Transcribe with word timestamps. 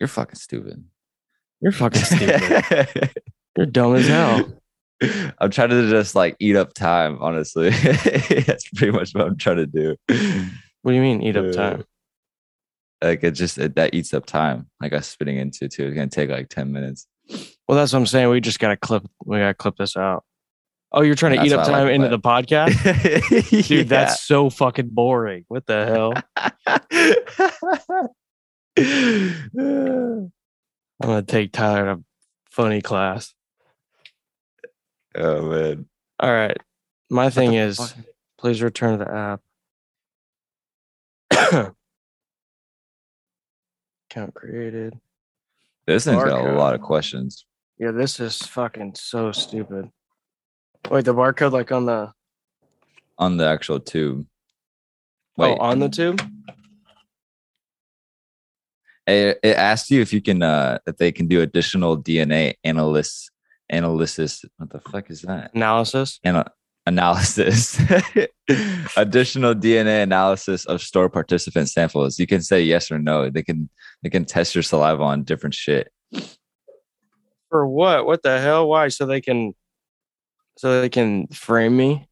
You're 0.00 0.08
fucking 0.08 0.36
stupid. 0.36 0.84
You're 1.60 1.72
fucking 1.72 2.02
stupid. 2.02 3.10
You're 3.56 3.66
dumb 3.66 3.94
as 3.96 4.06
hell. 4.06 4.52
I'm 5.38 5.50
trying 5.50 5.70
to 5.70 5.88
just 5.90 6.14
like 6.14 6.36
eat 6.38 6.56
up 6.56 6.74
time, 6.74 7.18
honestly. 7.20 7.70
That's 7.70 8.68
pretty 8.70 8.92
much 8.92 9.12
what 9.14 9.26
I'm 9.26 9.36
trying 9.36 9.56
to 9.56 9.66
do. 9.66 9.96
What 10.82 10.92
do 10.92 10.94
you 10.96 11.00
mean 11.02 11.22
eat 11.22 11.36
up 11.36 11.46
Uh, 11.46 11.52
time? 11.52 11.84
Like 13.02 13.24
it 13.24 13.32
just 13.32 13.58
it, 13.58 13.74
that 13.76 13.94
eats 13.94 14.14
up 14.14 14.26
time. 14.26 14.68
Like 14.80 14.92
us 14.92 15.06
spitting 15.08 15.36
into 15.38 15.68
too. 15.68 15.86
It's 15.86 15.94
gonna 15.94 16.08
take 16.08 16.30
like 16.30 16.48
10 16.48 16.72
minutes. 16.72 17.06
Well, 17.68 17.76
that's 17.76 17.92
what 17.92 17.98
I'm 18.00 18.06
saying. 18.06 18.28
We 18.30 18.40
just 18.40 18.58
gotta 18.58 18.76
clip. 18.76 19.04
We 19.24 19.38
gotta 19.38 19.54
clip 19.54 19.76
this 19.76 19.96
out. 19.96 20.24
Oh, 20.92 21.02
you're 21.02 21.14
trying 21.14 21.32
to 21.32 21.38
That's 21.38 21.48
eat 21.48 21.52
up 21.54 21.66
time 21.66 21.86
like 21.86 21.94
into 21.94 22.08
the 22.08 22.18
podcast, 22.18 23.66
dude. 23.68 23.88
That's 23.88 24.22
so 24.22 24.48
fucking 24.48 24.90
boring. 24.92 25.44
What 25.48 25.66
the 25.66 25.84
hell? 25.84 26.12
Oh 28.78 30.30
I'm 31.02 31.08
gonna 31.08 31.22
take 31.22 31.52
Tyler 31.52 31.96
to 31.96 32.04
funny 32.50 32.82
class. 32.82 33.34
Oh 35.14 35.42
man. 35.42 35.86
All 36.20 36.32
right. 36.32 36.56
My 37.10 37.30
thing 37.30 37.54
is, 37.54 37.76
fuck? 37.76 37.92
please 38.38 38.62
return 38.62 38.98
the 38.98 39.10
app. 39.10 39.40
Account 44.10 44.34
created. 44.34 44.98
This 45.86 46.04
thing's 46.04 46.24
got 46.24 46.46
a 46.46 46.52
lot 46.52 46.74
of 46.74 46.80
questions. 46.80 47.44
Yeah, 47.78 47.92
this 47.92 48.18
is 48.20 48.38
fucking 48.38 48.94
so 48.96 49.32
stupid. 49.32 49.90
Wait, 50.90 51.04
the 51.04 51.14
barcode 51.14 51.52
like 51.52 51.70
on 51.72 51.86
the 51.86 52.12
on 53.18 53.36
the 53.36 53.46
actual 53.46 53.80
tube. 53.80 54.26
oh 55.38 55.42
Wait, 55.42 55.58
on 55.58 55.78
the 55.78 55.88
tube? 55.88 56.20
It, 59.06 59.38
it 59.42 59.56
asks 59.56 59.90
you 59.90 60.00
if 60.00 60.12
you 60.12 60.20
can 60.20 60.42
uh 60.42 60.78
if 60.86 60.96
they 60.96 61.12
can 61.12 61.26
do 61.26 61.40
additional 61.40 62.00
DNA 62.00 62.54
analysis 62.64 63.30
analysis. 63.70 64.44
What 64.58 64.70
the 64.70 64.80
fuck 64.80 65.10
is 65.10 65.22
that? 65.22 65.54
Analysis. 65.54 66.20
Ana- 66.24 66.50
analysis. 66.86 67.80
additional 68.96 69.54
DNA 69.54 70.02
analysis 70.02 70.64
of 70.66 70.80
store 70.82 71.08
participant 71.08 71.68
samples. 71.68 72.18
You 72.18 72.26
can 72.26 72.42
say 72.42 72.62
yes 72.62 72.90
or 72.90 72.98
no. 72.98 73.30
They 73.30 73.42
can 73.42 73.68
they 74.02 74.10
can 74.10 74.24
test 74.24 74.54
your 74.54 74.62
saliva 74.62 75.02
on 75.02 75.24
different 75.24 75.54
shit. 75.54 75.90
For 77.50 77.66
what? 77.66 78.06
What 78.06 78.22
the 78.22 78.40
hell? 78.40 78.68
Why? 78.68 78.88
So 78.88 79.06
they 79.06 79.20
can 79.20 79.54
so 80.58 80.80
they 80.80 80.88
can 80.88 81.28
frame 81.28 81.76
me? 81.76 82.08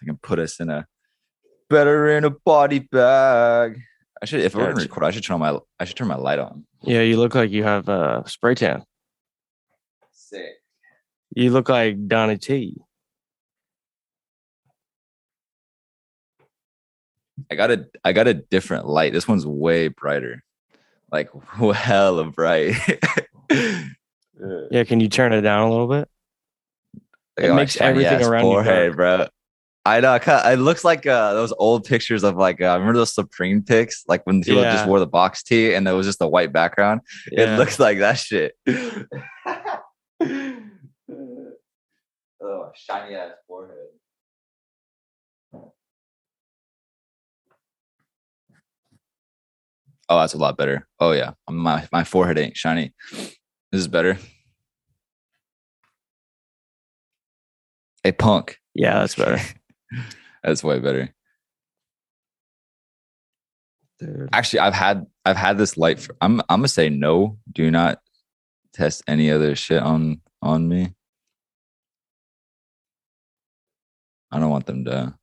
They 0.00 0.06
can 0.06 0.16
put 0.16 0.38
us 0.38 0.60
in 0.60 0.70
a 0.70 0.86
better 1.70 2.08
in 2.10 2.24
a 2.24 2.30
body 2.30 2.80
bag. 2.80 3.80
I 4.22 4.26
should 4.26 4.40
if 4.40 4.54
we're 4.54 4.64
gonna 4.64 4.76
record, 4.76 5.04
I 5.04 5.10
should 5.10 5.24
turn 5.24 5.40
my 5.40 5.58
I 5.78 5.84
should 5.84 5.96
turn 5.96 6.08
my 6.08 6.16
light 6.16 6.38
on. 6.38 6.64
Yeah, 6.82 7.00
you 7.00 7.16
look 7.16 7.34
like 7.34 7.50
you 7.50 7.64
have 7.64 7.88
a 7.88 8.24
spray 8.26 8.54
tan. 8.54 8.84
Sick. 10.12 10.54
You 11.34 11.50
look 11.50 11.68
like 11.68 12.06
Donnie 12.06 12.38
T. 12.38 12.76
I 17.50 17.54
got 17.56 17.70
a 17.70 17.86
I 18.04 18.12
got 18.12 18.28
a 18.28 18.34
different 18.34 18.86
light. 18.86 19.12
This 19.12 19.26
one's 19.28 19.46
way 19.46 19.88
brighter. 19.88 20.42
Like 21.10 21.30
hella 21.74 22.24
bright. 22.30 22.76
Like, 22.88 23.30
Yeah, 24.70 24.84
can 24.84 25.00
you 25.00 25.08
turn 25.08 25.32
it 25.32 25.42
down 25.42 25.62
a 25.62 25.70
little 25.70 25.86
bit? 25.86 26.08
It 27.36 27.50
my 27.50 27.56
makes 27.56 27.74
shiny 27.74 28.04
everything 28.04 28.20
ass 28.20 28.26
around 28.26 28.44
you 28.44 28.50
forehead, 28.50 28.96
bro. 28.96 29.26
I 29.86 30.00
know. 30.00 30.14
It 30.14 30.58
looks 30.58 30.82
like 30.82 31.06
uh, 31.06 31.34
those 31.34 31.52
old 31.58 31.84
pictures 31.84 32.24
of 32.24 32.36
like 32.36 32.60
uh, 32.60 32.78
remember 32.78 32.98
those 32.98 33.14
Supreme 33.14 33.62
pics, 33.62 34.02
like 34.08 34.26
when 34.26 34.42
people 34.42 34.62
just 34.62 34.86
wore 34.86 34.98
the 34.98 35.06
box 35.06 35.42
tee 35.42 35.74
and 35.74 35.86
there 35.86 35.94
was 35.94 36.06
just 36.06 36.22
a 36.22 36.28
white 36.28 36.52
background. 36.54 37.02
It 37.26 37.58
looks 37.58 37.78
like 37.78 37.98
that 37.98 38.14
shit. 38.14 38.54
oh, 38.66 39.06
shiny 42.74 43.14
ass 43.14 43.32
forehead. 43.46 43.76
Oh, 50.08 50.20
that's 50.20 50.34
a 50.34 50.38
lot 50.38 50.56
better. 50.56 50.86
Oh 50.98 51.12
yeah, 51.12 51.32
my 51.48 51.86
my 51.92 52.04
forehead 52.04 52.38
ain't 52.38 52.56
shiny. 52.56 52.94
This 53.10 53.80
is 53.80 53.88
better. 53.88 54.18
Hey, 58.02 58.12
punk. 58.12 58.58
yeah, 58.74 58.98
that's 59.00 59.14
better. 59.14 59.40
That's 60.42 60.62
way 60.62 60.78
better. 60.78 61.14
Dude. 63.98 64.28
Actually, 64.32 64.60
I've 64.60 64.74
had 64.74 65.06
I've 65.24 65.36
had 65.36 65.56
this 65.56 65.76
light. 65.76 66.00
For, 66.00 66.16
I'm 66.20 66.40
I'm 66.48 66.60
gonna 66.60 66.68
say 66.68 66.88
no. 66.88 67.38
Do 67.50 67.70
not 67.70 68.00
test 68.72 69.02
any 69.06 69.30
other 69.30 69.54
shit 69.54 69.82
on 69.82 70.20
on 70.42 70.68
me. 70.68 70.94
I 74.30 74.40
don't 74.40 74.50
want 74.50 74.66
them 74.66 74.84
to. 74.86 75.14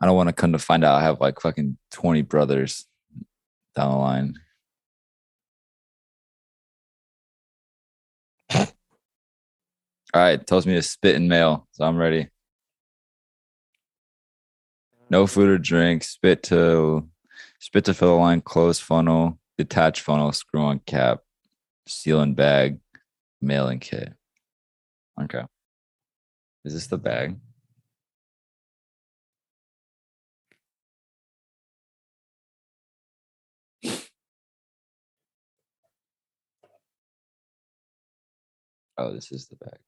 I 0.00 0.06
don't 0.06 0.16
want 0.16 0.28
to 0.28 0.32
come 0.32 0.52
to 0.52 0.58
find 0.58 0.82
out 0.82 0.94
I 0.94 1.02
have 1.02 1.20
like 1.20 1.40
fucking 1.40 1.76
20 1.90 2.22
brothers 2.22 2.86
down 3.76 3.90
the 3.92 3.98
line. 3.98 4.34
All 10.12 10.20
right, 10.20 10.44
tells 10.44 10.66
me 10.66 10.74
to 10.74 10.82
spit 10.82 11.14
in 11.14 11.28
mail, 11.28 11.68
so 11.70 11.84
I'm 11.84 11.96
ready. 11.96 12.28
No 15.08 15.26
food 15.26 15.48
or 15.48 15.58
drink. 15.58 16.02
Spit 16.04 16.42
to 16.44 17.08
spit 17.60 17.84
to 17.84 17.94
fill 17.94 18.16
the 18.16 18.20
line. 18.20 18.40
Close 18.40 18.80
funnel. 18.80 19.38
Detach 19.58 20.00
funnel. 20.00 20.32
Screw 20.32 20.62
on 20.62 20.80
cap. 20.80 21.20
Seal 21.86 22.20
and 22.20 22.34
bag. 22.34 22.78
Mailing 23.40 23.80
kit. 23.80 24.12
Okay. 25.20 25.44
Is 26.64 26.74
this 26.74 26.86
the 26.88 26.98
bag? 26.98 27.36
Oh, 38.98 39.12
this 39.14 39.32
is 39.32 39.46
the 39.48 39.56
bag. 39.56 39.78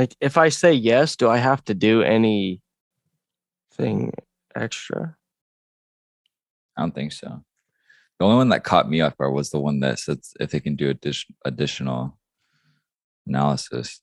Like 0.00 0.16
if 0.18 0.38
I 0.38 0.48
say 0.48 0.72
yes, 0.72 1.14
do 1.14 1.28
I 1.28 1.36
have 1.36 1.62
to 1.66 1.74
do 1.74 2.00
anything 2.00 2.62
extra? 4.56 5.14
I 6.74 6.80
don't 6.80 6.94
think 6.94 7.12
so. 7.12 7.44
The 8.18 8.24
only 8.24 8.38
one 8.38 8.48
that 8.48 8.64
caught 8.64 8.88
me 8.88 9.02
off 9.02 9.18
guard 9.18 9.34
was 9.34 9.50
the 9.50 9.60
one 9.60 9.80
that 9.80 9.98
says 9.98 10.32
if 10.40 10.52
they 10.52 10.60
can 10.60 10.74
do 10.74 10.88
addition, 10.88 11.34
additional 11.44 12.16
analysis. 13.26 14.00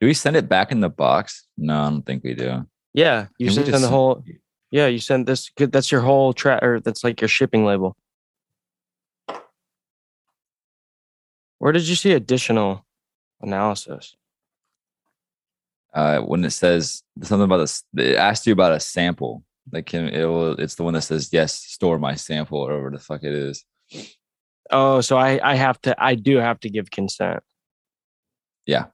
Do 0.00 0.08
we 0.08 0.14
send 0.14 0.34
it 0.34 0.48
back 0.48 0.72
in 0.72 0.80
the 0.80 0.88
box? 0.90 1.46
No, 1.56 1.82
I 1.82 1.88
don't 1.90 2.02
think 2.04 2.24
we 2.24 2.34
do. 2.34 2.66
Yeah, 2.92 3.28
you 3.38 3.50
Can 3.50 3.56
we 3.56 3.62
send 3.62 3.66
the 3.68 3.78
send- 3.78 3.92
whole. 3.92 4.24
Yeah, 4.72 4.88
you 4.88 4.98
send 4.98 5.28
this. 5.28 5.48
good- 5.50 5.70
That's 5.70 5.92
your 5.92 6.00
whole 6.00 6.32
track, 6.32 6.60
or 6.64 6.80
that's 6.80 7.04
like 7.04 7.20
your 7.20 7.28
shipping 7.28 7.64
label. 7.64 7.96
Where 11.58 11.70
did 11.70 11.86
you 11.86 11.94
see 11.94 12.14
additional 12.14 12.84
analysis? 13.40 14.16
Uh, 15.92 16.20
when 16.20 16.44
it 16.44 16.50
says 16.50 17.02
something 17.22 17.44
about 17.44 17.56
this, 17.58 17.82
it 17.96 18.16
asked 18.16 18.46
you 18.46 18.52
about 18.52 18.72
a 18.72 18.80
sample. 18.80 19.42
Like, 19.72 19.86
can 19.86 20.08
it 20.08 20.24
will? 20.24 20.52
It's 20.52 20.76
the 20.76 20.84
one 20.84 20.94
that 20.94 21.02
says 21.02 21.32
yes, 21.32 21.54
store 21.54 21.98
my 21.98 22.14
sample, 22.14 22.58
or 22.58 22.68
whatever 22.68 22.90
the 22.90 22.98
fuck 22.98 23.22
it 23.24 23.32
is. 23.32 23.64
Oh, 24.70 25.00
so 25.00 25.16
I 25.16 25.40
I 25.42 25.54
have 25.56 25.80
to 25.82 25.94
I 26.02 26.14
do 26.14 26.36
have 26.36 26.60
to 26.60 26.70
give 26.70 26.90
consent. 26.90 27.42
Yeah. 28.66 28.86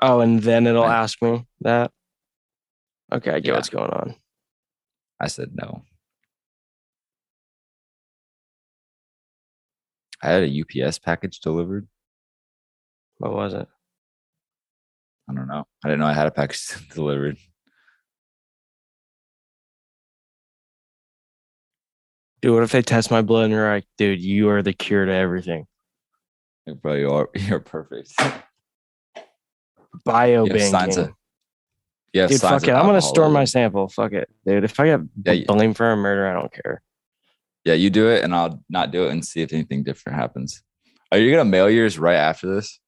Oh, 0.00 0.20
and 0.20 0.40
then 0.42 0.66
it'll 0.66 0.84
Right. 0.84 1.02
ask 1.02 1.20
me 1.22 1.44
that. 1.60 1.90
Okay, 3.12 3.30
I 3.32 3.40
get 3.40 3.48
Yeah. 3.50 3.54
what's 3.54 3.68
going 3.68 3.90
on. 3.90 4.14
I 5.20 5.26
said 5.26 5.50
no. 5.54 5.84
I 10.22 10.28
had 10.28 10.44
a 10.44 10.48
UPS 10.48 10.98
package 11.00 11.40
delivered. 11.40 11.88
What 13.18 13.32
was 13.32 13.54
it? 13.54 13.68
I 15.30 15.34
don't 15.34 15.46
know. 15.48 15.64
I 15.84 15.88
didn't 15.88 16.00
know 16.00 16.06
I 16.06 16.12
had 16.14 16.26
a 16.26 16.30
package 16.30 16.66
delivered. 16.94 17.36
Dude, 22.40 22.54
what 22.54 22.62
if 22.64 22.72
they 22.72 22.82
test 22.82 23.10
my 23.10 23.22
blood 23.22 23.44
and 23.44 23.52
you're 23.52 23.68
like, 23.72 23.86
dude, 23.98 24.20
you 24.20 24.48
are 24.50 24.62
the 24.62 24.72
cure 24.72 25.04
to 25.06 25.12
everything. 25.12 25.66
Bro, 26.80 26.94
you 26.94 27.10
are 27.10 27.28
you're 27.36 27.60
perfect. 27.60 28.12
Bio 30.04 30.46
banking. 30.46 30.98
of- 30.98 31.14
Yeah, 32.12 32.26
Dude, 32.26 32.40
fuck 32.40 32.64
it. 32.66 32.70
I'm 32.70 32.86
gonna 32.86 33.00
store 33.00 33.28
my 33.28 33.44
sample. 33.44 33.88
Fuck 33.88 34.12
it, 34.12 34.28
dude. 34.44 34.64
If 34.64 34.78
I 34.80 34.86
get 34.86 35.00
Yeah, 35.24 35.44
blamed 35.46 35.76
for 35.76 35.90
a 35.90 35.96
murder, 35.96 36.26
I 36.26 36.32
don't 36.34 36.52
care. 36.52 36.82
Yeah, 37.64 37.74
you 37.74 37.90
do 37.90 38.08
it, 38.08 38.24
and 38.24 38.34
I'll 38.34 38.62
not 38.68 38.90
do 38.90 39.04
it, 39.06 39.12
and 39.12 39.24
see 39.24 39.42
if 39.42 39.52
anything 39.52 39.84
different 39.84 40.18
happens. 40.18 40.62
Are 41.12 41.18
you 41.18 41.30
gonna 41.30 41.44
mail 41.48 41.70
yours 41.70 41.96
right 41.98 42.16
after 42.16 42.52
this? 42.54 42.80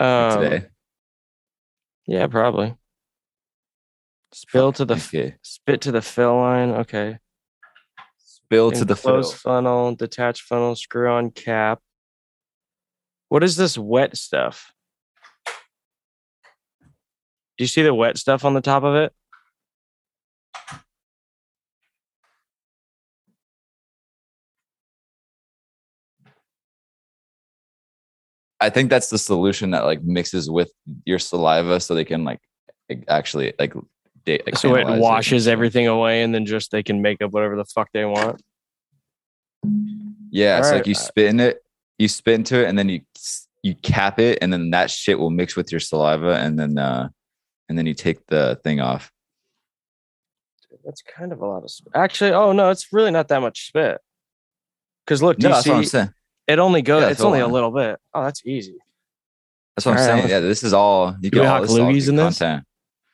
Um, 0.00 0.40
today? 0.42 0.66
Yeah, 2.10 2.26
probably. 2.26 2.74
Spill 4.32 4.72
to 4.72 4.84
the 4.84 4.94
Okay. 4.94 5.36
spit 5.42 5.80
to 5.82 5.92
the 5.92 6.02
fill 6.02 6.34
line. 6.38 6.70
Okay. 6.70 7.18
Spill 8.18 8.72
to 8.72 8.84
the 8.84 8.96
closed 8.96 9.34
fill. 9.36 9.52
funnel, 9.52 9.94
detached 9.94 10.42
funnel, 10.42 10.74
screw 10.74 11.08
on 11.08 11.30
cap. 11.30 11.78
What 13.28 13.44
is 13.44 13.54
this 13.54 13.78
wet 13.78 14.16
stuff? 14.16 14.72
Do 17.56 17.62
you 17.62 17.68
see 17.68 17.82
the 17.82 17.94
wet 17.94 18.18
stuff 18.18 18.44
on 18.44 18.54
the 18.54 18.60
top 18.60 18.82
of 18.82 18.96
it? 18.96 19.12
I 28.60 28.70
think 28.70 28.90
that's 28.90 29.08
the 29.08 29.18
solution 29.18 29.70
that 29.70 29.84
like 29.84 30.02
mixes 30.02 30.50
with 30.50 30.70
your 31.04 31.18
saliva 31.18 31.80
so 31.80 31.94
they 31.94 32.04
can 32.04 32.24
like 32.24 32.40
actually 33.08 33.54
like 33.58 33.72
da- 34.26 34.42
like, 34.44 34.56
so 34.58 34.74
it 34.76 34.86
washes 34.98 35.46
and- 35.46 35.52
everything 35.52 35.86
away 35.86 36.22
and 36.22 36.34
then 36.34 36.44
just 36.46 36.70
they 36.70 36.82
can 36.82 37.00
make 37.00 37.22
up 37.22 37.32
whatever 37.32 37.56
the 37.56 37.64
fuck 37.64 37.88
they 37.92 38.04
want. 38.04 38.42
Yeah, 40.30 40.58
it's 40.58 40.66
Alright, 40.68 40.80
like 40.80 40.86
you 40.86 40.94
uh, 40.94 40.98
spit 40.98 41.26
in 41.26 41.40
it, 41.40 41.62
you 41.98 42.08
spit 42.08 42.34
into 42.34 42.62
it, 42.62 42.68
and 42.68 42.78
then 42.78 42.88
you 42.88 43.00
you 43.62 43.74
cap 43.74 44.18
it, 44.18 44.38
and 44.40 44.52
then 44.52 44.70
that 44.70 44.90
shit 44.90 45.18
will 45.18 45.30
mix 45.30 45.56
with 45.56 45.70
your 45.70 45.80
saliva, 45.80 46.36
and 46.36 46.58
then 46.58 46.78
uh, 46.78 47.08
and 47.68 47.76
then 47.76 47.86
you 47.86 47.94
take 47.94 48.24
the 48.26 48.58
thing 48.64 48.80
off. 48.80 49.10
That's 50.84 51.02
kind 51.02 51.32
of 51.32 51.42
a 51.42 51.46
lot 51.46 51.62
of 51.62 51.70
spit. 51.70 51.92
Actually, 51.94 52.32
oh 52.32 52.52
no, 52.52 52.70
it's 52.70 52.92
really 52.92 53.10
not 53.10 53.28
that 53.28 53.40
much 53.40 53.68
spit. 53.68 54.00
Because 55.04 55.22
look, 55.22 55.36
do 55.38 55.48
No, 55.48 55.48
you 55.48 55.54
that's 55.56 55.68
what 55.68 55.76
I'm 55.76 55.84
saying. 55.84 56.14
It 56.50 56.58
only 56.58 56.82
goes 56.82 57.02
Yeah, 57.02 57.10
it's 57.10 57.20
only 57.20 57.40
a 57.40 57.46
little 57.46 57.70
bit. 57.70 57.98
Oh, 58.12 58.24
that's 58.24 58.44
easy. 58.44 58.76
That's 59.76 59.86
what 59.86 59.92
I'm 59.92 59.98
Alright, 59.98 60.20
saying. 60.20 60.30
Yeah, 60.30 60.40
this 60.40 60.62
is 60.62 60.72
all 60.72 61.16
you 61.20 61.30
we 61.32 61.40
all 61.40 61.62
this 61.62 61.70
is 61.70 61.78
all 61.78 61.88
in 61.88 61.94
this? 61.94 62.38
content. 62.38 62.64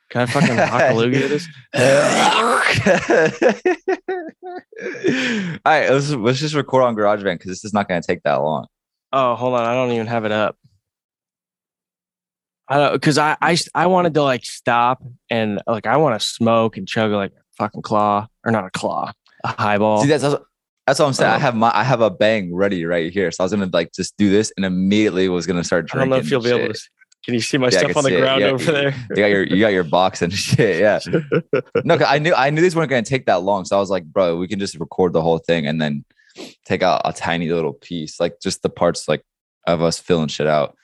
Can 0.09 0.23
I 0.23 0.27
fucking 0.27 0.57
hock 0.57 0.83
a 0.83 0.95
loogie 0.95 1.29
this? 1.29 1.49
all 5.67 5.73
right, 5.73 5.91
let's 5.91 6.11
let's 6.11 6.39
just 6.39 6.55
record 6.55 6.85
on 6.85 6.95
GarageBand 6.95 7.35
because 7.35 7.51
this 7.51 7.65
is 7.65 7.73
not 7.73 7.89
going 7.89 8.01
to 8.01 8.07
take 8.07 8.23
that 8.23 8.37
long. 8.37 8.67
Oh, 9.13 9.35
hold 9.35 9.55
on. 9.55 9.65
I 9.65 9.75
don't 9.75 9.91
even 9.93 10.07
have 10.07 10.25
it 10.25 10.33
up. 10.33 10.57
I 12.69 12.79
don't 12.79 12.93
because 12.93 13.19
I, 13.19 13.37
I 13.41 13.57
I 13.75 13.87
wanted 13.87 14.15
to 14.15 14.23
like 14.23 14.45
stop 14.45 15.03
and 15.31 15.61
like 15.67 15.87
I 15.87 15.97
want 15.99 16.21
to 16.21 16.27
smoke 16.27 16.77
and 16.77 16.87
chug 16.87 17.13
like 17.13 17.33
a 17.33 17.43
fucking 17.59 17.83
claw 17.83 18.27
or 18.45 18.53
not 18.53 18.65
a 18.65 18.71
claw, 18.71 19.13
a 19.45 19.49
highball. 19.49 20.03
See, 20.03 20.09
that's 20.09 20.23
that's 20.23 20.37
that's 20.87 20.99
what 21.01 21.07
I'm 21.07 21.13
saying. 21.13 21.31
I 21.33 21.35
Um, 21.37 21.41
have 21.41 21.55
my 21.57 21.71
I 21.75 21.85
have 21.85 22.01
a 22.01 22.11
bang 22.11 22.55
ready 22.55 22.85
right 22.85 23.13
here, 23.13 23.31
so 23.31 23.43
I 23.43 23.45
was 23.45 23.53
gonna 23.53 23.69
like 23.73 23.93
just 23.93 24.17
do 24.17 24.31
this 24.31 24.53
and 24.57 24.65
immediately 24.65 25.29
was 25.29 25.47
gonna 25.47 25.65
start 25.65 25.87
drinking. 25.87 26.01
I 26.01 26.05
don't 26.05 26.11
know 26.11 26.25
if 26.25 26.31
you'll 26.31 26.43
be 26.43 26.51
able 26.65 26.73
to. 26.73 26.81
Can 27.25 27.35
you 27.35 27.41
see 27.41 27.59
my 27.59 27.71
Yeah, 27.71 27.79
stuff 27.81 27.97
on 27.97 28.05
the 28.05 28.11
ground 28.13 28.41
Yeah, 28.41 28.51
over 28.51 28.71
there? 28.71 28.95
You 29.11 29.17
got 29.17 29.27
your 29.27 29.43
you 29.45 29.59
got 29.61 29.73
your 29.73 29.83
box 29.85 30.23
and 30.23 30.33
shit. 30.47 30.79
Yeah. 30.81 31.01
no, 31.85 31.97
I 31.97 32.19
knew 32.21 32.33
I 32.35 32.51
knew 32.51 32.61
these 32.61 32.77
weren't 32.77 32.89
gonna 32.91 33.03
take 33.03 33.27
that 33.27 33.43
long, 33.43 33.65
so 33.65 33.77
I 33.77 33.81
was 33.81 33.91
like, 33.91 34.05
bro, 34.05 34.37
we 34.37 34.47
can 34.47 34.61
just 34.61 34.77
record 34.79 35.13
the 35.13 35.23
whole 35.23 35.39
thing 35.39 35.67
and 35.67 35.81
then 35.81 36.05
take 36.67 36.83
out 36.83 37.03
a 37.05 37.13
tiny 37.13 37.49
little 37.49 37.73
piece, 37.73 38.21
like 38.21 38.39
just 38.41 38.63
the 38.63 38.69
parts 38.69 39.09
like 39.09 39.23
of 39.67 39.83
us 39.83 39.99
filling 39.99 40.29
shit 40.29 40.47
out. 40.47 40.77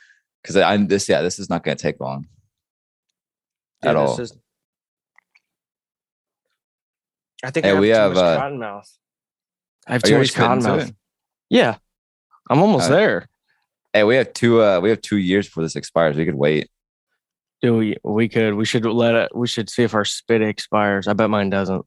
Because 0.43 0.57
I'm 0.57 0.89
this, 0.89 1.09
yeah, 1.09 1.23
this 1.23 1.39
is 1.39 1.49
not 1.49 1.63
gonna 1.63 1.77
take 1.77 2.01
long 2.01 2.27
at 3.85 3.93
Dude, 3.93 4.03
this 4.03 4.11
all. 4.11 4.21
is- 4.21 4.37
I 7.45 7.51
think 7.51 7.65
Hey, 7.65 7.71
I 7.71 7.75
have 7.75 7.81
we 7.81 7.89
have, 7.89 8.17
uh, 8.17 8.37
cotton 8.37 8.59
mouth. 8.59 8.89
I 9.87 9.93
have 9.95 10.05
Are 10.05 10.09
too 10.09 10.19
much 10.19 10.35
cotton 10.35 10.63
mouth. 10.63 10.93
Yeah, 11.51 11.77
I'm 12.49 12.61
almost 12.61 12.91
Uh, 12.91 12.97
there. 12.97 13.29
Hey, 13.93 14.05
we 14.05 14.17
have 14.17 14.33
two. 14.33 14.63
uh 14.63 14.81
We 14.81 14.89
have 14.91 15.01
two 15.03 15.19
years 15.19 15.47
before 15.47 15.63
this 15.65 15.77
expires. 15.77 16.17
We 16.17 16.25
could 16.25 16.35
wait. 16.35 16.71
Do 17.61 17.77
we? 17.77 17.97
We 18.03 18.29
could. 18.29 18.55
We 18.55 18.65
should 18.65 18.85
let 18.87 19.15
it. 19.15 19.37
We 19.37 19.47
should 19.47 19.69
see 19.71 19.83
if 19.83 19.95
our 19.95 20.05
spit 20.05 20.43
expires. 20.43 21.07
I 21.09 21.13
bet 21.13 21.31
mine 21.31 21.51
doesn't. 21.51 21.85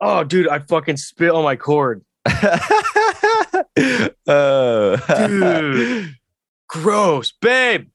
Oh, 0.00 0.24
dude, 0.24 0.48
I 0.48 0.58
fucking 0.58 0.96
spit 0.98 1.30
on 1.30 1.44
my 1.44 1.56
cord. 1.56 2.04
uh, 2.26 2.58
Dude. 5.28 6.14
Gross, 6.68 7.32
babe. 7.40 7.88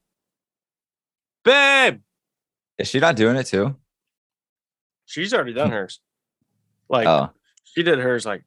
Babe. 1.44 2.00
Is 2.78 2.88
she 2.88 3.00
not 3.00 3.16
doing 3.16 3.36
it 3.36 3.46
too? 3.46 3.76
She's 5.10 5.34
already 5.34 5.54
done 5.54 5.72
hers. 5.72 6.00
Like 6.88 7.08
Oh, 7.08 7.32
she 7.64 7.82
did 7.82 7.98
hers 7.98 8.28
like 8.28 8.44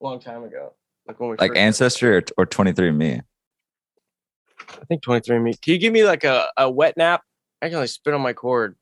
a 0.00 0.04
long 0.04 0.18
time 0.18 0.42
ago. 0.42 0.72
Like 1.06 1.20
when 1.20 1.30
we 1.30 1.36
like 1.38 1.56
Ancestry 1.56 2.16
or, 2.16 2.22
or 2.36 2.46
23 2.46 2.90
Me? 2.90 3.20
I 4.58 4.84
think 4.88 5.02
23 5.02 5.38
me. 5.38 5.54
Can 5.54 5.74
you 5.74 5.78
give 5.78 5.92
me 5.92 6.04
like 6.04 6.24
a, 6.24 6.48
a 6.56 6.68
wet 6.68 6.96
nap? 6.96 7.22
I 7.62 7.68
can 7.68 7.78
like 7.78 7.90
spit 7.90 8.12
on 8.12 8.22
my 8.22 8.32
cord. 8.32 8.74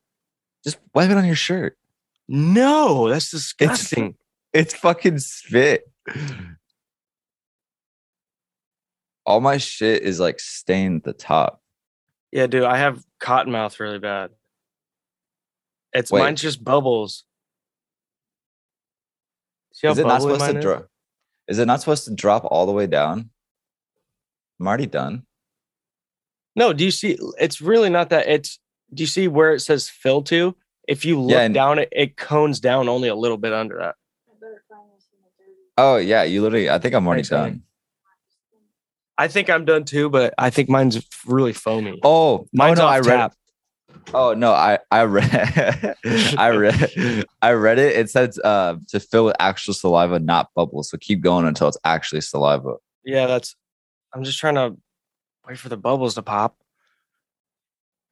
Just 0.65 0.79
wipe 0.95 1.11
it 1.11 1.17
on 1.19 1.27
your 1.27 1.35
shirt. 1.37 1.77
No, 2.29 3.11
that's 3.11 3.31
disgusting. 3.31 4.17
It's 4.55 4.73
fucking 4.75 5.19
spit. 5.19 5.83
All 9.27 9.41
my 9.41 9.59
shit 9.59 10.03
is 10.03 10.19
like 10.19 10.41
stained 10.41 11.01
at 11.01 11.05
the 11.05 11.13
top. 11.13 11.61
Yeah, 12.31 12.47
dude, 12.47 12.65
I 12.65 12.79
have 12.79 13.05
cotton 13.19 13.53
mouth 13.53 13.79
really 13.81 13.99
bad. 13.99 14.31
It's 15.93 16.11
Wait. 16.11 16.21
mine's 16.21 16.41
just 16.41 16.63
bubbles. 16.65 17.25
See 19.73 19.87
how 19.87 19.93
Is 19.93 19.99
it 19.99 20.07
not 20.07 20.23
supposed 20.23 20.45
to 20.47 20.61
drop? 20.61 20.89
Is 21.49 21.59
it 21.59 21.67
not 21.67 21.81
supposed 21.81 22.05
to 22.05 22.15
drop 22.15 22.45
all 22.45 22.67
the 22.67 22.73
way 22.73 22.87
down? 22.87 23.31
I'm 24.61 24.67
already 24.69 24.87
done. 24.87 25.25
No, 26.55 26.73
do 26.73 26.85
you 26.85 26.91
see? 26.91 27.19
It's 27.39 27.61
really 27.61 27.89
not 27.91 28.11
that. 28.11 28.29
It's. 28.29 28.59
Do 28.95 29.03
you 29.03 29.07
see 29.07 29.27
where 29.27 29.55
it 29.55 29.61
says 29.61 29.89
fill 29.89 30.23
to? 30.25 30.55
If 30.87 31.05
you 31.05 31.19
look 31.21 31.31
Yeah, 31.33 31.43
and- 31.43 31.55
down, 31.55 31.79
it 31.79 31.89
it 31.93 32.17
cones 32.17 32.61
down 32.61 32.89
only 32.89 33.09
a 33.09 33.15
little 33.15 33.39
bit 33.39 33.53
under 33.53 33.79
that. 33.79 33.95
Oh 35.79 35.97
yeah, 35.97 36.23
you 36.23 36.43
literally. 36.43 36.69
I 36.69 36.79
think 36.79 36.95
I'm 36.95 37.07
already 37.07 37.23
Thanks, 37.23 37.31
done. 37.31 37.63
I 39.17 39.29
think 39.29 39.49
I'm 39.49 39.65
done 39.65 39.85
too, 39.85 40.11
but 40.11 40.35
I 40.37 40.51
think 40.51 40.69
mine's 40.69 41.03
really 41.27 41.53
foamy. 41.55 41.99
Oh, 42.03 42.11
oh 42.11 42.49
mine's 42.53 42.79
oh 42.79 42.83
no, 42.83 42.89
I 42.89 42.99
read. 42.99 43.05
tap. 43.07 43.35
Oh 44.15 44.35
no, 44.35 44.53
I 44.53 44.79
I 44.91 45.05
read 45.05 45.97
I 46.39 46.49
read 46.51 47.25
I 47.41 47.53
read 47.53 47.79
it. 47.79 47.97
It 47.97 48.11
says 48.11 48.39
uh 48.43 48.77
to 48.89 49.01
fill 49.01 49.27
with 49.27 49.37
actual 49.41 49.75
saliva, 49.75 50.19
not 50.19 50.51
bubbles. 50.55 50.91
So 50.91 50.99
keep 50.99 51.21
going 51.21 51.47
until 51.47 51.69
it's 51.69 51.79
actually 51.85 52.21
saliva. 52.21 52.75
Yeah, 53.05 53.27
that's. 53.27 53.57
I'm 54.15 54.25
just 54.25 54.39
trying 54.39 54.57
to 54.57 54.77
wait 55.49 55.59
for 55.59 55.69
the 55.69 55.77
bubbles 55.77 56.15
to 56.17 56.23
pop. 56.23 56.57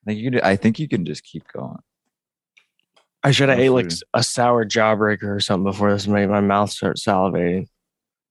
I 0.03 0.11
think 0.11 0.21
you 0.21 0.31
can, 0.31 0.41
I 0.41 0.57
think 0.57 0.79
you 0.79 0.89
can 0.89 1.05
just 1.05 1.23
keep 1.25 1.47
going. 1.53 1.79
I 3.23 3.33
should 3.33 3.51
have 3.51 3.59
ate 3.59 3.69
like 3.69 3.93
a 4.15 4.23
sour 4.23 4.65
jawbreaker 4.65 5.37
or 5.37 5.41
something 5.41 5.65
before 5.65 5.93
this 5.93 6.07
made 6.07 6.31
my 6.31 6.41
mouth 6.41 6.71
start 6.71 6.97
salivating. 6.97 7.69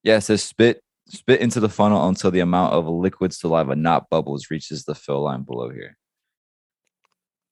Yeah, 0.02 0.18
it 0.18 0.22
says 0.22 0.42
spit 0.42 0.82
spit 1.08 1.42
into 1.42 1.60
the 1.60 1.70
funnel 1.70 2.08
until 2.08 2.32
the 2.32 2.40
amount 2.40 2.74
of 2.74 2.88
liquid 2.88 3.34
saliva, 3.34 3.76
not 3.76 4.10
bubbles, 4.10 4.50
reaches 4.50 4.86
the 4.86 4.96
fill 4.96 5.22
line 5.22 5.44
below 5.44 5.70
here. 5.70 5.98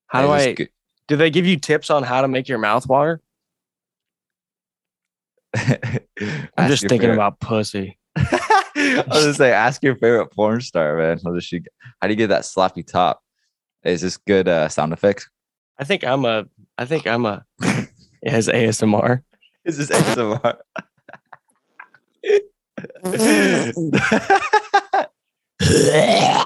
How 0.08 0.22
do 0.22 0.30
I? 0.30 0.54
just 0.54 0.72
Do 1.08 1.16
they 1.16 1.30
give 1.30 1.46
you 1.46 1.58
tips 1.58 1.90
on 1.90 2.04
how 2.04 2.22
to 2.22 2.28
make 2.28 2.48
your 2.48 2.58
mouth 2.58 2.88
water? 2.88 3.22
I'm 5.56 6.68
just 6.68 6.82
thinking 6.84 7.00
favorite- 7.00 7.14
about 7.16 7.40
pussy. 7.40 7.98
I 8.18 9.04
was 9.08 9.24
gonna 9.24 9.34
say, 9.34 9.52
ask 9.52 9.82
your 9.82 9.96
favorite 9.96 10.28
porn 10.28 10.62
star, 10.62 10.98
man. 10.98 11.20
How 11.24 11.32
does 11.34 11.44
she? 11.44 11.62
How 12.02 12.08
do 12.08 12.14
you 12.14 12.18
get 12.18 12.28
that 12.28 12.46
sloppy 12.46 12.84
top? 12.84 13.22
Is 13.84 14.02
this 14.02 14.18
good 14.18 14.48
uh, 14.48 14.70
sound 14.70 14.94
effects? 14.94 15.30
I 15.80 15.84
think 15.84 16.04
I'm 16.04 16.26
a. 16.26 16.46
I 16.78 16.86
think 16.86 17.08
I'm 17.08 17.26
a. 17.26 17.46
It 18.22 18.32
has 18.32 18.48
ASMR. 18.48 19.22
Is 19.66 19.78
this 19.78 19.90
ASMR? 19.90 20.58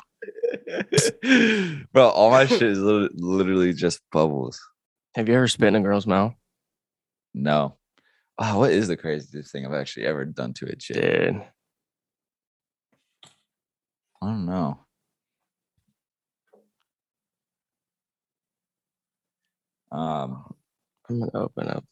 Bro, 1.94 2.10
all 2.10 2.32
my 2.32 2.46
shit 2.46 2.62
is 2.62 2.80
literally 2.80 3.74
just 3.74 4.02
bubbles. 4.12 4.60
Have 5.16 5.28
you 5.28 5.36
ever 5.36 5.48
spit 5.48 5.70
in 5.70 5.76
a 5.76 5.82
girl's 5.82 6.08
mouth? 6.08 6.34
No. 7.34 7.78
Wow, 8.40 8.60
what 8.60 8.72
is 8.72 8.88
the 8.88 8.98
craziest 8.98 9.52
thing 9.52 9.66
I've 9.66 9.74
actually 9.74 10.06
ever 10.06 10.26
done 10.26 10.54
to 10.54 10.66
a 10.66 10.76
chick? 10.76 11.02
Dude. 11.02 11.42
I 14.22 14.26
don't 14.26 14.46
know. 14.46 14.80
Um, 19.92 20.56
I'm 21.10 21.20
gonna 21.20 21.32
open 21.34 21.68
up. 21.68 21.84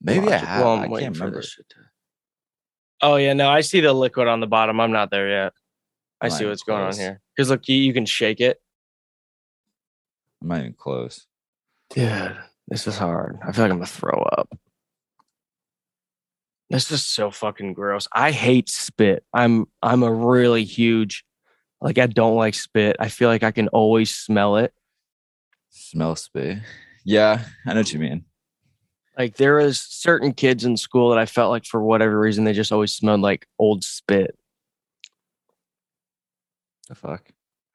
maybe 0.00 0.32
I 0.32 0.36
have. 0.36 0.66
I'm 0.66 0.80
I 0.80 1.00
can't 1.00 1.16
remember. 1.16 1.42
shit 1.42 1.72
Oh 3.00 3.16
yeah, 3.16 3.32
no, 3.34 3.48
I 3.48 3.60
see 3.60 3.80
the 3.80 3.92
liquid 3.92 4.28
on 4.28 4.40
the 4.40 4.46
bottom. 4.46 4.80
I'm 4.80 4.92
not 4.92 5.10
there 5.10 5.28
yet. 5.28 5.52
I 6.22 6.28
see 6.28 6.46
what's 6.46 6.62
going 6.62 6.82
on 6.82 6.94
here. 6.96 7.20
Because 7.36 7.50
look, 7.50 7.68
you, 7.68 7.76
you 7.76 7.92
can 7.92 8.06
shake 8.06 8.40
it. 8.40 8.60
I'm 10.40 10.48
not 10.48 10.60
even 10.60 10.72
close. 10.74 11.26
Dude, 11.90 12.36
this 12.68 12.86
is 12.86 12.96
hard. 12.96 13.38
I 13.46 13.52
feel 13.52 13.64
like 13.64 13.72
I'm 13.72 13.78
gonna 13.78 13.86
throw 13.86 14.22
up. 14.38 14.48
This 16.70 16.90
is 16.90 17.04
so 17.04 17.30
fucking 17.30 17.74
gross. 17.74 18.08
I 18.14 18.30
hate 18.30 18.68
spit. 18.70 19.24
I'm 19.34 19.66
I'm 19.82 20.02
a 20.02 20.12
really 20.12 20.64
huge 20.64 21.24
Like 21.80 21.98
I 21.98 22.06
don't 22.06 22.36
like 22.36 22.54
spit. 22.54 22.96
I 22.98 23.08
feel 23.08 23.28
like 23.28 23.42
I 23.42 23.50
can 23.50 23.68
always 23.68 24.14
smell 24.14 24.56
it. 24.56 24.72
Smell 25.70 26.16
spit. 26.16 26.58
Yeah, 27.04 27.44
I 27.66 27.74
know 27.74 27.80
what 27.80 27.92
you 27.92 27.98
mean. 27.98 28.24
Like 29.18 29.36
there 29.36 29.56
was 29.56 29.80
certain 29.80 30.32
kids 30.32 30.64
in 30.64 30.76
school 30.76 31.10
that 31.10 31.18
I 31.18 31.26
felt 31.26 31.50
like 31.50 31.66
for 31.66 31.82
whatever 31.82 32.18
reason 32.18 32.44
they 32.44 32.52
just 32.52 32.72
always 32.72 32.94
smelled 32.94 33.20
like 33.20 33.46
old 33.58 33.84
spit. 33.84 34.38
The 36.92 36.96
fuck? 36.96 37.24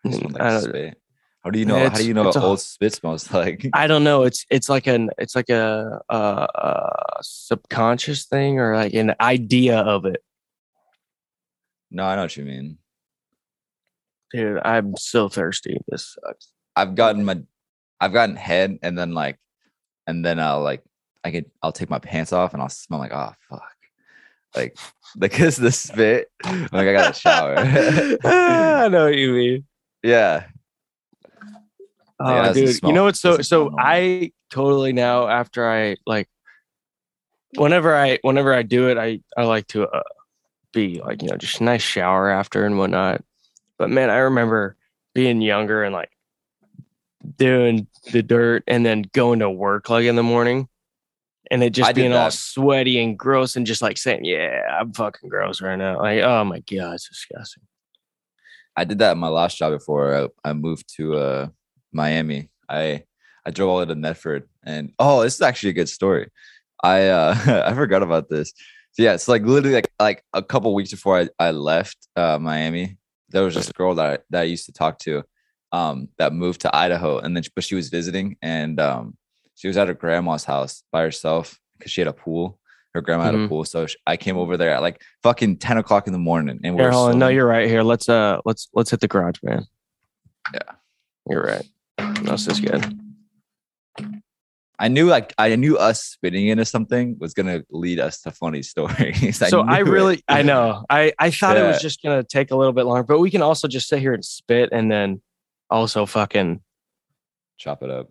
Like 0.03 0.39
I 0.41 0.49
don't- 0.51 0.61
spit. 0.61 1.01
How 1.43 1.49
do 1.49 1.59
you 1.59 1.65
know? 1.65 1.79
How 1.89 1.95
do 1.95 2.05
you 2.05 2.13
know 2.13 2.25
what 2.25 2.35
a- 2.35 2.43
old 2.43 2.59
spit 2.59 2.93
smells 2.93 3.31
like? 3.33 3.67
I 3.73 3.87
don't 3.87 4.03
know. 4.03 4.23
It's 4.23 4.45
it's 4.51 4.69
like 4.69 4.85
an 4.85 5.09
it's 5.17 5.35
like 5.35 5.49
a, 5.49 6.01
a, 6.09 6.15
a 6.17 7.19
subconscious 7.23 8.25
thing 8.25 8.59
or 8.59 8.75
like 8.75 8.93
an 8.93 9.15
idea 9.19 9.79
of 9.79 10.05
it. 10.05 10.21
no, 11.89 12.03
I 12.03 12.15
know 12.15 12.23
what 12.23 12.37
you 12.37 12.43
mean. 12.45 12.77
Dude, 14.33 14.59
I'm 14.63 14.95
so 14.97 15.29
thirsty. 15.29 15.77
This 15.87 16.15
sucks. 16.21 16.49
I've 16.75 16.95
gotten 16.95 17.23
my, 17.25 17.39
I've 17.99 18.13
gotten 18.13 18.35
head, 18.35 18.77
and 18.83 18.97
then 18.97 19.13
like, 19.13 19.37
and 20.05 20.23
then 20.23 20.39
I'll 20.39 20.61
like, 20.61 20.83
I 21.23 21.31
get, 21.31 21.49
I'll 21.63 21.71
take 21.71 21.89
my 21.89 21.99
pants 21.99 22.33
off, 22.33 22.53
and 22.53 22.61
I'll 22.61 22.69
smell 22.69 22.99
like, 22.99 23.13
oh 23.13 23.33
fuck, 23.49 23.73
like, 24.55 24.77
because 25.17 25.55
the 25.55 25.71
spit. 25.71 26.29
I'm 26.43 26.63
like 26.71 26.87
I 26.87 26.93
got 26.93 27.13
to 27.13 27.19
shower. 27.19 27.55
I 28.23 28.87
know 28.89 29.05
what 29.05 29.15
you 29.15 29.31
mean. 29.33 29.65
yeah, 30.03 30.45
Oh, 32.19 32.33
Yeah, 32.33 32.53
dude, 32.53 32.81
you 32.83 32.93
know 32.93 33.03
what's 33.03 33.19
so 33.19 33.41
so. 33.41 33.71
I 33.77 34.31
totally 34.49 34.91
now 34.91 35.27
after 35.27 35.69
I 35.69 35.97
like 36.05 36.27
whenever 37.55 37.95
I 37.95 38.17
whenever 38.21 38.53
I 38.53 38.63
do 38.63 38.89
it 38.89 38.97
I 38.97 39.21
I 39.37 39.43
like 39.43 39.67
to 39.67 39.87
uh, 39.87 40.03
be 40.73 40.99
like 41.01 41.21
you 41.21 41.29
know 41.29 41.37
just 41.37 41.61
a 41.61 41.63
nice 41.63 41.83
shower 41.83 42.29
after 42.29 42.65
and 42.65 42.77
whatnot. 42.77 43.23
But 43.77 43.91
man, 43.91 44.09
I 44.09 44.17
remember 44.17 44.75
being 45.13 45.41
younger 45.41 45.83
and 45.83 45.93
like 45.93 46.09
doing 47.37 47.87
the 48.11 48.23
dirt 48.23 48.63
and 48.67 48.85
then 48.85 49.03
going 49.13 49.39
to 49.39 49.49
work 49.49 49.89
like 49.89 50.05
in 50.05 50.15
the 50.15 50.23
morning 50.23 50.67
and 51.51 51.63
it 51.63 51.71
just 51.71 51.89
I 51.89 51.93
being 51.93 52.13
all 52.13 52.31
sweaty 52.31 53.01
and 53.01 53.17
gross 53.17 53.55
and 53.55 53.65
just 53.65 53.81
like 53.81 53.97
saying, 53.97 54.25
Yeah, 54.25 54.61
I'm 54.79 54.93
fucking 54.93 55.29
gross 55.29 55.61
right 55.61 55.75
now. 55.75 55.99
Like, 55.99 56.21
oh 56.21 56.43
my 56.43 56.59
god, 56.59 56.95
it's 56.95 57.09
disgusting. 57.09 57.63
I 58.75 58.83
did 58.83 58.99
that 58.99 59.13
in 59.13 59.17
my 59.17 59.29
last 59.29 59.57
job 59.57 59.71
before 59.71 60.15
I, 60.15 60.49
I 60.49 60.53
moved 60.53 60.93
to 60.97 61.15
uh 61.15 61.47
Miami. 61.91 62.49
I 62.69 63.03
I 63.45 63.51
drove 63.51 63.69
all 63.69 63.77
the 63.77 63.85
way 63.85 63.93
to 63.93 63.95
Medford, 63.95 64.47
and 64.63 64.93
oh, 64.99 65.23
this 65.23 65.35
is 65.35 65.41
actually 65.41 65.69
a 65.69 65.73
good 65.73 65.89
story. 65.89 66.29
I 66.83 67.07
uh 67.07 67.63
I 67.65 67.73
forgot 67.73 68.03
about 68.03 68.29
this. 68.29 68.53
So 68.91 69.03
yeah, 69.03 69.13
it's 69.13 69.27
like 69.27 69.43
literally 69.43 69.75
like 69.75 69.91
like 69.99 70.23
a 70.33 70.43
couple 70.43 70.73
weeks 70.73 70.91
before 70.91 71.19
I, 71.19 71.29
I 71.39 71.51
left 71.51 72.07
uh 72.15 72.37
Miami, 72.39 72.97
there 73.29 73.43
was 73.43 73.55
a 73.69 73.73
girl 73.73 73.95
that 73.95 74.05
I, 74.05 74.17
that 74.29 74.41
I 74.41 74.45
used 74.45 74.65
to 74.67 74.73
talk 74.73 74.99
to, 74.99 75.23
um, 75.71 76.09
that 76.17 76.33
moved 76.33 76.61
to 76.61 76.75
Idaho, 76.75 77.19
and 77.19 77.35
then 77.35 77.43
but 77.55 77.63
she 77.63 77.75
was 77.75 77.89
visiting, 77.89 78.37
and 78.41 78.79
um, 78.79 79.17
she 79.57 79.67
was 79.67 79.75
at 79.75 79.87
her 79.89 79.93
grandma's 79.93 80.45
house 80.45 80.83
by 80.91 81.01
herself 81.01 81.59
because 81.77 81.91
she 81.91 81.99
had 82.01 82.07
a 82.07 82.13
pool. 82.13 82.59
Her 82.93 83.01
grandma 83.01 83.25
had 83.25 83.35
a 83.35 83.39
Mhm. 83.39 83.49
pool, 83.49 83.65
so 83.65 83.85
sh 83.87 83.95
I 84.07 84.15
came 84.17 84.37
over 84.37 84.55
there 84.55 84.71
at 84.71 84.81
like 84.81 85.01
fucking 85.23 85.57
ten 85.57 85.77
o'clock 85.77 86.07
in 86.07 86.13
the 86.13 86.19
morning, 86.19 86.59
and 86.63 86.75
Here, 86.79 86.85
were 86.87 86.91
hold 86.91 87.11
on. 87.11 87.19
No, 87.19 87.27
you're 87.27 87.45
right. 87.45 87.67
Here, 87.67 87.83
let's 87.83 88.07
uh 88.07 88.39
let's 88.45 88.69
let's 88.73 88.89
hit 88.91 89.01
the 89.01 89.07
garage, 89.07 89.39
man. 89.43 89.65
Yeah. 90.53 90.59
You're 91.29 91.43
right. 91.43 91.65
This 92.23 92.47
is 92.47 92.59
good. 92.61 92.97
I 94.79 94.87
knew 94.89 95.07
like 95.07 95.33
I 95.39 95.55
knew 95.55 95.77
us 95.77 96.03
spitting 96.03 96.47
into 96.47 96.63
something 96.65 97.17
was 97.19 97.33
gonna 97.33 97.63
lead 97.71 97.99
us 97.99 98.21
to 98.21 98.31
funny 98.31 98.61
stories. 98.73 99.37
so 99.37 99.61
I 99.63 99.81
knew 99.81 99.89
it. 99.89 99.91
really 99.91 100.23
I 100.27 100.43
know. 100.43 100.85
I 100.89 101.13
I 101.17 101.31
thought 101.31 101.57
it 101.57 101.63
was 101.63 101.81
just 101.81 102.01
gonna 102.03 102.23
take 102.23 102.51
a 102.51 102.55
little 102.55 102.73
bit 102.73 102.85
longer, 102.85 103.03
but 103.03 103.19
we 103.19 103.31
can 103.31 103.41
also 103.41 103.67
just 103.67 103.87
sit 103.89 103.99
here 103.99 104.13
and 104.13 104.23
spit 104.23 104.69
and 104.71 104.89
then 104.91 105.21
also 105.69 106.05
fucking 106.05 106.61
chop 107.57 107.81
it 107.83 107.89
up. 107.89 108.09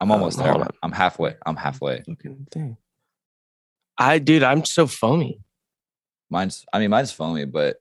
I'm 0.00 0.10
Um, 0.10 0.18
almost 0.18 0.38
there. 0.38 0.48
hold 0.52 0.62
I'm, 0.62 0.68
on. 0.68 0.74
I'm 0.82 0.92
halfway. 0.92 1.36
I'm 1.46 1.56
halfway. 1.56 1.98
fucking 2.02 2.48
thing. 2.50 2.76
I 3.98 4.18
dude, 4.18 4.42
I'm 4.42 4.64
so 4.64 4.86
foamy. 4.86 5.40
Mine's 6.30 6.66
I 6.72 6.78
mean 6.80 6.90
mine's 6.90 7.12
foamy, 7.12 7.44
but 7.46 7.76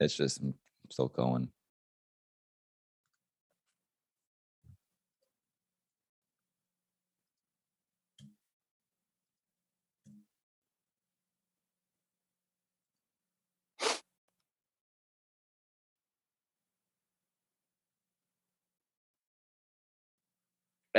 it's 0.00 0.16
just 0.16 0.40
I'm 0.40 0.54
still 0.90 1.08
going. 1.08 1.50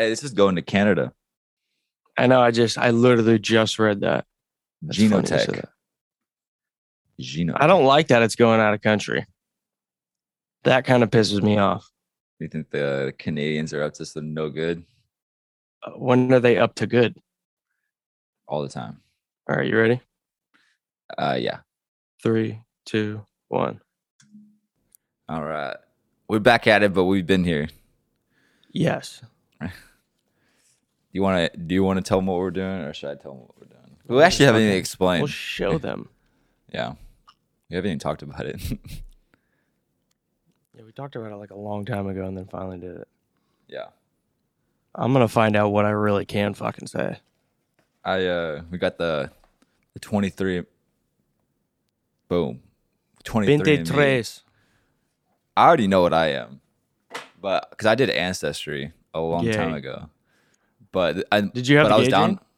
Hey, 0.02 0.10
this 0.10 0.24
is 0.24 0.32
going 0.34 0.56
to 0.56 0.64
Canada. 0.64 1.14
I 2.18 2.26
know. 2.26 2.42
I 2.42 2.50
just 2.50 2.76
I 2.76 2.90
literally 2.90 3.38
just 3.38 3.78
read 3.78 4.00
that. 4.00 4.26
That's 4.82 4.98
Genotek. 4.98 5.46
that. 5.46 5.70
Geno. 7.20 7.54
I 7.56 7.68
don't 7.68 7.86
like 7.86 8.08
that 8.08 8.24
it's 8.24 8.34
going 8.36 8.60
out 8.60 8.74
of 8.74 8.82
country. 8.82 9.28
That 10.64 10.86
kind 10.86 11.04
of 11.04 11.12
pisses 11.12 11.44
me 11.44 11.60
off. 11.60 11.88
You 12.40 12.48
think 12.48 12.72
the 12.72 13.14
Canadians 13.20 13.74
are 13.74 13.84
up 13.84 13.94
to 13.94 14.06
some 14.08 14.34
no 14.34 14.50
good 14.50 14.84
Uh, 15.86 15.92
When 15.92 16.34
are 16.34 16.40
they 16.40 16.58
up 16.58 16.74
to 16.78 16.88
good? 16.88 17.16
all 18.48 18.64
the 18.64 18.70
time? 18.70 19.02
All 19.48 19.56
right, 19.56 19.68
you 19.68 19.78
ready? 19.78 20.02
Uh, 21.16 21.38
yeah. 21.40 21.60
Three, 22.24 22.60
two, 22.88 23.24
one. 23.50 23.80
All 25.30 25.44
right. 25.44 25.78
We're 26.28 26.40
back 26.40 26.66
at 26.66 26.82
it, 26.82 26.92
but 26.92 27.04
we've 27.04 27.28
been 27.28 27.44
here. 27.44 27.68
Yes. 28.72 29.22
you 31.12 31.22
want 31.22 31.52
to? 31.54 31.58
Do 31.60 31.76
you 31.76 31.84
want 31.84 31.98
to 31.98 32.04
tell 32.08 32.18
them 32.20 32.28
what 32.28 32.38
we're 32.40 32.52
doing, 32.52 32.82
or 32.82 32.94
should 32.94 33.10
I 33.10 33.16
tell 33.16 33.32
them 33.34 33.42
what 33.42 33.58
we're 33.60 33.66
doing? 33.68 33.98
We 34.08 34.22
actually 34.24 34.46
haven't 34.46 34.62
even 34.64 34.78
explained. 34.78 35.22
We'll 35.22 35.28
show 35.28 35.78
them. 35.78 36.10
yeah, 36.74 36.94
we 37.70 37.76
haven't 37.76 37.90
even 37.92 38.00
talked 38.00 38.22
about 38.22 38.46
it. 38.46 38.62
Yeah, 40.74 40.84
we 40.86 40.94
talked 40.94 41.16
about 41.16 41.32
it 41.32 41.36
like 41.36 41.52
a 41.52 41.58
long 41.58 41.84
time 41.86 42.08
ago 42.08 42.26
and 42.26 42.36
then 42.38 42.46
finally 42.48 42.78
did 42.80 42.96
it. 42.96 43.08
yeah, 43.68 43.88
I'm 44.96 45.12
gonna 45.14 45.28
find 45.28 45.56
out 45.56 45.70
what 45.70 45.86
I 45.86 45.90
really 45.92 46.26
can 46.26 46.54
fucking 46.54 46.88
say. 46.88 47.20
I 48.06 48.26
uh, 48.26 48.62
we 48.72 48.78
got 48.78 48.98
the 48.98 49.32
the 49.94 50.00
twenty 50.00 50.30
three. 50.30 50.64
Boom, 52.30 52.62
twenty 53.24 53.58
three. 53.58 53.78
Veintitrés. 53.80 54.42
I 55.58 55.68
already 55.68 55.88
know 55.88 56.02
what 56.02 56.14
I 56.14 56.28
am, 56.30 56.62
but 57.40 57.70
because 57.70 57.86
I 57.86 57.96
did 57.96 58.10
ancestry 58.10 58.94
a 59.14 59.20
long 59.20 59.46
time 59.52 59.74
ago. 59.74 60.10
But 60.92 61.26
I 61.32 61.42
Did 61.42 61.68
you 61.68 61.78
have 61.78 61.86
but 61.86 61.94
I 61.94 61.98
was 61.98 62.08
down. 62.08 62.40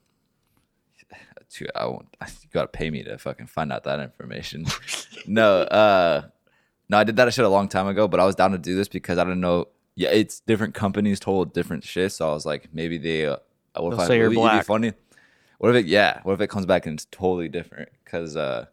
Dude, 1.55 1.69
I 1.75 1.85
won't. 1.85 2.07
You 2.21 2.49
gotta 2.51 2.67
pay 2.67 2.89
me 2.89 3.03
to 3.03 3.17
fucking 3.17 3.47
find 3.47 3.71
out 3.71 3.83
that 3.83 3.99
information. 3.99 4.65
no, 5.27 5.61
uh, 5.61 6.23
no, 6.89 6.97
I 6.97 7.03
did 7.03 7.15
that 7.17 7.31
shit 7.33 7.45
a 7.45 7.49
long 7.49 7.67
time 7.69 7.87
ago. 7.87 8.07
But 8.07 8.19
I 8.19 8.25
was 8.25 8.35
down 8.35 8.51
to 8.51 8.57
do 8.57 8.75
this 8.75 8.87
because 8.87 9.17
I 9.17 9.23
don't 9.23 9.39
know. 9.39 9.67
Yeah, 9.95 10.09
it's 10.09 10.39
different 10.39 10.73
companies 10.73 11.19
told 11.19 11.53
different 11.53 11.83
shit. 11.83 12.11
So 12.11 12.29
I 12.29 12.33
was 12.33 12.45
like, 12.45 12.73
maybe 12.73 12.97
they. 12.97 13.27
Uh, 13.27 13.37
what 13.75 13.91
They'll 13.91 13.93
if 13.93 13.99
I 13.99 14.07
say 14.07 14.17
you're 14.17 14.29
would 14.29 14.33
it 14.33 14.35
be 14.35 14.41
black. 14.41 14.65
funny? 14.65 14.93
What 15.59 15.75
if 15.75 15.85
it? 15.85 15.87
Yeah. 15.87 16.21
What 16.23 16.33
if 16.33 16.41
it 16.41 16.47
comes 16.47 16.65
back 16.65 16.87
and 16.87 16.95
it's 16.95 17.07
totally 17.11 17.49
different? 17.49 17.89
Because 18.03 18.35
uh, 18.35 18.65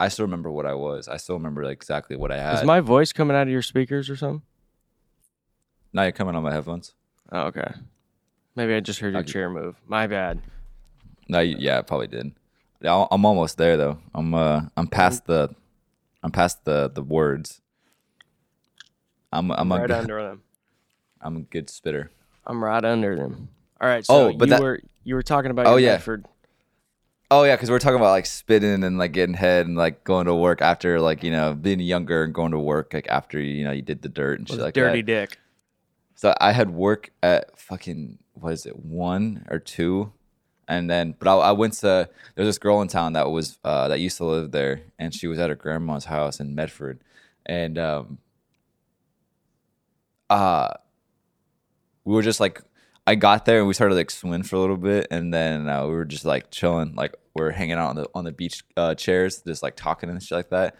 I 0.00 0.08
still 0.08 0.24
remember 0.24 0.50
what 0.50 0.66
I 0.66 0.74
was. 0.74 1.06
I 1.06 1.18
still 1.18 1.36
remember 1.36 1.64
like, 1.64 1.72
exactly 1.72 2.16
what 2.16 2.32
I 2.32 2.38
had. 2.38 2.60
Is 2.60 2.64
my 2.64 2.80
voice 2.80 3.12
coming 3.12 3.36
out 3.36 3.42
of 3.42 3.50
your 3.50 3.62
speakers 3.62 4.08
or 4.08 4.16
something? 4.16 4.42
now 5.92 6.02
you're 6.02 6.12
coming 6.12 6.34
on 6.34 6.42
my 6.42 6.52
headphones. 6.52 6.94
Oh, 7.30 7.42
okay. 7.42 7.72
Maybe 8.54 8.74
I 8.74 8.80
just 8.80 9.00
heard 9.00 9.14
your 9.14 9.22
chair 9.22 9.48
move. 9.48 9.76
My 9.86 10.06
bad. 10.06 10.40
No, 11.28 11.40
you- 11.40 11.56
yeah, 11.58 11.78
I 11.78 11.82
probably 11.82 12.08
did. 12.08 12.32
I'm 12.84 13.24
almost 13.24 13.58
there 13.58 13.76
though. 13.76 13.98
I'm 14.14 14.34
uh, 14.34 14.62
I'm 14.76 14.88
past 14.88 15.26
the, 15.26 15.54
I'm 16.22 16.32
past 16.32 16.64
the 16.64 16.90
the 16.92 17.02
words. 17.02 17.60
I'm 19.32 19.50
I'm 19.52 19.70
a 19.72 19.76
right 19.78 19.86
good, 19.86 19.96
under 19.96 20.22
them. 20.22 20.42
I'm 21.20 21.36
a 21.36 21.40
good 21.40 21.70
spitter. 21.70 22.10
I'm 22.46 22.62
right 22.62 22.84
under 22.84 23.16
them. 23.16 23.48
All 23.80 23.88
right. 23.88 24.04
So 24.04 24.14
Oh, 24.28 24.32
but 24.32 24.48
you 24.48 24.54
that- 24.54 24.62
were 24.62 24.80
you 25.04 25.14
were 25.14 25.22
talking 25.22 25.50
about 25.50 25.66
Oh, 25.66 25.76
your 25.76 25.80
yeah. 25.80 25.92
Medford. 25.92 26.26
Oh 27.30 27.44
yeah, 27.44 27.54
because 27.56 27.70
we're 27.70 27.78
talking 27.78 27.96
about 27.96 28.10
like 28.10 28.26
spitting 28.26 28.84
and 28.84 28.98
like 28.98 29.12
getting 29.12 29.34
head 29.34 29.66
and 29.66 29.74
like 29.76 30.04
going 30.04 30.26
to 30.26 30.34
work 30.34 30.60
after 30.60 31.00
like 31.00 31.22
you 31.22 31.30
know 31.30 31.54
being 31.54 31.80
younger 31.80 32.24
and 32.24 32.34
going 32.34 32.50
to 32.52 32.58
work 32.58 32.92
like 32.92 33.06
after 33.08 33.40
you 33.40 33.64
know 33.64 33.72
you 33.72 33.80
did 33.80 34.02
the 34.02 34.08
dirt 34.10 34.38
and 34.38 34.48
shit 34.48 34.58
like 34.58 34.74
dirty 34.74 35.00
that. 35.00 35.06
dick. 35.30 35.38
So 36.22 36.32
I 36.40 36.52
had 36.52 36.70
work 36.70 37.10
at 37.20 37.58
fucking 37.58 38.18
what 38.34 38.52
is 38.52 38.64
it 38.64 38.76
one 38.78 39.44
or 39.50 39.58
two, 39.58 40.12
and 40.68 40.88
then 40.88 41.16
but 41.18 41.26
I, 41.26 41.48
I 41.48 41.50
went 41.50 41.72
to 41.80 42.08
there's 42.36 42.46
this 42.46 42.58
girl 42.58 42.80
in 42.80 42.86
town 42.86 43.14
that 43.14 43.32
was 43.32 43.58
uh, 43.64 43.88
that 43.88 43.98
used 43.98 44.18
to 44.18 44.26
live 44.26 44.52
there, 44.52 44.82
and 45.00 45.12
she 45.12 45.26
was 45.26 45.40
at 45.40 45.50
her 45.50 45.56
grandma's 45.56 46.04
house 46.04 46.38
in 46.38 46.54
Medford, 46.54 47.00
and 47.44 47.76
um, 47.76 48.18
uh, 50.30 50.68
we 52.04 52.14
were 52.14 52.22
just 52.22 52.38
like 52.38 52.62
I 53.04 53.16
got 53.16 53.44
there 53.44 53.58
and 53.58 53.66
we 53.66 53.74
started 53.74 53.96
like 53.96 54.12
swimming 54.12 54.44
for 54.44 54.54
a 54.54 54.60
little 54.60 54.76
bit, 54.76 55.08
and 55.10 55.34
then 55.34 55.68
uh, 55.68 55.88
we 55.88 55.92
were 55.92 56.04
just 56.04 56.24
like 56.24 56.52
chilling, 56.52 56.94
like 56.94 57.16
we 57.34 57.42
are 57.42 57.50
hanging 57.50 57.78
out 57.78 57.88
on 57.88 57.96
the 57.96 58.08
on 58.14 58.22
the 58.22 58.30
beach 58.30 58.62
uh, 58.76 58.94
chairs, 58.94 59.42
just 59.44 59.64
like 59.64 59.74
talking 59.74 60.08
and 60.08 60.22
shit 60.22 60.36
like 60.36 60.50
that. 60.50 60.76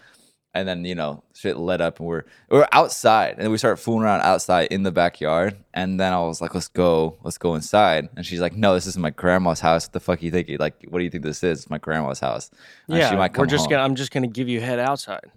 And 0.55 0.69
then 0.69 0.85
you 0.85 0.95
know 0.95 1.23
shit 1.35 1.57
lit 1.57 1.81
up, 1.81 1.99
and 1.99 2.07
we're 2.07 2.25
we're 2.51 2.69
outside, 2.73 3.37
and 3.39 3.51
we 3.51 3.57
start 3.57 3.79
fooling 3.79 4.03
around 4.03 4.21
outside 4.21 4.69
in 4.71 4.83
the 4.83 4.93
backyard. 4.93 5.57
And 5.73 5.99
then 5.99 6.13
I 6.13 6.21
was 6.21 6.43
like, 6.43 6.55
"Let's 6.55 6.69
go, 6.69 7.17
let's 7.23 7.39
go 7.39 7.55
inside." 7.55 8.11
And 8.17 8.27
she's 8.27 8.41
like, 8.41 8.55
"No, 8.55 8.75
this 8.75 8.87
is 8.87 8.99
my 8.99 9.09
grandma's 9.11 9.61
house. 9.61 9.87
What 9.87 9.93
the 9.95 10.01
fuck 10.01 10.23
you 10.23 10.31
think? 10.31 10.51
Like, 10.59 10.85
what 10.89 10.99
do 10.99 11.05
you 11.05 11.11
think 11.11 11.25
this 11.25 11.43
is? 11.43 11.61
It's 11.61 11.71
my 11.71 11.79
grandma's 11.79 12.21
house." 12.21 12.51
And 12.87 12.99
Yeah, 12.99 13.09
she 13.11 13.17
might 13.17 13.33
come 13.33 13.45
we're 13.45 13.47
just 13.47 13.63
home. 13.65 13.71
gonna. 13.71 13.83
I'm 13.85 13.95
just 13.95 14.13
gonna 14.13 14.27
give 14.27 14.49
you 14.49 14.61
head 14.61 14.79
outside. 14.79 15.31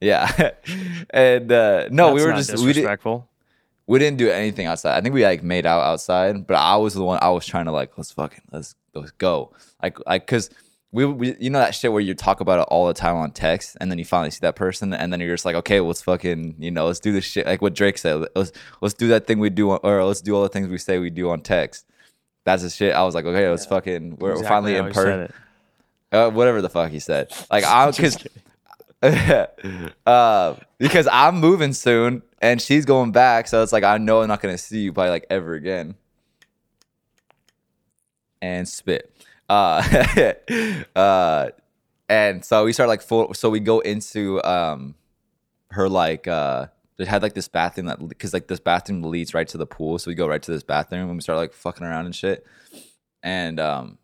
Yeah, 0.00 0.52
and 1.10 1.52
uh, 1.52 1.88
no, 1.90 2.12
we 2.14 2.24
were 2.24 2.32
just 2.32 2.56
we 2.64 2.72
didn't 2.72 3.00
we 3.86 3.98
didn't 3.98 4.18
do 4.18 4.30
anything 4.30 4.66
outside. 4.66 4.96
I 4.96 5.00
think 5.00 5.14
we 5.14 5.24
like 5.24 5.42
made 5.42 5.64
out 5.66 5.82
outside, 5.82 6.46
but 6.46 6.54
I 6.54 6.76
was 6.76 6.94
the 6.94 7.04
one 7.04 7.18
I 7.22 7.28
was 7.30 7.46
trying 7.46 7.66
to 7.66 7.72
like 7.72 7.96
let's 7.96 8.10
fucking 8.10 8.42
let's 8.50 8.74
let's 8.94 9.12
go 9.12 9.52
like 9.82 9.98
like 10.06 10.26
because 10.26 10.50
we, 10.96 11.04
we 11.04 11.36
you 11.38 11.50
know 11.50 11.58
that 11.58 11.74
shit 11.74 11.92
where 11.92 12.00
you 12.00 12.14
talk 12.14 12.40
about 12.40 12.58
it 12.58 12.66
all 12.70 12.86
the 12.86 12.94
time 12.94 13.16
on 13.16 13.30
text 13.30 13.76
and 13.82 13.90
then 13.90 13.98
you 13.98 14.04
finally 14.04 14.30
see 14.30 14.38
that 14.40 14.56
person 14.56 14.94
and 14.94 15.12
then 15.12 15.20
you're 15.20 15.34
just 15.34 15.44
like 15.44 15.54
okay 15.54 15.78
let's 15.78 16.00
fucking 16.00 16.54
you 16.58 16.70
know 16.70 16.86
let's 16.86 17.00
do 17.00 17.12
this 17.12 17.24
shit 17.24 17.44
like 17.44 17.60
what 17.60 17.74
Drake 17.74 17.98
said 17.98 18.26
let's 18.34 18.50
let's 18.80 18.94
do 18.94 19.08
that 19.08 19.26
thing 19.26 19.38
we 19.38 19.50
do 19.50 19.72
on, 19.72 19.80
or 19.82 20.02
let's 20.04 20.22
do 20.22 20.34
all 20.34 20.42
the 20.42 20.48
things 20.48 20.68
we 20.68 20.78
say 20.78 20.98
we 20.98 21.10
do 21.10 21.28
on 21.28 21.42
text. 21.42 21.84
That's 22.44 22.62
the 22.62 22.70
shit. 22.70 22.94
I 22.94 23.02
was 23.02 23.14
like 23.14 23.26
okay 23.26 23.46
let's 23.50 23.66
fucking 23.66 24.16
we're, 24.16 24.32
Exactly 24.32 24.48
finally 24.48 24.76
in 24.76 24.90
person. 24.90 25.32
Uh, 26.10 26.30
whatever 26.30 26.62
the 26.62 26.70
fuck 26.70 26.90
he 26.90 26.98
said. 26.98 27.30
Like 27.50 27.64
I'm 27.68 27.90
because 27.90 28.26
uh, 30.06 30.54
because 30.78 31.08
I'm 31.12 31.36
moving 31.40 31.74
soon 31.74 32.22
and 32.40 32.60
she's 32.60 32.86
going 32.86 33.12
back, 33.12 33.48
so 33.48 33.62
it's 33.62 33.72
like 33.72 33.84
I 33.84 33.98
know 33.98 34.22
I'm 34.22 34.28
not 34.28 34.40
gonna 34.40 34.56
see 34.56 34.80
you 34.80 34.94
probably 34.94 35.10
like 35.10 35.26
ever 35.28 35.52
again. 35.52 35.94
And 38.40 38.66
spit. 38.66 39.15
Uh, 39.48 40.32
uh, 40.96 41.48
and 42.08 42.44
so 42.44 42.64
we 42.64 42.72
start 42.72 42.88
like 42.88 43.02
full. 43.02 43.34
So 43.34 43.50
we 43.50 43.60
go 43.60 43.80
into 43.80 44.42
um, 44.44 44.94
her 45.70 45.88
like 45.88 46.26
uh, 46.28 46.66
they 46.96 47.04
had 47.04 47.22
like 47.22 47.34
this 47.34 47.48
bathroom 47.48 47.86
that 47.86 48.06
because 48.08 48.32
like 48.32 48.48
this 48.48 48.60
bathroom 48.60 49.02
leads 49.02 49.34
right 49.34 49.48
to 49.48 49.58
the 49.58 49.66
pool, 49.66 49.98
so 49.98 50.10
we 50.10 50.14
go 50.14 50.28
right 50.28 50.42
to 50.42 50.50
this 50.50 50.62
bathroom 50.62 51.08
and 51.08 51.16
we 51.16 51.20
start 51.20 51.38
like 51.38 51.52
fucking 51.52 51.86
around 51.86 52.06
and 52.06 52.14
shit. 52.14 52.46
And 53.22 53.58
um, 53.58 53.98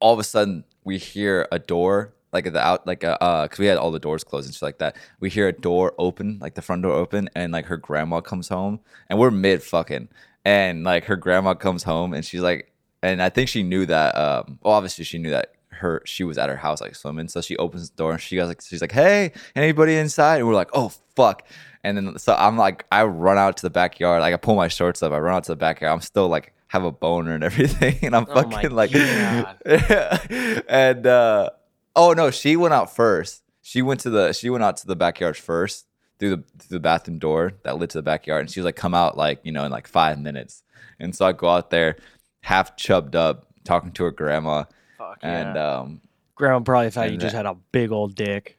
all 0.00 0.12
of 0.12 0.18
a 0.18 0.24
sudden 0.24 0.64
we 0.84 0.98
hear 0.98 1.46
a 1.52 1.58
door 1.58 2.14
like 2.32 2.46
at 2.46 2.52
the 2.52 2.60
out 2.60 2.86
like 2.86 3.04
uh 3.04 3.16
uh, 3.20 3.46
cause 3.46 3.58
we 3.58 3.66
had 3.66 3.78
all 3.78 3.90
the 3.90 4.00
doors 4.00 4.24
closed 4.24 4.46
and 4.46 4.54
shit 4.54 4.62
like 4.62 4.78
that 4.78 4.96
we 5.20 5.30
hear 5.30 5.48
a 5.48 5.52
door 5.52 5.94
open 5.98 6.38
like 6.40 6.54
the 6.54 6.62
front 6.62 6.82
door 6.82 6.92
open 6.92 7.28
and 7.36 7.52
like 7.52 7.66
her 7.66 7.76
grandma 7.76 8.20
comes 8.20 8.48
home 8.48 8.80
and 9.08 9.18
we're 9.18 9.30
mid 9.30 9.62
fucking 9.62 10.08
and 10.44 10.82
like 10.82 11.04
her 11.04 11.16
grandma 11.16 11.54
comes 11.54 11.84
home 11.84 12.12
and 12.12 12.24
she's 12.24 12.40
like 12.40 12.71
and 13.02 13.22
i 13.22 13.28
think 13.28 13.48
she 13.48 13.62
knew 13.62 13.86
that 13.86 14.16
um 14.16 14.58
well 14.62 14.74
obviously 14.74 15.04
she 15.04 15.18
knew 15.18 15.30
that 15.30 15.52
her 15.82 16.00
she 16.06 16.24
was 16.24 16.38
at 16.38 16.48
her 16.48 16.56
house 16.56 16.80
like 16.80 16.94
swimming. 16.94 17.28
So 17.28 17.42
she 17.42 17.56
opens 17.58 17.90
the 17.90 17.96
door 17.96 18.12
and 18.12 18.20
she 18.20 18.36
goes 18.36 18.48
like 18.48 18.62
she's 18.62 18.80
like 18.80 18.92
hey 18.92 19.32
anybody 19.54 19.96
inside? 19.96 20.38
And 20.38 20.46
we're 20.46 20.54
like 20.54 20.70
oh 20.72 20.92
fuck. 21.14 21.46
And 21.84 21.96
then 21.96 22.18
so 22.18 22.34
i'm 22.34 22.56
like 22.56 22.86
i 22.90 23.04
run 23.04 23.36
out 23.36 23.58
to 23.58 23.62
the 23.62 23.70
backyard. 23.70 24.22
Like 24.22 24.32
i 24.32 24.36
pull 24.38 24.54
my 24.54 24.68
shorts 24.68 25.02
up. 25.02 25.12
I 25.12 25.18
run 25.18 25.34
out 25.34 25.44
to 25.44 25.52
the 25.52 25.56
backyard. 25.56 25.92
I'm 25.92 26.00
still 26.00 26.28
like 26.28 26.54
have 26.68 26.84
a 26.84 26.92
boner 26.92 27.34
and 27.34 27.44
everything. 27.50 27.98
And 28.02 28.16
i'm 28.16 28.26
Oh 28.30 28.34
fucking 28.34 28.70
like 28.70 28.94
and 30.68 31.06
uh 31.06 31.50
oh 31.94 32.12
no 32.12 32.30
she 32.30 32.56
went 32.56 32.72
out 32.72 32.94
first. 32.94 33.42
She 33.60 33.82
went 33.82 34.00
to 34.00 34.10
the 34.10 34.32
she 34.32 34.48
went 34.50 34.64
out 34.64 34.78
to 34.78 34.86
the 34.86 34.96
backyard 34.96 35.36
first 35.36 35.86
through 36.18 36.36
the 36.36 36.44
through 36.58 36.76
the 36.76 36.80
bathroom 36.80 37.18
door 37.18 37.54
that 37.64 37.78
led 37.78 37.90
to 37.90 37.98
the 37.98 38.02
backyard. 38.02 38.42
And 38.42 38.50
she 38.50 38.60
was 38.60 38.64
like 38.64 38.76
come 38.76 38.94
out 38.94 39.16
like 39.16 39.40
you 39.42 39.52
know 39.52 39.64
in 39.64 39.72
like 39.72 39.88
five 39.88 40.18
minutes. 40.18 40.62
And 41.00 41.16
so 41.16 41.26
i 41.26 41.32
go 41.32 41.48
out 41.48 41.70
there 41.70 41.96
half 42.42 42.76
chubbed 42.76 43.16
up 43.16 43.46
talking 43.64 43.92
to 43.92 44.04
her 44.04 44.10
grandma 44.10 44.64
Fuck 44.98 45.18
and 45.22 45.56
yeah. 45.56 45.76
um 45.78 46.00
Grandma 46.34 46.60
probably 46.60 46.90
thought 46.90 47.06
you 47.06 47.12
and 47.12 47.20
just 47.20 47.34
had 47.34 47.46
a 47.46 47.54
big 47.54 47.92
old 47.92 48.14
dick. 48.14 48.58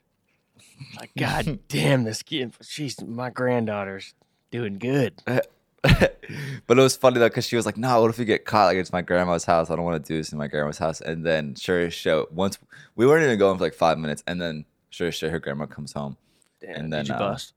Like, 0.97 1.11
God 1.17 1.59
damn, 1.67 2.03
this 2.03 2.21
kid, 2.21 2.53
she's 2.61 3.01
my 3.01 3.29
granddaughter's 3.29 4.13
doing 4.51 4.77
good. 4.77 5.13
but 5.25 5.49
it 5.83 6.75
was 6.75 6.95
funny 6.95 7.19
though 7.19 7.27
because 7.27 7.45
she 7.45 7.55
was 7.55 7.65
like, 7.65 7.77
"No, 7.77 8.01
what 8.01 8.09
if 8.09 8.17
we 8.17 8.25
get 8.25 8.45
caught? 8.45 8.67
Like 8.67 8.77
it's 8.77 8.93
my 8.93 9.01
grandma's 9.01 9.43
house. 9.43 9.69
I 9.69 9.75
don't 9.75 9.83
want 9.83 10.03
to 10.03 10.07
do 10.07 10.17
this 10.17 10.31
in 10.31 10.37
my 10.37 10.47
grandma's 10.47 10.77
house." 10.77 11.01
And 11.01 11.25
then 11.25 11.55
sure 11.55 11.79
as 11.81 11.93
shit, 11.93 12.31
once 12.31 12.57
we 12.95 13.05
weren't 13.05 13.23
even 13.23 13.37
going 13.37 13.57
for 13.57 13.63
like 13.63 13.73
five 13.73 13.97
minutes, 13.97 14.23
and 14.27 14.41
then 14.41 14.65
sure 14.89 15.07
as 15.09 15.15
shit, 15.15 15.31
her 15.31 15.39
grandma 15.39 15.65
comes 15.65 15.91
home. 15.91 16.15
Damn, 16.61 16.75
And 16.75 16.93
then, 16.93 17.05
did 17.05 17.09
you 17.09 17.15
uh, 17.15 17.19
bust? 17.19 17.53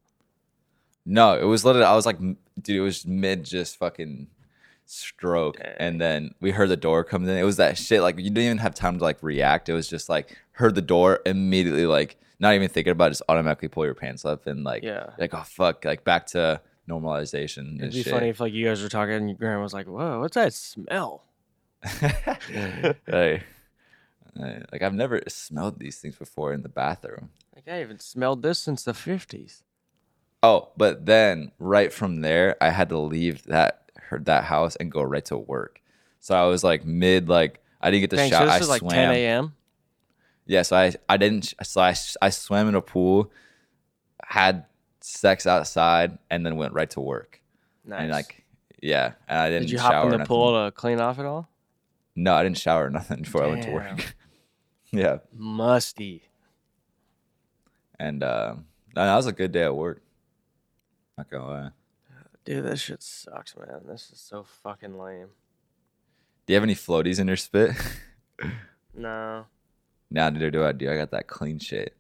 No, 1.05 1.39
it 1.39 1.45
was 1.45 1.65
literally 1.65 1.87
I 1.87 1.95
was 1.95 2.07
like, 2.07 2.19
dude, 2.19 2.77
it 2.77 2.81
was 2.81 3.07
mid 3.07 3.45
just 3.45 3.77
fucking 3.77 4.27
stroke, 4.87 5.59
Dang. 5.59 5.75
and 5.79 6.01
then 6.01 6.35
we 6.41 6.51
heard 6.53 6.69
the 6.69 6.77
door 6.77 7.05
come 7.05 7.29
in. 7.29 7.37
It 7.37 7.43
was 7.45 7.57
that 7.59 7.77
shit 7.79 8.03
like 8.03 8.17
you 8.19 8.25
didn't 8.31 8.39
even 8.45 8.59
have 8.59 8.75
time 8.75 8.99
to 8.99 9.05
like 9.05 9.23
react. 9.23 9.69
It 9.69 9.73
was 9.75 9.89
just 9.89 10.09
like 10.09 10.37
heard 10.53 10.75
the 10.75 10.83
door 10.83 11.21
immediately, 11.27 11.87
like 11.87 12.17
not 12.39 12.55
even 12.55 12.69
thinking 12.69 12.91
about 12.93 13.07
it, 13.07 13.11
just 13.11 13.23
automatically 13.29 13.69
pull 13.69 13.85
your 13.85 13.95
pants 13.95 14.25
up 14.25 14.47
and 14.47 14.65
like 14.65 14.83
Yeah. 14.83 15.11
like 15.19 15.35
oh 15.35 15.43
fuck, 15.45 15.85
like 15.85 16.05
back 16.05 16.27
to 16.29 16.61
normalization 16.89 17.79
It'd 17.79 17.93
be 17.93 18.03
shit. 18.03 18.13
funny 18.13 18.29
if 18.29 18.41
like 18.41 18.53
you 18.53 18.65
guys 18.67 18.83
were 18.83 18.89
talking 18.89 19.15
and 19.15 19.29
your 19.29 19.37
grandma 19.39 19.63
was 19.63 19.75
like, 19.75 19.87
"Whoa, 19.87 20.21
what's 20.21 20.35
that 20.37 20.53
smell?" 20.53 21.25
hey, 21.85 22.95
hey, 23.07 23.43
like 24.73 24.83
I've 24.83 24.95
never 24.95 25.21
smelled 25.29 25.79
these 25.79 25.99
things 25.99 26.17
before 26.17 26.53
in 26.53 26.63
the 26.63 26.69
bathroom. 26.69 27.31
Like 27.55 27.69
I 27.69 27.77
haven't 27.77 28.03
smelled 28.03 28.43
this 28.43 28.59
since 28.59 28.83
the 28.85 28.95
fifties. 28.95 29.63
Oh, 30.43 30.69
but 30.77 31.07
then 31.07 31.53
right 31.59 31.93
from 31.93 32.21
there, 32.21 32.57
I 32.61 32.71
had 32.71 32.89
to 32.91 32.99
leave 32.99 33.45
that 33.45 33.86
her, 34.07 34.19
that 34.21 34.45
house 34.45 34.77
and 34.77 34.91
go 34.91 35.03
right 35.03 35.25
to 35.27 35.37
work. 35.37 35.81
So 36.21 36.35
I 36.35 36.47
was 36.47 36.65
like 36.65 36.85
mid, 36.85 37.29
like 37.29 37.61
I 37.81 37.91
didn't 37.91 38.03
get 38.03 38.11
to 38.11 38.17
Dang, 38.17 38.31
shower. 38.31 38.41
so 38.41 38.47
this 38.47 38.55
I 38.55 38.59
is 38.61 38.69
like 38.69 38.81
swam. 38.81 38.91
10 38.93 39.11
a.m. 39.13 39.55
Yeah, 40.47 40.63
so 40.63 40.77
I 40.77 40.93
I 41.09 41.17
didn't. 41.17 41.55
So 41.63 41.81
I 41.81 41.95
I 42.23 42.31
swam 42.31 42.69
in 42.69 42.75
a 42.75 42.81
pool, 42.83 43.31
had 44.25 44.65
sex 45.01 45.47
outside, 45.47 46.19
and 46.31 46.45
then 46.45 46.57
went 46.57 46.73
right 46.73 46.91
to 46.91 47.01
work. 47.01 47.41
Nice. 47.85 48.01
And 48.03 48.11
like, 48.11 48.45
yeah, 48.83 49.13
and 49.29 49.39
I 49.39 49.49
didn't. 49.49 49.63
did 49.63 49.71
you 49.73 49.79
shower 49.79 49.93
hop 49.93 50.05
in 50.07 50.11
the 50.11 50.17
nothing. 50.19 50.29
pool 50.29 50.65
to 50.65 50.73
clean 50.73 51.01
off 51.01 51.19
at 51.19 51.25
all? 51.25 51.49
No, 52.15 52.35
I 52.35 52.43
didn't 52.43 52.59
shower 52.59 52.87
or 52.87 52.91
nothing 52.91 53.23
before 53.23 53.45
I 53.45 53.49
went 53.49 53.63
to 53.65 53.71
work. 53.73 54.15
yeah, 54.91 55.19
Musty. 55.33 56.23
and 57.99 58.23
uh, 58.23 58.55
that 58.95 59.17
was 59.17 59.27
a 59.27 59.33
good 59.33 59.53
day 59.53 59.65
at 59.65 59.75
work. 59.77 60.03
Not 61.19 61.31
gonna 61.31 61.47
lie. 61.47 61.71
Dude, 62.47 62.65
this 62.65 62.81
shit 62.81 63.03
sucks, 63.03 63.55
man. 63.57 63.81
This 63.87 64.11
is 64.13 64.19
so 64.21 64.45
fucking 64.63 64.97
lame. 64.99 65.29
Do 66.47 66.53
you 66.53 66.55
have 66.55 66.63
any 66.63 66.75
floaties 66.77 67.21
in 67.21 67.27
your 67.29 67.37
spit? 67.37 67.73
No. 68.99 69.45
nah, 70.11 70.31
neither 70.31 70.51
do 70.51 70.65
I. 70.65 70.73
Do 70.73 70.91
I 70.91 70.97
got 70.97 71.11
that 71.11 71.27
clean 71.27 71.59
shit? 71.59 71.95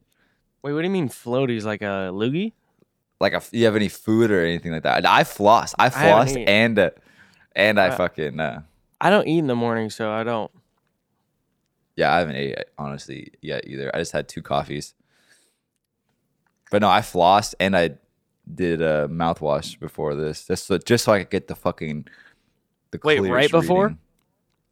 Wait, 0.62 0.72
what 0.72 0.80
do 0.80 0.86
you 0.86 0.90
mean 0.92 1.10
floaties? 1.10 1.64
Like 1.64 1.82
a 1.82 2.08
loogie? 2.10 2.52
Like, 3.20 3.34
if 3.34 3.50
you 3.52 3.66
have 3.66 3.76
any 3.76 3.88
food 3.88 4.30
or 4.30 4.42
anything 4.42 4.72
like 4.72 4.84
that? 4.84 5.04
I 5.06 5.24
floss. 5.24 5.74
I 5.78 5.90
floss 5.90 6.30
eaten. 6.30 6.48
and 6.48 6.78
uh, 6.78 6.90
and 7.54 7.78
I 7.78 7.88
Uh, 7.88 7.96
fucking 7.96 8.40
uh, 8.40 8.62
I 8.98 9.10
don't 9.10 9.26
eat 9.28 9.40
in 9.40 9.46
the 9.46 9.54
morning, 9.54 9.90
so 9.90 10.10
I 10.10 10.24
don't. 10.24 10.50
yeah. 11.96 12.14
I 12.14 12.18
haven't 12.20 12.36
ate 12.36 12.56
honestly 12.78 13.32
yet 13.42 13.66
either. 13.66 13.90
I 13.94 13.98
just 13.98 14.12
had 14.12 14.26
two 14.26 14.40
coffees. 14.40 14.94
But 16.70 16.80
no, 16.80 16.88
I 16.88 17.00
flossed 17.00 17.54
and 17.60 17.76
I 17.76 17.96
did 18.52 18.80
a 18.80 19.08
mouthwash 19.08 19.78
before 19.78 20.14
this, 20.14 20.46
just 20.46 20.66
so 20.66 20.78
just 20.78 21.04
so 21.04 21.12
I 21.12 21.20
could 21.20 21.30
get 21.30 21.48
the 21.48 21.54
fucking 21.56 22.06
the 22.90 23.00
Wait, 23.02 23.20
right 23.20 23.28
clearest 23.48 23.52
before? 23.52 23.82
reading. 23.84 23.98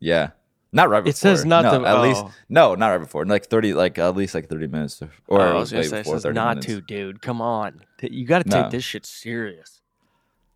Yeah, 0.00 0.30
not 0.72 0.88
right 0.90 1.00
before. 1.02 1.10
It 1.10 1.16
says 1.16 1.44
not 1.44 1.64
no, 1.64 1.80
the- 1.82 1.88
at 1.88 2.00
least 2.02 2.22
oh. 2.24 2.32
no, 2.48 2.74
not 2.74 2.88
right 2.88 2.98
before. 2.98 3.24
Like 3.26 3.46
thirty, 3.46 3.74
like 3.74 3.98
at 3.98 4.16
least 4.16 4.34
like 4.34 4.48
thirty 4.48 4.66
minutes, 4.66 5.00
or, 5.02 5.10
or 5.28 5.40
Oh, 5.40 5.44
I 5.44 5.54
was 5.54 5.70
gonna 5.72 5.82
way 5.82 5.88
say, 5.88 5.96
it 5.98 6.04
before 6.04 6.20
says 6.20 6.34
not 6.34 6.48
minutes. 6.56 6.66
to, 6.66 6.80
dude. 6.82 7.20
Come 7.22 7.40
on, 7.42 7.80
you 8.02 8.26
got 8.26 8.44
to 8.44 8.48
take 8.50 8.64
No. 8.64 8.70
this 8.70 8.84
shit 8.84 9.06
serious. 9.06 9.80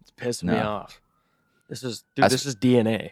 It's 0.00 0.10
pissing 0.12 0.50
me 0.52 0.58
off. 0.58 1.00
This 1.68 1.82
is, 1.82 2.04
dude. 2.14 2.24
That's- 2.24 2.32
this 2.32 2.46
is 2.46 2.56
DNA. 2.56 3.10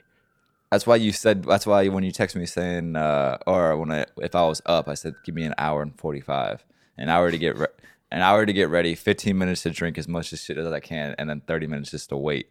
That's 0.70 0.86
why 0.86 0.96
you 0.96 1.12
said. 1.12 1.44
That's 1.44 1.64
why 1.66 1.86
when 1.88 2.02
you 2.04 2.10
text 2.10 2.34
me 2.34 2.44
saying, 2.44 2.96
uh, 2.96 3.38
or 3.46 3.76
when 3.76 3.90
I 3.92 4.06
if 4.18 4.34
I 4.34 4.44
was 4.46 4.60
up, 4.66 4.88
I 4.88 4.94
said 4.94 5.14
give 5.24 5.34
me 5.34 5.44
an 5.44 5.54
hour 5.58 5.80
and 5.80 5.96
forty 5.98 6.20
five, 6.20 6.64
an 6.98 7.08
hour 7.08 7.30
to 7.30 7.38
get 7.38 7.56
re- 7.56 7.66
an 8.10 8.22
hour 8.22 8.46
to 8.46 8.52
get 8.52 8.68
ready, 8.68 8.94
fifteen 8.94 9.38
minutes 9.38 9.62
to 9.62 9.70
drink 9.70 9.98
as 9.98 10.08
much 10.08 10.32
as 10.32 10.42
shit 10.42 10.58
as 10.58 10.66
I 10.66 10.80
can, 10.80 11.14
and 11.18 11.28
then 11.28 11.40
thirty 11.40 11.66
minutes 11.66 11.90
just 11.90 12.08
to 12.10 12.16
wait. 12.16 12.50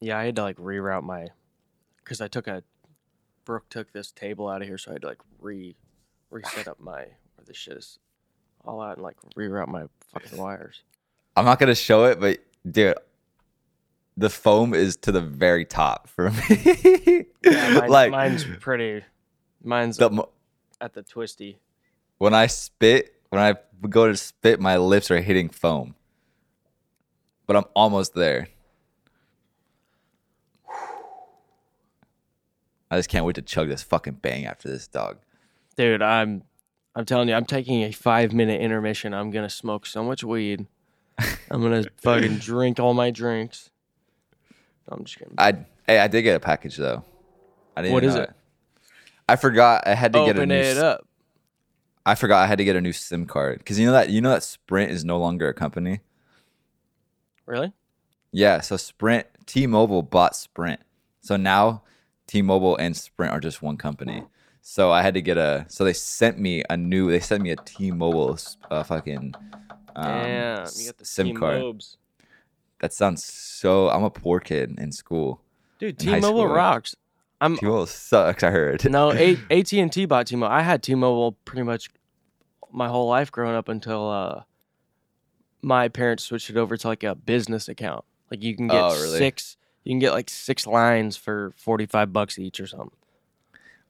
Yeah, 0.00 0.18
I 0.18 0.24
had 0.24 0.36
to 0.36 0.42
like 0.42 0.56
reroute 0.56 1.02
my, 1.02 1.28
because 1.98 2.20
I 2.20 2.28
took 2.28 2.46
a, 2.46 2.62
Brooke 3.44 3.68
took 3.70 3.92
this 3.92 4.10
table 4.10 4.48
out 4.48 4.60
of 4.60 4.68
here, 4.68 4.78
so 4.78 4.90
I 4.90 4.94
had 4.94 5.02
to 5.02 5.08
like 5.08 5.20
re, 5.40 5.76
reset 6.30 6.68
up 6.68 6.80
my 6.80 7.00
where 7.00 7.44
this 7.46 7.56
shit 7.56 7.76
is, 7.76 7.98
all 8.64 8.80
out 8.80 8.96
and 8.96 9.02
like 9.02 9.16
reroute 9.36 9.68
my 9.68 9.84
fucking 10.12 10.38
wires. 10.38 10.82
I'm 11.36 11.44
not 11.44 11.58
gonna 11.58 11.74
show 11.74 12.04
it, 12.04 12.20
but 12.20 12.38
dude, 12.70 12.96
the 14.16 14.30
foam 14.30 14.74
is 14.74 14.96
to 14.98 15.12
the 15.12 15.20
very 15.20 15.64
top 15.64 16.08
for 16.08 16.30
me. 16.30 17.26
Yeah, 17.44 17.78
mine, 17.80 17.88
like 17.88 18.10
mine's 18.10 18.44
pretty. 18.60 19.04
Mine's 19.62 19.96
the 19.96 20.26
at 20.80 20.92
the 20.92 21.02
twisty. 21.02 21.58
When 22.18 22.34
I 22.34 22.46
spit, 22.46 23.14
when 23.30 23.40
I 23.40 23.54
go 23.88 24.08
to 24.08 24.16
spit, 24.16 24.60
my 24.60 24.76
lips 24.76 25.10
are 25.10 25.20
hitting 25.20 25.48
foam, 25.48 25.94
but 27.46 27.56
I'm 27.56 27.64
almost 27.74 28.14
there. 28.14 28.48
I 32.90 32.96
just 32.98 33.08
can't 33.08 33.24
wait 33.24 33.34
to 33.36 33.42
chug 33.42 33.68
this 33.68 33.82
fucking 33.82 34.14
bang 34.14 34.46
after 34.46 34.68
this 34.68 34.86
dog. 34.86 35.18
Dude, 35.76 36.02
I'm 36.02 36.42
I'm 36.94 37.04
telling 37.04 37.28
you, 37.28 37.34
I'm 37.34 37.44
taking 37.44 37.82
a 37.82 37.90
five 37.90 38.32
minute 38.32 38.60
intermission. 38.60 39.12
I'm 39.12 39.30
gonna 39.30 39.50
smoke 39.50 39.86
so 39.86 40.04
much 40.04 40.22
weed. 40.22 40.66
I'm 41.50 41.60
gonna 41.62 41.84
fucking 42.02 42.38
drink 42.38 42.78
all 42.78 42.94
my 42.94 43.10
drinks. 43.10 43.70
I'm 44.88 45.04
just 45.04 45.18
kidding. 45.18 45.34
I 45.38 45.54
hey, 45.86 45.98
I 45.98 46.06
did 46.06 46.22
get 46.22 46.36
a 46.36 46.40
package 46.40 46.76
though. 46.76 47.04
I 47.76 47.82
didn't. 47.82 47.94
What 47.94 48.04
is 48.04 48.14
it? 48.14 48.30
I 49.28 49.36
forgot 49.36 49.88
I 49.88 49.94
had 49.94 50.12
to 50.12 50.20
get 50.20 50.36
a 50.36 50.40
Open 50.40 50.50
new. 50.50 50.54
it 50.54 50.76
up. 50.76 51.06
I 52.06 52.14
forgot 52.14 52.42
I 52.42 52.46
had 52.46 52.58
to 52.58 52.64
get 52.64 52.76
a 52.76 52.80
new 52.80 52.92
SIM 52.92 53.26
card 53.26 53.58
because 53.58 53.78
you 53.78 53.86
know 53.86 53.92
that 53.92 54.10
you 54.10 54.20
know 54.20 54.30
that 54.30 54.42
Sprint 54.42 54.90
is 54.90 55.04
no 55.04 55.18
longer 55.18 55.48
a 55.48 55.54
company. 55.54 56.00
Really? 57.46 57.72
Yeah, 58.32 58.60
so 58.60 58.76
Sprint 58.76 59.26
T-Mobile 59.46 60.02
bought 60.02 60.34
Sprint, 60.36 60.80
so 61.20 61.36
now 61.36 61.82
T-Mobile 62.26 62.76
and 62.76 62.96
Sprint 62.96 63.32
are 63.32 63.40
just 63.40 63.62
one 63.62 63.76
company. 63.76 64.24
So 64.66 64.90
I 64.90 65.02
had 65.02 65.14
to 65.14 65.20
get 65.20 65.36
a. 65.36 65.66
So 65.68 65.84
they 65.84 65.92
sent 65.92 66.38
me 66.38 66.62
a 66.70 66.76
new. 66.76 67.10
They 67.10 67.20
sent 67.20 67.42
me 67.42 67.50
a 67.50 67.56
T-Mobile 67.56 68.38
uh, 68.70 68.82
fucking 68.82 69.34
um, 69.94 70.04
Damn, 70.04 70.66
you 70.76 70.86
got 70.86 70.98
the 70.98 71.04
SIM 71.04 71.36
card. 71.36 71.58
T-Mobes. 71.58 71.98
That 72.80 72.92
sounds 72.92 73.24
so. 73.24 73.90
I'm 73.90 74.04
a 74.04 74.10
poor 74.10 74.40
kid 74.40 74.74
in 74.78 74.90
school. 74.90 75.42
Dude, 75.78 76.02
in 76.02 76.14
T-Mobile 76.14 76.44
school. 76.44 76.48
rocks. 76.48 76.96
I'm 77.40 77.56
T-Mobile 77.56 77.86
sucks. 77.86 78.42
I 78.42 78.50
heard. 78.50 78.88
no 78.90 79.10
AT&T 79.50 80.06
bought 80.06 80.26
T-Mobile. 80.26 80.52
I 80.52 80.62
had 80.62 80.82
T-Mobile 80.82 81.32
pretty 81.44 81.62
much 81.62 81.90
my 82.72 82.88
whole 82.88 83.08
life 83.08 83.30
growing 83.30 83.54
up 83.54 83.68
until 83.68 84.08
uh, 84.10 84.42
my 85.62 85.88
parents 85.88 86.24
switched 86.24 86.50
it 86.50 86.56
over 86.56 86.76
to 86.76 86.88
like 86.88 87.02
a 87.02 87.14
business 87.14 87.68
account. 87.68 88.04
Like 88.30 88.42
you 88.42 88.56
can 88.56 88.68
get 88.68 88.82
Oh, 88.82 88.88
really? 89.00 89.18
six, 89.18 89.56
you 89.84 89.90
can 89.92 89.98
get 89.98 90.12
like 90.12 90.30
six 90.30 90.66
lines 90.66 91.16
for 91.16 91.52
forty-five 91.56 92.12
bucks 92.12 92.38
each 92.38 92.60
or 92.60 92.66
something. 92.66 92.90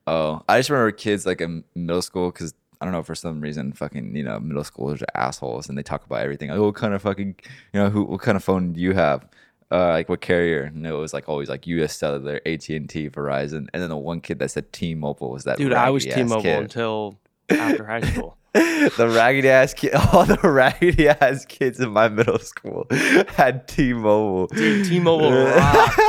Oh, 0.07 0.43
I 0.49 0.59
just 0.59 0.69
remember 0.71 0.91
kids 0.93 1.25
like 1.25 1.41
in 1.41 1.65
middle 1.75 2.03
school 2.03 2.31
because 2.31 2.53
I 2.81 2.85
don't 2.85 2.93
know 2.93 3.03
for 3.03 3.15
some 3.15 3.41
reason 3.41 3.73
fucking 3.73 4.15
you 4.15 4.23
know 4.25 4.39
middle 4.41 4.65
schoolers 4.65 5.01
are 5.03 5.07
assholes 5.19 5.69
and 5.69 5.79
they 5.79 5.83
talk 5.83 6.05
about 6.05 6.21
everything. 6.23 6.51
Like, 6.51 6.59
oh, 6.59 6.67
what 6.67 6.75
kind 6.75 6.93
of 6.93 7.01
fucking 7.03 7.37
you 7.73 7.81
know 7.81 7.89
who 7.89 8.05
what 8.05 8.21
kind 8.21 8.37
of 8.37 8.45
phone 8.45 8.73
do 8.75 8.81
you 8.81 8.93
have? 8.93 9.27
Uh, 9.71 9.89
like 9.91 10.09
what 10.09 10.21
carrier? 10.21 10.63
And 10.65 10.87
it 10.87 10.93
was 10.93 11.13
like 11.13 11.29
always 11.29 11.49
like 11.49 11.67
U.S. 11.67 11.97
Cellular, 11.97 12.41
AT 12.47 12.69
and 12.69 12.89
T, 12.89 13.09
Verizon, 13.11 13.67
and 13.73 13.83
then 13.83 13.89
the 13.89 13.97
one 13.97 14.21
kid 14.21 14.39
that 14.39 14.51
said 14.51 14.73
T-Mobile 14.73 15.31
was 15.31 15.45
that 15.45 15.59
Dude, 15.59 15.73
I 15.73 15.91
was 15.91 16.05
T-Mobile 16.05 16.43
kid. 16.43 16.63
until 16.63 17.19
after 17.49 17.85
high 17.87 18.01
school. 18.13 18.37
the 18.53 19.11
raggedy 19.15 19.49
ass 19.49 19.75
kid, 19.75 19.95
all 20.13 20.25
the 20.27 20.39
raggedy 20.43 21.09
ass 21.09 21.45
kids 21.47 21.81
in 21.81 21.91
my 21.91 22.09
middle 22.09 22.39
school 22.39 22.87
had 22.91 23.67
T-Mobile. 23.67 24.47
Dude, 24.49 24.87
T-Mobile 24.87 25.33
rocked. 25.33 26.01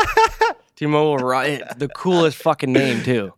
T-Mobile, 0.76 1.18
the 1.78 1.90
coolest 1.96 2.38
fucking 2.38 2.72
name 2.72 3.04
too. 3.04 3.34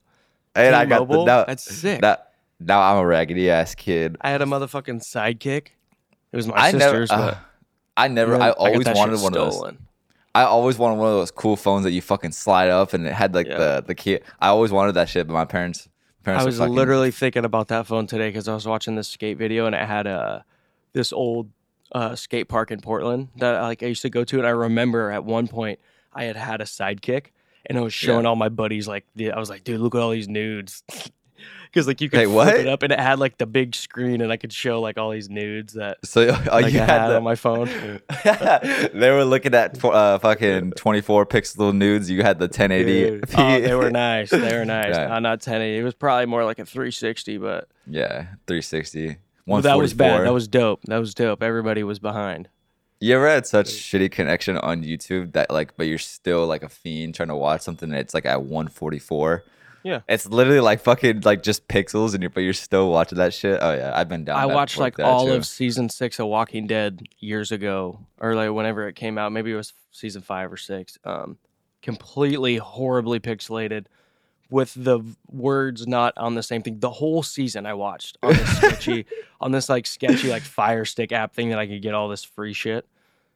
and 0.55 0.75
I 0.75 0.85
got 0.85 0.99
the 0.99 1.05
T-Mobile? 1.05 1.25
now, 1.25 1.45
That's 1.45 1.63
sick. 1.63 2.01
Now, 2.01 2.17
now 2.59 2.81
I'm 2.81 2.97
a 2.97 3.05
raggedy 3.05 3.49
ass 3.49 3.75
kid. 3.75 4.17
I 4.19 4.31
had 4.31 4.41
a 4.41 4.45
motherfucking 4.45 5.01
sidekick. 5.03 5.67
It 6.31 6.35
was 6.35 6.47
my 6.47 6.55
I 6.55 6.71
never, 6.71 7.05
sister's, 7.05 7.11
uh, 7.11 7.17
but 7.17 7.37
I 7.95 8.07
never, 8.09 8.35
I 8.41 8.49
always 8.51 8.85
shit 8.85 8.95
wanted 8.95 9.21
one 9.21 9.37
of 9.37 9.51
those. 9.53 9.73
I 10.41 10.43
always 10.43 10.77
wanted 10.77 10.97
one 10.99 11.07
of 11.09 11.15
those 11.15 11.31
cool 11.31 11.55
phones 11.55 11.83
that 11.83 11.91
you 11.91 12.01
fucking 12.01 12.31
slide 12.31 12.69
up 12.69 12.93
and 12.93 13.05
it 13.07 13.13
had 13.13 13.33
like 13.33 13.47
Yeah. 13.47 13.57
the 13.57 13.83
the 13.87 13.95
key. 13.95 14.19
I 14.39 14.47
always 14.49 14.71
wanted 14.71 14.93
that 14.93 15.09
shit, 15.09 15.25
but 15.27 15.33
my 15.33 15.45
parents, 15.45 15.87
parents 16.23 16.43
I 16.43 16.45
was 16.45 16.57
fucking- 16.59 16.75
literally 16.75 17.11
thinking 17.11 17.43
about 17.45 17.69
that 17.69 17.87
phone 17.87 18.05
today 18.07 18.29
because 18.29 18.47
I 18.47 18.53
was 18.53 18.65
watching 18.67 18.95
this 18.95 19.07
skate 19.07 19.37
video 19.37 19.65
and 19.65 19.73
it 19.75 19.85
had 19.87 20.05
uh, 20.05 20.41
this 20.93 21.11
old 21.11 21.49
uh, 21.91 22.15
skate 22.15 22.47
park 22.49 22.69
in 22.71 22.81
Portland 22.81 23.29
that 23.37 23.61
like 23.61 23.81
I 23.81 23.87
used 23.87 24.01
to 24.03 24.09
go 24.09 24.23
to, 24.25 24.37
and 24.37 24.45
I 24.45 24.51
remember 24.51 25.09
at 25.11 25.23
one 25.25 25.47
point 25.47 25.79
I 26.13 26.25
had 26.25 26.35
had 26.35 26.61
a 26.61 26.65
sidekick 26.65 27.27
and 27.65 27.77
I 27.77 27.81
was 27.81 27.93
showing 27.93 28.25
all 28.25 28.35
my 28.35 28.49
buddies 28.49 28.87
like 28.87 29.05
the, 29.15 29.31
I 29.31 29.39
was 29.39 29.49
like, 29.49 29.63
dude, 29.63 29.79
look 29.79 29.95
at 29.95 30.01
all 30.01 30.11
these 30.11 30.27
nudes. 30.29 30.83
Because 31.71 31.87
like 31.87 32.01
you 32.01 32.09
could 32.09 32.19
Hey, 32.19 32.25
flip 32.25 32.55
it 32.55 32.67
up 32.67 32.83
and 32.83 32.91
it 32.91 32.99
had 32.99 33.19
like 33.19 33.37
the 33.37 33.45
big 33.45 33.75
screen 33.75 34.21
and 34.21 34.31
I 34.31 34.37
could 34.37 34.51
show 34.51 34.81
like 34.81 34.97
all 34.97 35.11
these 35.11 35.29
nudes 35.29 35.73
that 35.73 35.97
So 36.03 36.29
oh, 36.29 36.43
like, 36.51 36.73
you 36.73 36.79
I 36.79 36.83
had 36.83 36.89
had 36.89 37.07
the, 37.09 37.17
on 37.17 37.23
my 37.23 37.35
phone. 37.35 37.67
they 38.93 39.11
were 39.11 39.25
looking 39.25 39.53
at 39.53 39.83
uh, 39.83 40.19
fucking 40.19 40.71
24 40.71 41.25
pixel 41.25 41.75
nudes. 41.75 42.09
You 42.09 42.23
had 42.23 42.39
the 42.39 42.45
1080. 42.45 43.21
Oh, 43.37 43.61
they 43.61 43.75
were 43.75 43.91
nice. 43.91 44.31
They 44.31 44.57
were 44.57 44.65
nice. 44.65 44.95
Yeah. 44.95 45.15
Uh, 45.15 45.19
not 45.19 45.39
1080. 45.39 45.77
It 45.77 45.83
was 45.83 45.93
probably 45.93 46.25
more 46.25 46.43
like 46.43 46.59
a 46.59 46.65
360, 46.65 47.37
but 47.37 47.67
yeah, 47.85 48.23
360. 48.47 49.17
well, 49.45 49.61
that 49.61 49.77
was 49.77 49.93
bad. 49.93 50.25
That 50.25 50.33
was 50.33 50.47
dope. 50.47 50.81
That 50.85 50.97
was 50.97 51.13
dope. 51.13 51.43
Everybody 51.43 51.83
was 51.83 51.99
behind. 51.99 52.49
You 52.99 53.15
ever 53.15 53.29
had 53.29 53.45
such 53.45 53.67
shitty 53.67 54.11
connection 54.11 54.57
on 54.57 54.83
YouTube 54.83 55.33
that 55.33 55.51
like, 55.51 55.77
but 55.77 55.85
you're 55.85 55.99
still 55.99 56.47
like 56.47 56.63
a 56.63 56.69
fiend 56.69 57.13
trying 57.13 57.29
to 57.29 57.35
watch 57.35 57.61
something 57.61 57.89
that's 57.89 58.13
like 58.13 58.25
at 58.25 58.41
144. 58.41 59.43
Yeah. 59.87 60.01
It's 60.09 60.27
literally 60.27 60.59
like 60.59 60.81
fucking 60.81 61.21
like 61.21 61.43
just 61.43 61.67
pixels, 61.69 62.13
and 62.13 62.21
you're 62.21 62.29
but 62.29 62.41
you're 62.41 62.51
still 62.51 62.89
watching 62.91 63.17
that 63.19 63.33
shit. 63.33 63.59
Oh 63.61 63.73
yeah, 63.73 63.93
I've 63.95 64.09
been 64.09 64.25
down. 64.25 64.37
I 64.37 64.45
watched 64.45 64.77
like 64.77 64.99
all 64.99 65.27
too. 65.27 65.33
of 65.33 65.45
season 65.45 65.87
six 65.87 66.19
of 66.19 66.27
Walking 66.27 66.67
Dead 66.67 67.03
years 67.19 67.53
ago, 67.53 67.99
or 68.19 68.35
like 68.35 68.51
whenever 68.51 68.85
it 68.89 68.95
came 68.97 69.17
out. 69.17 69.31
Maybe 69.31 69.51
it 69.51 69.55
was 69.55 69.71
season 69.91 70.21
five 70.21 70.51
or 70.51 70.57
six. 70.57 70.97
Um, 71.05 71.37
completely 71.81 72.57
horribly 72.57 73.21
pixelated, 73.21 73.85
with 74.49 74.73
the 74.75 74.99
words 75.31 75.87
not 75.87 76.13
on 76.17 76.35
the 76.35 76.43
same 76.43 76.61
thing. 76.63 76.79
The 76.79 76.89
whole 76.89 77.23
season 77.23 77.65
I 77.65 77.73
watched 77.73 78.17
on 78.21 78.33
this 78.33 78.57
sketchy, 78.57 79.05
on 79.39 79.51
this 79.53 79.69
like 79.69 79.87
sketchy 79.87 80.29
like 80.29 80.43
Fire 80.43 80.83
Stick 80.83 81.13
app 81.13 81.33
thing 81.33 81.47
that 81.51 81.59
I 81.59 81.65
could 81.65 81.81
get 81.81 81.93
all 81.93 82.09
this 82.09 82.25
free 82.25 82.51
shit. 82.51 82.85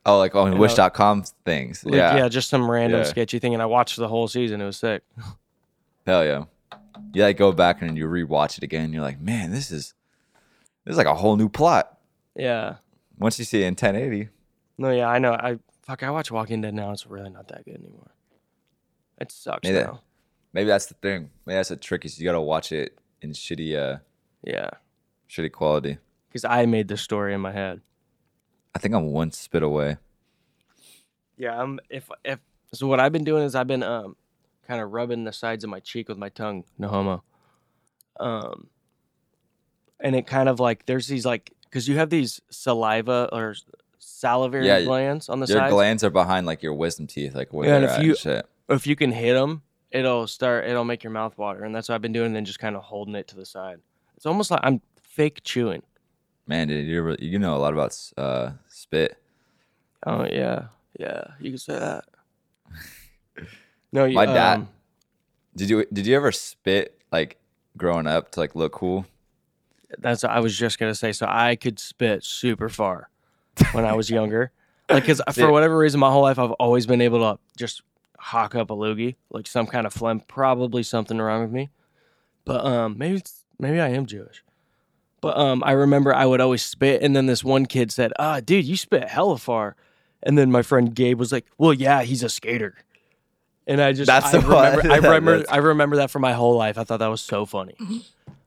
Oh, 0.06 0.18
like 0.18 0.36
on 0.36 0.52
know, 0.52 0.58
Wish.com 0.58 1.24
things. 1.46 1.86
Like, 1.86 1.94
yeah. 1.94 2.18
yeah, 2.18 2.28
just 2.28 2.50
some 2.50 2.70
random 2.70 3.02
Yeah. 3.02 3.06
sketchy 3.06 3.40
thing, 3.40 3.54
and 3.54 3.62
I 3.62 3.68
watched 3.68 3.98
the 3.98 4.08
whole 4.10 4.28
season. 4.28 4.60
It 4.60 4.66
was 4.66 4.78
sick. 4.78 5.04
Hell 6.06 6.26
yeah. 6.26 6.46
You 7.14 7.24
like 7.24 7.38
go 7.38 7.52
back 7.52 7.82
and 7.82 7.98
you 7.98 8.06
rewatch 8.08 8.58
it 8.58 8.64
again. 8.64 8.86
And 8.86 8.94
you're 8.94 9.04
like, 9.04 9.20
man, 9.20 9.52
this 9.52 9.72
is 9.72 9.94
this 10.86 10.94
is 10.94 10.98
like 10.98 11.08
a 11.08 11.16
whole 11.16 11.36
new 11.38 11.50
plot. 11.50 11.98
Yeah. 12.36 12.76
Once 13.18 13.38
you 13.38 13.46
see 13.46 13.62
it 13.64 13.68
in 13.68 13.74
1080, 13.74 14.30
No, 14.78 14.90
yeah, 14.92 15.08
I 15.08 15.20
know. 15.20 15.34
I 15.34 15.60
fuck. 15.84 16.02
I 16.04 16.10
watch 16.10 16.32
Walking 16.32 16.62
Dead 16.62 16.74
now. 16.74 16.92
It's 16.92 17.06
really 17.06 17.30
not 17.30 17.48
that 17.50 17.66
good 17.66 17.76
anymore. 17.76 18.12
It 19.20 19.32
sucks 19.32 19.64
Maybe 19.64 19.76
that- 19.76 19.86
now. 19.88 20.02
maybe 20.54 20.68
that's 20.68 20.88
the 20.88 20.96
thing. 20.96 21.30
Maybe 21.46 21.56
that's 21.58 21.70
the 21.70 21.76
trick 21.78 22.06
is 22.06 22.20
you 22.20 22.26
gotta 22.26 22.42
watch 22.42 22.72
it 22.72 22.98
in 23.22 23.32
shitty 23.34 23.76
uh 23.78 24.00
Yeah, 24.44 24.70
shitty 25.30 25.52
quality. 25.52 25.98
because 26.30 26.46
I 26.46 26.66
made 26.66 26.88
the 26.88 26.98
story 26.98 27.34
in 27.34 27.42
my 27.42 27.52
head. 27.52 27.82
I 28.74 28.80
think 28.80 28.96
I'm 28.96 29.08
one 29.12 29.32
spit 29.32 29.62
away. 29.64 29.98
Yeah, 31.38 31.60
I'm. 31.62 31.80
If 31.90 32.10
if 32.24 32.40
so, 32.74 32.88
what 32.88 33.00
I've 33.00 33.12
been 33.12 33.24
doing 33.26 33.44
is 33.44 33.54
I've 33.56 33.68
been 33.68 33.84
um, 33.84 34.16
kind 34.68 34.82
of 34.82 34.92
rubbing 34.92 35.24
the 35.24 35.34
sides 35.34 35.64
of 35.64 35.70
my 35.70 35.80
cheek 35.80 36.08
with 36.10 36.18
my 36.18 36.30
tongue. 36.30 36.64
No 36.78 36.88
homo. 36.88 37.24
Um, 38.20 38.68
and 40.00 40.16
it 40.16 40.28
kind 40.28 40.50
of 40.50 40.60
like 40.60 40.86
there's 40.86 41.08
these 41.08 41.26
like 41.26 41.52
because 41.66 41.88
you 41.88 41.98
have 41.98 42.10
these 42.10 42.42
saliva 42.50 43.30
or 43.32 43.56
salivary 44.00 44.68
Yeah, 44.68 44.82
glands 44.84 45.30
on 45.30 45.40
the 45.40 45.48
side. 45.48 45.54
Your 45.54 45.62
sides. 45.64 45.74
glands 45.74 46.04
are 46.04 46.10
behind 46.10 46.46
like 46.46 46.62
your 46.64 46.74
wisdom 46.74 47.08
teeth, 47.08 47.34
like 47.36 47.54
where 47.54 47.68
Yeah, 47.68 47.76
and 47.76 47.84
they're 47.84 47.92
if 47.92 47.98
at 48.00 48.04
you- 48.04 48.10
and 48.12 48.18
shit. 48.20 48.46
if 48.70 48.88
you 48.88 48.96
can 48.96 49.12
hit 49.12 49.34
them, 49.34 49.62
it'll 49.92 50.28
start. 50.28 50.66
It'll 50.68 50.84
make 50.86 51.04
your 51.04 51.12
mouth 51.12 51.38
water, 51.38 51.64
and 51.64 51.74
that's 51.74 51.90
what 51.90 51.96
I've 51.96 52.02
been 52.02 52.14
doing. 52.14 52.28
And 52.28 52.36
then 52.36 52.46
just 52.46 52.60
kind 52.60 52.76
of 52.76 52.84
holding 52.84 53.16
it 53.16 53.28
to 53.30 53.36
the 53.36 53.46
side. 53.46 53.80
It's 54.18 54.26
almost 54.26 54.52
like 54.52 54.60
I'm 54.64 54.82
fake 55.02 55.42
chewing. 55.44 55.84
Man, 56.48 56.68
dude, 56.68 56.88
you 56.88 57.16
you 57.20 57.40
know 57.40 57.56
a 57.56 57.60
lot 57.60 57.74
about 57.74 57.98
uh 58.18 58.52
spit. 58.68 59.18
Oh 60.06 60.26
yeah, 60.26 60.66
yeah. 61.00 61.24
You 61.40 61.52
can 61.52 61.58
say 61.60 61.80
that. 61.80 62.06
No, 63.92 64.06
you, 64.06 64.16
My 64.16 64.26
dad- 64.26 64.60
um, 64.60 64.70
Did 65.56 65.70
you 65.70 65.86
did 65.92 66.08
you 66.08 66.16
ever 66.16 66.32
spit 66.32 67.00
like 67.12 67.38
growing 67.78 68.08
up 68.08 68.32
to 68.32 68.40
like 68.40 68.56
look 68.56 68.72
cool? 68.74 69.06
That's 69.98 70.24
what 70.24 70.32
I 70.32 70.40
was 70.40 70.58
just 70.58 70.80
gonna 70.80 70.96
say. 70.96 71.12
So 71.12 71.26
I 71.30 71.56
could 71.56 71.80
spit 71.80 72.24
super 72.24 72.70
far 72.70 73.10
when 73.74 73.84
I 73.86 73.94
was 73.94 74.10
younger, 74.10 74.52
like 74.90 75.04
because 75.04 75.22
for 75.34 75.52
whatever 75.52 75.78
reason, 75.78 76.00
my 76.00 76.10
whole 76.10 76.22
life 76.22 76.40
I've 76.40 76.52
always 76.52 76.86
been 76.86 77.02
able 77.02 77.20
to 77.20 77.40
just 77.58 77.82
hawk 78.18 78.56
up 78.56 78.70
a 78.70 78.76
loogie, 78.76 79.16
like 79.30 79.48
some 79.48 79.68
kind 79.68 79.86
of 79.86 79.94
phlegm. 79.94 80.22
Probably 80.22 80.84
something 80.84 81.18
wrong 81.18 81.42
with 81.42 81.52
me, 81.52 81.70
but 82.46 82.64
um, 82.66 82.98
maybe 82.98 83.18
it's, 83.18 83.44
maybe 83.60 83.82
I 83.82 83.90
am 83.90 84.06
Jewish. 84.06 84.44
But 85.20 85.38
um, 85.38 85.62
I 85.66 85.74
remember 85.74 86.16
I 86.16 86.26
would 86.26 86.40
always 86.42 86.64
spit, 86.64 87.04
and 87.04 87.14
then 87.16 87.26
this 87.26 87.44
one 87.44 87.66
kid 87.66 87.92
said, 87.92 88.14
"Ah, 88.18 88.40
dude, 88.40 88.64
you 88.66 88.78
spit 88.78 89.10
hella 89.10 89.38
far," 89.38 89.76
and 90.24 90.38
then 90.38 90.50
my 90.52 90.62
friend 90.62 90.96
Gabe 90.96 91.20
was 91.20 91.32
like, 91.34 91.46
"Well, 91.58 91.74
yeah, 91.74 92.04
he's 92.04 92.24
a 92.24 92.30
skater." 92.30 92.76
And 93.68 93.80
I 93.82 93.94
just 93.94 94.08
That's 94.08 94.34
I 94.34 94.40
the 94.40 94.48
one. 94.56 94.76
remember, 94.78 94.92
I 94.92 94.96
remember 94.98 95.46
I 95.50 95.58
remember 95.58 95.96
that 95.98 96.12
for 96.12 96.20
my 96.20 96.34
whole 96.34 96.56
life. 96.58 96.78
I 96.78 96.84
thought 96.84 97.00
that 97.00 97.08
was 97.08 97.22
so 97.22 97.46
funny. 97.46 97.76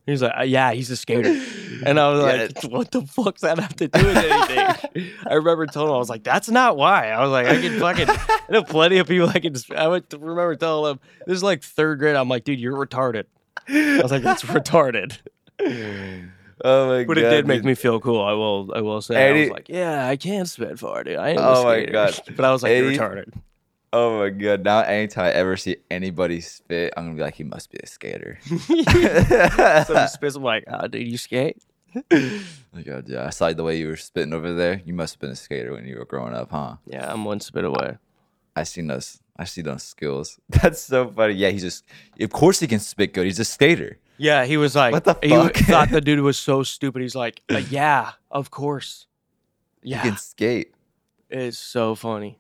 He 0.07 0.11
was 0.13 0.21
like, 0.21 0.33
"Uh, 0.39 0.43
"Yeah, 0.43 0.73
he's 0.73 0.91
a 0.91 0.97
skater," 0.97 1.41
and 1.87 1.99
I 1.99 2.11
was 2.13 2.25
Yeah, 2.25 2.43
like, 2.63 2.63
"What 2.73 2.91
the 2.91 3.03
fuck's 3.03 3.41
that 3.41 3.59
have 3.59 3.75
to 3.77 3.89
do 3.89 4.05
with 4.07 4.17
anything?" 4.19 5.11
I 5.27 5.35
remember 5.35 5.65
telling 5.67 5.89
him, 5.89 5.95
"I 5.95 5.99
was 5.99 6.11
like, 6.11 6.25
that's 6.25 6.51
not 6.51 6.77
why." 6.77 7.11
I 7.11 7.23
was 7.23 7.31
like, 7.31 7.47
"I 7.47 7.59
can 7.61 7.81
fucking." 7.81 8.11
I 8.11 8.41
know 8.51 8.63
plenty 8.65 8.99
of 8.99 9.09
people 9.09 9.31
I 9.31 9.39
can. 9.39 9.55
Just, 9.55 9.71
I 9.73 9.89
would 9.89 10.05
remember 10.13 10.57
telling 10.57 10.91
him, 10.93 11.01
this 11.27 11.37
is 11.37 11.43
like 11.43 11.63
third 11.63 12.01
grade. 12.01 12.17
I'm 12.17 12.29
like, 12.29 12.45
"Dude, 12.45 12.61
you're 12.61 12.77
retarded." 12.77 13.25
I 13.67 14.01
was 14.03 14.11
like, 14.13 14.23
"That's 14.23 14.43
retarded," 14.45 15.17
Oh 15.59 16.89
my 16.89 17.05
but 17.05 17.05
god! 17.05 17.07
But 17.07 17.19
it 17.19 17.31
did 17.31 17.47
make 17.47 17.59
dude. 17.61 17.65
me 17.67 17.75
feel 17.75 17.99
cool. 18.01 18.23
I 18.23 18.33
will. 18.33 18.73
I 18.75 18.81
will 18.83 19.01
say, 19.01 19.29
I 19.31 19.41
was 19.41 19.51
like, 19.51 19.69
"Yeah, 19.71 20.07
I 20.07 20.17
can 20.17 20.45
spit 20.47 20.79
far, 20.79 21.03
dude. 21.05 21.17
I 21.17 21.31
am 21.31 21.39
Oh 21.39 21.65
my. 21.65 21.85
God. 21.87 22.19
But 22.37 22.45
I 22.45 22.53
was 22.53 22.63
like, 22.63 22.77
"You're 22.77 22.89
Eddie- 22.89 22.99
retarded." 22.99 23.33
Oh 23.97 24.19
my 24.19 24.31
god! 24.31 24.65
Now, 24.65 24.81
anytime 24.81 25.27
I 25.27 25.31
ever 25.31 25.57
see 25.57 25.77
anybody 25.89 26.41
spit, 26.41 26.93
I'm 26.97 27.05
gonna 27.05 27.17
be 27.17 27.23
like, 27.23 27.37
he 27.37 27.45
must 27.45 27.71
be 27.71 27.79
a 27.81 27.87
skater. 27.87 28.39
Some 28.45 30.09
spits. 30.09 30.35
I'm 30.37 30.43
like, 30.43 30.65
oh, 30.67 30.89
dude, 30.89 31.07
you 31.07 31.17
skate? 31.19 31.63
Like, 32.75 32.89
oh, 32.89 33.03
yeah, 33.07 33.25
I 33.25 33.31
saw 33.31 33.53
the 33.53 33.63
way 33.63 33.79
you 33.79 33.87
were 33.87 33.97
spitting 33.97 34.33
over 34.33 34.53
there. 34.53 34.83
You 34.85 34.95
must 34.95 35.15
have 35.15 35.21
been 35.21 35.31
a 35.31 35.37
skater 35.37 35.71
when 35.73 35.87
you 35.87 35.97
were 35.97 36.05
growing 36.05 36.35
up, 36.35 36.51
huh? 36.51 36.75
Yeah, 36.89 37.09
I'm 37.13 37.25
one 37.25 37.39
spit 37.39 37.65
away. 37.65 37.99
I 38.57 38.65
seen 38.65 38.89
those. 38.89 39.21
I 39.37 39.45
see 39.45 39.63
those 39.63 39.85
skills. 39.85 40.41
That's 40.49 40.81
so 40.81 41.07
funny. 41.09 41.35
Yeah, 41.35 41.51
he's 41.51 41.63
just. 41.63 41.85
Of 42.21 42.31
course, 42.31 42.59
he 42.59 42.67
can 42.67 42.81
spit 42.81 43.15
good. 43.15 43.27
He's 43.27 43.39
a 43.39 43.45
skater. 43.45 43.99
Yeah, 44.19 44.45
he 44.45 44.57
was 44.57 44.75
like, 44.75 44.93
What 44.93 45.05
the 45.05 45.17
he 45.23 45.29
fuck? 45.29 45.55
thought 45.55 45.91
the 45.91 46.01
dude 46.01 46.19
was 46.21 46.37
so 46.37 46.65
stupid. 46.65 47.03
He's 47.03 47.15
like, 47.15 47.43
yeah, 47.71 48.13
of 48.31 48.51
course. 48.51 49.07
Yeah, 49.83 50.03
he 50.03 50.09
can 50.09 50.19
skate. 50.19 50.75
it's 51.31 51.59
so 51.59 51.95
funny. 51.95 52.39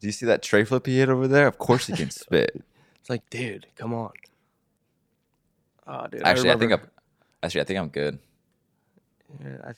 Do 0.00 0.06
you 0.06 0.12
see 0.12 0.26
that 0.26 0.42
tray 0.42 0.64
flip 0.64 0.86
he 0.86 0.98
hit 0.98 1.08
over 1.08 1.28
there? 1.28 1.46
Of 1.46 1.58
course, 1.58 1.86
he 1.86 1.92
can 1.94 2.10
spit. 2.10 2.62
It's 3.00 3.10
like, 3.10 3.28
dude, 3.30 3.66
come 3.76 3.92
on. 3.94 4.12
Oh, 5.86 6.06
dude. 6.06 6.22
Actually, 6.22 6.50
I, 6.50 6.56
think 6.56 6.72
I'm. 6.72 6.80
Actually, 7.42 7.60
I 7.60 7.64
think 7.64 7.78
I'm 7.78 7.88
good. 7.88 8.18
Yeah, 9.40 9.72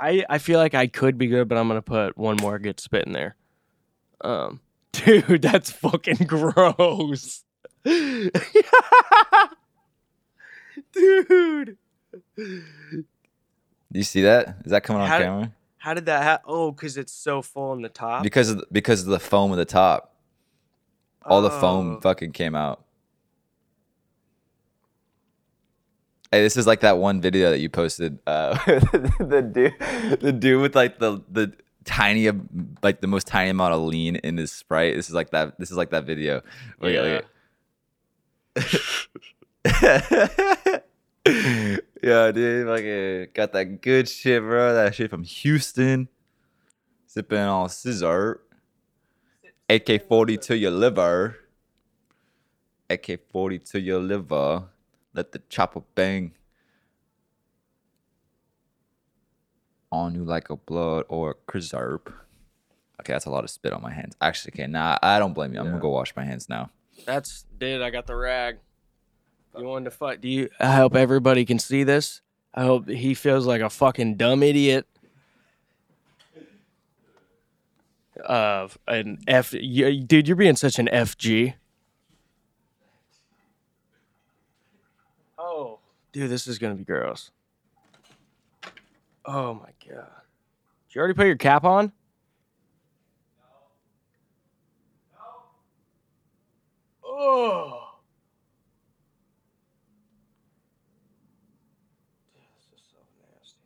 I, 0.00 0.08
I 0.08 0.24
I 0.30 0.38
feel 0.38 0.58
like 0.58 0.74
I 0.74 0.86
could 0.86 1.18
be 1.18 1.26
good, 1.26 1.48
but 1.48 1.58
I'm 1.58 1.68
gonna 1.68 1.82
put 1.82 2.16
one 2.16 2.36
more 2.40 2.58
good 2.58 2.80
spit 2.80 3.06
in 3.06 3.12
there. 3.12 3.36
Um, 4.20 4.60
dude, 4.92 5.42
that's 5.42 5.70
fucking 5.70 6.16
gross. 6.26 7.44
dude, 7.84 8.32
Do 12.36 12.56
you 13.92 14.02
see 14.02 14.22
that? 14.22 14.56
Is 14.64 14.70
that 14.70 14.82
coming 14.84 15.02
on 15.02 15.08
How 15.08 15.18
camera? 15.18 15.52
How 15.84 15.92
did 15.92 16.06
that 16.06 16.22
happen? 16.22 16.46
Oh, 16.48 16.72
because 16.72 16.96
it's 16.96 17.12
so 17.12 17.42
full 17.42 17.74
in 17.74 17.82
the 17.82 17.90
top. 17.90 18.22
Because 18.22 18.48
of 18.48 18.56
the, 18.56 18.66
because 18.72 19.02
of 19.02 19.08
the 19.08 19.20
foam 19.20 19.52
at 19.52 19.56
the 19.56 19.66
top. 19.66 20.14
All 21.26 21.42
the 21.42 21.50
Oh. 21.50 21.60
foam 21.60 22.00
fucking 22.00 22.32
came 22.32 22.54
out. 22.54 22.82
Hey, 26.32 26.42
this 26.42 26.56
is 26.56 26.66
like 26.66 26.80
that 26.80 26.96
one 26.96 27.20
video 27.20 27.50
that 27.50 27.58
you 27.60 27.68
posted. 27.68 28.18
Uh, 28.26 28.54
the 29.20 29.42
dude, 29.52 30.20
the 30.20 30.32
dude 30.32 30.62
with 30.62 30.74
like 30.74 30.98
the 30.98 31.20
the 31.30 31.52
tiny, 31.84 32.30
like 32.82 33.02
the 33.02 33.06
most 33.06 33.26
tiny 33.26 33.50
amount 33.50 33.74
of 33.74 33.82
lean 33.82 34.16
in 34.16 34.38
his 34.38 34.50
sprite. 34.52 34.96
This 34.96 35.08
is 35.10 35.14
like 35.14 35.30
that. 35.32 35.58
This 35.58 35.70
is 35.70 35.76
like 35.76 35.90
that 35.90 36.04
video. 36.06 36.40
Look 36.80 36.94
at- 36.94 37.24
look 38.56 38.74
at- 39.66 40.60
yeah, 41.26 42.30
dude, 42.32 42.66
fucking 42.66 43.28
got 43.34 43.52
that 43.52 43.80
good 43.80 44.08
shit, 44.08 44.42
bro. 44.42 44.74
That 44.74 44.94
shit 44.94 45.10
from 45.10 45.22
Houston. 45.22 46.08
Sipping 47.06 47.38
on 47.38 47.68
scissor. 47.68 48.40
AK 49.70 50.06
40 50.08 50.36
to 50.38 50.56
your 50.56 50.70
liver. 50.70 51.36
AK 52.90 53.20
40 53.30 53.58
to 53.60 53.80
your 53.80 54.00
liver. 54.00 54.64
Let 55.14 55.32
the 55.32 55.38
chopper 55.48 55.82
bang. 55.94 56.32
On 59.90 60.14
you 60.14 60.24
like 60.24 60.50
a 60.50 60.56
blood 60.56 61.04
or 61.08 61.30
a 61.30 61.34
preserve. 61.34 62.00
Okay, 63.00 63.12
that's 63.12 63.26
a 63.26 63.30
lot 63.30 63.44
of 63.44 63.50
spit 63.50 63.72
on 63.72 63.80
my 63.80 63.92
hands. 63.92 64.16
Actually, 64.20 64.52
okay, 64.54 64.66
nah, 64.66 64.98
I 65.02 65.18
don't 65.18 65.32
blame 65.34 65.54
you. 65.54 65.60
I'm 65.60 65.66
Yeah. 65.66 65.70
gonna 65.72 65.82
go 65.82 65.90
wash 65.90 66.14
my 66.16 66.24
hands 66.24 66.48
now. 66.48 66.70
That's 67.06 67.44
dude. 67.58 67.80
I 67.80 67.90
got 67.90 68.06
the 68.06 68.16
rag. 68.16 68.58
You 69.56 69.64
wanted 69.64 69.84
to 69.84 69.90
fight? 69.92 70.20
Do 70.20 70.28
you? 70.28 70.48
I 70.58 70.74
hope 70.74 70.94
everybody 70.96 71.44
can 71.44 71.58
see 71.58 71.84
this. 71.84 72.20
I 72.54 72.64
hope 72.64 72.88
he 72.88 73.14
feels 73.14 73.46
like 73.46 73.60
a 73.60 73.70
fucking 73.70 74.16
dumb 74.16 74.42
idiot. 74.42 74.86
Uh, 78.24 78.68
an 78.86 79.18
F, 79.26 79.52
you, 79.52 80.00
dude, 80.00 80.28
you're 80.28 80.36
being 80.36 80.56
such 80.56 80.78
an 80.78 80.88
FG. 80.92 81.54
Oh, 85.36 85.78
dude, 86.12 86.30
this 86.30 86.46
is 86.46 86.58
gonna 86.58 86.76
be 86.76 86.84
gross. 86.84 87.30
Oh 89.24 89.54
my 89.54 89.70
god! 89.88 90.06
Did 90.88 90.94
you 90.94 90.98
already 91.00 91.14
put 91.14 91.26
your 91.26 91.36
cap 91.36 91.64
on? 91.64 91.92
Oh. 97.04 97.80
This 102.34 102.80
is 102.80 102.84
so 102.90 102.98
nasty. 103.20 103.58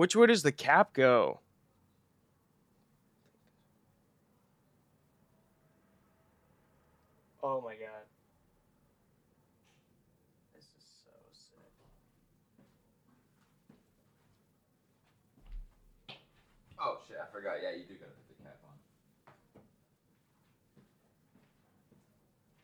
Which 0.00 0.16
way 0.16 0.28
does 0.28 0.42
the 0.42 0.50
cap 0.50 0.94
go? 0.94 1.40
Oh 7.42 7.60
my 7.60 7.74
god. 7.74 8.06
This 10.54 10.64
is 10.64 10.84
so 11.04 11.10
sick. 11.34 11.58
Oh 16.80 16.96
shit, 17.06 17.18
I 17.22 17.30
forgot. 17.30 17.56
Yeah, 17.62 17.72
you 17.76 17.84
do 17.84 17.92
gotta 17.96 18.12
put 18.12 18.38
the 18.38 18.42
cap 18.42 18.56
on. 18.64 19.62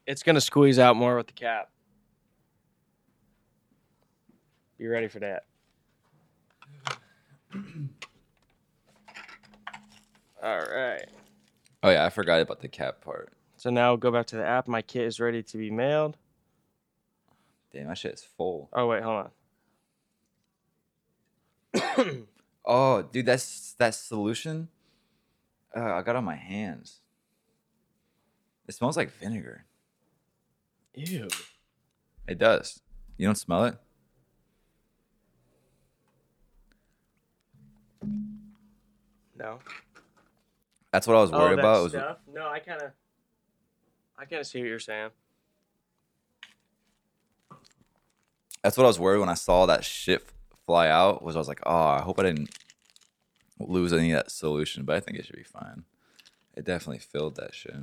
It's 0.06 0.22
gonna 0.22 0.40
squeeze 0.40 0.78
out 0.78 0.96
more 0.96 1.18
with 1.18 1.26
the 1.26 1.34
cap. 1.34 1.68
Be 4.78 4.86
ready 4.86 5.08
for 5.08 5.18
that. 5.18 5.44
All 10.42 10.58
right. 10.58 11.06
Oh 11.82 11.90
yeah, 11.90 12.04
I 12.04 12.10
forgot 12.10 12.40
about 12.40 12.60
the 12.60 12.68
cap 12.68 13.00
part. 13.00 13.32
So 13.56 13.70
now 13.70 13.96
go 13.96 14.10
back 14.10 14.26
to 14.26 14.36
the 14.36 14.46
app. 14.46 14.68
My 14.68 14.82
kit 14.82 15.06
is 15.06 15.18
ready 15.20 15.42
to 15.42 15.58
be 15.58 15.70
mailed. 15.70 16.16
Damn, 17.72 17.88
that 17.88 17.98
shit 17.98 18.14
is 18.14 18.22
full. 18.22 18.68
Oh 18.72 18.86
wait, 18.86 19.02
hold 19.02 19.30
on. 21.74 22.26
Oh, 22.66 23.02
dude, 23.02 23.26
that's 23.26 23.74
that 23.74 23.94
solution. 23.94 24.68
Uh, 25.74 25.94
I 25.94 26.02
got 26.02 26.16
on 26.16 26.24
my 26.24 26.34
hands. 26.34 27.00
It 28.66 28.74
smells 28.74 28.96
like 28.96 29.12
vinegar. 29.12 29.66
Ew. 30.94 31.28
It 32.26 32.38
does. 32.38 32.80
You 33.16 33.26
don't 33.28 33.36
smell 33.36 33.64
it? 33.66 33.76
No. 39.38 39.58
That's 40.92 41.06
what 41.06 41.16
I 41.16 41.20
was 41.20 41.30
Oh, 41.32 41.38
worried 41.38 41.58
that 41.58 41.62
about. 41.62 41.82
Was? 41.82 41.92
No, 42.34 42.48
I 42.48 42.58
kind 42.58 42.80
of, 42.82 42.90
I 44.18 44.24
kind 44.24 44.40
of 44.40 44.46
see 44.46 44.60
what 44.60 44.68
you're 44.68 44.78
saying. 44.78 45.10
that's 48.62 48.76
what 48.76 48.82
I 48.84 48.88
was 48.88 48.98
worried 48.98 49.20
when 49.20 49.28
I 49.28 49.34
saw 49.34 49.66
that 49.66 49.84
shit 49.84 50.26
fly 50.66 50.88
out. 50.88 51.22
Was 51.22 51.36
I 51.36 51.38
was 51.38 51.46
like, 51.46 51.60
oh, 51.64 51.70
I 51.86 52.00
hope 52.02 52.18
I 52.18 52.24
didn't 52.24 52.50
lose 53.60 53.92
any 53.92 54.10
of 54.10 54.16
that 54.18 54.30
solution, 54.32 54.84
but 54.84 54.96
I 54.96 55.00
think 55.00 55.18
it 55.18 55.26
should 55.26 55.36
be 55.36 55.44
fine. 55.44 55.84
It 56.56 56.64
definitely 56.64 56.98
filled 56.98 57.36
that 57.36 57.54
shit. 57.54 57.76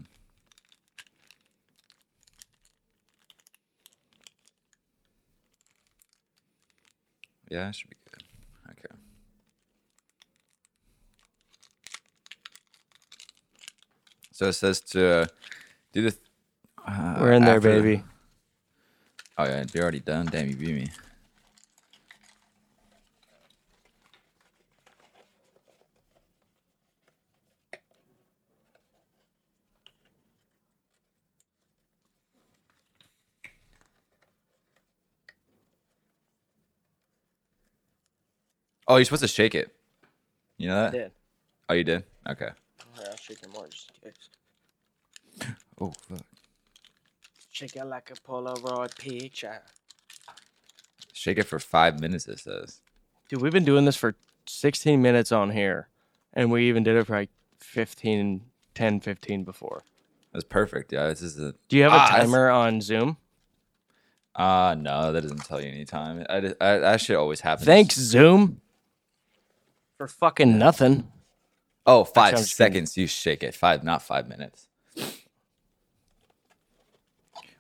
Yeah, 7.50 7.70
it 7.70 7.76
should 7.76 7.89
be 7.89 7.96
good. 8.12 8.24
Okay. 8.72 8.96
So 14.34 14.48
it 14.48 14.54
says 14.54 14.82
to 14.82 15.30
do 15.93 16.10
the. 16.10 16.17
Uh, 16.86 17.17
We're 17.22 17.34
in 17.34 17.43
there, 17.43 17.58
after 17.58 17.69
baby. 17.82 18.04
Oh 19.38 19.46
yeah, 19.46 19.63
you're 19.72 19.84
already 19.84 20.00
done. 20.00 20.26
Damn, 20.26 20.50
you 20.50 20.56
beat 20.56 20.76
me. 20.76 20.88
Oh, 38.88 38.96
you're 38.98 39.06
supposed 39.06 39.22
to 39.22 39.28
shake 39.28 39.54
it. 39.54 39.72
You 40.58 40.69
know 40.69 40.76
that? 40.76 40.91
Did. 40.91 41.12
Oh, 41.69 41.74
you 41.76 41.84
did. 41.84 42.04
Okay. 42.28 42.50
I'll 42.97 43.15
shake 43.17 43.39
it 43.43 43.49
more 43.53 43.67
just 43.67 43.91
in 44.03 44.12
case. 44.12 45.53
Oh 45.79 45.91
fuck. 46.08 46.19
Shake 47.51 47.75
it 47.75 47.86
like 47.86 48.10
a 48.12 48.13
Polaroid 48.15 48.97
picture. 48.97 49.62
Shake 51.12 51.38
it 51.38 51.43
for 51.43 51.60
five 51.60 51.99
minutes. 51.99 52.27
It 52.27 52.39
says. 52.39 52.82
Dude, 53.29 53.41
we've 53.41 53.51
been 53.53 53.65
doing 53.65 53.86
this 53.86 53.95
for 53.95 54.15
16 54.47 55.01
minutes 55.01 55.32
on 55.32 55.51
here, 55.51 55.88
and 56.34 56.51
we 56.51 56.67
even 56.67 56.84
did 56.84 56.95
it 56.97 57.06
for 57.08 57.15
like 57.15 57.29
15, 57.60 58.41
10, 58.75 58.99
15 58.99 59.43
before. 59.43 59.84
That's 60.34 60.43
perfect. 60.43 60.91
Yeah, 60.91 61.08
this 61.08 61.21
is 61.21 61.39
a. 61.39 61.53
Do 61.69 61.77
you 61.77 61.84
have 61.84 61.93
a 61.93 61.95
Ah, 61.95 62.08
that's- 62.10 62.25
timer 62.25 62.49
on 62.49 62.82
Zoom? 62.82 63.17
Ah, 64.36 64.73
no, 64.75 65.12
that 65.13 65.21
doesn't 65.21 65.45
tell 65.45 65.62
you 65.62 65.69
any 65.69 65.86
time. 65.86 66.25
I, 66.29 66.39
just- 66.41 66.56
I 66.62 66.77
that 66.79 67.01
shit 67.01 67.15
always 67.15 67.41
happens. 67.41 67.65
Thanks, 67.67 67.95
Zoom. 67.95 68.62
For 69.97 70.08
fucking 70.08 70.58
nothing. 70.58 71.08
Oh, 71.86 72.04
five 72.04 72.34
I'm 72.34 72.39
just 72.39 72.58
kidding. 72.58 72.74
seconds. 72.74 72.98
You 72.98 73.08
shake 73.08 73.43
it. 73.43 73.54
Five, 73.54 73.84
not 73.84 74.02
five 74.02 74.28
minutes. 74.28 74.67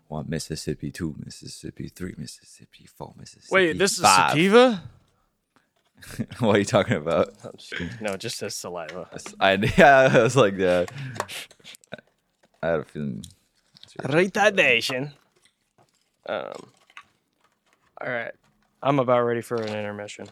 One 0.07 0.25
Mississippi, 0.29 0.91
two 0.91 1.15
Mississippi, 1.17 1.89
three 1.89 2.13
Mississippi, 2.17 2.85
four 2.85 3.13
Mississippi. 3.17 3.47
Wait, 3.51 3.77
this 3.77 3.93
is 3.93 4.01
five. 4.01 4.31
sativa? 4.31 4.83
what 6.39 6.55
are 6.55 6.59
you 6.59 6.65
talking 6.65 6.97
about? 6.97 7.33
I'm 7.43 7.57
just 7.57 7.71
kidding. 7.71 7.89
No, 7.99 8.15
just 8.15 8.37
says 8.37 8.55
saliva. 8.55 9.09
I 9.39 9.53
yeah, 9.77 10.09
I 10.13 10.21
was 10.21 10.35
like 10.35 10.57
that. 10.57 10.91
I 12.61 12.67
had 12.67 12.79
a 12.81 12.83
feeling. 12.83 13.23
Retardation. 14.01 15.11
Um. 16.27 16.53
All 18.01 18.11
right, 18.11 18.33
I'm 18.81 18.99
about 18.99 19.21
ready 19.21 19.41
for 19.41 19.55
an 19.55 19.69
intermission. 19.69 20.27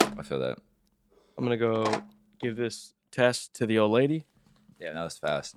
I 0.00 0.22
feel 0.22 0.38
that. 0.40 0.58
I'm 1.38 1.44
gonna 1.44 1.56
go 1.56 1.84
give 2.40 2.56
this 2.56 2.94
test 3.10 3.54
to 3.54 3.66
the 3.66 3.78
old 3.78 3.92
lady. 3.92 4.24
Yeah, 4.80 4.92
that 4.94 5.04
was 5.04 5.18
fast. 5.18 5.56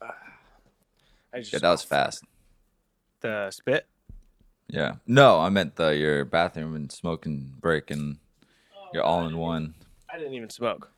I 0.02 1.38
just 1.40 1.52
Yeah, 1.52 1.58
that 1.60 1.70
was 1.70 1.82
fast. 1.82 2.24
the 3.20 3.50
spit. 3.50 3.86
Yeah. 4.68 4.94
No, 5.06 5.40
I 5.40 5.48
meant 5.50 5.76
the 5.76 5.96
your 5.96 6.24
bathroom 6.24 6.74
and 6.74 6.90
smoking 6.90 7.52
break 7.60 7.90
and 7.90 8.16
you're 8.92 9.02
all 9.02 9.26
in 9.26 9.36
one. 9.36 9.74
I 10.12 10.18
didn't 10.18 10.34
even 10.34 10.50
smoke. 10.50 10.90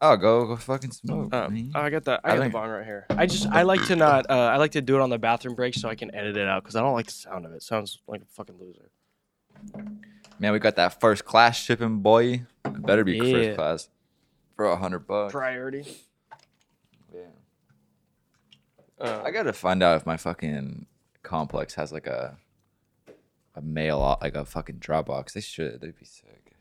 Oh, 0.00 0.16
go 0.16 0.46
go 0.46 0.56
fucking 0.56 0.92
smoke. 0.92 1.34
Um, 1.34 1.52
man. 1.54 1.72
oh, 1.74 1.80
I 1.80 1.90
got 1.90 2.04
the 2.04 2.20
I 2.24 2.32
I 2.32 2.32
got 2.32 2.34
the 2.36 2.40
think- 2.42 2.52
bong 2.52 2.68
right 2.68 2.84
here. 2.84 3.06
I 3.10 3.26
just 3.26 3.46
I 3.48 3.62
like 3.62 3.84
to 3.86 3.96
not 3.96 4.28
uh, 4.30 4.34
I 4.34 4.56
like 4.56 4.72
to 4.72 4.80
do 4.82 4.96
it 4.96 5.00
on 5.02 5.10
the 5.10 5.18
bathroom 5.18 5.54
break 5.54 5.74
so 5.74 5.88
I 5.88 5.94
can 5.94 6.14
edit 6.14 6.36
it 6.36 6.46
out 6.46 6.62
because 6.62 6.76
I 6.76 6.80
don't 6.80 6.94
like 6.94 7.06
the 7.06 7.12
sound 7.12 7.44
of 7.46 7.52
it. 7.52 7.62
Sounds 7.62 7.98
like 8.06 8.22
a 8.22 8.26
fucking 8.26 8.56
loser. 8.60 8.90
Man, 10.38 10.52
we 10.52 10.58
got 10.58 10.76
that 10.76 11.00
first 11.00 11.24
class 11.24 11.56
shipping, 11.58 12.00
boy. 12.00 12.42
It 12.64 12.82
better 12.86 13.04
be 13.04 13.16
Yeah. 13.16 13.32
first 13.32 13.56
class 13.56 13.88
for 14.56 14.64
a 14.64 14.76
hundred 14.76 15.06
bucks. 15.06 15.32
Priority. 15.32 15.86
Yeah. 17.14 17.20
Uh, 18.98 19.22
I 19.24 19.30
gotta 19.30 19.52
find 19.52 19.82
out 19.82 19.96
if 19.96 20.06
my 20.06 20.16
fucking 20.16 20.86
complex 21.22 21.74
has 21.74 21.92
like 21.92 22.06
a 22.06 22.38
a 23.54 23.60
mail 23.60 24.18
like 24.20 24.34
a 24.34 24.44
fucking 24.44 24.76
Dropbox. 24.76 25.32
They 25.32 25.40
should. 25.40 25.80
They'd 25.80 25.98
be 25.98 26.04
sick. 26.06 26.54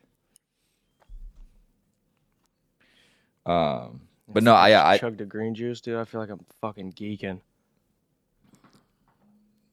Um, 3.45 4.01
but 4.27 4.43
no, 4.43 4.53
I 4.53 4.93
I 4.93 4.97
chugged 4.97 5.21
a 5.21 5.25
green 5.25 5.55
juice, 5.55 5.81
dude. 5.81 5.97
I 5.97 6.03
feel 6.05 6.19
like 6.19 6.29
I'm 6.29 6.45
fucking 6.62 6.93
geeking. 6.93 7.39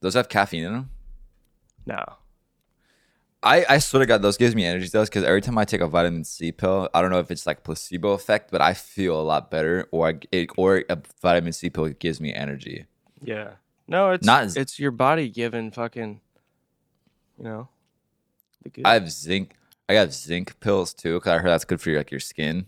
those 0.01 0.15
have 0.15 0.29
caffeine 0.29 0.65
in 0.65 0.73
them. 0.73 0.91
No. 1.87 2.05
I, 3.43 3.65
I 3.69 3.79
swear 3.79 4.01
to 4.01 4.07
God, 4.07 4.23
those 4.23 4.37
gives 4.37 4.55
me 4.55 4.65
energy 4.65 4.89
those 4.89 5.09
because 5.09 5.25
every 5.25 5.41
time 5.41 5.59
I 5.59 5.65
take 5.65 5.81
a 5.81 5.89
vitamin 5.89 6.23
C 6.25 6.53
pill, 6.53 6.89
I 6.95 7.01
don't 7.03 7.11
know 7.11 7.19
if 7.19 7.31
it's 7.31 7.47
like 7.47 7.65
placebo 7.65 8.13
effect, 8.13 8.51
but 8.53 8.61
I 8.61 8.73
feel 8.75 9.21
a 9.21 9.23
lot 9.23 9.51
better, 9.51 9.89
or 9.91 10.09
I, 10.11 10.15
it, 10.31 10.51
or 10.57 10.85
a 10.89 10.99
vitamin 11.21 11.53
C 11.53 11.69
pill 11.69 11.89
gives 11.89 12.21
me 12.21 12.33
energy. 12.33 12.87
Yeah. 13.21 13.53
No, 13.89 14.11
it's 14.11 14.25
Not 14.25 14.57
it's 14.57 14.79
your 14.79 14.93
body 14.93 15.29
giving 15.29 15.71
fucking 15.73 16.21
you 17.37 17.45
know 17.45 17.69
the 18.63 18.71
good. 18.71 18.87
I 18.87 18.95
have 18.95 19.11
zinc. 19.11 19.57
I 19.89 19.95
got 19.95 20.13
zinc 20.13 20.59
pills 20.61 20.95
too 20.95 21.15
because 21.15 21.33
I 21.33 21.39
heard 21.39 21.51
that's 21.51 21.65
good 21.65 21.81
for 21.81 21.91
your 21.91 21.99
like 21.99 22.11
your 22.13 22.21
skin. 22.21 22.67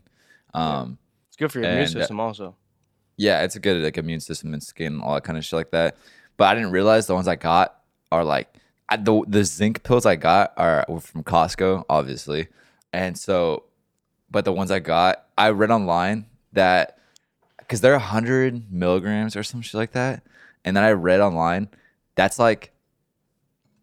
Um, 0.52 0.98
it's 1.28 1.36
good 1.36 1.52
for 1.52 1.60
your 1.60 1.68
immune 1.68 1.86
and, 1.86 1.96
uh, 1.96 2.00
system 2.00 2.20
also. 2.20 2.56
yeah, 3.16 3.42
it's 3.42 3.54
a 3.54 3.60
good 3.60 3.82
like 3.82 3.96
immune 3.96 4.20
system 4.20 4.52
and 4.52 4.62
skin, 4.62 5.00
all 5.00 5.14
that 5.14 5.24
kind 5.24 5.38
of 5.38 5.44
shit 5.44 5.56
like 5.56 5.70
that. 5.70 5.96
But 6.36 6.46
I 6.48 6.54
didn't 6.56 6.72
realize 6.72 7.06
the 7.06 7.14
ones 7.14 7.28
I 7.28 7.36
got 7.36 7.80
are 8.10 8.24
like 8.24 8.52
I, 8.88 8.96
the 8.96 9.24
the 9.26 9.44
zinc 9.44 9.82
pills 9.82 10.06
I 10.06 10.16
got 10.16 10.52
are 10.56 10.84
were 10.88 11.00
from 11.00 11.24
Costco, 11.24 11.84
obviously, 11.88 12.48
and 12.92 13.18
so, 13.18 13.64
but 14.30 14.44
the 14.44 14.52
ones 14.52 14.70
I 14.70 14.78
got, 14.78 15.26
I 15.36 15.50
read 15.50 15.70
online 15.70 16.26
that 16.52 16.98
because 17.58 17.80
they're 17.80 17.98
hundred 17.98 18.70
milligrams 18.72 19.36
or 19.36 19.42
some 19.42 19.62
shit 19.62 19.74
like 19.74 19.92
that, 19.92 20.22
and 20.64 20.76
then 20.76 20.84
I 20.84 20.90
read 20.92 21.20
online 21.20 21.68
that's 22.14 22.38
like 22.38 22.72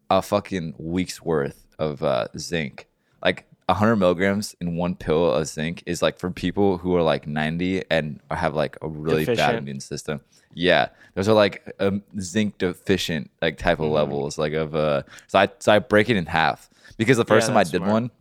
a 0.10 0.22
fucking 0.22 0.76
week's 0.78 1.22
worth 1.22 1.68
of 1.80 2.04
uh, 2.04 2.28
zinc, 2.38 2.88
like. 3.24 3.48
100 3.72 3.96
milligrams 3.98 4.56
in 4.62 4.76
one 4.76 4.96
pill 4.96 5.32
of 5.32 5.48
zinc 5.48 5.84
is 5.86 6.02
like 6.02 6.20
for 6.20 6.32
people 6.32 6.78
who 6.78 6.96
are 6.96 7.02
like 7.04 7.28
90 7.28 7.84
and 7.90 8.20
have 8.32 8.56
like 8.56 8.78
a 8.82 8.88
really 8.90 9.26
bad 9.26 9.56
immune 9.56 9.80
system. 9.80 10.22
Yeah, 10.54 10.90
those 11.16 11.30
are 11.30 11.34
like 11.34 11.74
um, 11.80 12.04
zinc 12.20 12.58
deficient 12.58 13.32
like 13.42 13.58
type 13.58 13.80
Mm-hmm. 13.80 13.86
of 13.86 13.92
levels, 13.92 14.38
like 14.38 14.54
of 14.54 14.76
uh. 14.76 15.04
So 15.28 15.40
I 15.40 15.50
so 15.60 15.72
I 15.74 15.80
break 15.80 16.10
it 16.10 16.18
in 16.18 16.26
half 16.26 16.70
because 16.98 17.18
the 17.18 17.26
first 17.26 17.48
Yeah, 17.48 17.48
time 17.48 17.58
I 17.58 17.64
did 17.64 17.84
smart. 17.84 17.84
one, 17.84 18.12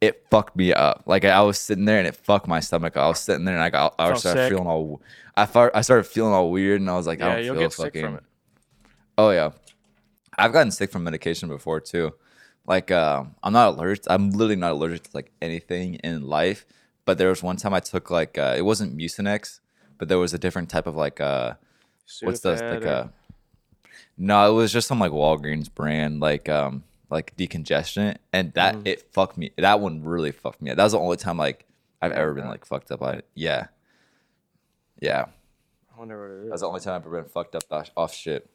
it 0.00 0.26
fucked 0.30 0.56
me 0.56 0.72
up. 0.72 1.04
Like 1.06 1.24
I 1.24 1.42
was 1.42 1.58
sitting 1.58 1.84
there 1.84 1.98
and 1.98 2.06
it 2.08 2.16
fucked 2.16 2.48
my 2.48 2.60
stomach. 2.60 2.96
I 2.96 3.08
was 3.08 3.20
sitting 3.20 3.44
there 3.44 3.54
and 3.54 3.62
I 3.64 3.70
got 3.70 3.94
I 3.98 4.12
started 4.14 4.40
sick. 4.40 4.48
feeling 4.48 4.66
all. 4.66 5.02
I 5.36 5.46
far, 5.46 5.70
I 5.74 5.82
started 5.82 6.04
feeling 6.04 6.32
all 6.34 6.50
weird 6.50 6.80
and 6.80 6.90
I 6.90 6.96
was 6.96 7.06
like, 7.06 7.20
I 7.20 7.26
Yeah, 7.26 7.28
don't 7.28 7.42
you'll 7.42 7.56
feel 7.56 7.68
get 7.68 7.72
sick 7.72 7.94
fucking. 7.94 8.00
from 8.00 8.16
it. 8.16 8.24
Oh 9.18 9.30
yeah, 9.30 9.50
I've 10.38 10.52
gotten 10.52 10.70
sick 10.70 10.90
from 10.90 11.04
medication 11.04 11.48
before 11.48 11.80
too. 11.80 12.14
Like 12.66 12.90
uh, 12.90 13.24
I'm 13.42 13.52
not 13.52 13.74
allergic. 13.74 14.04
I'm 14.08 14.30
literally 14.30 14.56
not 14.56 14.72
allergic 14.72 15.04
to 15.04 15.10
like 15.14 15.30
anything 15.40 15.94
in 15.96 16.26
life. 16.26 16.66
But 17.04 17.18
there 17.18 17.28
was 17.28 17.42
one 17.42 17.56
time 17.56 17.72
I 17.72 17.80
took 17.80 18.10
like 18.10 18.36
uh, 18.38 18.54
it 18.56 18.62
wasn't 18.62 18.96
Mucinex, 18.98 19.60
but 19.98 20.08
there 20.08 20.18
was 20.18 20.34
a 20.34 20.38
different 20.38 20.68
type 20.68 20.86
of 20.88 20.96
like 20.96 21.20
uh, 21.20 21.54
what's 22.22 22.40
the 22.40 22.50
like 22.52 22.84
or- 22.84 22.88
uh 22.88 23.08
no, 24.18 24.50
it 24.50 24.54
was 24.54 24.72
just 24.72 24.88
some 24.88 24.98
like 24.98 25.12
Walgreens 25.12 25.72
brand 25.72 26.20
like 26.20 26.48
um 26.48 26.82
like 27.10 27.36
decongestant, 27.36 28.16
and 28.32 28.52
that 28.54 28.74
Mm-hmm. 28.74 28.86
it 28.88 29.02
fucked 29.12 29.38
me. 29.38 29.52
That 29.56 29.78
one 29.80 30.02
really 30.02 30.32
fucked 30.32 30.60
me. 30.60 30.72
That 30.74 30.82
was 30.82 30.92
the 30.92 30.98
only 30.98 31.16
time 31.18 31.36
like 31.38 31.64
I've 32.02 32.12
ever 32.12 32.34
been 32.34 32.48
like 32.48 32.64
fucked 32.64 32.90
up 32.90 32.98
by 33.00 33.12
it. 33.14 33.24
Yeah, 33.34 33.68
yeah. 35.00 35.26
I 35.94 35.98
wonder 35.98 36.20
what 36.20 36.30
it 36.30 36.44
is. 36.44 36.50
That's 36.50 36.62
the 36.62 36.68
only 36.68 36.80
time 36.80 36.94
I've 36.94 37.06
ever 37.06 37.22
been 37.22 37.30
fucked 37.30 37.54
up 37.54 37.62
off 37.96 38.12
shit. 38.12 38.50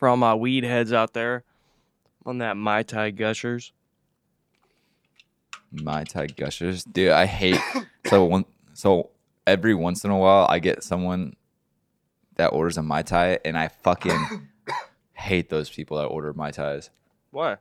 For 0.00 0.08
all 0.08 0.16
my 0.16 0.34
weed 0.34 0.64
heads 0.64 0.94
out 0.94 1.12
there 1.12 1.44
on 2.24 2.38
that 2.38 2.56
Mai 2.56 2.82
Tai 2.82 3.10
Gushers. 3.10 3.72
Mai 5.70 6.04
Tai 6.04 6.26
gushers, 6.28 6.82
dude. 6.84 7.10
I 7.12 7.26
hate 7.26 7.60
so 8.06 8.24
one 8.24 8.46
so 8.72 9.10
every 9.46 9.74
once 9.74 10.02
in 10.02 10.10
a 10.10 10.16
while 10.16 10.46
I 10.48 10.58
get 10.58 10.82
someone 10.82 11.36
that 12.36 12.48
orders 12.48 12.78
a 12.78 12.82
mai 12.82 13.02
tai, 13.02 13.38
and 13.44 13.58
I 13.58 13.68
fucking 13.68 14.48
hate 15.12 15.50
those 15.50 15.68
people 15.68 15.98
that 15.98 16.06
order 16.06 16.32
mai 16.32 16.50
tais 16.50 16.88
Why? 17.30 17.58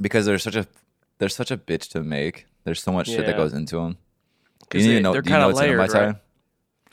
because 0.00 0.26
they're 0.26 0.38
such 0.38 0.54
a 0.56 0.66
they're 1.18 1.28
such 1.30 1.50
a 1.50 1.56
bitch 1.56 1.88
to 1.92 2.02
make. 2.04 2.46
There's 2.64 2.82
so 2.82 2.92
much 2.92 3.08
shit 3.08 3.24
that 3.26 3.36
goes 3.36 3.54
into 3.54 3.76
them. 3.76 3.96
You 4.74 4.80
they- 4.82 4.90
even 4.90 5.02
know? 5.02 5.12
they're 5.12 5.22
Do 5.22 5.30
you 5.30 5.36
know 5.38 5.46
kinda 5.52 5.54
what's 5.54 5.60
in 5.60 5.72
a 5.72 5.76
mai 5.76 5.78
layered, 5.86 5.90
tai? 5.90 6.06
right? 6.06 6.16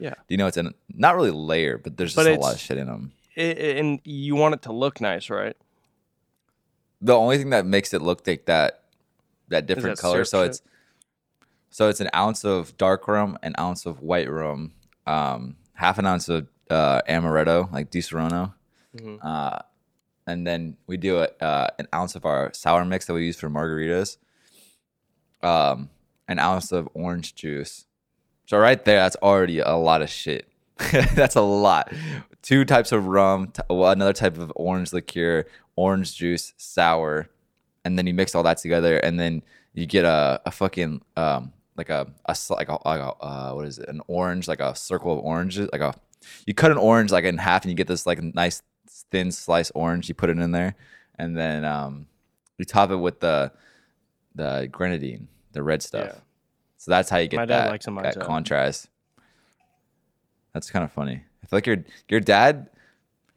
Yeah. 0.01 0.15
Do 0.15 0.25
you 0.29 0.37
know 0.37 0.47
it's 0.47 0.57
in? 0.57 0.73
Not 0.93 1.15
really 1.15 1.29
layered, 1.31 1.83
but 1.83 1.95
there's 1.95 2.15
But 2.15 2.25
just 2.25 2.37
a 2.37 2.41
lot 2.41 2.53
of 2.55 2.59
shit 2.59 2.77
in 2.79 2.87
them. 2.87 3.11
I- 3.37 3.41
I- 3.41 3.75
and 3.79 4.01
you 4.03 4.35
want 4.35 4.55
it 4.55 4.61
to 4.63 4.73
look 4.73 4.99
nice, 4.99 5.29
right? 5.29 5.55
The 7.01 7.15
only 7.15 7.37
thing 7.37 7.51
that 7.51 7.65
makes 7.65 7.93
it 7.93 8.01
look 8.01 8.25
like 8.27 8.45
that 8.45 8.83
that 9.49 9.65
different 9.67 9.97
that 9.97 10.01
color, 10.01 10.23
so 10.25 10.41
shit? 10.43 10.49
it's 10.49 10.61
so 11.69 11.87
it's 11.89 11.99
an 12.01 12.09
ounce 12.15 12.43
of 12.43 12.75
dark 12.77 13.07
rum, 13.07 13.37
an 13.43 13.53
ounce 13.59 13.85
of 13.85 14.01
white 14.01 14.29
rum, 14.29 14.73
um, 15.07 15.55
half 15.73 15.97
an 15.99 16.05
ounce 16.05 16.27
of 16.29 16.47
uh, 16.69 17.01
amaretto, 17.07 17.71
like 17.71 17.91
Disaronno, 17.91 18.53
Mhm. 18.95 19.19
uh, 19.23 19.59
and 20.25 20.47
then 20.47 20.77
we 20.87 20.95
do 20.97 21.17
a, 21.19 21.27
uh, 21.43 21.67
an 21.79 21.87
ounce 21.93 22.15
of 22.15 22.25
our 22.25 22.51
sour 22.53 22.85
mix 22.85 23.05
that 23.05 23.13
we 23.13 23.25
use 23.25 23.37
for 23.37 23.49
margaritas, 23.49 24.17
um, 25.43 25.89
an 26.27 26.39
ounce 26.39 26.71
of 26.71 26.87
orange 26.93 27.35
juice. 27.35 27.85
So 28.51 28.57
right 28.57 28.83
there, 28.83 28.97
that's 28.97 29.15
already 29.23 29.59
a 29.59 29.75
lot 29.75 30.01
of 30.01 30.09
shit. 30.09 30.45
that's 31.15 31.37
a 31.37 31.41
lot. 31.41 31.89
Two 32.41 32.65
types 32.65 32.91
of 32.91 33.07
rum, 33.07 33.47
t- 33.47 33.61
another 33.69 34.11
type 34.11 34.37
of 34.37 34.51
orange 34.57 34.91
liqueur, 34.91 35.45
orange 35.77 36.17
juice, 36.17 36.51
sour, 36.57 37.29
and 37.85 37.97
then 37.97 38.07
you 38.07 38.13
mix 38.13 38.35
all 38.35 38.43
that 38.43 38.57
together, 38.57 38.97
and 38.97 39.17
then 39.17 39.41
you 39.73 39.85
get 39.85 40.03
a, 40.03 40.41
a 40.45 40.51
fucking 40.51 41.01
um 41.15 41.53
like 41.77 41.89
a, 41.89 42.07
a 42.25 42.35
like 42.49 42.67
a, 42.67 42.77
like 42.85 42.99
a 42.99 43.13
uh, 43.23 43.53
what 43.53 43.65
is 43.65 43.79
it? 43.79 43.87
An 43.87 44.01
orange, 44.07 44.49
like 44.49 44.59
a 44.59 44.75
circle 44.75 45.13
of 45.17 45.19
oranges, 45.23 45.69
like 45.71 45.79
a 45.79 45.93
you 46.45 46.53
cut 46.53 46.71
an 46.71 46.77
orange 46.77 47.09
like 47.09 47.23
in 47.23 47.37
half, 47.37 47.63
and 47.63 47.71
you 47.71 47.77
get 47.77 47.87
this 47.87 48.05
like 48.05 48.21
nice 48.21 48.61
thin 49.11 49.31
slice 49.31 49.71
orange. 49.71 50.09
You 50.09 50.13
put 50.13 50.29
it 50.29 50.37
in 50.37 50.51
there, 50.51 50.75
and 51.17 51.37
then 51.37 51.63
um 51.63 52.05
you 52.57 52.65
top 52.65 52.91
it 52.91 52.97
with 52.97 53.21
the 53.21 53.53
the 54.35 54.67
grenadine, 54.69 55.29
the 55.53 55.63
red 55.63 55.81
stuff. 55.81 56.07
Yeah. 56.15 56.19
So 56.81 56.89
that's 56.89 57.11
how 57.11 57.17
you 57.17 57.27
get 57.27 57.37
My 57.37 57.45
dad 57.45 57.71
that, 57.71 57.83
that 58.01 58.19
contrast. 58.21 58.89
That's 60.51 60.71
kind 60.71 60.83
of 60.83 60.91
funny. 60.91 61.21
I 61.43 61.45
feel 61.45 61.57
like 61.57 61.67
your 61.67 61.83
your 62.09 62.19
dad. 62.19 62.71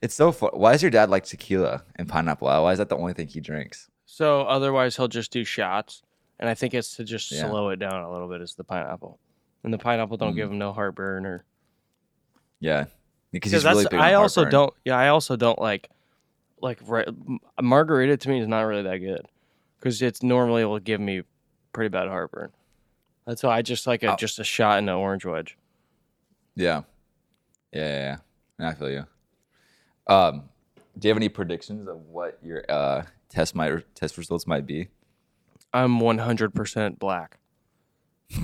It's 0.01 0.15
so 0.15 0.33
fun. 0.33 0.49
Why 0.55 0.73
does 0.73 0.81
your 0.81 0.91
dad 0.91 1.11
like 1.11 1.25
tequila 1.25 1.83
and 1.97 2.09
pineapple? 2.09 2.49
Why 2.49 2.73
is 2.73 2.79
that 2.79 2.89
the 2.89 2.97
only 2.97 3.13
thing 3.13 3.27
he 3.29 3.41
drinks? 3.43 3.91
So 4.07 4.43
otherwise, 4.45 4.97
he'll 4.97 5.09
just 5.09 5.31
do 5.31 5.45
shots, 5.45 6.01
and 6.41 6.49
I 6.49 6.55
think 6.55 6.73
it's 6.73 6.97
to 6.97 7.05
just 7.05 7.31
Yeah. 7.31 7.47
slow 7.51 7.69
it 7.69 7.77
down 7.79 8.03
a 8.03 8.11
little 8.11 8.31
bit. 8.31 8.41
Is 8.41 8.55
the 8.55 8.65
pineapple, 8.65 9.19
and 9.63 9.75
the 9.75 9.79
pineapple 9.79 10.17
don't 10.17 10.33
Mm. 10.33 10.37
give 10.37 10.51
him 10.51 10.57
no 10.59 10.73
heartburn 10.73 11.27
or 11.27 11.45
Yeah, 12.61 12.87
because 13.31 13.53
he's 13.53 13.63
really 13.67 13.85
that's 13.85 13.91
big 13.91 14.01
I 14.01 14.15
also 14.15 14.45
heartburn. 14.45 14.53
don't. 14.53 14.75
Yeah, 14.87 14.97
I 14.97 15.09
also 15.09 15.37
don't 15.37 15.59
like 15.59 15.91
like 16.63 16.79
m- 16.89 17.41
margarita. 17.61 18.17
To 18.17 18.29
me, 18.31 18.41
is 18.41 18.49
not 18.49 18.63
really 18.63 18.85
that 18.85 18.99
good 18.99 19.29
because 19.79 20.01
it's 20.01 20.23
normally 20.23 20.65
will 20.65 20.79
give 20.79 20.99
me 21.03 21.25
pretty 21.75 21.91
bad 21.91 22.09
heartburn. 22.09 22.51
That's 23.27 23.43
why 23.43 23.57
I 23.57 23.63
just 23.63 23.87
like 23.87 24.03
a 24.03 24.13
Oh. 24.13 24.17
just 24.17 24.39
a 24.39 24.45
shot 24.45 24.79
in 24.79 24.87
the 24.87 24.93
orange 24.93 25.25
wedge. 25.25 25.57
Yeah. 26.55 26.83
Yeah, 27.73 27.89
yeah, 27.89 28.17
yeah. 28.61 28.69
I 28.69 28.75
feel 28.75 28.91
you. 28.91 29.07
Um, 30.07 30.49
do 30.99 31.09
you 31.09 31.11
have 31.11 31.17
any 31.17 31.29
predictions 31.29 31.89
of 31.89 31.97
what 32.07 32.39
your 32.43 32.65
uh 32.69 33.05
test 33.29 33.55
might 33.55 33.95
test 33.95 34.19
results 34.19 34.47
might 34.47 34.67
be? 34.67 34.89
I'm 35.73 35.99
100% 35.99 36.99
black. 37.01 37.39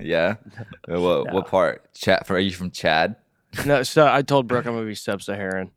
yeah. 0.00 0.34
What 0.88 1.32
what 1.32 1.46
part? 1.46 1.94
Chad? 1.94 2.28
Are 2.30 2.38
you 2.38 2.50
from 2.52 2.70
Chad? 2.70 3.16
No, 3.64 3.82
so 3.84 4.06
I 4.06 4.22
told 4.22 4.48
Brooke 4.48 4.66
I'm 4.66 4.74
gonna 4.74 4.84
be 4.86 4.94
sub-Saharan. 4.96 5.70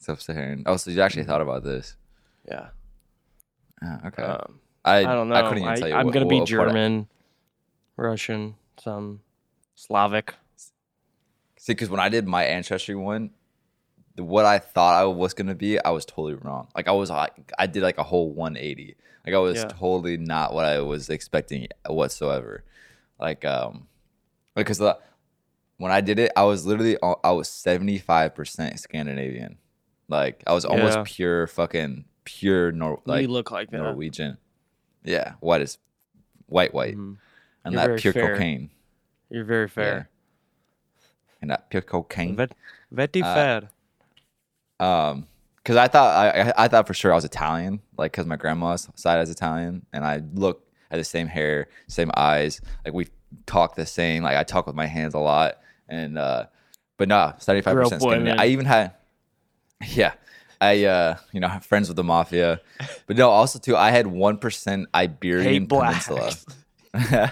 Sub-Saharan. 0.00 0.62
Oh, 0.66 0.76
so 0.76 0.90
you 0.90 1.00
actually 1.02 1.24
thought 1.24 1.40
about 1.40 1.62
this? 1.64 1.96
Yeah. 2.48 2.68
Oh, 3.84 3.98
okay. 4.06 4.22
Um, 4.22 4.60
I 4.84 4.98
I 4.98 5.02
don't 5.02 5.28
know. 5.28 5.34
I 5.34 5.42
couldn't 5.42 5.58
even 5.58 5.68
I, 5.68 5.74
tell 5.76 5.88
you. 5.88 5.94
what- 5.96 6.12
gonna 6.14 6.26
be 6.26 6.36
what 6.36 6.42
I- 6.42 6.46
German, 6.46 7.08
Russian, 7.96 8.54
some 8.78 9.20
Slavic. 9.74 10.34
See, 11.56 11.72
because 11.74 11.88
when 11.90 12.00
I 12.00 12.08
did 12.08 12.26
my 12.26 12.44
ancestry 12.44 12.94
one, 12.94 13.30
the, 14.16 14.24
what 14.24 14.44
I 14.44 14.58
thought 14.58 15.00
I 15.00 15.04
was 15.04 15.32
gonna 15.34 15.54
be, 15.54 15.82
I 15.82 15.90
was 15.90 16.04
totally 16.04 16.34
wrong. 16.34 16.68
Like 16.74 16.88
I 16.88 16.92
was 16.92 17.10
like 17.10 17.52
I 17.58 17.66
did 17.66 17.82
like 17.82 17.98
a 17.98 18.02
whole 18.02 18.32
180. 18.32 18.96
Like 19.24 19.34
I 19.34 19.38
was 19.38 19.58
Yeah. 19.58 19.68
totally 19.68 20.16
not 20.16 20.52
what 20.52 20.64
I 20.64 20.80
was 20.80 21.08
expecting 21.08 21.68
whatsoever. 21.88 22.64
Like 23.20 23.44
um, 23.44 23.86
because 24.56 24.78
the 24.78 24.98
when 25.76 25.92
I 25.92 26.00
did 26.00 26.18
it, 26.18 26.32
I 26.36 26.42
was 26.44 26.66
literally 26.66 26.96
I 27.02 27.30
was 27.30 27.48
75 27.48 28.34
percent 28.34 28.80
Scandinavian. 28.80 29.58
Like 30.08 30.42
I 30.46 30.52
was 30.52 30.64
almost 30.64 30.98
Yeah. 30.98 31.04
pure 31.06 31.46
fucking 31.46 32.04
pure 32.24 32.72
Nor 32.72 33.00
like 33.06 33.22
you 33.22 33.28
look 33.28 33.50
like 33.50 33.70
that. 33.70 33.78
Norwegian. 33.78 34.38
Yeah, 35.04 35.34
white 35.40 35.62
is 35.62 35.78
white 36.46 36.74
white, 36.74 36.96
Mhm. 36.96 37.16
And 37.64 37.74
You're 37.74 37.88
that 37.88 37.98
pure 38.00 38.12
fair. 38.12 38.32
cocaine. 38.34 38.70
You're 39.30 39.44
very 39.44 39.68
fair. 39.68 40.08
And 41.40 41.50
that 41.50 41.70
pure 41.70 41.82
cocaine. 41.82 42.36
Vet, 42.36 42.52
very 42.90 43.22
Uh, 43.22 43.34
fair. 43.34 43.62
Um, 44.80 45.26
because 45.56 45.76
I 45.76 45.86
thought 45.88 46.16
I 46.36 46.52
I- 46.56 46.68
thought 46.68 46.86
for 46.88 46.94
sure 46.94 47.12
I 47.12 47.14
was 47.14 47.24
Italian, 47.24 47.80
like 47.96 48.10
because 48.12 48.26
my 48.26 48.36
grandma's 48.36 48.88
side 48.96 49.20
is 49.22 49.30
Italian, 49.30 49.86
and 49.92 50.04
I 50.04 50.22
look 50.34 50.66
at 50.90 50.96
the 50.96 51.04
same 51.04 51.28
hair, 51.28 51.68
same 51.86 52.10
eyes, 52.16 52.60
like 52.84 52.92
we 52.94 53.06
talk 53.46 53.76
the 53.76 53.86
same. 53.86 54.24
Like 54.24 54.36
I 54.36 54.42
talk 54.42 54.66
with 54.66 54.74
my 54.74 54.86
hands 54.86 55.14
a 55.14 55.18
lot, 55.20 55.58
and 55.88 56.18
uh, 56.18 56.46
but 56.96 57.06
no, 57.08 57.32
seventy 57.38 57.62
five 57.62 57.76
percent 57.76 58.02
Scandinavian. 58.02 58.40
I 58.40 58.46
even 58.46 58.66
had, 58.66 58.92
yeah, 59.86 60.14
I 60.60 60.84
uh, 60.84 61.16
you 61.32 61.38
know, 61.38 61.46
have 61.48 61.64
friends 61.64 61.86
with 61.88 61.96
the 61.96 62.04
mafia, 62.04 62.60
but 63.06 63.16
no, 63.16 63.30
also 63.30 63.60
too, 63.60 63.76
I 63.76 63.92
had 63.92 64.08
one 64.08 64.38
percent 64.38 64.88
Iberian. 64.92 65.66
Peninsula. 65.68 66.32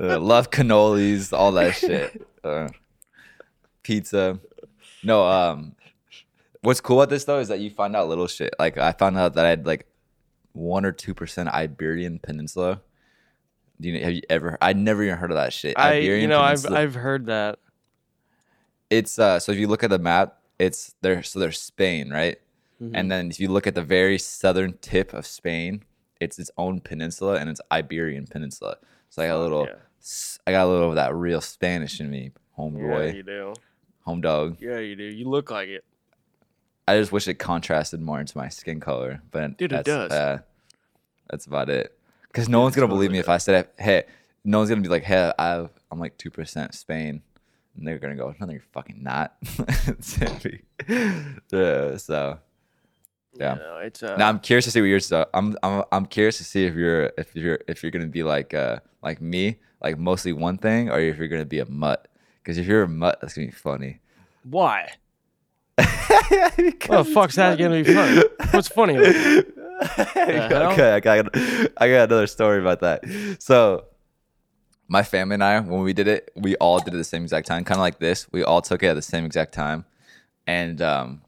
Uh, 0.00 0.18
love 0.18 0.50
cannolis, 0.50 1.32
all 1.32 1.52
that 1.52 1.74
shit. 1.74 2.26
Uh, 2.42 2.68
pizza. 3.84 4.40
No, 5.04 5.24
um, 5.24 5.76
what's 6.62 6.80
cool 6.80 7.00
about 7.00 7.08
this 7.08 7.22
though 7.22 7.38
is 7.38 7.46
that 7.46 7.60
you 7.60 7.70
find 7.70 7.94
out 7.94 8.08
little 8.08 8.26
shit. 8.26 8.52
Like 8.58 8.78
I 8.78 8.90
found 8.90 9.16
out 9.16 9.34
that 9.34 9.46
I 9.46 9.50
had 9.50 9.64
like 9.64 9.86
one 10.54 10.84
or 10.84 10.90
two 10.90 11.14
percent 11.14 11.48
Iberian 11.50 12.18
Peninsula. 12.18 12.80
Do 13.80 13.90
you 13.90 14.02
have 14.02 14.12
you 14.12 14.22
ever? 14.28 14.58
I'd 14.60 14.76
never 14.76 15.04
even 15.04 15.18
heard 15.18 15.30
of 15.30 15.36
that 15.36 15.52
shit. 15.52 15.78
I, 15.78 15.98
you 15.98 16.26
know, 16.26 16.40
I've 16.40 16.66
I've 16.66 16.96
heard 16.96 17.26
that. 17.26 17.60
it's 18.90 19.20
uh. 19.20 19.38
So 19.38 19.52
if 19.52 19.58
you 19.58 19.68
look 19.68 19.84
at 19.84 19.90
the 19.90 20.00
map, 20.00 20.38
it's 20.58 20.96
there. 21.00 21.22
So 21.22 21.38
there's 21.38 21.60
Spain, 21.60 22.10
right? 22.10 22.38
Mm-hmm. 22.82 22.96
And 22.96 23.08
then 23.08 23.30
if 23.30 23.38
you 23.38 23.48
look 23.48 23.68
at 23.68 23.76
the 23.76 23.84
very 23.84 24.18
southern 24.18 24.78
tip 24.78 25.12
of 25.14 25.26
Spain, 25.26 25.84
it's 26.22 26.38
its 26.38 26.50
own 26.56 26.80
peninsula 26.80 27.34
and 27.34 27.50
it's 27.50 27.60
Iberian 27.70 28.26
Peninsula. 28.26 28.76
So 29.10 29.22
I 29.22 29.26
got 29.26 29.38
a 29.38 29.42
little, 29.42 29.66
yeah. 29.66 29.74
I 30.46 30.52
got 30.52 30.66
a 30.66 30.70
little 30.70 30.90
of 30.90 30.94
that 30.94 31.14
real 31.14 31.40
Spanish 31.40 32.00
in 32.00 32.08
me, 32.10 32.30
homeboy. 32.56 33.08
Yeah, 33.08 33.12
you 33.12 33.22
do. 33.24 33.54
home 34.04 34.20
dog. 34.20 34.56
Yeah, 34.60 34.78
you 34.78 34.94
do. 34.94 35.02
You 35.02 35.28
look 35.28 35.50
like 35.50 35.68
it. 35.68 35.84
I 36.86 36.96
just 36.96 37.12
wish 37.12 37.26
it 37.26 37.34
contrasted 37.34 38.00
more 38.00 38.20
into 38.20 38.38
my 38.38 38.48
skin 38.48 38.78
color, 38.80 39.20
but 39.30 39.56
Dude, 39.56 39.72
it 39.72 39.84
does. 39.84 40.12
Uh, 40.12 40.38
that's 41.28 41.46
about 41.46 41.68
it. 41.68 41.96
Because 42.28 42.48
no 42.48 42.60
one's 42.60 42.74
gonna 42.74 42.88
believe 42.88 43.10
me 43.10 43.18
if 43.18 43.28
I 43.28 43.38
said, 43.38 43.68
"Hey," 43.78 44.04
no 44.44 44.58
one's 44.58 44.70
gonna 44.70 44.80
be 44.80 44.88
like, 44.88 45.04
"Hey, 45.04 45.32
I, 45.38 45.68
I'm 45.90 45.98
like 46.00 46.16
two 46.16 46.30
percent 46.30 46.74
Spain," 46.74 47.22
and 47.76 47.86
they're 47.86 47.98
gonna 47.98 48.16
go, 48.16 48.34
"No, 48.40 48.50
you're 48.50 48.62
fucking 48.72 49.02
not." 49.02 49.36
yeah, 50.88 51.96
so 51.98 52.38
Yeah. 53.34 53.54
No, 53.54 53.78
it's 53.78 54.02
uh, 54.02 54.16
now 54.16 54.28
I'm 54.28 54.38
curious 54.40 54.64
to 54.66 54.70
see 54.70 54.80
what 54.80 54.86
yours. 54.88 55.06
So 55.06 55.26
I'm 55.32 55.56
I'm 55.62 55.84
I'm 55.90 56.06
curious 56.06 56.38
to 56.38 56.44
see 56.44 56.66
if 56.66 56.74
you're 56.74 57.12
if 57.16 57.34
you're 57.34 57.58
if 57.66 57.82
you're 57.82 57.90
gonna 57.90 58.06
be 58.06 58.22
like 58.22 58.52
uh 58.54 58.80
like 59.02 59.20
me, 59.20 59.56
like 59.82 59.98
mostly 59.98 60.32
one 60.32 60.58
thing, 60.58 60.90
or 60.90 60.98
if 61.00 61.16
you're 61.16 61.28
gonna 61.28 61.44
be 61.46 61.58
a 61.60 61.66
mutt. 61.66 62.08
Because 62.42 62.58
if 62.58 62.66
you're 62.66 62.82
a 62.82 62.88
mutt, 62.88 63.18
that's 63.20 63.34
gonna 63.34 63.46
be 63.48 63.52
funny. 63.52 64.00
why. 64.42 64.88
What 65.78 67.04
the 67.04 67.10
fuck's 67.14 67.36
that 67.36 67.58
gonna 67.58 67.82
be 67.82 67.94
funny? 67.94 68.22
What's 68.50 68.68
funny? 68.68 68.96
About 68.96 69.06
it? 69.06 69.56
hell? 70.50 70.72
okay, 70.72 70.92
I 70.92 71.00
got 71.00 71.26
I 71.36 71.88
got 71.88 72.04
another 72.10 72.26
story 72.26 72.60
about 72.60 72.80
that. 72.80 73.02
So 73.38 73.86
my 74.88 75.02
family 75.02 75.34
and 75.34 75.44
I, 75.44 75.58
when 75.60 75.80
we 75.82 75.92
did 75.94 76.06
it, 76.08 76.30
we 76.36 76.54
all 76.56 76.78
did 76.78 76.88
it 76.88 76.96
at 76.96 76.98
the 76.98 77.04
same 77.04 77.22
exact 77.22 77.46
time, 77.46 77.64
kind 77.64 77.78
of 77.78 77.82
like 77.82 77.98
this. 77.98 78.30
We 78.30 78.44
all 78.44 78.60
took 78.60 78.82
it 78.82 78.88
at 78.88 78.94
the 78.94 79.02
same 79.02 79.24
exact 79.24 79.54
time, 79.54 79.84
and 80.46 80.82
um, 80.82 81.22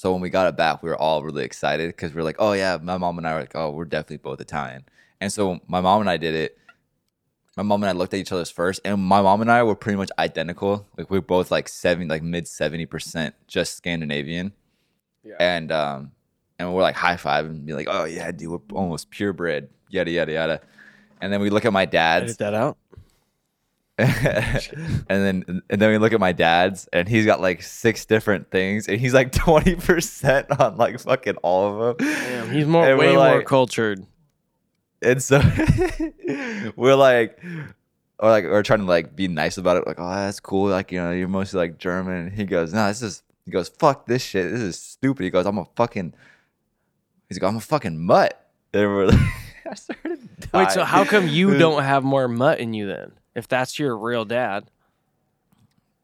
so 0.00 0.12
when 0.12 0.22
we 0.22 0.30
got 0.30 0.48
it 0.48 0.56
back, 0.56 0.82
we 0.82 0.88
were 0.88 0.96
all 0.96 1.22
really 1.22 1.44
excited 1.44 1.88
because 1.88 2.14
we 2.14 2.22
are 2.22 2.24
like, 2.24 2.36
oh 2.38 2.52
yeah, 2.52 2.78
my 2.80 2.96
mom 2.96 3.18
and 3.18 3.26
I 3.26 3.34
were 3.34 3.40
like, 3.40 3.54
oh, 3.54 3.70
we're 3.70 3.84
definitely 3.84 4.16
both 4.16 4.40
Italian. 4.40 4.86
And 5.20 5.30
so 5.30 5.60
my 5.68 5.82
mom 5.82 6.00
and 6.00 6.08
I 6.08 6.16
did 6.16 6.34
it. 6.34 6.56
My 7.54 7.64
mom 7.64 7.82
and 7.82 7.90
I 7.90 7.92
looked 7.92 8.14
at 8.14 8.20
each 8.20 8.32
other's 8.32 8.50
first, 8.50 8.80
and 8.82 8.98
my 8.98 9.20
mom 9.20 9.42
and 9.42 9.52
I 9.52 9.62
were 9.62 9.74
pretty 9.74 9.98
much 9.98 10.08
identical. 10.18 10.88
Like 10.96 11.10
we 11.10 11.18
are 11.18 11.20
both 11.20 11.50
like 11.50 11.68
seven, 11.68 12.08
like 12.08 12.22
mid 12.22 12.48
seventy 12.48 12.86
percent, 12.86 13.34
just 13.46 13.76
Scandinavian. 13.76 14.54
Yeah. 15.22 15.34
And 15.38 15.70
um, 15.70 16.12
and 16.58 16.72
we're 16.72 16.80
like 16.80 16.96
high 16.96 17.18
five 17.18 17.44
and 17.44 17.66
be 17.66 17.74
like, 17.74 17.88
oh 17.90 18.04
yeah, 18.04 18.30
dude, 18.30 18.52
we're 18.52 18.78
almost 18.78 19.10
purebred, 19.10 19.68
yada 19.90 20.10
yada 20.10 20.32
yada. 20.32 20.60
And 21.20 21.30
then 21.30 21.42
we 21.42 21.50
look 21.50 21.66
at 21.66 21.74
my 21.74 21.84
dad's, 21.84 22.24
Edit 22.24 22.38
that 22.38 22.54
out. 22.54 22.78
and 25.08 25.22
then 25.24 25.62
and 25.70 25.80
then 25.82 25.90
we 25.90 25.98
look 25.98 26.12
at 26.12 26.20
my 26.20 26.32
dad's, 26.32 26.88
and 26.92 27.08
he's 27.08 27.26
got 27.26 27.40
like 27.40 27.62
six 27.62 28.04
different 28.06 28.50
things, 28.50 28.88
and 28.88 29.00
he's 29.00 29.14
like 29.14 29.32
twenty 29.46 29.74
percent 29.76 30.46
on 30.60 30.76
like 30.76 30.98
fucking 31.00 31.36
all 31.42 31.82
of 31.82 31.98
them. 31.98 32.06
Damn, 32.06 32.50
he's 32.50 32.66
more 32.66 32.88
And 32.88 32.98
way 32.98 33.08
more 33.14 33.18
like- 33.18 33.46
cultured. 33.46 34.06
And 35.02 35.22
so 35.22 35.40
we're 36.76 36.94
like, 36.94 37.42
or 38.18 38.28
like, 38.30 38.44
we're 38.44 38.62
trying 38.62 38.80
to 38.80 38.84
like 38.84 39.16
be 39.16 39.28
nice 39.28 39.56
about 39.56 39.78
it. 39.78 39.86
Like, 39.86 39.98
oh, 39.98 40.10
that's 40.10 40.40
cool. 40.40 40.68
Like, 40.68 40.92
you 40.92 41.00
know, 41.00 41.10
you're 41.10 41.26
mostly 41.28 41.58
like 41.58 41.78
German. 41.78 42.26
And 42.26 42.32
he 42.32 42.44
goes, 42.44 42.74
no, 42.74 42.86
this 42.88 43.00
is, 43.00 43.22
he 43.46 43.50
goes, 43.50 43.70
fuck 43.70 44.06
this 44.06 44.22
shit. 44.22 44.50
This 44.50 44.60
is 44.60 44.78
stupid. 44.78 45.24
He 45.24 45.30
goes, 45.30 45.46
I'm 45.46 45.56
a 45.56 45.64
fucking, 45.74 46.12
he's 47.30 47.40
like, 47.40 47.48
I'm 47.50 47.56
a 47.56 47.60
fucking 47.60 47.98
mutt. 47.98 48.46
And 48.74 48.82
we're 48.90 49.06
like, 49.06 49.20
I 49.70 49.74
started 49.74 50.18
Wait, 50.52 50.70
so 50.70 50.84
how 50.84 51.04
come 51.04 51.26
you 51.28 51.56
don't 51.56 51.82
have 51.82 52.04
more 52.04 52.28
mutt 52.28 52.60
in 52.60 52.74
you 52.74 52.86
then? 52.88 53.12
If 53.34 53.48
that's 53.48 53.78
your 53.78 53.96
real 53.96 54.24
dad, 54.24 54.70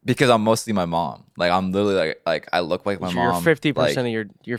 Because 0.05 0.31
I'm 0.31 0.43
mostly 0.43 0.73
my 0.73 0.87
mom. 0.87 1.25
Like, 1.37 1.51
I'm 1.51 1.73
literally 1.73 1.97
like, 1.97 2.23
like 2.25 2.49
I 2.53 2.61
look 2.61 2.87
like 2.87 3.01
my 3.01 3.11
you're 3.11 3.33
mom. 3.33 3.43
fifty 3.43 3.73
percent 3.73 4.07
of 4.07 4.13
your 4.13 4.27
your 4.45 4.59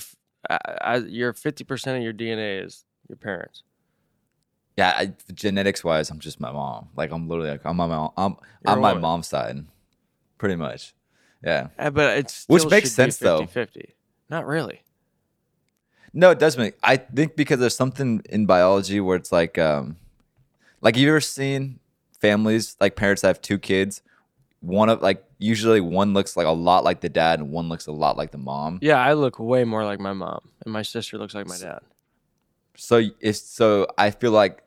uh, 0.50 1.02
your 1.08 1.34
fifty 1.34 1.64
percent 1.64 1.98
of 1.98 2.04
your 2.04 2.14
DNA 2.14 2.64
is 2.66 2.84
your 3.08 3.18
parents. 3.18 3.64
Yeah, 4.78 4.94
I, 4.96 5.14
genetics 5.34 5.84
wise, 5.84 6.10
I'm 6.12 6.20
just 6.20 6.40
my 6.40 6.52
mom. 6.52 6.90
Like, 6.96 7.12
I'm 7.12 7.28
literally 7.28 7.50
like, 7.52 7.62
I'm 7.66 7.80
on 7.80 7.90
my. 7.90 8.10
I'm, 8.18 8.38
You're 8.64 8.74
I'm 8.74 8.82
my 8.82 8.90
woman. 8.90 9.02
mom's 9.02 9.28
side, 9.28 9.66
pretty 10.38 10.56
much. 10.56 10.94
Yeah. 11.44 11.70
Uh, 11.80 11.90
but 11.90 12.18
it's 12.18 12.46
Which 12.48 12.68
makes 12.68 12.92
sense, 12.92 13.18
though. 13.18 13.42
50-50. 13.42 13.92
Not 14.30 14.46
really. 14.46 14.82
No, 16.14 16.30
it 16.32 16.40
does 16.40 16.58
make. 16.58 16.76
I 16.84 16.98
think 16.98 17.36
because 17.36 17.60
there's 17.60 17.76
something 17.76 18.22
in 18.30 18.46
biology 18.46 19.00
where 19.00 19.16
it's 19.16 19.32
like, 19.32 19.58
um, 19.58 19.98
like 20.82 20.96
you 20.98 21.08
ever 21.10 21.22
seen 21.22 21.80
families 22.20 22.76
like 22.80 22.96
parents 22.96 23.22
that 23.22 23.30
have 23.30 23.42
two 23.42 23.58
kids, 23.58 24.02
one 24.60 24.90
of 24.90 25.02
like 25.02 25.24
usually 25.38 25.82
one 25.82 26.14
looks 26.14 26.36
like 26.36 26.48
a 26.48 26.52
lot 26.52 26.84
like 26.84 27.02
the 27.02 27.10
dad 27.10 27.40
and 27.40 27.52
one 27.52 27.70
looks 27.70 27.88
a 27.88 27.92
lot 27.92 28.18
like 28.18 28.32
the 28.32 28.38
mom. 28.38 28.80
Yeah, 28.82 29.00
I 29.00 29.14
look 29.14 29.40
way 29.40 29.64
more 29.64 29.86
like 29.86 30.00
my 30.00 30.14
mom, 30.14 30.50
and 30.64 30.74
my 30.74 30.82
sister 30.82 31.18
looks 31.18 31.36
like 31.36 31.48
my 31.48 31.58
dad. 31.58 31.80
So 32.76 33.02
it's 33.20 33.42
so 33.42 33.88
I 33.98 34.12
feel 34.12 34.32
like 34.32 34.64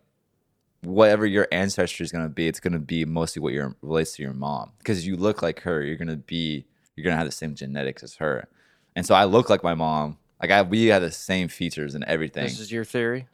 whatever 0.83 1.27
your 1.27 1.47
ancestry 1.53 2.05
is 2.05 2.13
gonna 2.13 2.29
be, 2.29 2.49
it's 2.49 2.61
gonna 2.61 2.79
be 2.79 3.05
mostly 3.05 3.41
what 3.41 3.53
your 3.53 3.77
relates 3.83 4.17
to 4.17 4.23
your 4.23 4.33
mom 4.33 4.73
because 4.79 5.07
you 5.07 5.17
look 5.17 5.43
like 5.43 5.61
her. 5.61 5.83
You're 5.83 5.97
gonna 5.97 6.17
be 6.17 6.67
you're 6.97 7.05
gonna 7.05 7.17
have 7.17 7.27
the 7.27 7.33
same 7.33 7.55
genetics 7.55 8.03
as 8.03 8.17
her, 8.17 8.49
and 8.97 9.07
so 9.07 9.15
I 9.15 9.25
look 9.25 9.51
like 9.51 9.63
my 9.63 9.75
mom. 9.75 10.19
Like 10.41 10.51
I 10.51 10.63
we 10.63 10.87
have 10.87 11.03
the 11.03 11.13
same 11.13 11.49
features 11.49 11.95
and 11.95 12.05
everything. 12.05 12.45
This 12.45 12.61
is 12.61 12.73
your 12.73 12.85
theory. 12.85 13.27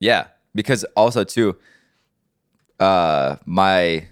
Yeah, 0.00 0.26
because 0.54 0.84
also 0.96 1.24
too, 1.24 1.56
uh, 2.80 3.36
my 3.44 4.08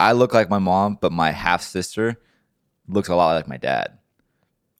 I 0.00 0.12
look 0.12 0.32
like 0.32 0.48
my 0.48 0.58
mom, 0.58 0.98
but 1.00 1.12
my 1.12 1.30
half 1.30 1.62
sister 1.62 2.20
looks 2.88 3.08
a 3.08 3.14
lot 3.14 3.34
like 3.34 3.48
my 3.48 3.56
dad. 3.56 3.98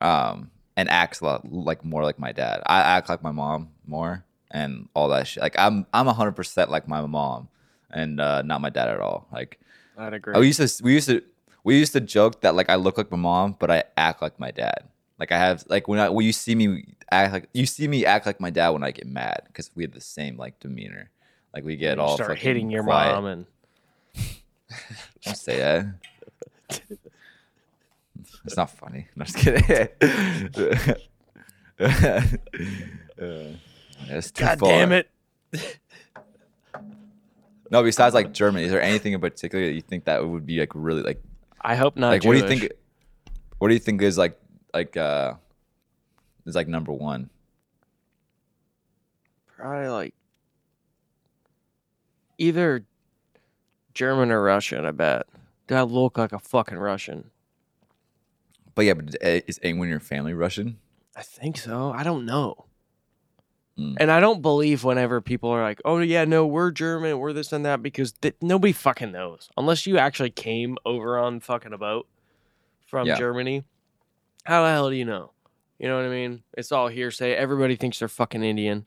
Um, 0.01 0.51
and 0.77 0.89
acts 0.89 1.21
a 1.21 1.25
lot 1.25 1.53
like 1.53 1.85
more 1.85 2.05
like 2.05 2.21
my 2.21 2.31
dad. 2.31 2.63
I 2.65 2.81
act 2.81 3.09
like 3.09 3.23
my 3.23 3.33
mom 3.33 3.71
more 3.85 4.25
and 4.51 4.89
all 4.95 5.09
that 5.09 5.27
shit. 5.27 5.43
Like 5.43 5.59
I'm 5.59 5.87
I'm 5.93 6.07
hundred 6.07 6.37
percent 6.37 6.71
like 6.71 6.87
my 6.87 7.05
mom 7.05 7.49
and 7.91 8.21
uh, 8.21 8.43
not 8.43 8.61
my 8.61 8.71
dad 8.71 8.89
at 8.89 9.01
all. 9.01 9.27
Like 9.33 9.59
I'd 9.97 10.15
agree. 10.15 10.39
we 10.39 10.47
used 10.47 10.61
to 10.61 10.85
we 10.85 10.95
used 10.95 11.09
to 11.09 11.23
we 11.65 11.79
used 11.79 11.93
to 11.95 12.01
joke 12.01 12.43
that 12.43 12.55
like 12.55 12.71
I 12.71 12.77
look 12.77 12.97
like 12.97 13.11
my 13.11 13.17
mom, 13.17 13.57
but 13.59 13.73
I 13.73 13.85
act 13.97 14.23
like 14.23 14.39
my 14.39 14.53
dad. 14.53 14.85
Like 15.19 15.33
I 15.33 15.39
have 15.39 15.65
like 15.69 15.89
when 15.89 15.99
I 15.99 16.11
when 16.11 16.25
you 16.25 16.33
see 16.33 16.55
me 16.55 16.85
act 17.11 17.33
like 17.33 17.49
you 17.53 17.67
see 17.67 17.89
me 17.89 18.07
act 18.07 18.25
like 18.25 18.41
my 18.41 18.51
dad 18.51 18.71
when 18.71 18.85
I 18.85 18.93
get 18.93 19.07
mad 19.07 19.43
because 19.49 19.71
we 19.75 19.83
have 19.83 19.93
the 19.93 20.01
same 20.01 20.37
like 20.37 20.61
demeanor. 20.61 21.11
Like 21.55 21.65
we 21.65 21.77
get 21.77 21.97
You 21.97 22.03
all 22.03 22.15
start 22.17 22.39
hitting 22.39 22.71
your 22.71 22.83
quiet. 22.85 23.15
mom 23.15 23.27
and 23.27 23.47
Don't 25.25 25.37
say 25.37 25.59
that. 25.59 25.87
it's 28.45 28.57
not 28.57 28.71
funny. 28.71 29.07
I'm 29.17 29.25
just 29.27 29.37
kidding. 29.39 29.89
Uh, 31.81 32.23
it's 34.09 34.31
too 34.31 34.45
God 34.45 34.59
far. 34.61 34.69
damn 34.71 34.93
it. 34.93 35.11
No, 37.71 37.83
besides 37.83 38.15
like 38.15 38.33
German, 38.33 38.63
is 38.65 38.71
there 38.71 38.81
anything 38.81 39.13
in 39.13 39.21
particular 39.21 39.67
that 39.67 39.73
you 39.73 39.83
think 39.83 40.05
that 40.07 40.27
would 40.27 40.47
be 40.47 40.59
like 40.59 40.71
really 40.75 41.03
like 41.03 41.23
I 41.61 41.75
hope 41.77 41.97
not. 41.97 42.09
like 42.09 42.25
what 42.25 42.33
do 42.33 42.39
you 42.39 42.49
think 42.49 42.73
what 43.59 43.69
do 43.69 43.75
you 43.75 43.81
think 43.81 44.01
is 44.01 44.17
like 44.17 44.41
like 44.73 44.97
uh 44.97 45.35
is 46.47 46.55
like 46.55 46.67
number 46.67 46.93
one? 46.93 47.29
Probably 49.57 49.89
like 49.89 50.15
either 52.39 52.85
German 53.95 54.31
or 54.31 54.43
Russian. 54.43 54.85
I 54.87 54.91
bet. 54.93 55.27
Do 55.67 55.75
I 55.75 55.83
look 55.83 56.17
like 56.17 56.33
a 56.33 56.39
fucking 56.39 56.79
Russian? 56.79 57.31
But 58.75 58.85
yeah, 58.87 58.95
but 58.95 59.17
is 59.21 59.59
anyone 59.63 59.89
in 59.89 59.91
your 59.91 60.01
family 60.01 60.33
Russian? 60.35 60.79
I 61.17 61.23
think 61.23 61.59
so. 61.59 61.93
I 61.93 62.05
don't 62.05 62.25
know. 62.25 62.65
Mm. 63.79 63.97
And 64.01 64.11
I 64.11 64.21
don't 64.21 64.41
believe 64.43 64.85
whenever 64.85 65.21
people 65.21 65.51
are 65.51 65.63
like, 65.63 65.81
"Oh 65.85 65.99
yeah, 65.99 66.25
no, 66.25 66.47
we're 66.47 66.71
German, 66.71 67.19
we're 67.19 67.33
this 67.33 67.53
and 67.53 67.65
that," 67.65 67.83
because 67.83 68.13
th- 68.13 68.35
nobody 68.41 68.73
fucking 68.73 69.13
knows 69.13 69.51
unless 69.57 69.87
you 69.87 69.99
actually 69.99 70.31
came 70.31 70.79
over 70.85 71.19
on 71.19 71.41
fucking 71.41 71.73
a 71.73 71.79
boat 71.79 72.07
from 72.87 73.07
Yeah. 73.07 73.17
Germany. 73.17 73.65
How 74.45 74.63
the 74.65 74.71
hell 74.71 74.91
do 74.91 74.97
you 74.97 75.05
know? 75.05 75.33
You 75.79 75.89
know 75.89 75.97
what 75.97 76.07
I 76.07 76.09
mean? 76.09 76.43
It's 76.57 76.73
all 76.73 76.89
hearsay. 76.89 77.35
Everybody 77.35 77.77
thinks 77.77 77.99
they're 77.99 78.09
fucking 78.09 78.43
Indian. 78.43 78.87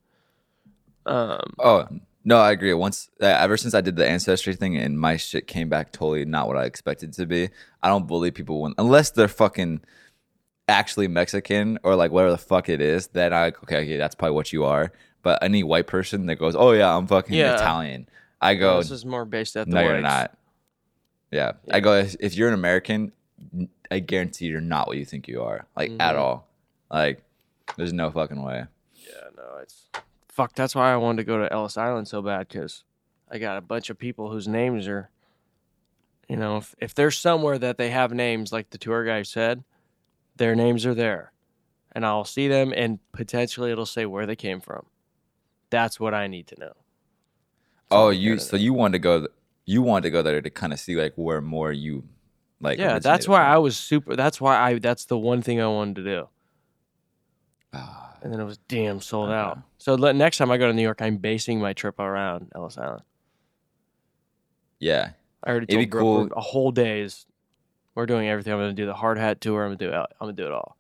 Um, 1.05 1.53
Oh 1.59 1.87
no, 2.23 2.37
I 2.39 2.51
agree. 2.51 2.73
Once 2.73 3.09
uh, 3.21 3.25
ever 3.25 3.57
since 3.57 3.73
I 3.73 3.81
did 3.81 3.95
the 3.95 4.07
ancestry 4.07 4.55
thing 4.55 4.77
and 4.77 4.99
my 4.99 5.17
shit 5.17 5.47
came 5.47 5.69
back 5.69 5.91
totally 5.91 6.25
not 6.25 6.47
what 6.47 6.57
I 6.57 6.65
expected 6.65 7.13
to 7.13 7.25
be. 7.25 7.49
I 7.81 7.87
don't 7.89 8.07
believe 8.07 8.33
people 8.33 8.61
when 8.61 8.73
unless 8.77 9.11
they're 9.11 9.27
fucking 9.27 9.81
actually 10.67 11.07
Mexican 11.07 11.79
or 11.83 11.95
like 11.95 12.11
whatever 12.11 12.31
the 12.31 12.37
fuck 12.37 12.69
it 12.69 12.81
is. 12.81 13.07
Then 13.07 13.33
I 13.33 13.47
okay, 13.47 13.77
okay, 13.77 13.97
that's 13.97 14.15
probably 14.15 14.35
what 14.35 14.53
you 14.53 14.63
are. 14.65 14.91
But 15.23 15.43
any 15.43 15.63
white 15.63 15.87
person 15.87 16.25
that 16.27 16.35
goes, 16.37 16.55
oh 16.55 16.71
yeah, 16.71 16.95
I'm 16.95 17.07
fucking 17.07 17.33
Yeah. 17.35 17.55
Italian. 17.55 18.07
I 18.39 18.55
go, 18.55 18.77
this 18.77 18.89
is 18.91 19.05
more 19.05 19.25
based 19.25 19.55
at 19.55 19.67
the 19.67 19.73
no, 19.73 19.81
you're 19.81 19.93
whites. 20.01 20.03
not. 20.03 20.37
Yeah. 21.31 21.51
I 21.69 21.79
go, 21.79 21.93
if, 21.93 22.15
if 22.19 22.35
you're 22.35 22.47
an 22.47 22.55
American, 22.55 23.11
I 23.91 23.99
guarantee 23.99 24.45
you're 24.47 24.61
not 24.61 24.87
what 24.87 24.97
you 24.97 25.05
think 25.05 25.27
you 25.27 25.43
are, 25.43 25.65
like 25.77 25.91
at 25.99 26.15
Mhm. 26.15 26.19
all. 26.19 26.47
Like, 26.89 27.23
there's 27.77 27.93
no 27.93 28.09
fucking 28.09 28.41
way. 28.41 28.65
Yeah, 28.95 29.29
no, 29.37 29.57
it's 29.61 29.85
fuck. 30.31 30.55
That's 30.55 30.73
why 30.73 30.91
I 30.91 30.97
wanted 30.97 31.17
to 31.17 31.23
go 31.25 31.37
to 31.37 31.53
Ellis 31.53 31.77
Island 31.77 32.07
so 32.07 32.23
bad 32.23 32.47
because 32.47 32.83
I 33.29 33.37
got 33.37 33.57
a 33.57 33.61
bunch 33.61 33.91
of 33.91 33.99
people 33.99 34.31
whose 34.31 34.47
names 34.47 34.87
are, 34.87 35.11
you 36.27 36.37
know, 36.37 36.57
if 36.57 36.73
if 36.79 36.95
there's 36.95 37.17
somewhere 37.17 37.59
that 37.59 37.77
they 37.77 37.91
have 37.91 38.11
names 38.11 38.51
like 38.51 38.71
the 38.71 38.79
tour 38.79 39.05
guide 39.05 39.27
said, 39.27 39.63
their 40.37 40.55
names 40.55 40.85
are 40.85 40.95
there, 40.95 41.31
and 41.91 42.05
I'll 42.05 42.25
see 42.25 42.47
them 42.47 42.73
and 42.75 42.97
potentially 43.11 43.71
it'll 43.71 43.85
say 43.85 44.05
where 44.07 44.25
they 44.25 44.35
came 44.35 44.59
from. 44.61 44.87
That's 45.69 45.99
what 45.99 46.13
I 46.13 46.27
need 46.27 46.47
to 46.47 46.59
know. 46.59 46.73
That's 46.73 46.75
Oh, 47.91 48.09
you 48.09 48.39
so 48.39 48.57
know. 48.57 48.63
you 48.63 48.73
wanted 48.73 48.93
to 48.93 48.99
go, 48.99 49.27
you 49.65 49.81
wanted 49.81 50.03
to 50.03 50.09
go 50.11 50.21
there 50.21 50.41
to 50.41 50.49
kind 50.49 50.73
of 50.73 50.79
see 50.79 50.95
like 50.95 51.13
where 51.15 51.41
more 51.41 51.71
you, 51.71 52.03
like. 52.59 52.79
yeah, 52.79 52.99
that's 52.99 53.27
why 53.27 53.39
from. 53.43 53.51
I 53.51 53.57
was 53.57 53.77
super. 53.77 54.15
That's 54.15 54.39
why 54.41 54.57
I. 54.57 54.79
That's 54.79 55.05
the 55.05 55.17
one 55.17 55.41
thing 55.41 55.61
I 55.61 55.67
wanted 55.67 55.95
to 55.97 56.03
do. 56.03 56.29
Ah, 57.73 58.17
And 58.21 58.31
then 58.33 58.39
it 58.39 58.43
was 58.43 58.57
damn 58.67 58.99
sold 59.01 59.29
Okay. 59.29 59.37
out. 59.37 59.59
So 59.77 59.95
le- 59.95 60.13
next 60.13 60.37
time 60.37 60.51
I 60.51 60.57
go 60.57 60.67
to 60.67 60.73
New 60.73 60.81
York, 60.81 61.01
I'm 61.01 61.17
basing 61.17 61.59
my 61.59 61.73
trip 61.73 61.99
around 61.99 62.51
Ellis 62.55 62.77
Island. 62.77 63.03
yeah, 64.79 65.11
I 65.43 65.49
already 65.51 65.65
It'd 65.69 65.75
told 65.77 65.89
Brooke 65.91 66.29
cool- 66.31 66.37
a 66.37 66.41
whole 66.41 66.71
day 66.71 67.01
is 67.01 67.25
we're 67.95 68.05
doing 68.05 68.27
everything. 68.27 68.53
I'm 68.53 68.59
gonna 68.59 68.73
do 68.73 68.85
the 68.85 68.93
hard 68.93 69.17
hat 69.17 69.41
tour. 69.41 69.63
I'm 69.63 69.69
gonna 69.69 69.77
do 69.77 69.89
it. 69.89 69.93
I'm 69.95 70.07
gonna 70.19 70.33
do 70.33 70.45
it 70.45 70.51
all. 70.51 70.77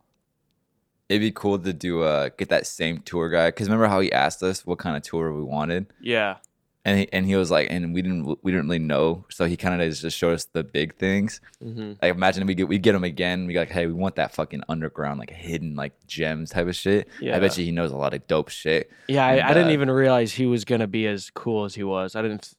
it'd 1.09 1.19
be 1.21 1.31
cool 1.31 1.59
to 1.59 1.73
do 1.73 2.03
uh 2.03 2.29
get 2.37 2.47
that 2.49 2.65
same 2.65 2.99
tour 2.99 3.29
guide 3.29 3.53
because 3.53 3.67
remember 3.67 3.87
how 3.87 3.99
he 3.99 4.09
asked 4.13 4.41
us 4.41 4.65
what 4.65 4.79
kind 4.79 4.95
of 4.95 5.03
tour 5.03 5.33
we 5.33 5.43
wanted, 5.43 5.85
Yeah, 5.99 6.37
and 6.83 6.99
he 6.99 7.07
and 7.13 7.25
he 7.25 7.35
was 7.35 7.51
like, 7.51 7.67
and 7.69 7.93
we 7.93 8.01
didn't 8.01 8.37
we 8.43 8.51
didn't 8.51 8.65
really 8.67 8.79
know, 8.79 9.25
so 9.29 9.45
he 9.45 9.55
kind 9.57 9.81
of 9.81 9.93
just 9.93 10.17
showed 10.17 10.33
us 10.33 10.45
the 10.45 10.63
big 10.63 10.95
things. 10.95 11.39
hmm 11.61 11.93
Like 12.01 12.13
imagine 12.15 12.45
we 12.47 12.55
get 12.55 12.67
we 12.67 12.79
get 12.79 12.95
him 12.95 13.03
again. 13.03 13.45
We 13.47 13.57
like, 13.57 13.69
hey, 13.69 13.85
we 13.87 13.93
want 13.93 14.15
that 14.15 14.33
fucking 14.33 14.63
underground, 14.67 15.19
like 15.19 15.29
hidden, 15.29 15.75
like 15.75 15.93
gems 16.07 16.49
type 16.49 16.67
of 16.67 16.75
shit. 16.75 17.07
yeah. 17.19 17.35
I 17.35 17.39
bet 17.39 17.57
you 17.57 17.65
he 17.65 17.71
knows 17.71 17.91
a 17.91 17.97
lot 17.97 18.13
of 18.13 18.25
dope 18.27 18.49
shit. 18.49 18.89
Yeah, 19.07 19.25
I, 19.25 19.31
and, 19.33 19.41
I 19.41 19.53
didn't 19.53 19.69
uh, 19.69 19.73
even 19.73 19.91
realize 19.91 20.33
he 20.33 20.45
was 20.47 20.65
gonna 20.65 20.87
be 20.87 21.05
as 21.07 21.29
cool 21.33 21.65
as 21.65 21.75
he 21.75 21.83
was. 21.83 22.15
I 22.15 22.21
didn't. 22.21 22.53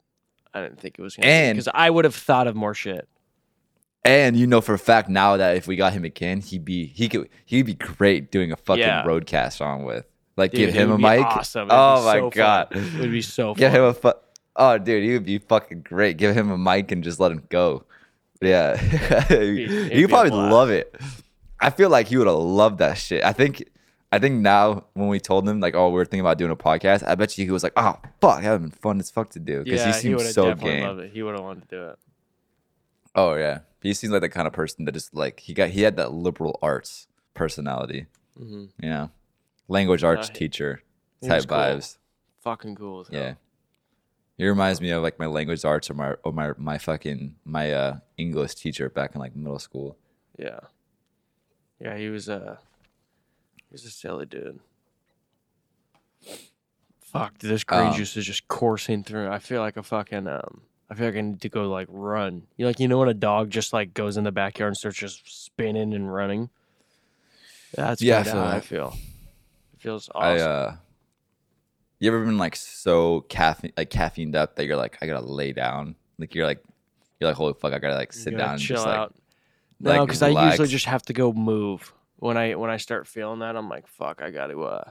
I 0.55 0.61
didn't 0.61 0.81
think 0.81 0.99
it 0.99 1.03
was 1.03 1.17
gonna. 1.17 1.51
Because 1.53 1.69
I 1.75 1.89
would 1.91 2.05
have 2.05 2.15
thought 2.15 2.47
of 2.47 2.55
more 2.55 2.75
shit. 2.75 3.09
And 4.05 4.37
you 4.37 4.47
know 4.49 4.61
for 4.61 4.75
a 4.75 4.79
fact 4.79 5.09
now 5.09 5.37
that 5.37 5.57
if 5.57 5.67
we 5.69 5.77
got 5.77 5.93
him 5.93 6.05
again, 6.05 6.41
he'd 6.41 6.65
be 6.65 6.87
he 6.87 7.09
could 7.09 7.29
he'd 7.45 7.63
be 7.67 7.75
great 7.75 8.31
doing 8.33 8.51
a 8.53 8.57
fucking 8.57 8.83
Yeah. 8.83 9.05
roadcast 9.05 9.61
on 9.65 9.85
with. 9.85 10.07
Like 10.37 10.51
Dude, 10.53 10.61
give 10.73 10.75
him 10.75 10.91
a 10.93 10.99
mic. 10.99 11.25
Awesome. 11.27 11.63
It'd 11.69 11.73
Oh 11.73 12.05
my 12.05 12.15
so 12.19 12.31
god. 12.31 12.69
it 12.71 13.01
would 13.01 13.11
be 13.11 13.23
so. 13.23 13.55
Fun. 13.55 13.71
him 13.71 13.83
a 13.85 13.93
fu- 13.95 14.13
Oh 14.57 14.79
dude, 14.79 15.03
he 15.05 15.13
would 15.13 15.25
be 15.25 15.39
fucking 15.39 15.83
great. 15.83 16.17
Give 16.17 16.35
him 16.35 16.51
a 16.51 16.59
mic 16.59 16.91
and 16.93 17.03
just 17.05 17.21
let 17.21 17.33
him 17.33 17.43
go. 17.49 17.85
Yeah. 18.41 18.77
He'd 19.29 20.09
probably 20.09 20.31
love 20.31 20.71
it. 20.71 20.95
I 21.61 21.71
feel 21.71 21.91
like 21.91 22.09
he 22.09 22.17
would 22.17 22.27
have 22.27 22.37
loved 22.37 22.79
that 22.79 22.99
shit. 22.99 23.23
I 23.25 23.33
think 23.33 23.69
I 24.11 24.19
think 24.19 24.41
now 24.43 24.85
when 24.95 25.09
we 25.09 25.21
told 25.21 25.49
him 25.49 25.61
like, 25.61 25.75
oh, 25.75 25.89
we 25.91 26.01
are 26.01 26.05
thinking 26.05 26.21
about 26.21 26.37
doing 26.39 26.51
a 26.51 26.57
podcast, 26.57 27.07
I 27.07 27.15
bet 27.15 27.37
you 27.39 27.45
he 27.47 27.51
was 27.51 27.63
like, 27.63 27.73
oh 27.77 27.97
fuck, 28.21 28.43
that 28.43 28.43
would 28.43 28.45
have 28.45 28.61
been 28.63 28.71
fun 28.71 29.01
as 29.01 29.11
fuck 29.11 29.31
to 29.31 29.39
do. 29.39 29.63
Because 29.65 29.81
Yeah, 29.81 29.87
he 29.87 29.93
he 29.93 29.99
seems 30.01 30.23
have 30.23 30.33
so 30.33 30.55
game. 30.55 30.83
loved 30.85 31.01
it. 31.01 31.13
He 31.13 31.23
would 31.23 31.35
have 31.35 31.45
wanted 31.45 31.69
to 31.69 31.77
do 31.77 31.83
it. 31.91 31.99
Oh 33.15 33.35
yeah, 33.35 33.61
he 33.83 33.93
seems 33.95 34.13
like 34.13 34.23
the 34.23 34.29
kind 34.29 34.47
of 34.47 34.53
person 34.53 34.85
that 34.87 34.93
just 34.93 35.15
like 35.15 35.41
he 35.41 35.55
got 35.55 35.69
he 35.71 35.83
had 35.83 35.97
that 35.97 36.13
liberal 36.13 36.59
arts 36.63 37.07
personality, 37.35 38.07
hmm 38.37 38.65
you 38.81 38.89
know, 38.91 39.11
language 39.73 40.05
arts 40.05 40.29
he- 40.29 40.35
teacher 40.35 40.83
type 41.27 41.47
cool. 41.49 41.57
vibes. 41.59 41.99
Fucking 42.41 42.75
cool. 42.77 43.01
As 43.03 43.09
hell. 43.09 43.21
Yeah, 43.21 43.35
he 44.37 44.47
reminds 44.47 44.81
me 44.81 44.91
of 44.91 45.03
like 45.03 45.19
my 45.19 45.27
language 45.27 45.65
arts 45.65 45.91
or 45.91 45.95
my 45.95 46.15
or 46.25 46.33
my 46.33 46.53
my 46.59 46.79
fucking 46.79 47.37
my 47.45 47.73
uh 47.73 47.97
English 48.17 48.55
teacher 48.57 48.89
back 48.91 49.15
in 49.15 49.21
like 49.21 49.35
middle 49.37 49.59
school. 49.59 49.97
Yeah. 50.39 50.61
Yeah, 51.81 51.97
he 51.97 52.09
was 52.09 52.29
a 52.29 52.59
he 53.57 53.73
was 53.73 53.85
a 53.85 53.91
silly 53.91 54.27
dude. 54.27 54.61
Fuck, 57.01 57.39
this 57.39 57.65
green 57.65 57.89
Um, 57.89 57.95
juice 57.95 58.17
is 58.17 58.25
just 58.25 58.49
coursing 58.49 59.03
through. 59.05 59.29
I 59.29 59.39
feel 59.39 59.61
like 59.61 59.77
a 59.77 59.83
fucking 59.83 60.27
um 60.27 60.63
I 60.91 60.95
feel 60.95 61.07
like 61.07 61.17
I 61.17 61.21
need 61.23 61.41
to 61.43 61.49
go 61.49 61.69
like 61.71 61.89
run. 61.91 62.43
You 62.57 62.67
like 62.67 62.81
you 62.81 62.89
know 62.89 62.99
when 62.99 63.09
a 63.09 63.15
dog 63.15 63.51
just 63.51 63.73
like 63.73 63.95
goes 63.95 64.17
in 64.17 64.25
the 64.25 64.33
backyard 64.33 64.69
and 64.69 64.77
starts 64.77 64.99
just 64.99 65.45
spinning 65.45 65.95
and 65.95 66.13
running? 66.13 66.51
That's 67.75 68.03
Yeah, 68.03 68.19
I 68.19 68.23
feel 68.25 68.33
how 68.35 68.47
I 68.47 68.61
feel. 68.61 68.97
It 69.83 69.89
feels 69.89 70.09
I 70.15 70.35
awesome. 70.35 70.49
uh, 70.49 70.77
you 71.99 72.09
ever 72.09 72.25
been 72.25 72.39
like 72.39 72.55
so 72.55 73.23
caffeine 73.23 73.73
like 73.77 73.91
caffeined 73.91 74.37
up 74.37 74.55
that 74.55 74.67
you're 74.67 74.77
like 74.77 74.97
I 75.03 75.07
gotta 75.07 75.27
lay 75.27 75.53
down, 75.53 75.97
like 76.19 76.37
you're 76.37 76.47
like 76.47 76.63
you're 77.19 77.29
like 77.29 77.37
holy 77.37 77.55
fuck, 77.55 77.73
I 77.73 77.81
gotta 77.81 77.97
like 77.97 78.13
sit 78.13 78.31
gotta 78.31 78.43
down 78.43 78.51
and 78.55 78.61
chill 78.61 78.77
just 78.77 78.87
like 78.87 78.97
out. 78.97 79.15
No, 79.81 79.91
like, 79.91 80.07
because 80.07 80.23
I 80.23 80.51
usually 80.51 80.69
just 80.69 80.85
have 80.85 81.03
to 81.03 81.13
go 81.13 81.33
move. 81.33 81.93
When 82.17 82.37
I 82.37 82.55
when 82.55 82.71
I 82.71 82.77
start 82.77 83.09
feeling 83.09 83.41
that, 83.41 83.57
I'm 83.57 83.69
like, 83.69 83.89
fuck, 83.89 84.23
I 84.23 84.31
got 84.31 84.47
to 84.49 84.63
uh 84.63 84.91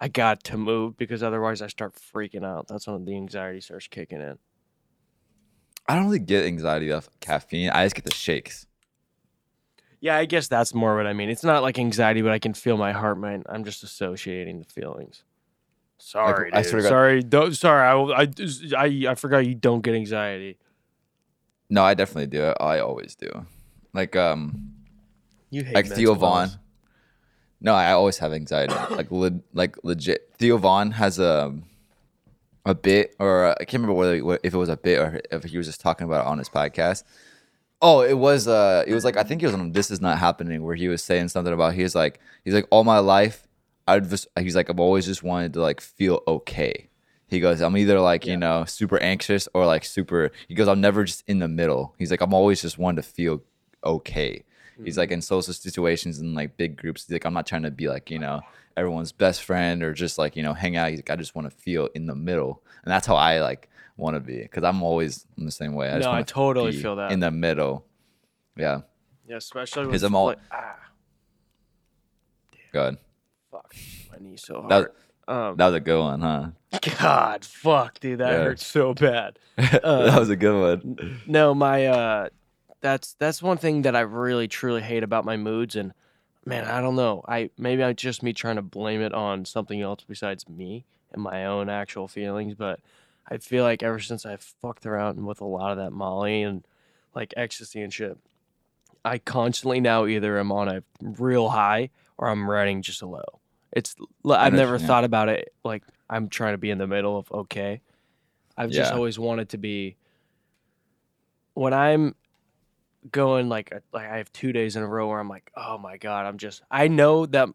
I 0.00 0.08
got 0.08 0.42
to 0.44 0.56
move 0.56 0.96
because 0.96 1.22
otherwise 1.22 1.62
I 1.62 1.68
start 1.68 1.94
freaking 1.94 2.44
out. 2.44 2.66
That's 2.66 2.88
when 2.88 3.04
the 3.04 3.14
anxiety 3.14 3.60
starts 3.60 3.86
kicking 3.86 4.20
in. 4.20 4.38
I 5.88 5.94
don't 5.94 6.06
really 6.06 6.18
get 6.18 6.44
anxiety 6.44 6.90
off 6.90 7.08
caffeine. 7.20 7.70
I 7.70 7.84
just 7.84 7.94
get 7.94 8.04
the 8.04 8.12
shakes. 8.12 8.66
Yeah, 10.00 10.16
I 10.16 10.26
guess 10.26 10.46
that's 10.48 10.74
more 10.74 10.96
what 10.96 11.06
I 11.06 11.12
mean. 11.14 11.30
It's 11.30 11.42
not 11.44 11.62
like 11.62 11.78
anxiety, 11.78 12.22
but 12.22 12.32
I 12.32 12.38
can 12.38 12.54
feel 12.54 12.76
my 12.76 12.92
heart. 12.92 13.18
Man, 13.18 13.42
I'm 13.48 13.64
just 13.64 13.82
associating 13.82 14.58
the 14.58 14.64
feelings. 14.66 15.22
Sorry, 15.98 16.52
I 16.52 16.60
dude. 16.62 16.70
swear 16.70 16.82
to 16.82 16.82
God- 16.84 16.88
sorry, 16.90 17.22
don't, 17.22 17.54
sorry. 17.56 18.12
I, 18.14 18.22
I, 18.22 18.28
I, 18.76 19.10
I 19.12 19.14
forgot 19.14 19.46
you 19.46 19.54
don't 19.54 19.80
get 19.80 19.94
anxiety. 19.94 20.58
No, 21.70 21.82
I 21.82 21.94
definitely 21.94 22.26
do. 22.28 22.52
I 22.60 22.78
always 22.80 23.14
do. 23.14 23.46
Like 23.92 24.14
um, 24.14 24.72
You 25.50 25.64
hate 25.64 25.74
like 25.74 25.86
Theo 25.86 26.10
mental 26.12 26.14
Von. 26.16 26.38
illness. 26.42 26.58
No, 27.62 27.74
I 27.74 27.92
always 27.92 28.18
have 28.18 28.32
anxiety. 28.34 28.74
like 28.94 29.10
le- 29.10 29.40
like 29.54 29.76
legit. 29.82 30.30
Theo 30.38 30.58
Von 30.58 30.90
has 30.92 31.18
a 31.18 31.56
a 32.66 32.74
bit, 32.74 33.16
or 33.18 33.46
uh, 33.46 33.54
I 33.58 33.64
can't 33.64 33.80
remember 33.82 33.94
whether 33.94 34.38
if 34.44 34.52
it 34.52 34.58
was 34.58 34.68
a 34.68 34.76
bit 34.76 34.98
or 34.98 35.20
if 35.32 35.44
he 35.44 35.56
was 35.56 35.66
just 35.66 35.80
talking 35.80 36.04
about 36.04 36.26
it 36.26 36.28
on 36.28 36.36
his 36.38 36.48
podcast. 36.50 37.04
Oh, 37.82 38.00
it 38.00 38.14
was. 38.14 38.48
Uh, 38.48 38.84
it 38.86 38.94
was 38.94 39.04
like 39.04 39.16
I 39.16 39.22
think 39.22 39.42
it 39.42 39.46
was 39.46 39.54
on 39.54 39.72
"This 39.72 39.90
Is 39.90 40.00
Not 40.00 40.18
Happening" 40.18 40.62
where 40.62 40.74
he 40.74 40.88
was 40.88 41.02
saying 41.02 41.28
something 41.28 41.52
about 41.52 41.74
he's 41.74 41.94
like 41.94 42.20
he's 42.44 42.54
like 42.54 42.66
all 42.70 42.84
my 42.84 42.98
life 42.98 43.46
I've 43.86 44.08
just 44.10 44.26
he's 44.38 44.56
like 44.56 44.68
I've 44.68 44.80
always 44.80 45.06
just 45.06 45.22
wanted 45.22 45.52
to 45.54 45.60
like 45.60 45.80
feel 45.80 46.22
okay. 46.26 46.88
He 47.28 47.40
goes 47.40 47.60
I'm 47.60 47.76
either 47.76 48.00
like 48.00 48.26
you 48.26 48.36
know 48.36 48.64
super 48.64 49.00
anxious 49.00 49.48
or 49.54 49.66
like 49.66 49.84
super. 49.84 50.30
He 50.48 50.54
goes 50.54 50.68
I'm 50.68 50.80
never 50.80 51.04
just 51.04 51.22
in 51.26 51.38
the 51.38 51.48
middle. 51.48 51.94
He's 51.98 52.10
like 52.10 52.20
I'm 52.20 52.34
always 52.34 52.62
just 52.62 52.78
wanting 52.78 53.02
to 53.02 53.08
feel 53.08 53.42
okay. 53.84 54.44
He's 54.84 54.98
like 54.98 55.10
in 55.10 55.22
social 55.22 55.54
situations 55.54 56.18
and 56.18 56.34
like 56.34 56.58
big 56.58 56.76
groups. 56.76 57.06
He's 57.06 57.12
like 57.12 57.24
I'm 57.24 57.32
not 57.32 57.46
trying 57.46 57.62
to 57.62 57.70
be 57.70 57.88
like 57.88 58.10
you 58.10 58.18
know 58.18 58.40
everyone's 58.76 59.12
best 59.12 59.42
friend 59.42 59.82
or 59.82 59.92
just 59.92 60.18
like 60.18 60.36
you 60.36 60.42
know 60.42 60.52
hang 60.52 60.76
out. 60.76 60.90
He's 60.90 60.98
like 60.98 61.10
I 61.10 61.16
just 61.16 61.34
want 61.34 61.50
to 61.50 61.56
feel 61.56 61.88
in 61.94 62.06
the 62.06 62.14
middle, 62.14 62.62
and 62.84 62.92
that's 62.92 63.06
how 63.06 63.16
I 63.16 63.40
like 63.40 63.70
want 63.96 64.14
to 64.14 64.20
be 64.20 64.38
because 64.42 64.62
I'm 64.64 64.82
always 64.82 65.26
in 65.38 65.44
the 65.44 65.50
same 65.50 65.74
way. 65.74 65.88
I 65.90 65.96
just 65.96 66.02
No, 66.06 66.10
I 66.10 66.14
wanna 66.14 66.24
totally 66.24 66.72
be 66.72 66.82
feel 66.82 66.96
that. 66.96 67.12
in 67.12 67.20
the 67.20 67.30
middle. 67.30 67.84
Yeah, 68.56 68.82
Yeah, 69.28 69.36
especially 69.36 69.84
'Cause 69.86 70.02
with 70.02 70.04
I'm 70.04 70.14
all- 70.14 70.26
like, 70.26 70.38
ah, 70.50 70.76
good. 72.72 72.96
fuck, 73.50 73.74
my 74.10 74.18
knee 74.20 74.36
so 74.36 74.62
hard. 74.62 74.70
That 75.26 75.32
um, 75.32 75.56
that 75.56 75.66
was 75.66 75.74
a 75.74 75.80
good 75.80 75.98
one, 76.00 76.20
huh? 76.20 76.46
God, 76.98 77.44
fuck, 77.44 77.98
dude, 78.00 78.18
that 78.20 78.30
Yeah. 78.32 78.44
hurts 78.44 78.66
so 78.66 78.94
bad. 78.94 79.38
that 79.56 79.82
was 80.18 80.30
a 80.30 80.36
good 80.36 80.82
one. 80.84 81.20
No, 81.26 81.54
my 81.54 81.86
uh, 81.86 82.28
that's 82.80 83.14
that's 83.18 83.42
one 83.42 83.56
thing 83.58 83.82
that 83.82 83.96
I 83.96 84.00
really 84.00 84.46
truly 84.48 84.82
hate 84.82 85.02
about 85.02 85.24
my 85.24 85.36
moods, 85.36 85.74
and 85.76 85.92
man, 86.44 86.64
I 86.64 86.80
don't 86.80 86.96
know. 86.96 87.24
I 87.26 87.50
maybe 87.58 87.82
I'm 87.82 87.96
just 87.96 88.22
me 88.22 88.32
trying 88.32 88.56
to 88.56 88.62
blame 88.62 89.00
it 89.00 89.12
on 89.12 89.44
something 89.44 89.80
else 89.80 90.04
besides 90.06 90.48
me 90.48 90.84
and 91.12 91.22
my 91.22 91.44
own 91.46 91.68
actual 91.68 92.06
feelings, 92.08 92.54
but 92.54 92.80
I 93.28 93.38
feel 93.38 93.64
like 93.64 93.82
ever 93.82 93.98
since 93.98 94.24
I 94.24 94.36
fucked 94.36 94.86
around 94.86 95.24
with 95.26 95.40
a 95.40 95.44
lot 95.44 95.72
of 95.72 95.78
that 95.78 95.90
Molly 95.92 96.42
and 96.42 96.64
like 97.14 97.34
ecstasy 97.36 97.82
and 97.82 97.92
shit, 97.92 98.16
I 99.04 99.18
constantly 99.18 99.80
now 99.80 100.06
either 100.06 100.38
am 100.38 100.52
on 100.52 100.68
a 100.68 100.82
real 101.00 101.48
high 101.48 101.90
or 102.18 102.28
I'm 102.28 102.48
riding 102.48 102.82
just 102.82 103.02
a 103.02 103.06
low. 103.06 103.24
It's 103.72 103.94
I've 104.28 104.52
never 104.52 104.78
mean. 104.78 104.86
thought 104.86 105.04
about 105.04 105.28
it 105.28 105.52
like 105.64 105.82
I'm 106.08 106.28
trying 106.28 106.54
to 106.54 106.58
be 106.58 106.70
in 106.70 106.78
the 106.78 106.86
middle 106.86 107.18
of 107.18 107.30
okay. 107.32 107.80
I've 108.56 108.70
just 108.70 108.90
Yeah. 108.90 108.96
always 108.96 109.18
wanted 109.18 109.48
to 109.50 109.58
be 109.58 109.96
when 111.54 111.74
I'm 111.74 112.14
going 113.10 113.48
like 113.48 113.72
uh, 113.74 113.80
like 113.92 114.06
I 114.08 114.18
have 114.18 114.32
two 114.32 114.52
days 114.52 114.76
in 114.76 114.82
a 114.82 114.86
row 114.86 115.08
where 115.08 115.18
I'm 115.20 115.28
like, 115.28 115.50
oh 115.56 115.78
my 115.78 115.96
god, 115.96 116.26
I'm 116.26 116.38
just 116.38 116.62
I 116.70 116.88
know 116.88 117.26
that 117.26 117.48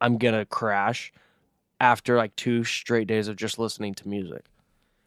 I'm 0.00 0.18
gonna 0.18 0.44
crash 0.46 1.12
after 1.80 2.16
like 2.16 2.34
two 2.36 2.64
straight 2.64 3.06
days 3.06 3.28
of 3.28 3.36
just 3.36 3.58
listening 3.58 3.94
to 3.96 4.08
music. 4.08 4.44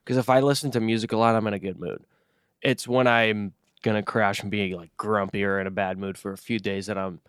Because 0.03 0.17
if 0.17 0.29
I 0.29 0.39
listen 0.39 0.71
to 0.71 0.79
music 0.79 1.11
a 1.11 1.17
lot, 1.17 1.35
I'm 1.35 1.47
in 1.47 1.53
a 1.53 1.59
good 1.59 1.79
mood. 1.79 2.03
It's 2.61 2.87
when 2.87 3.07
I'm 3.07 3.53
gonna 3.83 4.03
crash 4.03 4.41
and 4.41 4.51
be 4.51 4.75
like 4.75 4.95
grumpy 4.97 5.43
or 5.43 5.59
in 5.59 5.67
a 5.67 5.71
bad 5.71 5.97
mood 5.97 6.17
for 6.17 6.31
a 6.31 6.37
few 6.37 6.59
days 6.59 6.85
that 6.87 6.97
I'm 6.97 7.19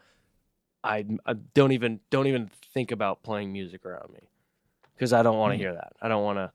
I, 0.84 1.06
I 1.24 1.34
don't 1.54 1.72
even 1.72 2.00
don't 2.10 2.26
even 2.26 2.50
think 2.74 2.90
about 2.90 3.22
playing 3.22 3.52
music 3.52 3.86
around 3.86 4.12
me 4.12 4.20
because 4.94 5.12
I 5.12 5.22
don't 5.22 5.38
want 5.38 5.52
to 5.52 5.56
Mm. 5.56 5.60
hear 5.60 5.74
that. 5.74 5.92
I 6.02 6.08
don't 6.08 6.24
want 6.24 6.38
to, 6.38 6.52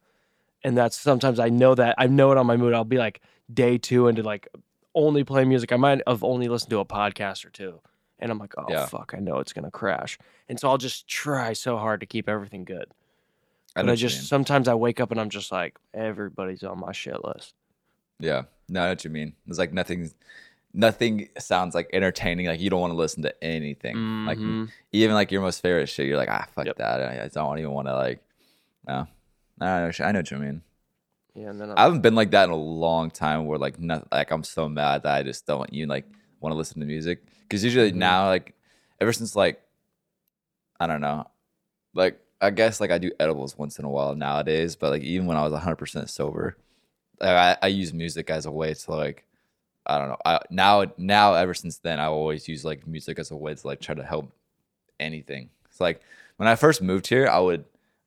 and 0.64 0.78
that's 0.78 0.98
sometimes 1.00 1.40
I 1.40 1.50
know 1.50 1.74
that 1.76 1.96
I 1.98 2.08
know 2.08 2.32
it 2.32 2.38
on 2.38 2.46
my 2.46 2.58
mood. 2.58 2.74
I'll 2.74 2.84
be 2.84 2.98
like 2.98 3.22
day 3.54 3.78
two 3.78 4.08
into 4.08 4.24
like 4.24 4.48
only 4.94 5.24
play 5.24 5.46
music. 5.46 5.72
I 5.72 5.78
might 5.78 6.02
have 6.08 6.24
only 6.24 6.48
listened 6.50 6.72
to 6.72 6.80
a 6.80 6.86
podcast 6.86 7.46
or 7.46 7.50
two, 7.52 7.80
and 8.20 8.30
I'm 8.32 8.38
like, 8.38 8.54
oh 8.58 8.66
Yeah. 8.70 8.86
fuck, 8.88 9.14
I 9.16 9.20
know 9.20 9.40
it's 9.40 9.54
gonna 9.54 9.72
crash, 9.72 10.18
and 10.50 10.60
so 10.60 10.68
I'll 10.68 10.78
just 10.78 11.08
try 11.08 11.54
so 11.54 11.78
hard 11.78 12.02
to 12.02 12.06
keep 12.06 12.28
everything 12.28 12.66
good. 12.66 12.92
I 13.78 13.82
But 13.84 13.92
I 13.92 13.96
just 13.96 14.18
mean. 14.18 14.24
sometimes 14.26 14.68
I 14.68 14.74
wake 14.74 15.00
up 15.00 15.12
and 15.12 15.20
I'm 15.22 15.30
just 15.30 15.52
like 15.52 15.78
everybody's 15.94 16.64
on 16.64 16.80
my 16.80 16.92
shit 16.92 17.24
list. 17.24 17.54
Yeah, 18.20 18.44
no, 18.68 18.82
I 18.82 18.84
know 18.86 18.90
what 18.92 19.04
you 19.04 19.12
mean. 19.12 19.34
It's 19.48 19.60
like 19.60 19.72
nothing, 19.72 20.10
nothing 20.74 21.30
sounds 21.38 21.76
like 21.76 21.90
entertaining. 21.94 22.48
Like 22.48 22.60
you 22.60 22.70
don't 22.72 22.82
want 22.82 22.92
to 22.92 22.98
listen 22.98 23.22
to 23.24 23.44
anything. 23.44 23.96
Like 24.26 24.40
Mhm. 24.40 24.70
even 24.92 25.14
like 25.16 25.32
your 25.32 25.42
most 25.42 25.62
favorite 25.62 25.88
shit, 25.88 26.08
you're 26.08 26.18
like, 26.18 26.30
ah, 26.30 26.48
fuck 26.54 26.66
Yep. 26.66 26.78
that. 26.78 27.02
I, 27.02 27.24
I 27.26 27.28
don't 27.28 27.60
even 27.60 27.72
want 27.72 27.88
to 27.88 27.94
like. 27.96 28.24
No, 28.88 29.08
I 29.62 29.66
know, 29.66 29.92
I 30.00 30.12
know 30.12 30.20
what 30.20 30.32
you 30.32 30.38
mean. 30.38 30.62
yeah, 31.36 31.50
and 31.50 31.62
then 31.62 31.70
I'm, 31.72 31.78
I 31.78 31.84
haven't 31.84 32.02
been 32.02 32.16
like 32.16 32.32
that 32.32 32.46
in 32.46 32.50
a 32.50 32.56
long 32.56 33.12
time. 33.12 33.46
Where 33.46 33.60
like, 33.60 33.80
not 33.80 34.12
like 34.12 34.32
I'm 34.32 34.44
so 34.44 34.68
mad 34.68 35.04
that 35.04 35.14
I 35.16 35.24
just 35.24 35.46
don't 35.46 35.72
you 35.72 35.86
like 35.86 36.06
want 36.40 36.54
to 36.54 36.58
listen 36.58 36.80
to 36.80 36.86
music. 36.88 37.24
Because 37.44 37.64
usually 37.64 37.92
Mhm. 37.92 37.96
now, 37.98 38.26
like, 38.28 38.56
ever 39.00 39.14
since 39.14 39.36
like, 39.36 39.62
I 40.80 40.88
don't 40.88 41.02
know, 41.02 41.28
like 41.94 42.20
I 42.40 42.50
guess 42.52 42.80
like 42.80 42.92
I 42.92 42.98
do 42.98 43.12
edibles 43.20 43.58
once 43.58 43.80
in 43.80 43.86
a 43.86 43.90
while 43.90 44.16
nowadays. 44.16 44.76
But 44.76 44.92
like 44.92 45.04
even 45.04 45.28
when 45.28 45.38
I 45.38 45.44
was 45.44 45.54
100 45.54 45.76
percent 45.76 46.10
sober, 46.10 46.58
like, 47.20 47.30
I 47.30 47.58
I 47.62 47.68
use 47.68 47.94
music 47.94 48.30
as 48.30 48.46
a 48.46 48.52
way 48.52 48.74
to 48.74 48.92
like. 48.92 49.24
I 49.90 50.00
don't 50.00 50.10
know. 50.10 50.18
I 50.26 50.40
now 50.50 50.86
now 50.98 51.34
ever 51.36 51.54
since 51.54 51.78
then 51.78 52.00
I 52.00 52.08
always 52.08 52.48
use 52.50 52.66
like 52.66 52.86
music 52.86 53.20
as 53.20 53.32
a 53.32 53.38
way 53.38 53.56
to 53.56 53.68
like 53.68 53.80
try 53.80 53.96
to 53.96 54.04
help 54.04 54.30
anything. 55.00 55.50
It's 55.70 55.80
like 55.80 56.02
when 56.36 56.50
I 56.50 56.56
first 56.56 56.82
moved 56.82 57.08
here, 57.08 57.28
I 57.28 57.40
would 57.40 57.64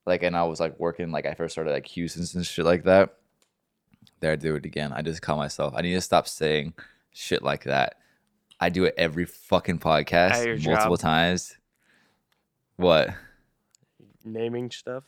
like 0.06 0.22
and 0.22 0.36
I 0.36 0.44
was 0.44 0.60
like 0.60 0.78
working 0.78 1.10
like 1.10 1.24
I 1.24 1.34
first 1.34 1.52
started 1.52 1.72
like 1.72 1.86
Houston's 1.86 2.34
and 2.34 2.46
shit 2.46 2.66
like 2.66 2.84
that. 2.84 3.16
There 4.20 4.32
I 4.32 4.36
do 4.36 4.56
it 4.56 4.66
again. 4.66 4.92
I 4.92 5.02
just 5.02 5.22
call 5.22 5.36
myself. 5.36 5.72
I 5.76 5.80
need 5.80 5.94
to 5.94 6.00
stop 6.00 6.28
saying 6.28 6.74
shit 7.12 7.42
like 7.42 7.64
that. 7.64 7.96
I 8.60 8.68
do 8.68 8.84
it 8.84 8.94
every 8.98 9.24
fucking 9.24 9.78
podcast 9.78 10.46
multiple 10.66 10.96
job? 10.96 11.00
times. 11.00 11.56
What? 12.76 13.14
Naming 14.24 14.70
stuff. 14.70 15.04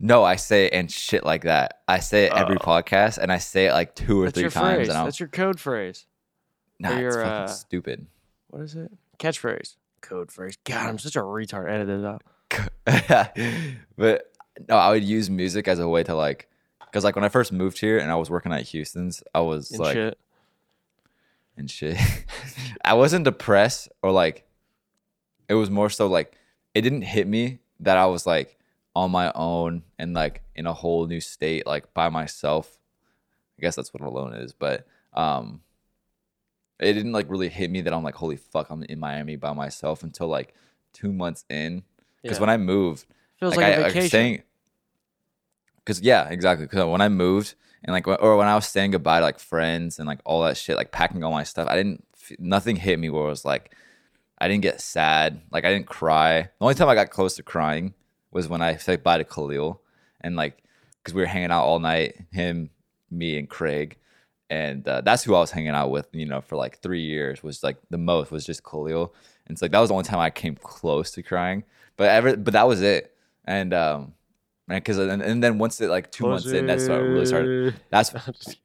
No, 0.00 0.24
I 0.24 0.36
say 0.36 0.66
it 0.66 0.72
and 0.72 0.90
shit 0.90 1.24
like 1.24 1.42
that. 1.44 1.80
I 1.86 2.00
say 2.00 2.24
it 2.24 2.32
every 2.32 2.56
Oh. 2.56 2.64
podcast 2.64 3.18
and 3.18 3.30
I 3.32 3.38
say 3.38 3.66
it 3.66 3.72
like 3.72 3.94
two 3.94 4.20
or 4.20 4.24
That's 4.24 4.34
three 4.34 4.42
your 4.42 4.50
times 4.50 4.76
phrase. 4.76 4.88
and 4.88 4.98
I'm 4.98 5.04
That's 5.04 5.20
your 5.20 5.28
code 5.28 5.60
phrase. 5.60 6.06
nah, 6.80 6.90
it's 6.90 7.00
your, 7.00 7.12
fucking 7.12 7.28
uh, 7.30 7.46
stupid. 7.46 8.06
What 8.48 8.62
is 8.62 8.74
it? 8.74 8.90
Catchphrase. 9.18 9.76
Code 10.00 10.32
phrase. 10.32 10.56
God, 10.64 10.88
I'm 10.88 10.98
such 10.98 11.14
a 11.16 11.20
retard. 11.20 11.70
Edit 11.70 11.88
it 11.88 12.04
out. 12.04 12.22
but 13.96 14.32
no, 14.68 14.76
I 14.76 14.90
would 14.90 15.04
use 15.04 15.30
music 15.30 15.68
as 15.68 15.78
a 15.78 15.88
way 15.88 16.02
to 16.04 16.14
like, 16.14 16.48
because 16.80 17.04
like 17.04 17.14
when 17.14 17.24
I 17.24 17.28
first 17.28 17.52
moved 17.52 17.78
here 17.78 17.98
and 17.98 18.10
I 18.10 18.16
was 18.16 18.30
working 18.30 18.52
at 18.52 18.62
Houston's, 18.62 19.22
I 19.34 19.40
was 19.40 19.70
And 19.70 19.80
like 19.80 19.94
shit. 19.94 20.18
and 21.56 21.70
shit. 21.70 21.96
I 22.84 22.94
wasn't 22.94 23.24
depressed 23.24 23.88
or 24.02 24.10
like, 24.10 24.44
it 25.48 25.54
was 25.54 25.70
more 25.70 25.88
so 25.90 26.06
like 26.08 26.34
it 26.74 26.80
didn't 26.82 27.02
hit 27.02 27.26
me 27.28 27.58
that 27.80 27.96
I 27.96 28.06
was 28.06 28.26
like 28.26 28.58
on 28.94 29.10
my 29.10 29.30
own 29.34 29.82
and 29.98 30.14
like 30.14 30.42
in 30.54 30.66
a 30.66 30.72
whole 30.72 31.06
new 31.06 31.20
state, 31.20 31.66
like 31.66 31.92
by 31.94 32.08
myself. 32.08 32.78
I 33.58 33.62
guess 33.62 33.74
that's 33.76 33.92
what 33.92 34.02
alone 34.02 34.34
is, 34.34 34.52
but 34.52 34.86
um, 35.14 35.62
it 36.78 36.92
didn't 36.92 37.12
like 37.12 37.28
really 37.28 37.48
hit 37.48 37.70
me 37.70 37.80
that 37.80 37.92
I'm 37.92 38.04
like, 38.04 38.14
holy 38.14 38.36
fuck, 38.36 38.70
I'm 38.70 38.84
in 38.84 39.00
Miami 39.00 39.36
by 39.36 39.52
myself 39.52 40.02
until 40.04 40.28
like 40.28 40.54
two 40.92 41.12
months 41.12 41.44
in. 41.50 41.82
Because 42.22 42.36
Yeah. 42.38 42.40
when 42.42 42.50
I 42.50 42.56
moved, 42.56 43.06
Feels 43.40 43.56
like, 43.56 43.64
like, 43.66 43.78
I, 43.78 43.80
I 43.80 43.88
vacation. 43.88 44.10
saying, 44.10 44.42
because 45.78 46.00
yeah, 46.00 46.28
exactly. 46.28 46.66
Because 46.66 46.86
when 46.86 47.00
I 47.00 47.08
moved 47.08 47.54
and 47.84 47.92
like, 47.92 48.06
or 48.06 48.36
when 48.36 48.46
I 48.48 48.54
was 48.54 48.66
saying 48.68 48.92
goodbye 48.92 49.18
to 49.20 49.24
like 49.24 49.38
friends 49.38 49.98
and 49.98 50.06
like 50.06 50.20
all 50.24 50.42
that 50.42 50.56
shit, 50.56 50.76
like 50.76 50.92
packing 50.92 51.24
all 51.24 51.32
my 51.32 51.44
stuff, 51.44 51.68
I 51.68 51.76
didn't. 51.76 52.04
Nothing 52.38 52.76
hit 52.76 52.98
me 52.98 53.08
where 53.08 53.24
it 53.24 53.28
was 53.30 53.44
like, 53.44 53.74
I 54.40 54.48
didn't 54.48 54.62
get 54.62 54.80
sad. 54.80 55.40
Like 55.50 55.64
I 55.64 55.72
didn't 55.72 55.86
cry. 55.86 56.42
The 56.42 56.50
only 56.60 56.74
time 56.74 56.88
I 56.88 56.94
got 56.94 57.10
close 57.10 57.36
to 57.36 57.42
crying 57.42 57.94
was 58.30 58.48
when 58.48 58.62
I 58.62 58.76
said 58.76 59.02
bye 59.02 59.18
to 59.18 59.24
Khalil, 59.24 59.82
and 60.20 60.36
like, 60.36 60.62
because 61.02 61.14
we 61.14 61.22
were 61.22 61.26
hanging 61.26 61.50
out 61.50 61.64
all 61.64 61.80
night, 61.80 62.16
him, 62.30 62.70
me, 63.10 63.38
and 63.38 63.48
Craig. 63.48 63.96
And 64.50 64.86
uh, 64.88 65.02
that's 65.02 65.24
who 65.24 65.34
I 65.34 65.40
was 65.40 65.50
hanging 65.50 65.70
out 65.70 65.90
with, 65.90 66.08
you 66.12 66.24
know, 66.24 66.40
for 66.40 66.56
like 66.56 66.78
three 66.80 67.02
years. 67.02 67.42
Was 67.42 67.62
like 67.62 67.76
the 67.90 67.98
most 67.98 68.30
was 68.30 68.46
just 68.46 68.64
Khalil, 68.64 69.14
and 69.46 69.54
it's 69.54 69.62
like 69.62 69.72
that 69.72 69.80
was 69.80 69.88
the 69.88 69.94
only 69.94 70.04
time 70.04 70.20
I 70.20 70.30
came 70.30 70.56
close 70.56 71.10
to 71.12 71.22
crying. 71.22 71.64
But 71.96 72.08
ever, 72.10 72.36
but 72.36 72.52
that 72.54 72.66
was 72.66 72.80
it. 72.80 73.14
And 73.44 73.74
um, 73.74 74.14
and 74.68 74.82
because 74.82 74.98
and, 74.98 75.20
and 75.20 75.42
then 75.42 75.58
once 75.58 75.80
it 75.80 75.90
like 75.90 76.10
two 76.10 76.26
months 76.26 76.46
in, 76.46 76.66
that's 76.66 76.88
when 76.88 76.98
it 76.98 77.02
really 77.02 77.26
started. 77.26 77.74
That's 77.90 78.14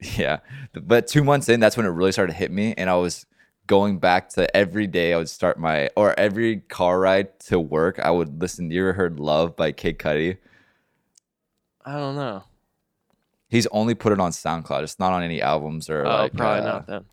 yeah. 0.18 0.38
But 0.72 1.06
two 1.06 1.24
months 1.24 1.48
in, 1.48 1.60
that's 1.60 1.76
when 1.76 1.86
it 1.86 1.90
really 1.90 2.12
started 2.12 2.32
to 2.32 2.38
hit 2.38 2.50
me, 2.50 2.74
and 2.76 2.88
I 2.88 2.94
was 2.94 3.26
going 3.66 3.98
back 3.98 4.28
to 4.30 4.54
every 4.56 4.86
day. 4.86 5.12
I 5.14 5.16
would 5.16 5.28
start 5.28 5.58
my 5.58 5.88
or 5.96 6.18
every 6.18 6.60
car 6.60 6.98
ride 7.00 7.38
to 7.40 7.58
work. 7.60 7.98
I 7.98 8.10
would 8.10 8.40
listen. 8.40 8.70
You 8.70 8.82
ever 8.82 8.92
heard 8.94 9.18
"Love" 9.20 9.56
by 9.56 9.72
Kid 9.72 9.98
Cudi? 9.98 10.38
I 11.84 11.98
don't 11.98 12.16
know. 12.16 12.44
He's 13.48 13.66
only 13.68 13.94
put 13.94 14.12
it 14.12 14.20
on 14.20 14.32
SoundCloud. 14.32 14.82
It's 14.82 14.98
not 14.98 15.12
on 15.12 15.22
any 15.22 15.40
albums 15.40 15.88
or 15.88 16.04
Oh, 16.06 16.10
like 16.22 16.34
probably 16.34 16.60
uh, 16.60 16.64
not 16.64 16.86
then. 16.86 17.04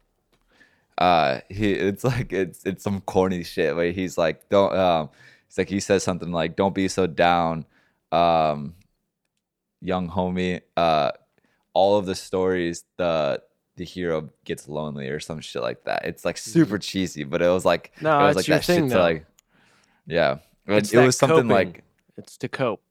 uh 0.97 1.39
he 1.49 1.73
it's 1.73 2.03
like 2.03 2.31
it's 2.33 2.65
it's 2.65 2.83
some 2.83 3.01
corny 3.01 3.43
shit 3.43 3.75
where 3.75 3.91
he's 3.91 4.17
like 4.17 4.47
don't 4.49 4.73
um 4.75 5.09
it's 5.47 5.57
like 5.57 5.69
he 5.69 5.79
says 5.79 6.03
something 6.03 6.31
like 6.31 6.55
don't 6.55 6.75
be 6.75 6.87
so 6.87 7.05
down 7.07 7.65
um 8.11 8.75
young 9.81 10.09
homie 10.09 10.61
uh 10.77 11.11
all 11.73 11.97
of 11.97 12.05
the 12.05 12.15
stories 12.15 12.83
the 12.97 13.41
the 13.81 13.85
hero 13.85 14.29
gets 14.45 14.67
lonely 14.67 15.09
or 15.09 15.19
some 15.19 15.39
shit 15.39 15.61
like 15.63 15.83
that 15.85 16.05
it's 16.05 16.23
like 16.23 16.35
mm-hmm. 16.35 16.51
super 16.51 16.77
cheesy 16.77 17.23
but 17.23 17.41
it 17.41 17.47
was 17.49 17.65
like 17.65 17.91
No, 17.99 18.19
it 18.23 18.27
was 18.27 18.35
like 18.35 18.45
that 18.45 18.63
thing, 18.63 18.83
shit 18.85 18.91
to 18.91 18.99
like 18.99 19.25
yeah 20.05 20.37
It's 20.67 20.93
it, 20.93 20.99
it 20.99 21.05
was 21.05 21.17
something 21.17 21.47
coping. 21.49 21.49
like 21.49 21.83
It's 22.17 22.37
to 22.37 22.47
cope. 22.47 22.81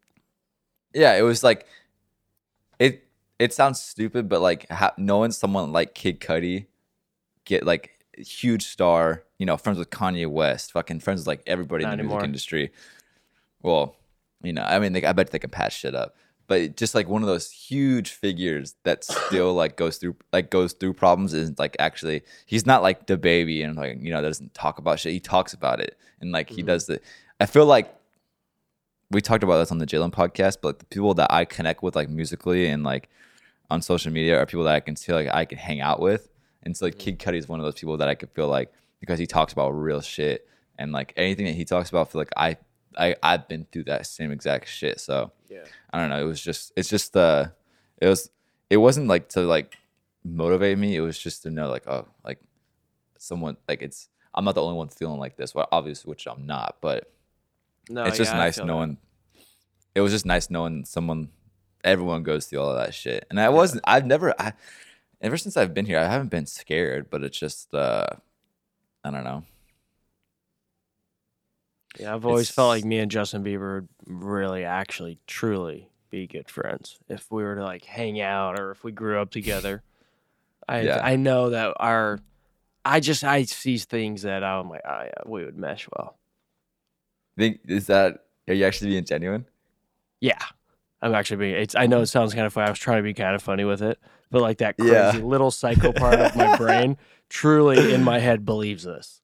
yeah 0.93 1.15
it 1.15 1.23
was 1.23 1.45
like 1.45 1.67
it 2.81 3.05
it 3.39 3.55
sounds 3.55 3.81
stupid, 3.81 4.29
but 4.29 4.41
like 4.43 4.69
ha- 4.69 4.93
knowing 4.99 5.31
someone 5.31 5.73
like 5.73 5.95
Kid 5.95 6.21
Cudi 6.21 6.67
get 7.47 7.65
like 7.65 7.93
huge 8.19 8.67
star, 8.67 9.23
you 9.39 9.47
know, 9.47 9.57
friends 9.57 9.79
with 9.79 9.89
Kanye 9.89 10.27
West, 10.27 10.73
fucking 10.73 11.01
friends 11.01 11.21
with 11.21 11.27
like 11.27 11.43
everybody 11.47 11.85
Not 11.85 11.93
in 11.95 11.99
the 11.99 12.03
anymore. 12.03 12.19
music 12.19 12.29
industry. 12.29 12.73
Well, 13.63 13.97
you 14.43 14.53
know, 14.53 14.63
I 14.63 14.79
mean, 14.79 14.93
they, 14.93 15.05
I 15.05 15.13
bet 15.13 15.31
they 15.31 15.39
can 15.39 15.49
patch 15.51 15.79
shit 15.79 15.95
up, 15.95 16.17
but 16.51 16.77
just 16.77 16.97
like 16.97 17.09
one 17.09 17.23
of 17.23 17.29
those 17.29 17.49
huge 17.49 18.11
figures 18.11 18.75
that 18.83 19.05
still 19.05 19.55
like 19.63 19.77
goes 19.77 19.99
through 19.99 20.17
like 20.33 20.51
goes 20.51 20.73
through 20.73 20.93
problems 20.95 21.33
is 21.33 21.57
like 21.61 21.77
actually 21.79 22.23
he's 22.45 22.67
not 22.67 22.83
like 22.83 23.07
the 23.07 23.17
baby 23.17 23.63
and 23.63 23.77
like 23.77 23.99
you 24.01 24.11
know 24.11 24.21
doesn't 24.21 24.53
talk 24.53 24.79
about 24.79 24.99
shit. 24.99 25.13
He 25.13 25.21
talks 25.21 25.53
about 25.55 25.79
it 25.81 25.97
and 26.21 26.33
like 26.33 26.51
he 26.51 26.63
Mhm. 26.63 26.67
does 26.67 26.87
the. 26.87 27.01
I 27.39 27.47
feel 27.47 27.67
like 27.67 27.95
we 29.13 29.21
talked 29.21 29.45
about 29.45 29.59
this 29.59 29.71
on 29.71 29.79
the 29.79 29.87
Jalen 29.87 30.11
podcast, 30.13 30.57
but 30.61 30.69
like 30.71 30.79
the 30.81 30.85
people 30.87 31.15
that 31.15 31.33
I 31.33 31.45
connect 31.45 31.83
with 31.85 31.95
like 31.97 32.09
musically 32.09 32.67
and 32.67 32.83
like 32.85 33.09
on 33.71 33.81
social 33.81 34.13
media 34.13 34.37
are 34.39 34.47
people 34.47 34.65
that 34.65 34.75
I 34.75 34.81
can 34.81 34.97
feel 34.97 35.15
like 35.15 35.29
I 35.33 35.45
can 35.45 35.59
hang 35.59 35.81
out 35.81 36.01
with. 36.01 36.29
And 36.65 36.77
so 36.77 36.85
like 36.87 36.99
Kid 36.99 37.19
Cudi 37.21 37.37
is 37.39 37.49
one 37.49 37.61
of 37.61 37.65
those 37.65 37.77
people 37.79 37.97
that 37.99 38.09
I 38.09 38.15
could 38.17 38.31
feel 38.31 38.49
like 38.49 38.73
because 39.01 39.19
he 39.21 39.27
talks 39.27 39.53
about 39.53 39.71
real 39.71 40.01
shit 40.01 40.47
and 40.79 40.93
like 40.93 41.13
anything 41.17 41.47
that 41.47 41.55
he 41.55 41.65
talks 41.65 41.91
about, 41.91 42.09
I 42.09 42.11
feel 42.11 42.21
like 42.21 42.33
I 42.37 42.57
I 42.99 43.17
I've 43.23 43.49
been 43.49 43.67
through 43.71 43.85
that 43.85 44.07
same 44.07 44.31
exact 44.33 44.69
shit. 44.69 45.01
So 45.01 45.33
Yeah. 45.49 45.65
I 45.93 45.99
don't 46.01 46.11
know. 46.11 46.21
It 46.21 46.27
was 46.27 46.41
just 46.41 46.73
it's 46.77 46.89
just 46.89 47.17
uh 47.17 47.47
it 48.01 48.07
was 48.09 48.31
it 48.69 48.77
wasn't 48.79 49.09
like 49.09 49.29
to 49.31 49.41
like 49.43 49.77
motivate 50.25 50.79
me. 50.79 50.97
It 50.97 51.01
was 51.01 51.19
just 51.19 51.43
to 51.45 51.51
know 51.51 51.69
like 51.69 51.87
oh 51.87 52.07
like 52.25 52.39
someone 53.19 53.57
like 53.69 53.83
it's 53.83 54.09
I'm 54.35 54.45
not 54.45 54.55
the 54.55 54.63
only 54.63 54.77
one 54.77 54.89
feeling 54.89 55.19
like 55.19 55.37
this. 55.37 55.55
Well, 55.55 55.69
obviously, 55.73 56.09
which 56.11 56.27
I'm 56.27 56.47
not, 56.47 56.77
but 56.81 57.13
No, 57.89 58.05
it's 58.05 58.17
just 58.17 58.33
yeah, 58.33 58.39
nice 58.39 58.57
feel 58.57 58.67
that. 58.67 58.73
knowing. 58.73 58.99
It 59.95 60.01
was 60.03 60.13
just 60.13 60.25
nice 60.27 60.51
knowing 60.51 60.85
someone. 60.85 61.31
Everyone 61.83 62.23
goes 62.23 62.47
through 62.47 62.61
all 62.61 62.71
of 62.71 62.77
that 62.77 62.95
shit, 62.95 63.27
and 63.31 63.41
I 63.41 63.49
wasn't. 63.49 63.83
I've 63.85 64.07
never. 64.07 64.35
I 64.41 64.53
ever 65.21 65.37
since 65.37 65.57
I've 65.57 65.75
been 65.75 65.87
here, 65.87 65.99
I 65.99 66.05
haven't 66.07 66.31
been 66.31 66.47
scared, 66.47 67.11
but 67.11 67.25
it's 67.25 67.39
just. 67.39 67.75
uh 67.75 68.07
I 69.03 69.11
don't 69.11 69.25
know. 69.25 69.45
Yeah, 71.99 72.15
I've 72.15 72.25
always 72.25 72.51
felt 72.51 72.69
like 72.69 72.85
me 72.85 72.99
and 72.99 73.11
Justin 73.11 73.43
Bieber 73.45 73.75
would 73.83 73.89
really, 74.07 74.65
actually, 74.65 75.19
truly 75.27 75.91
be 76.11 76.27
good 76.27 76.49
friends 76.49 76.99
if 77.09 77.31
we 77.31 77.43
were 77.43 77.55
to 77.57 77.63
like 77.65 77.85
hang 77.85 78.21
out 78.21 78.59
or 78.59 78.71
if 78.71 78.85
we 78.85 78.93
grew 78.93 79.21
up 79.21 79.31
together. 79.31 79.83
I 80.69 80.83
Yeah. 80.83 81.01
I 81.03 81.17
know 81.17 81.51
that 81.51 81.75
our, 81.79 82.19
I 82.85 83.01
just 83.01 83.25
I 83.25 83.43
see 83.45 83.77
things 83.79 84.23
that 84.23 84.45
I'm 84.45 84.69
like, 84.71 84.83
oh 84.89 85.03
yeah, 85.05 85.23
we 85.27 85.45
would 85.45 85.57
mesh 85.57 85.89
well. 85.97 86.17
Think 87.37 87.61
is 87.67 87.87
that 87.89 88.25
are 88.49 88.55
you 88.55 88.65
actually 88.65 88.91
being 88.91 89.05
genuine? 89.05 89.47
Yeah, 90.21 90.39
I'm 91.03 91.15
actually 91.15 91.39
being. 91.39 91.55
It's 91.57 91.75
I 91.75 91.87
know 91.87 92.01
it 92.01 92.07
sounds 92.07 92.35
kind 92.35 92.47
of 92.47 92.53
funny. 92.53 92.67
I 92.67 92.71
was 92.71 92.79
trying 92.79 92.99
to 92.99 93.03
be 93.03 93.15
kind 93.15 93.35
of 93.35 93.43
funny 93.43 93.65
with 93.65 93.83
it, 93.83 93.99
but 94.31 94.43
like 94.43 94.59
that 94.59 94.77
crazy 94.77 94.93
Yeah. 94.93 95.13
little 95.25 95.51
psycho 95.51 95.93
part 95.93 96.21
of 96.21 96.37
my 96.37 96.57
brain 96.59 96.97
truly 97.29 97.93
in 97.93 98.03
my 98.03 98.19
head 98.19 98.45
believes 98.45 98.85
this. 98.85 99.21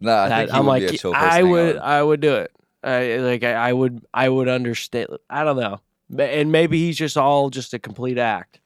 No, 0.00 0.14
I 0.16 0.28
that, 0.28 0.38
think 0.46 0.54
I'm 0.54 0.64
would 0.64 0.70
like, 0.70 0.88
be 0.88 0.94
a 0.94 0.98
chill 0.98 1.12
person. 1.12 1.28
I 1.30 1.42
would, 1.42 1.76
out 1.76 1.82
I 1.82 2.02
would 2.02 2.20
do 2.20 2.34
it. 2.36 2.52
I 2.82 3.16
like, 3.18 3.44
I, 3.44 3.52
I 3.52 3.72
would, 3.72 4.04
I 4.14 4.28
would 4.28 4.48
understand. 4.48 5.08
I 5.28 5.44
don't 5.44 5.58
know, 5.58 5.80
and 6.18 6.50
maybe 6.50 6.78
he's 6.78 6.96
just 6.96 7.16
all 7.18 7.50
just 7.50 7.74
a 7.74 7.78
complete 7.78 8.16
act. 8.18 8.60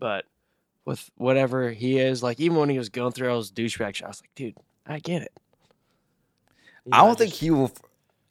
But 0.00 0.24
with 0.84 1.08
whatever 1.16 1.70
he 1.70 1.98
is, 1.98 2.22
like 2.24 2.40
even 2.40 2.56
when 2.56 2.68
he 2.68 2.78
was 2.78 2.88
going 2.88 3.12
through 3.12 3.28
all 3.28 3.36
those 3.36 3.52
douchebag 3.52 3.94
shit, 3.94 4.04
I 4.04 4.08
was 4.08 4.20
like, 4.20 4.34
dude, 4.34 4.56
I 4.84 4.98
get 4.98 5.22
it. 5.22 5.32
You 6.86 6.90
I 6.92 6.98
don't 7.06 7.16
think 7.16 7.30
just- 7.30 7.40
he 7.40 7.50
will. 7.52 7.70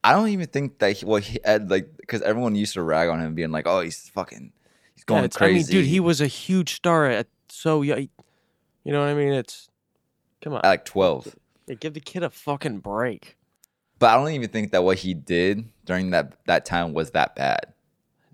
I 0.04 0.14
don't 0.14 0.30
even 0.30 0.48
think 0.48 0.80
that 0.80 0.98
he. 0.98 1.06
Well, 1.06 1.22
he 1.22 1.40
had 1.46 1.70
like 1.70 1.96
because 1.98 2.22
everyone 2.24 2.56
used 2.56 2.74
to 2.74 2.82
rag 2.82 3.08
on 3.08 3.22
him, 3.22 3.36
being 3.36 3.52
like, 3.52 3.68
"Oh, 3.68 3.82
he's 3.82 4.10
fucking, 4.10 4.52
he's 4.96 5.04
going 5.06 5.24
it's- 5.24 5.38
crazy." 5.38 5.72
I 5.74 5.76
mean, 5.78 5.84
dude, 5.84 5.90
he 5.90 6.00
was 6.00 6.20
a 6.20 6.28
huge 6.28 6.74
star 6.76 7.06
at 7.06 7.28
so 7.50 7.84
young. 7.84 8.10
You 8.84 8.92
know 8.92 9.00
what 9.00 9.10
I 9.10 9.14
mean? 9.14 9.32
It's 9.32 9.70
come 10.42 10.54
on, 10.54 10.60
at 10.64 10.68
like 10.68 10.86
twelve. 10.86 11.34
Yeah, 11.72 11.78
give 11.80 11.94
the 11.94 12.02
kid 12.02 12.22
a 12.24 12.30
fucking 12.30 12.80
break. 12.80 13.38
But 13.98 14.10
I 14.10 14.16
don't 14.18 14.34
even 14.34 14.50
think 14.50 14.72
that 14.74 14.84
what 14.84 14.98
he 14.98 15.14
did 15.14 15.64
during 15.86 16.10
that 16.12 16.34
that 16.46 16.66
time 16.66 16.92
was 16.94 17.12
that 17.12 17.34
bad. 17.36 17.74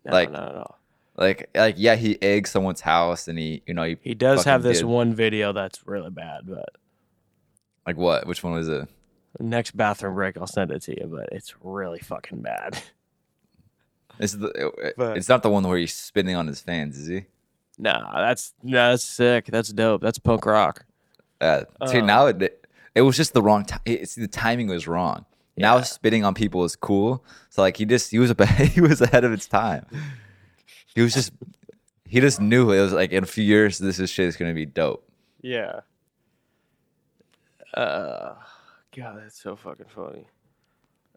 No, 0.03 0.11
Like- 0.11 0.31
no, 0.31 0.39
no. 0.39 0.73
Like, 1.17 1.49
like 1.55 1.75
yeah, 1.77 1.95
he 1.95 2.19
egged 2.21 2.47
someone's 2.47 2.81
house, 2.81 3.27
and 3.27 3.37
he, 3.39 3.63
you 3.65 3.73
know, 3.73 3.83
he 3.83 3.97
He 4.01 4.13
does 4.15 4.43
have 4.43 4.61
this 4.63 4.79
did. 4.79 4.85
one 4.85 5.13
video 5.15 5.51
that's 5.51 5.85
really 5.87 6.09
bad, 6.11 6.41
but 6.47 6.69
like 7.87 7.97
what? 7.97 8.25
Which 8.27 8.43
one 8.43 8.53
was 8.53 8.67
it? 8.67 8.87
next 9.39 9.77
bathroom 9.77 10.15
break 10.15 10.35
I'll 10.37 10.47
send 10.47 10.71
it 10.71 10.81
to 10.83 10.99
you, 10.99 11.05
but 11.07 11.29
it's 11.31 11.53
really 11.61 11.99
fucking 11.99 12.41
bad. 12.41 12.81
Is 14.19 14.35
the, 14.37 14.93
But- 14.97 15.15
it's 15.17 15.29
not 15.29 15.43
the 15.43 15.49
one 15.49 15.63
where 15.67 15.77
he's 15.77 15.93
spitting 15.93 16.35
on 16.35 16.47
his 16.47 16.59
fans, 16.61 16.97
is 16.97 17.07
he? 17.07 17.25
nah, 17.77 18.19
that's 18.19 18.53
nah, 18.63 18.89
that's 18.91 19.03
sick. 19.03 19.45
That's 19.45 19.69
dope. 19.69 20.01
That's 20.01 20.17
punk 20.17 20.45
rock. 20.47 20.85
Uh, 21.39 21.65
see, 21.87 21.99
Uh, 21.99 22.05
now 22.05 22.25
it 22.27 22.66
it 22.97 23.01
was 23.01 23.15
just 23.15 23.33
the 23.33 23.41
wrong 23.41 23.63
time. 23.65 23.81
It's 23.85 24.15
the 24.15 24.27
timing 24.27 24.67
was 24.67 24.87
wrong. 24.87 25.25
Now 25.55 25.81
spitting 25.81 26.23
on 26.23 26.33
people 26.33 26.63
is 26.65 26.75
cool. 26.75 27.23
So 27.49 27.61
like 27.61 27.77
he 27.77 27.85
just 27.85 28.11
he 28.11 28.19
was 28.19 28.31
a 28.31 28.45
he 28.75 28.81
was 28.81 29.01
ahead 29.01 29.23
of 29.23 29.31
its 29.31 29.47
time. 29.47 29.85
He 30.95 31.01
was 31.01 31.13
just 31.13 31.31
he 32.05 32.19
just 32.19 32.39
knew 32.41 32.71
it 32.71 32.81
was 32.81 32.93
like 32.93 33.11
in 33.11 33.23
a 33.23 33.27
few 33.27 33.43
years 33.43 33.77
this 33.77 33.99
is 33.99 34.09
shit 34.09 34.27
is 34.27 34.37
gonna 34.37 34.53
be 34.53 34.65
dope. 34.65 35.07
Yeah. 35.41 35.81
Uh, 37.73 38.35
God, 38.95 39.19
that's 39.21 39.41
so 39.41 39.55
fucking 39.55 39.85
funny. 39.93 40.25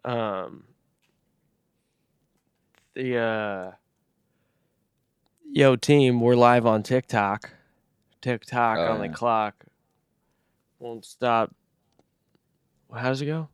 Um, 0.05 0.65
the 2.93 3.17
uh, 3.17 3.71
yo 5.51 5.75
team, 5.75 6.19
we're 6.19 6.35
live 6.35 6.65
on 6.65 6.83
TikTok. 6.83 7.49
TikTok 8.21 8.77
Oh, 8.77 8.93
on 8.93 9.01
the 9.01 9.09
clock. 9.09 9.65
Won't 10.79 11.05
stop. 11.05 11.53
How 12.93 13.09
does 13.09 13.21
it 13.21 13.25
go? 13.27 13.47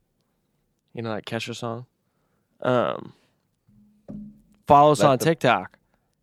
You 0.94 1.02
know 1.04 1.14
that 1.14 1.26
Kesha 1.26 1.56
song. 1.56 1.86
Um, 2.62 3.14
follow 4.66 4.92
us 4.94 5.00
Let 5.02 5.10
on 5.10 5.18
the- 5.20 5.26
TikTok, 5.26 5.78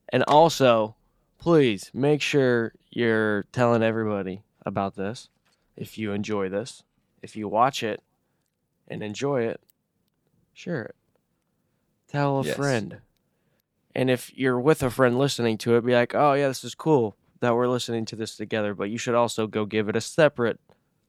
and 0.09 0.23
also, 0.25 0.97
please 1.39 1.91
make 1.95 2.21
sure 2.21 2.73
you're 2.91 3.45
telling 3.53 3.83
everybody 3.83 4.43
about 4.67 4.97
this. 4.97 5.29
If 5.77 5.97
you 5.99 6.13
enjoy 6.13 6.49
this, 6.49 6.83
if 7.23 7.37
you 7.37 7.49
watch 7.49 7.83
it 7.83 8.03
and 8.89 9.03
enjoy 9.03 9.43
it, 9.43 9.61
share 10.53 10.83
it. 10.85 10.97
Tell 12.09 12.41
a 12.41 12.45
Yes. 12.45 12.57
friend. 12.57 12.99
And 13.95 14.11
if 14.11 14.37
you're 14.37 14.59
with 14.59 14.83
a 14.83 14.91
friend 14.91 15.19
listening 15.19 15.57
to 15.59 15.77
it, 15.77 15.85
be 15.85 15.95
like, 15.95 16.15
oh, 16.15 16.33
yeah, 16.35 16.49
this 16.49 16.65
is 16.65 16.75
cool 16.75 17.17
that 17.41 17.55
we're 17.55 17.69
listening 17.69 18.05
to 18.07 18.17
this 18.17 18.37
together. 18.37 18.75
But 18.75 18.91
you 18.91 18.99
should 18.99 19.15
also 19.15 19.47
go 19.47 19.67
give 19.67 19.89
it 19.89 19.95
a 19.97 20.01
separate 20.01 20.61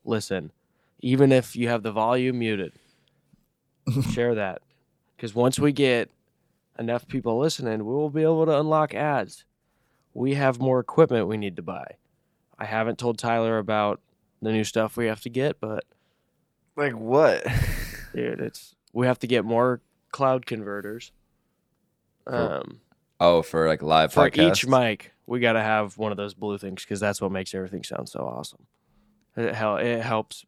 listen, 0.04 0.52
even 1.00 1.32
if 1.32 1.56
you 1.56 1.68
have 1.70 1.84
the 1.84 1.92
volume 1.92 2.40
muted. 2.40 2.74
share 4.12 4.36
that. 4.36 4.62
Because 5.16 5.34
once 5.36 5.60
we 5.60 5.72
get 5.72 6.10
enough 6.80 7.08
people 7.08 7.38
listening, 7.40 7.86
we 7.86 7.94
will 7.94 8.10
be 8.10 8.24
able 8.24 8.46
to 8.46 8.60
unlock 8.60 8.94
ads. 8.94 9.46
We 10.14 10.34
have 10.36 10.60
more 10.60 10.80
equipment 10.80 11.28
we 11.28 11.38
need 11.38 11.56
to 11.58 11.62
buy. 11.62 11.86
I 12.58 12.66
haven't 12.66 12.98
told 12.98 13.18
Tyler 13.18 13.58
about 13.58 14.02
the 14.42 14.52
new 14.52 14.64
stuff 14.64 14.98
we 14.98 15.08
have 15.08 15.22
to 15.22 15.30
get, 15.30 15.60
but 15.60 15.84
Like 16.76 16.94
what? 16.94 17.46
dude, 18.16 18.40
it's 18.40 18.76
we 18.94 19.08
have 19.08 19.20
to 19.20 19.28
get 19.28 19.46
more 19.46 19.82
cloud 20.12 20.46
converters. 20.46 21.12
For 22.24 22.36
Um, 22.36 22.80
oh, 23.20 23.42
for 23.42 23.68
like 23.68 23.82
live 23.82 24.14
for 24.14 24.30
podcasts. 24.30 24.52
each 24.52 24.68
mic, 24.68 25.12
we 25.28 25.40
got 25.40 25.54
to 25.54 25.62
have 25.62 25.98
one 25.98 26.12
of 26.12 26.18
those 26.18 26.34
blue 26.34 26.58
things 26.58 26.84
because 26.84 27.00
that's 27.00 27.22
what 27.22 27.32
makes 27.32 27.54
everything 27.54 27.84
sound 27.84 28.10
so 28.10 28.22
awesome. 28.22 28.66
It 29.38 29.54
hel- 29.54 29.78
it 29.78 30.02
helps 30.02 30.46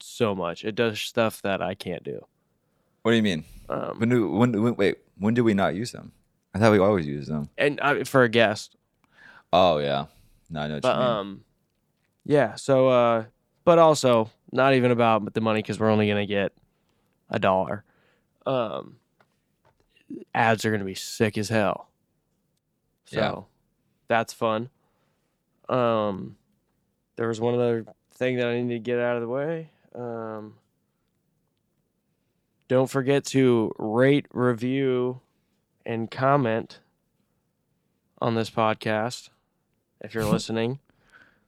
so 0.00 0.34
much. 0.34 0.64
It 0.64 0.74
does 0.74 1.00
stuff 1.00 1.42
that 1.42 1.60
I 1.62 1.74
can't 1.74 2.02
do. 2.02 2.24
What 3.02 3.12
do 3.12 3.16
you 3.16 3.22
mean? 3.22 3.44
Um, 3.68 3.98
When 3.98 4.08
do 4.08 4.30
when, 4.30 4.62
when 4.62 4.74
wait 4.76 4.98
when 5.18 5.34
do 5.34 5.44
we 5.44 5.54
not 5.54 5.74
use 5.74 5.92
them? 5.92 6.12
I 6.54 6.58
thought 6.58 6.72
we 6.72 6.78
always 6.78 7.06
use 7.06 7.26
them. 7.26 7.50
and 7.58 7.78
uh, 7.80 8.04
for 8.04 8.22
a 8.24 8.28
guest, 8.28 8.76
Oh 9.52 9.78
yeah, 9.78 10.06
no, 10.50 10.60
I 10.60 10.68
know 10.68 10.74
what 10.74 10.82
but 10.82 10.94
you 10.96 11.00
mean. 11.02 11.08
um, 11.08 11.44
yeah. 12.24 12.54
So, 12.56 12.88
uh, 12.88 13.24
but 13.64 13.78
also 13.78 14.30
not 14.52 14.74
even 14.74 14.90
about 14.90 15.32
the 15.34 15.40
money 15.40 15.60
because 15.62 15.78
we're 15.78 15.90
only 15.90 16.08
gonna 16.08 16.26
get 16.26 16.52
a 17.30 17.38
dollar. 17.38 17.84
Um, 18.46 18.96
ads 20.34 20.64
are 20.64 20.70
gonna 20.70 20.84
be 20.84 20.94
sick 20.94 21.36
as 21.38 21.48
hell. 21.48 21.88
So 23.06 23.18
Yeah. 23.20 23.40
that's 24.08 24.32
fun. 24.32 24.70
Um, 25.68 26.36
there 27.16 27.28
was 27.28 27.40
one 27.40 27.54
other 27.54 27.84
thing 28.12 28.36
that 28.38 28.46
I 28.48 28.60
need 28.60 28.70
to 28.74 28.78
get 28.78 28.98
out 28.98 29.16
of 29.16 29.22
the 29.22 29.28
way. 29.28 29.70
Um, 29.98 30.54
don't 32.68 32.88
forget 32.90 33.24
to 33.26 33.72
rate, 33.78 34.26
review, 34.32 35.20
and 35.86 36.10
comment 36.10 36.80
on 38.20 38.34
this 38.34 38.50
podcast 38.50 39.30
if 40.00 40.14
you're 40.14 40.24
listening. 40.30 40.78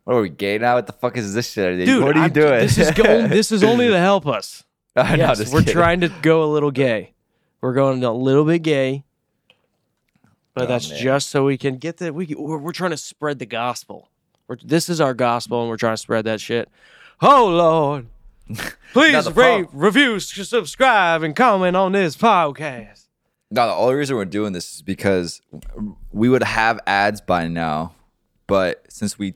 what 0.05 0.17
are 0.17 0.21
we 0.23 0.29
gay 0.31 0.59
now? 0.59 0.75
What 0.77 0.87
the 0.87 0.93
fuck 0.93 1.17
is 1.17 1.35
this 1.35 1.51
shit? 1.53 1.85
Dude, 1.85 2.03
what 2.03 2.15
are 2.17 2.19
you 2.19 2.23
I'm- 2.25 2.33
doing? 2.33 2.61
This 2.61 2.79
is 2.79 2.91
go- 2.93 3.27
this 3.29 3.53
is 3.53 3.63
only 3.63 3.89
to 3.89 3.99
help 3.99 4.27
us. 4.27 4.65
Yes, 4.97 5.39
just 5.39 5.53
we're 5.55 5.61
kidding. 5.61 5.73
trying 5.75 6.01
to 6.01 6.09
go 6.21 6.43
a 6.43 6.51
little 6.53 6.73
gay. 6.73 7.15
We're 7.61 7.73
going 7.75 8.03
a 8.03 8.13
little 8.13 8.45
bit 8.45 8.59
gay. 8.63 9.05
but 10.53 10.65
Oh, 10.65 10.67
that's 10.67 10.91
man. 10.91 10.99
just 11.01 11.31
so 11.31 11.45
we 11.45 11.57
can 11.57 11.77
get 11.77 11.99
that. 11.99 12.13
we 12.15 12.35
we're, 12.37 12.59
we're 12.59 12.73
trying 12.73 12.91
to 12.91 12.97
spread 12.97 13.39
the 13.39 13.47
gospel. 13.47 14.09
We're, 14.49 14.57
this 14.65 14.89
is 14.89 15.01
our 15.01 15.15
gospel, 15.15 15.61
and 15.61 15.71
we're 15.71 15.77
trying 15.77 15.93
to 15.95 15.97
spread 16.03 16.25
that 16.25 16.41
shit. 16.41 16.69
Oh 17.23 17.47
Lord, 17.47 18.07
please 18.93 19.31
rate, 19.33 19.67
review, 19.73 20.19
subscribe, 20.21 21.23
and 21.23 21.35
comment 21.37 21.77
on 21.77 21.93
this 21.93 22.17
podcast. 22.17 23.07
No, 23.51 23.67
the 23.67 23.75
only 23.75 23.95
reason 23.95 24.17
we're 24.17 24.25
doing 24.25 24.53
this 24.53 24.75
is 24.77 24.83
because 24.83 25.43
we 26.13 26.29
would 26.29 26.43
have 26.43 26.79
ads 26.87 27.21
by 27.21 27.49
now, 27.49 27.95
but 28.47 28.85
since 28.89 29.19
we 29.19 29.35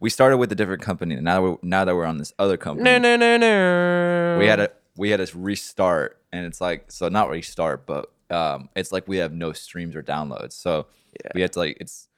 we 0.00 0.10
started 0.10 0.36
with 0.38 0.50
a 0.50 0.54
different 0.54 0.82
company, 0.82 1.14
and 1.14 1.24
now 1.24 1.42
we're, 1.42 1.56
now 1.62 1.84
that 1.84 1.94
we're 1.94 2.04
on 2.06 2.18
this 2.18 2.32
other 2.38 2.56
company, 2.56 2.84
No, 2.84 2.98
no, 2.98 3.16
no, 3.16 3.36
no. 3.36 4.36
we 4.38 4.46
had 4.46 4.56
to 4.56 4.70
we 4.96 5.10
had 5.10 5.24
to 5.24 5.38
restart, 5.38 6.20
and 6.32 6.44
it's 6.44 6.60
like 6.60 6.90
so 6.90 7.08
not 7.08 7.30
restart, 7.30 7.86
but 7.86 8.10
um, 8.30 8.68
it's 8.74 8.90
like 8.90 9.06
we 9.06 9.18
have 9.18 9.32
no 9.32 9.52
streams 9.52 9.94
or 9.94 10.02
downloads, 10.02 10.52
so 10.52 10.86
Yeah. 11.24 11.30
we 11.34 11.40
had 11.40 11.52
to 11.52 11.58
like 11.60 11.76
it's 11.80 12.08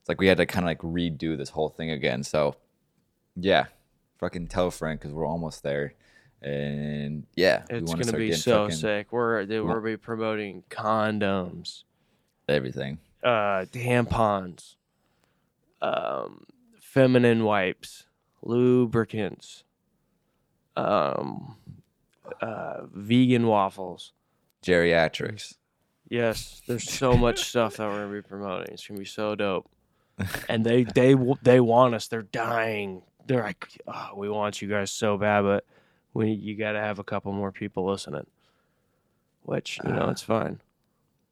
it's 0.00 0.08
like 0.08 0.20
we 0.20 0.28
had 0.28 0.36
to 0.36 0.46
kind 0.46 0.64
of 0.64 0.68
like 0.68 0.78
redo 0.80 1.36
this 1.36 1.50
whole 1.50 1.68
thing 1.68 1.90
again. 1.90 2.22
So 2.22 2.54
yeah, 3.34 3.64
fucking 4.18 4.48
tell 4.48 4.70
friend 4.70 4.98
because 4.98 5.12
we're 5.12 5.26
almost 5.26 5.62
there, 5.62 5.94
and 6.42 7.26
yeah, 7.34 7.64
It's 7.70 7.92
gonna 7.92 8.12
be 8.16 8.32
so 8.32 8.68
sick. 8.70 9.12
We're 9.12 9.44
they, 9.46 9.60
Well- 9.60 9.74
we'll 9.74 9.82
be 9.82 9.96
promoting 9.96 10.62
condoms, 10.70 11.84
Everything. 12.48 12.98
uh, 13.22 13.66
tampons, 13.72 14.76
um, 15.82 16.46
feminine 16.80 17.44
wipes, 17.44 18.06
lubricants, 18.42 19.64
um, 20.76 21.56
uh, 22.40 22.82
vegan 22.92 23.46
waffles. 23.46 24.12
Geriatrics. 24.62 25.54
Yes, 26.08 26.62
there's 26.66 26.88
so 26.90 27.16
much 27.16 27.44
stuff 27.48 27.76
that 27.76 27.86
we're 27.88 28.02
gonna 28.04 28.12
be 28.12 28.22
promoting. 28.22 28.72
It's 28.74 28.86
gonna 28.86 28.98
be 29.00 29.04
so 29.06 29.34
dope. 29.34 29.68
And 30.48 30.64
they 30.64 30.84
they 30.84 31.14
they 31.42 31.60
want 31.60 31.94
us. 31.94 32.08
They're 32.08 32.22
dying. 32.22 33.02
They're 33.26 33.42
like, 33.42 33.66
oh, 33.86 34.10
we 34.16 34.28
want 34.28 34.62
you 34.62 34.68
guys 34.68 34.90
so 34.92 35.16
bad, 35.18 35.42
but 35.42 35.64
we 36.14 36.30
you 36.30 36.56
got 36.56 36.72
to 36.72 36.80
have 36.80 36.98
a 36.98 37.04
couple 37.04 37.32
more 37.32 37.52
people 37.52 37.84
listening. 37.86 38.26
Which 39.42 39.78
you 39.84 39.92
know 39.92 40.06
Ah. 40.06 40.10
it's 40.10 40.22
fine. 40.22 40.60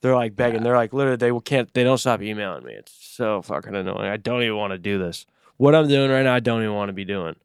They're 0.01 0.15
like 0.15 0.37
begging. 0.37 0.63
They're 0.63 0.77
like 0.77 0.93
literally 0.93 1.17
they 1.17 1.33
can't. 1.41 1.73
They 1.73 1.83
don't 1.85 1.99
stop 1.99 2.21
emailing 2.23 2.65
me. 2.65 2.75
It's 2.75 2.93
so 2.93 3.43
fucking 3.43 3.75
annoying. 3.75 4.09
I 4.11 4.17
don't 4.19 4.43
even 4.43 4.57
want 4.57 4.73
to 4.73 4.79
do 4.79 4.99
this. 4.99 5.27
What 5.57 5.75
I'm 5.75 5.89
doing 5.89 6.11
right 6.11 6.23
now, 6.23 6.35
I 6.35 6.41
don't 6.41 6.63
even 6.63 6.75
want 6.75 6.89
to 6.91 6.93
be 6.93 7.05
doing. 7.05 7.37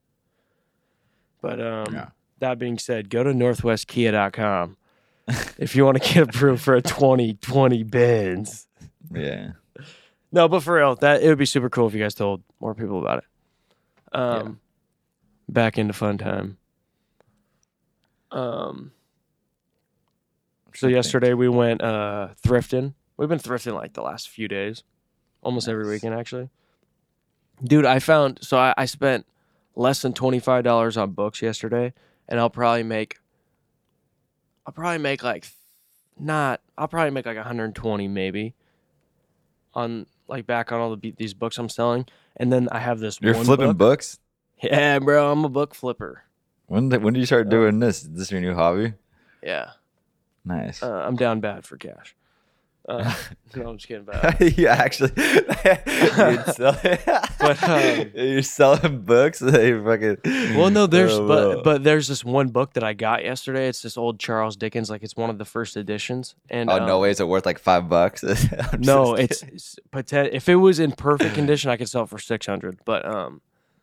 But 1.41 1.61
um, 1.61 1.93
Yeah. 1.93 2.07
that 2.39 2.59
being 2.59 2.77
said, 2.77 3.09
go 3.09 3.23
to 3.23 3.31
northwestkia.com 3.31 4.75
if 5.57 5.75
you 5.75 5.85
want 5.85 6.01
to 6.03 6.13
get 6.13 6.27
approved 6.29 6.61
for 6.61 6.75
a 6.75 6.81
2020 6.81 7.83
Benz. 7.83 8.67
Yeah. 9.13 9.51
No, 10.31 10.47
but 10.47 10.61
for 10.61 10.75
real, 10.75 10.95
that 10.97 11.23
it 11.23 11.29
would 11.29 11.37
be 11.37 11.45
super 11.45 11.69
cool 11.69 11.87
if 11.87 11.93
you 11.93 12.01
guys 12.01 12.13
told 12.13 12.43
more 12.59 12.75
people 12.75 12.99
about 12.99 13.19
it. 13.19 13.23
Um, 14.11 14.59
back 15.47 15.77
into 15.77 15.93
fun 15.93 16.17
time. 16.17 16.57
Um, 18.31 18.91
so 20.73 20.87
yesterday 20.87 21.33
we 21.33 21.49
went 21.49 21.81
uh 21.81 22.29
thrifting. 22.41 22.93
We've 23.17 23.29
been 23.29 23.39
thrifting 23.39 23.73
like 23.73 23.93
the 23.93 24.01
last 24.01 24.29
few 24.29 24.47
days, 24.47 24.83
almost 25.41 25.67
every 25.67 25.87
weekend 25.87 26.15
actually. 26.15 26.49
Dude, 27.63 27.85
I 27.85 27.99
found 27.99 28.39
so 28.41 28.57
I, 28.57 28.73
I 28.77 28.85
spent 28.85 29.25
less 29.75 30.01
than 30.01 30.13
twenty 30.13 30.39
five 30.39 30.63
dollars 30.63 30.95
on 30.97 31.11
books 31.11 31.41
yesterday, 31.41 31.93
and 32.27 32.39
I'll 32.39 32.49
probably 32.49 32.83
make. 32.83 33.17
I'll 34.65 34.73
probably 34.73 34.99
make 34.99 35.23
like, 35.23 35.47
not. 36.17 36.61
I'll 36.77 36.87
probably 36.87 37.11
make 37.11 37.25
like 37.25 37.37
one 37.37 37.45
hundred 37.45 37.75
twenty 37.75 38.07
maybe. 38.07 38.53
On 39.73 40.05
like 40.27 40.45
back 40.45 40.71
on 40.71 40.79
all 40.79 40.95
the 40.95 41.11
these 41.17 41.33
books 41.33 41.57
I'm 41.57 41.69
selling, 41.69 42.05
and 42.39 42.51
then 42.51 42.69
I 42.71 42.79
have 42.79 42.99
this. 42.99 43.19
You're 43.21 43.33
flipping 43.35 43.67
book. 43.67 43.77
books. 43.77 44.19
Yeah, 44.63 44.99
bro, 44.99 45.31
I'm 45.31 45.45
a 45.45 45.49
book 45.49 45.73
flipper. 45.75 46.23
When 46.67 46.89
did, 46.89 47.01
when 47.03 47.13
did 47.13 47.19
you 47.21 47.25
start 47.25 47.49
doing 47.49 47.79
this? 47.79 48.03
Is 48.03 48.09
this 48.11 48.31
your 48.31 48.41
new 48.41 48.53
hobby? 48.55 48.93
Yeah, 49.41 49.71
Nice. 50.45 50.83
uh, 50.83 50.91
I'm 51.07 51.15
down 51.15 51.39
bad 51.39 51.65
for 51.65 51.77
cash. 51.77 52.15
Uh, 52.87 53.13
no, 53.55 53.69
I'm 53.69 53.77
just 53.77 53.87
kidding. 53.87 54.05
Bad. 54.05 54.39
you 54.57 54.67
actually 54.67 55.09
sell, 56.53 56.77
But, 57.39 57.63
um, 57.63 58.11
you're 58.15 58.41
selling 58.41 59.01
books. 59.01 59.39
They 59.39 59.73
fucking 59.73 60.17
Well, 60.57 60.69
no, 60.69 60.87
there's 60.87 61.13
Oh, 61.13 61.27
but 61.27 61.63
but 61.63 61.83
there's 61.83 62.07
this 62.07 62.23
one 62.23 62.49
book 62.49 62.73
that 62.73 62.83
I 62.83 62.93
got 62.93 63.23
yesterday. 63.23 63.67
It's 63.67 63.81
this 63.81 63.97
old 63.97 64.19
Charles 64.19 64.55
Dickens, 64.55 64.89
like 64.89 65.03
it's 65.03 65.15
one 65.15 65.29
of 65.29 65.37
the 65.37 65.45
first 65.45 65.77
editions. 65.77 66.35
And 66.49 66.69
oh 66.69 66.85
no 66.85 66.95
um, 66.95 67.01
way, 67.01 67.11
is 67.11 67.19
it 67.19 67.27
worth 67.27 67.45
like 67.45 67.59
five 67.59 67.89
bucks? 67.89 68.23
No, 68.79 69.15
it's, 69.15 69.43
it's 69.43 69.75
poten- 69.91 70.29
if 70.31 70.49
it 70.49 70.55
was 70.55 70.79
in 70.79 70.91
perfect 70.91 71.35
condition, 71.35 71.69
I 71.69 71.77
could 71.77 71.89
sell 71.89 72.03
it 72.03 72.09
for 72.09 72.19
six 72.19 72.45
hundred. 72.45 72.79
But 72.85 73.05
um, 73.05 73.41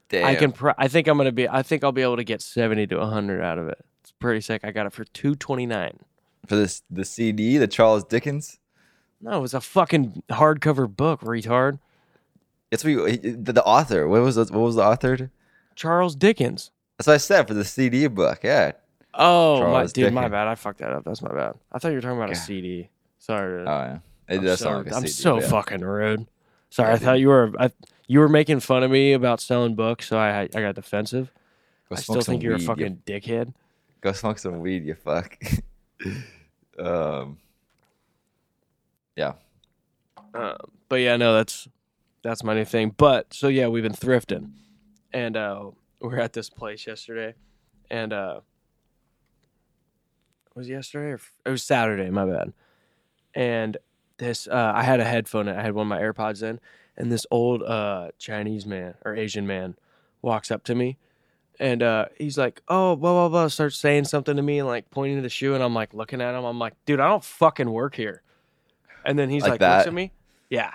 kidding. 0.09 0.27
I 0.27 0.35
can. 0.35 0.53
Pr- 0.53 0.71
I 0.79 0.89
think 0.89 1.09
I'm 1.09 1.17
gonna 1.17 1.33
be. 1.33 1.49
I 1.49 1.63
think 1.63 1.85
I'll 1.85 1.93
be 1.93 2.03
able 2.03 2.17
to 2.17 2.25
get 2.25 2.43
seventy 2.43 2.87
to 2.89 3.05
hundred 3.05 3.43
out 3.43 3.59
of 3.59 3.69
it. 3.69 3.79
It's 4.03 4.13
pretty 4.13 4.41
sick. 4.41 4.63
I 4.65 4.71
got 4.71 4.87
it 4.87 4.93
for 4.93 5.05
two 5.05 5.35
twenty 5.35 5.67
nine. 5.67 5.99
for 6.47 6.57
this 6.57 6.83
the 6.91 7.05
CD, 7.05 7.59
the 7.59 7.67
Charles 7.69 8.05
Dickens. 8.05 8.59
No, 9.21 9.39
it 9.39 9.41
was 9.41 9.55
a 9.55 9.61
fucking 9.61 10.23
hardcover 10.31 10.95
book, 10.95 11.21
retard. 11.23 11.79
It's 12.71 12.85
what 12.85 12.91
you, 12.91 13.17
the, 13.17 13.53
the 13.53 13.65
author. 13.65 14.09
What 14.09 14.23
was 14.23 14.35
the, 14.37 14.45
what 14.45 14.61
was 14.61 14.77
the 14.77 14.85
author? 14.85 15.31
Charles 15.75 16.15
Dickens. 16.15 16.71
That's 16.99 17.07
what 17.07 17.15
I 17.15 17.19
said 17.19 17.49
for 17.49 17.55
the 17.55 17.65
CD 17.65 18.07
book. 18.07 18.41
Yeah. 18.43 18.73
Oh, 19.15 19.71
my, 19.71 19.87
dude, 19.87 20.13
my 20.13 20.29
bad. 20.29 20.47
I 20.47 20.55
fucked 20.55 20.81
that 20.81 20.93
up. 20.93 21.05
That's 21.05 21.23
my 21.23 21.33
bad. 21.33 21.55
I 21.73 21.79
thought 21.79 21.89
you 21.89 21.95
were 21.95 22.01
talking 22.01 22.19
about 22.19 22.31
a 22.31 22.35
CD. 22.35 22.91
Sorry. 23.19 23.63
Oh 23.63 23.65
yeah. 23.65 23.99
It 24.29 24.39
I'm 24.39 24.45
does 24.45 24.61
so, 24.61 24.79
like 24.79 24.93
I'm 24.93 25.01
CD. 25.01 25.09
so 25.09 25.41
yeah. 25.41 25.49
fucking 25.49 25.81
rude. 25.81 26.27
Sorry, 26.71 26.93
I 26.93 26.97
thought 26.97 27.19
you 27.21 27.29
were 27.29 27.53
I, 27.59 27.71
you 28.07 28.21
were 28.21 28.29
making 28.29 28.61
fun 28.61 28.83
of 28.83 28.91
me 28.91 29.13
about 29.13 29.41
selling 29.41 29.75
books, 29.75 30.09
so 30.09 30.19
I 30.19 30.43
I 30.43 30.47
got 30.47 30.75
defensive. 30.75 31.33
Go 31.89 31.97
I 31.97 32.01
still 32.01 32.21
think 32.21 32.43
you're 32.43 32.53
a 32.53 32.57
weed, 32.57 32.63
you 32.63 32.67
fucking 32.67 33.03
dickhead. 33.07 33.55
Go 34.01 34.13
smoke 34.13 34.39
some 34.39 34.61
weed, 34.61 34.85
you 34.85 34.95
fuck. 34.95 35.39
um, 36.79 37.39
yeah. 39.17 39.33
Um, 40.35 40.57
but 40.89 40.97
yeah, 40.97 41.17
no, 41.17 41.35
that's 41.35 41.69
that's 42.23 42.45
my 42.45 42.55
new 42.55 42.65
thing. 42.65 42.95
But 42.97 43.33
so 43.33 43.49
yeah, 43.49 43.69
we've 43.69 43.83
been 43.83 43.93
thrifting, 43.93 44.51
and 45.13 45.37
uh, 45.37 45.71
we 46.01 46.09
we're 46.09 46.19
at 46.19 46.33
this 46.33 46.51
place 46.51 46.87
yesterday, 46.87 47.35
and 47.91 48.13
uh, 48.13 48.41
was 50.55 50.69
it 50.69 50.73
yesterday 50.73 51.13
or 51.13 51.21
it 51.45 51.51
was 51.51 51.63
Saturday? 51.63 52.11
My 52.11 52.27
bad. 52.27 52.53
And 53.35 53.77
this, 54.19 54.49
uh, 54.49 54.73
I 54.75 54.83
had 54.83 54.99
a 54.99 55.05
headphone. 55.05 55.49
I 55.49 55.63
had 55.63 55.75
one 55.75 55.87
of 55.87 55.89
my 55.89 56.01
AirPods 56.01 56.43
in, 56.43 56.59
and 56.97 57.13
this 57.13 57.27
old 57.31 57.63
uh, 57.63 58.11
Chinese 58.19 58.65
man 58.65 58.95
or 59.05 59.15
Asian 59.15 59.47
man 59.47 59.77
walks 60.23 60.51
up 60.51 60.65
to 60.65 60.75
me, 60.75 60.97
and 61.61 61.83
uh, 61.83 62.07
he's 62.19 62.39
like, 62.39 62.63
"Oh, 62.69 62.97
blah 62.97 63.13
blah 63.13 63.29
blah," 63.29 63.49
starts 63.49 63.77
saying 63.77 64.05
something 64.05 64.37
to 64.37 64.43
me 64.43 64.59
and 64.59 64.67
like 64.67 64.91
pointing 64.91 65.17
to 65.17 65.23
the 65.23 65.29
shoe, 65.29 65.55
and 65.55 65.63
I'm 65.63 65.75
like 65.75 65.93
looking 65.95 66.21
at 66.21 66.35
him. 66.35 66.45
I'm 66.45 66.59
like, 66.59 66.75
"Dude, 66.87 67.01
I 67.01 67.09
don't 67.09 67.25
fucking 67.25 67.71
work 67.71 67.95
here." 67.95 68.23
And 69.07 69.19
then 69.19 69.31
he's 69.31 69.43
Like 69.43 69.53
like, 69.53 69.61
looks 69.61 69.87
at 69.87 69.95
me, 69.95 70.13
yeah, 70.51 70.73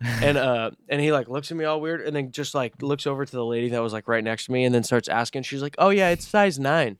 and 0.00 0.36
uh, 0.38 0.70
and 0.88 1.00
he 1.00 1.10
like 1.10 1.28
looks 1.28 1.50
at 1.50 1.56
me 1.56 1.64
all 1.64 1.80
weird, 1.80 2.02
and 2.02 2.14
then 2.14 2.30
just 2.30 2.54
like 2.54 2.80
looks 2.82 3.06
over 3.06 3.24
to 3.24 3.32
the 3.32 3.44
lady 3.44 3.70
that 3.70 3.82
was 3.82 3.92
like 3.92 4.06
right 4.06 4.22
next 4.22 4.46
to 4.46 4.52
me, 4.52 4.64
and 4.64 4.74
then 4.74 4.84
starts 4.84 5.08
asking. 5.08 5.42
She's 5.42 5.62
like, 5.62 5.74
"Oh 5.78 5.88
yeah, 5.88 6.10
it's 6.10 6.26
size 6.28 6.58
nine. 6.58 6.98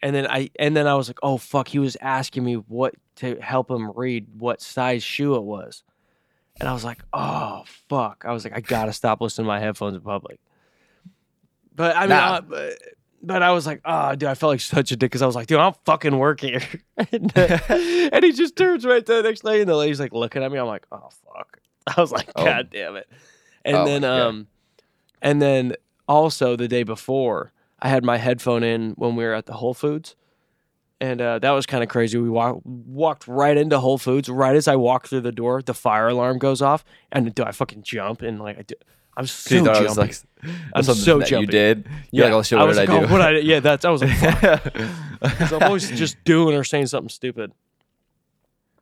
And 0.00 0.14
then 0.14 0.26
I 0.28 0.50
and 0.58 0.76
then 0.76 0.86
I 0.86 0.94
was 0.94 1.08
like, 1.08 1.18
"Oh 1.24 1.38
fuck!" 1.38 1.66
He 1.68 1.78
was 1.80 1.96
asking 2.00 2.44
me 2.44 2.54
what 2.54 2.94
to 3.16 3.40
help 3.40 3.68
him 3.70 3.90
read 3.96 4.26
what 4.38 4.60
size 4.62 5.02
shoe 5.02 5.34
it 5.34 5.42
was, 5.42 5.82
and 6.60 6.68
I 6.68 6.72
was 6.72 6.84
like, 6.84 6.98
"Oh 7.12 7.64
fuck!" 7.88 8.24
I 8.24 8.32
was 8.32 8.44
like, 8.44 8.54
"I 8.56 8.60
gotta 8.60 8.92
stop 8.92 9.20
listening 9.20 9.46
to 9.46 9.48
my 9.48 9.58
headphones 9.58 9.96
in 9.96 10.02
public." 10.02 10.38
But 11.74 11.96
I 11.96 12.00
mean, 12.02 12.08
Nah. 12.10 12.34
uh, 12.34 12.40
but, 12.42 12.78
but 13.22 13.42
I 13.42 13.50
was 13.52 13.66
like, 13.66 13.80
"Oh, 13.84 14.14
dude," 14.14 14.28
I 14.28 14.34
felt 14.34 14.50
like 14.50 14.60
such 14.60 14.92
a 14.92 14.96
dick 14.96 15.10
because 15.10 15.22
I 15.22 15.26
was 15.26 15.34
like, 15.34 15.46
"Dude, 15.46 15.58
I'm 15.58 15.74
fucking 15.84 16.16
working." 16.16 16.60
and, 17.12 17.32
uh, 17.36 17.58
and 17.68 18.24
he 18.24 18.32
just 18.32 18.56
turns 18.56 18.84
right 18.84 19.04
to 19.04 19.14
the 19.14 19.22
next 19.22 19.44
lady, 19.44 19.60
and 19.60 19.68
the 19.68 19.76
lady's 19.76 20.00
like 20.00 20.12
looking 20.12 20.42
at 20.42 20.50
me. 20.52 20.58
I'm 20.58 20.66
like, 20.66 20.86
"Oh 20.92 21.08
fuck!" 21.24 21.60
I 21.96 22.00
was 22.00 22.12
like, 22.12 22.30
Oh. 22.36 22.44
"God 22.44 22.70
damn 22.70 22.96
it!" 22.96 23.08
And 23.64 23.76
Oh, 23.76 23.84
then, 23.84 24.04
um, 24.04 24.46
and 25.20 25.42
then 25.42 25.74
also 26.08 26.56
the 26.56 26.68
day 26.68 26.82
before, 26.84 27.52
I 27.80 27.88
had 27.88 28.04
my 28.04 28.16
headphone 28.16 28.62
in 28.62 28.92
when 28.92 29.16
we 29.16 29.24
were 29.24 29.34
at 29.34 29.46
the 29.46 29.54
Whole 29.54 29.74
Foods, 29.74 30.14
and 31.00 31.20
uh, 31.20 31.38
that 31.40 31.50
was 31.50 31.66
kind 31.66 31.82
of 31.82 31.88
crazy. 31.88 32.18
We 32.18 32.30
walk, 32.30 32.60
walked 32.64 33.26
right 33.28 33.56
into 33.56 33.78
Whole 33.80 33.98
Foods. 33.98 34.28
Right 34.28 34.56
as 34.56 34.68
I 34.68 34.76
walk 34.76 35.08
through 35.08 35.20
the 35.22 35.32
door, 35.32 35.60
the 35.62 35.74
fire 35.74 36.08
alarm 36.08 36.38
goes 36.38 36.62
off, 36.62 36.84
and 37.12 37.34
do 37.34 37.42
I 37.42 37.52
fucking 37.52 37.82
jump 37.82 38.22
and 38.22 38.40
like 38.40 38.58
I 38.58 38.62
do, 38.62 38.74
I'm 39.18 39.26
so 39.26 39.64
jumpy. 39.64 39.82
was 39.82 39.98
like 39.98 40.14
I'm 40.72 40.82
so 40.84 41.18
that 41.18 41.30
you 41.30 41.46
did. 41.46 41.88
You're 42.12 42.26
like, 42.26 42.34
oh 42.34 42.42
shit, 42.42 42.56
I 42.56 42.62
what 42.62 42.68
was 42.68 42.76
like, 42.76 42.88
I 42.88 43.00
do? 43.00 43.06
oh, 43.06 43.12
what 43.12 43.20
I, 43.20 43.38
yeah, 43.38 43.58
that's 43.58 43.84
I 43.84 43.90
was 43.90 44.02
like, 44.02 44.12
I'm 45.52 45.62
always 45.64 45.90
just 45.90 46.16
doing 46.24 46.54
or 46.54 46.62
saying 46.62 46.86
something 46.86 47.08
stupid. 47.08 47.52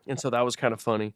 And 0.07 0.20
so 0.20 0.28
that 0.28 0.43
was 0.43 0.55
kind 0.55 0.74
of 0.74 0.80
funny. 0.80 1.14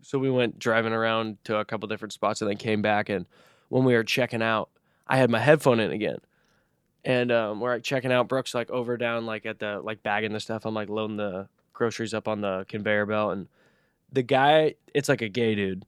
So 0.00 0.18
we 0.18 0.30
went 0.30 0.58
driving 0.58 0.94
around 0.94 1.36
to 1.44 1.58
a 1.58 1.64
couple 1.64 1.88
different 1.88 2.14
spots 2.14 2.40
and 2.40 2.50
then 2.50 2.56
came 2.56 2.80
back. 2.80 3.10
And 3.10 3.26
when 3.68 3.84
we 3.84 3.92
were 3.94 4.02
checking 4.02 4.42
out, 4.42 4.70
I 5.06 5.18
had 5.18 5.28
my 5.30 5.38
headphone 5.40 5.78
in 5.78 5.90
again. 5.90 6.18
And 7.04 7.30
um, 7.30 7.60
we're 7.60 7.74
like 7.74 7.82
checking 7.82 8.12
out. 8.12 8.28
Brooks 8.28 8.54
like 8.54 8.70
over 8.70 8.96
down 8.96 9.26
like 9.26 9.44
at 9.44 9.58
the 9.58 9.80
like 9.80 10.02
bagging 10.02 10.32
the 10.32 10.40
stuff. 10.40 10.64
I'm 10.64 10.72
like 10.72 10.88
loading 10.88 11.18
the 11.18 11.48
groceries 11.74 12.14
up 12.14 12.26
on 12.26 12.40
the 12.40 12.64
conveyor 12.66 13.04
belt, 13.04 13.32
and 13.32 13.48
the 14.10 14.22
guy, 14.22 14.76
it's 14.94 15.10
like 15.10 15.20
a 15.20 15.28
gay 15.28 15.54
dude, 15.54 15.84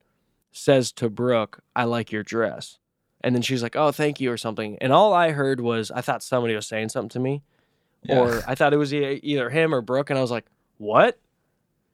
says 0.56 0.92
to 0.92 1.08
Brooke, 1.10 1.60
"I 1.74 1.84
like 1.84 2.10
your 2.12 2.22
dress," 2.22 2.78
and 3.22 3.34
then 3.34 3.42
she's 3.42 3.62
like, 3.62 3.76
"Oh, 3.76 3.92
thank 3.92 4.20
you" 4.20 4.30
or 4.32 4.36
something. 4.36 4.78
And 4.80 4.92
all 4.92 5.12
I 5.12 5.30
heard 5.32 5.60
was 5.60 5.90
I 5.90 6.00
thought 6.00 6.22
somebody 6.22 6.54
was 6.54 6.66
saying 6.66 6.88
something 6.90 7.10
to 7.10 7.20
me, 7.20 7.42
Yeah. 8.02 8.20
or 8.20 8.42
I 8.46 8.54
thought 8.54 8.72
it 8.72 8.78
was 8.78 8.92
e- 8.94 9.20
either 9.22 9.50
him 9.50 9.74
or 9.74 9.80
Brooke, 9.80 10.10
and 10.10 10.18
I 10.18 10.22
was 10.22 10.30
like, 10.30 10.46
"What?" 10.78 11.18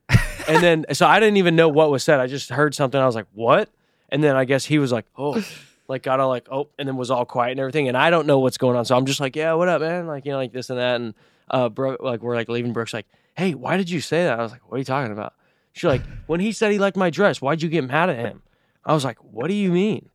and 0.49 0.63
then 0.63 0.85
so 0.93 1.07
I 1.07 1.21
didn't 1.21 1.37
even 1.37 1.57
know 1.57 1.69
what 1.69 1.91
was 1.91 2.03
said. 2.03 2.21
I 2.21 2.27
just 2.27 2.51
heard 2.51 2.75
something. 2.75 3.01
I 3.01 3.07
was 3.07 3.15
like, 3.15 3.27
"What?" 3.33 3.69
And 4.09 4.23
then 4.23 4.37
I 4.37 4.45
guess 4.45 4.65
he 4.65 4.79
was 4.79 4.93
like, 4.93 5.07
"Oh." 5.17 5.43
Like 5.89 6.05
got 6.05 6.21
all 6.21 6.29
like 6.29 6.47
oh, 6.51 6.69
and 6.79 6.89
then 6.89 6.97
was 6.97 7.11
all 7.11 7.27
quiet 7.27 7.51
and 7.51 7.61
everything, 7.61 7.89
and 7.89 7.97
I 7.99 8.09
don't 8.09 8.27
know 8.27 8.39
what's 8.39 8.57
going 8.57 8.77
on. 8.77 8.85
So 8.87 8.97
I'm 8.97 9.05
just 9.05 9.19
like, 9.21 9.35
yeah, 9.37 9.53
what 9.55 9.69
up, 9.69 9.83
man? 9.83 10.07
Like 10.07 10.25
you 10.25 10.31
know, 10.33 10.39
like 10.39 10.53
this 10.53 10.71
and 10.71 10.79
that, 10.79 10.97
and 11.01 11.13
uh, 11.51 11.69
Brooke, 11.69 12.01
like 12.01 12.23
we're 12.23 12.37
like 12.37 12.49
leaving. 12.49 12.73
Brooke's 12.73 12.95
like, 12.95 13.05
hey, 13.37 13.53
why 13.55 13.77
did 13.77 13.91
you 13.91 14.01
say 14.01 14.25
that? 14.25 14.39
I 14.39 14.43
was 14.43 14.53
like, 14.53 14.63
what 14.71 14.77
are 14.77 14.79
you 14.79 14.85
talking 14.85 15.13
about? 15.13 15.35
She's 15.73 15.85
like, 15.89 16.01
when 16.29 16.39
he 16.41 16.53
said 16.53 16.71
he 16.73 16.79
liked 16.79 16.97
my 16.97 17.11
dress, 17.11 17.43
why'd 17.43 17.61
you 17.63 17.69
get 17.69 17.85
mad 17.85 18.09
at 18.09 18.17
him? 18.17 18.43
I 18.85 18.93
was 18.95 19.05
like, 19.05 19.19
what 19.23 19.49
do 19.49 19.55
you 19.55 19.71
mean? 19.71 20.09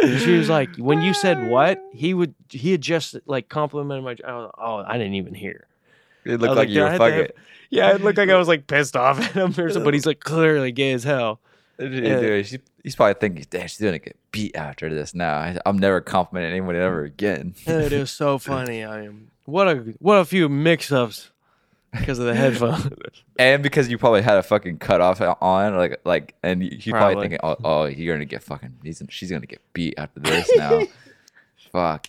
And 0.00 0.18
she 0.20 0.36
was 0.36 0.48
like, 0.48 0.76
when 0.76 1.02
you 1.02 1.12
said 1.14 1.48
what, 1.50 1.80
he 1.92 2.14
would 2.14 2.34
he 2.50 2.72
had 2.72 2.80
just 2.80 3.16
like 3.26 3.48
complimented 3.48 4.04
my. 4.04 4.16
I 4.28 4.34
was, 4.36 4.50
oh, 4.58 4.76
I 4.86 4.98
didn't 4.98 5.14
even 5.14 5.34
hear. 5.34 5.66
It 6.24 6.32
looked 6.40 6.50
like 6.50 6.56
like, 6.56 6.68
you 6.68 6.74
"Did 6.76 6.82
were 6.92 6.98
fucking. 6.98 7.18
have- 7.18 7.30
Yeah, 7.70 7.94
it 7.94 8.00
looked 8.02 8.18
like 8.18 8.28
I 8.28 8.36
was 8.36 8.48
like 8.48 8.66
pissed 8.66 8.96
off 8.96 9.18
at 9.20 9.32
him 9.32 9.50
or 9.50 9.52
something, 9.70 9.84
but 9.84 9.94
he's 9.94 10.06
like 10.06 10.20
clearly 10.20 10.72
gay 10.72 10.92
as 10.92 11.04
hell. 11.04 11.40
Uh, 11.80 11.84
dude, 11.86 12.46
she- 12.46 12.58
he's 12.82 12.96
probably 12.96 13.14
thinking, 13.20 13.46
damn, 13.50 13.66
she's 13.68 13.80
gonna 13.80 13.98
get 13.98 14.16
beat 14.30 14.54
after 14.56 14.88
this. 14.92 15.14
Now 15.14 15.36
I, 15.38 15.58
I'm 15.66 15.78
never 15.78 16.00
complimenting 16.00 16.52
anyone 16.52 16.76
ever 16.76 17.04
again. 17.04 17.54
It 17.66 17.92
was 17.92 18.10
so 18.10 18.38
funny. 18.38 18.84
I 18.84 19.04
am 19.04 19.30
what 19.46 19.68
a 19.68 19.74
what 20.00 20.16
a 20.16 20.24
few 20.24 20.48
mix 20.48 20.92
ups 20.92 21.30
because 21.92 22.18
of 22.18 22.26
the 22.26 22.34
headphones. 22.34 22.88
and 23.38 23.62
because 23.62 23.88
you 23.88 23.98
probably 23.98 24.22
had 24.22 24.36
a 24.38 24.42
fucking 24.42 24.78
cutoff 24.78 25.20
on, 25.20 25.76
like, 25.76 26.00
like, 26.04 26.34
and 26.42 26.62
you 26.62 26.70
you 26.80 26.92
probably, 26.92 27.14
Probably. 27.14 27.22
thinking, 27.28 27.38
oh, 27.42 27.56
oh, 27.64 27.84
you're 27.86 28.14
gonna 28.16 28.24
get 28.24 28.42
fucking, 28.42 28.74
he's, 28.82 29.02
she's 29.08 29.30
gonna 29.30 29.46
get 29.46 29.60
beat 29.72 29.94
after 29.98 30.20
this 30.20 30.50
now. 30.56 30.82
Fuck. 31.72 32.06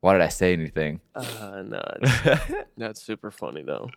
Why 0.00 0.12
did 0.12 0.22
I 0.22 0.28
say 0.28 0.52
anything? 0.52 1.00
Uh, 1.14 1.62
no, 1.66 1.78
it's- 2.02 2.64
that's 2.76 3.02
super 3.02 3.30
funny 3.30 3.62
though. 3.62 3.90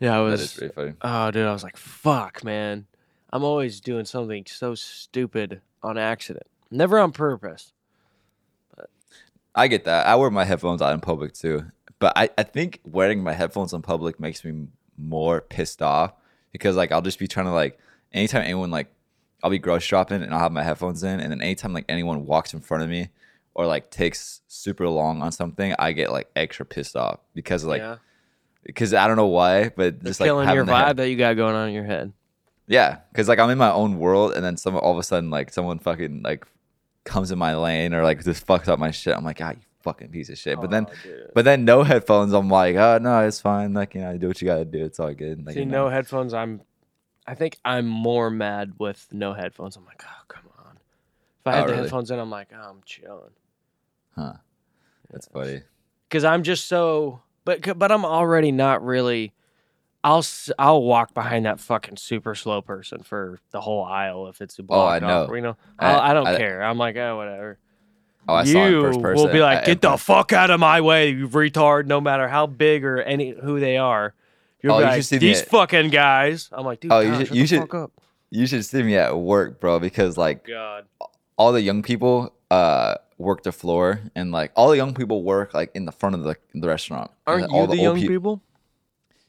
Yeah, 0.00 0.18
I 0.18 0.20
was. 0.20 0.40
is 0.40 0.52
pretty 0.54 0.74
funny. 0.74 0.92
Oh, 1.02 1.30
dude, 1.30 1.46
I 1.46 1.52
was 1.52 1.62
like, 1.62 1.76
fuck, 1.76 2.42
man. 2.44 2.86
I'm 3.32 3.44
always 3.44 3.80
doing 3.80 4.04
something 4.04 4.44
so 4.46 4.74
stupid 4.74 5.60
on 5.82 5.96
accident, 5.98 6.46
never 6.70 6.98
on 6.98 7.12
purpose. 7.12 7.72
I 9.54 9.68
get 9.68 9.84
that. 9.84 10.06
I 10.06 10.16
wear 10.16 10.30
my 10.30 10.44
headphones 10.44 10.82
out 10.82 10.92
in 10.94 11.00
public 11.00 11.32
too. 11.32 11.64
But 12.04 12.12
I, 12.18 12.28
I 12.36 12.42
think 12.42 12.80
wearing 12.84 13.22
my 13.22 13.32
headphones 13.32 13.72
in 13.72 13.80
public 13.80 14.20
makes 14.20 14.44
me 14.44 14.66
more 14.98 15.40
pissed 15.40 15.80
off 15.80 16.12
because 16.52 16.76
like 16.76 16.92
I'll 16.92 17.00
just 17.00 17.18
be 17.18 17.26
trying 17.26 17.46
to 17.46 17.52
like 17.52 17.78
anytime 18.12 18.42
anyone 18.42 18.70
like 18.70 18.92
I'll 19.42 19.48
be 19.48 19.58
grocery 19.58 19.86
shopping 19.86 20.22
and 20.22 20.34
I'll 20.34 20.40
have 20.40 20.52
my 20.52 20.62
headphones 20.62 21.02
in 21.02 21.18
and 21.18 21.32
then 21.32 21.40
anytime 21.40 21.72
like 21.72 21.86
anyone 21.88 22.26
walks 22.26 22.52
in 22.52 22.60
front 22.60 22.82
of 22.82 22.90
me 22.90 23.08
or 23.54 23.64
like 23.64 23.90
takes 23.90 24.42
super 24.48 24.86
long 24.86 25.22
on 25.22 25.32
something, 25.32 25.74
I 25.78 25.92
get 25.92 26.12
like 26.12 26.28
extra 26.36 26.66
pissed 26.66 26.94
off 26.94 27.20
because 27.32 27.64
like 27.64 27.80
yeah, 27.80 27.96
because 28.64 28.92
I 28.92 29.08
don't 29.08 29.16
know 29.16 29.28
why, 29.28 29.70
but 29.70 29.94
just 29.94 30.04
just 30.04 30.20
like 30.20 30.26
killing 30.26 30.50
your 30.50 30.66
vibe 30.66 30.96
that 30.96 31.08
you 31.08 31.16
got 31.16 31.38
going 31.38 31.54
on 31.54 31.68
in 31.68 31.74
your 31.74 31.84
head. 31.84 32.12
yeah, 32.66 32.98
because 33.12 33.28
like 33.28 33.38
I'm 33.38 33.48
in 33.48 33.56
my 33.56 33.72
own 33.72 33.98
world, 33.98 34.34
and 34.34 34.44
then 34.44 34.58
some 34.58 34.76
all 34.76 34.92
of 34.92 34.98
a 34.98 35.02
sudden 35.02 35.30
like 35.30 35.54
someone 35.54 35.78
fucking 35.78 36.20
like 36.22 36.46
comes 37.04 37.30
in 37.30 37.38
my 37.38 37.56
lane 37.56 37.94
or 37.94 38.02
like 38.02 38.22
just 38.22 38.46
fucks 38.46 38.68
up 38.68 38.78
my 38.78 38.90
shit. 38.90 39.16
I'm 39.16 39.24
like, 39.24 39.40
ah, 39.40 39.52
you 39.52 39.62
fucking 39.84 40.08
piece 40.08 40.28
of 40.30 40.38
shit. 40.38 40.60
But 40.60 40.70
then, 40.70 40.86
Oh, 40.90 40.94
dude. 41.04 41.30
but 41.34 41.44
then 41.44 41.64
no 41.64 41.84
headphones. 41.84 42.32
I'm 42.32 42.48
like, 42.50 42.74
oh 42.76 42.98
no, 42.98 43.20
it's 43.26 43.40
fine. 43.40 43.72
Like 43.74 43.94
you 43.94 44.00
know, 44.00 44.16
do 44.18 44.26
what 44.28 44.42
you 44.42 44.46
gotta 44.46 44.64
do. 44.64 44.84
It's 44.84 44.98
all 44.98 45.14
good. 45.14 45.46
Like, 45.46 45.54
see, 45.54 45.60
you 45.60 45.66
no 45.66 45.88
headphones. 45.88 46.34
I'm, 46.34 46.62
I 47.26 47.34
think 47.36 47.58
I'm 47.64 47.86
more 47.86 48.30
mad 48.30 48.72
with 48.78 49.06
no 49.12 49.32
headphones. 49.34 49.76
I'm 49.76 49.84
like, 49.86 50.02
oh 50.04 50.22
come 50.26 50.44
on. 50.58 50.78
If 51.40 51.46
I 51.46 51.52
Oh, 51.52 51.54
had 51.56 51.62
the 51.62 51.66
really? 51.72 51.82
headphones 51.82 52.10
in, 52.10 52.18
I'm 52.18 52.30
like, 52.30 52.48
oh, 52.52 52.68
I'm 52.70 52.80
chilling. 52.84 53.30
Huh. 54.16 54.32
That's 55.10 55.28
funny. 55.28 55.62
because 56.08 56.24
I'm 56.24 56.42
just 56.42 56.66
so 56.66 57.20
but 57.44 57.78
but 57.78 57.92
I'm 57.92 58.04
already 58.04 58.50
not 58.52 58.84
really 58.84 59.32
I'll 60.02 60.18
s- 60.18 60.50
I'll 60.58 60.82
walk 60.82 61.14
behind 61.14 61.46
that 61.46 61.60
fucking 61.60 61.96
super 61.98 62.34
slow 62.34 62.60
person 62.62 63.02
for 63.02 63.38
the 63.52 63.60
whole 63.60 63.84
aisle 63.84 64.26
if 64.28 64.40
it's 64.40 64.58
Oh, 64.68 64.80
I 64.80 64.96
off, 64.96 65.02
know. 65.28 65.34
you 65.34 65.40
know 65.42 65.56
I- 65.78 65.92
I, 65.94 66.10
I 66.10 66.14
don't 66.14 66.26
I- 66.26 66.36
care 66.36 66.62
I'm 66.62 66.78
like 66.78 66.96
oh 66.96 67.16
whatever 67.16 67.58
Oh, 68.28 68.34
I 68.34 68.44
saw 68.44 68.64
it 68.66 68.70
you 68.70 68.80
first 68.82 69.00
person. 69.02 69.26
will 69.26 69.32
be 69.32 69.40
like 69.40 69.64
get 69.66 69.80
the 69.80 69.96
fuck 69.96 70.32
out 70.32 70.50
of 70.50 70.60
my 70.60 70.80
way 70.80 71.10
you 71.10 71.28
retard 71.28 71.86
no 71.86 72.00
matter 72.00 72.28
how 72.28 72.46
big 72.46 72.84
or 72.84 73.00
any 73.02 73.30
who 73.30 73.60
they 73.60 73.76
are 73.76 74.14
you'll 74.62 74.74
Oh, 74.76 74.88
be 74.90 74.96
you 74.96 75.02
should 75.02 75.20
these 75.20 75.42
fucking 75.42 75.90
guys 75.90 76.48
I'm 76.52 76.64
like 76.64 76.80
dude 76.80 76.92
Oh, 76.92 77.00
you 77.00 77.14
should- 77.26 77.34
you 77.36 77.42
the 77.42 77.46
should- 77.46 77.60
fuck 77.60 77.74
up 77.74 77.92
You 78.30 78.46
should 78.46 78.64
see 78.64 78.82
me 78.82 78.96
at 78.96 79.16
work, 79.16 79.60
bro, 79.60 79.78
because 79.78 80.16
like 80.16 80.46
God 80.46 80.86
all 81.36 81.52
the 81.52 81.62
young 81.62 81.82
people 81.82 82.32
uh 82.50 82.94
work 83.16 83.42
the 83.44 83.52
floor, 83.52 84.00
and 84.16 84.32
like 84.32 84.50
all 84.56 84.68
the 84.70 84.76
young 84.76 84.92
people 84.94 85.22
work 85.22 85.54
like 85.54 85.70
in 85.74 85.84
the 85.84 85.92
front 85.92 86.14
of 86.16 86.24
the 86.24 86.36
the 86.54 86.66
restaurant. 86.66 87.10
Aren't 87.26 87.50
you 87.50 87.56
all 87.56 87.66
the, 87.66 87.72
old 87.72 87.80
young 87.80 87.96
peop- 87.96 88.08
people 88.10 88.42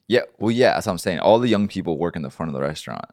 Yeah, 0.08 0.22
well, 0.39 0.52
yeah, 0.52 0.74
that's 0.74 0.86
what 0.88 0.93
I'm 0.93 0.98
saying. 1.00 1.20
All 1.20 1.38
the 1.39 1.48
young 1.50 1.68
people 1.68 1.98
work 1.98 2.16
in 2.16 2.22
the 2.24 2.30
front 2.32 2.50
of 2.50 2.54
the 2.54 2.62
restaurant, 2.62 3.06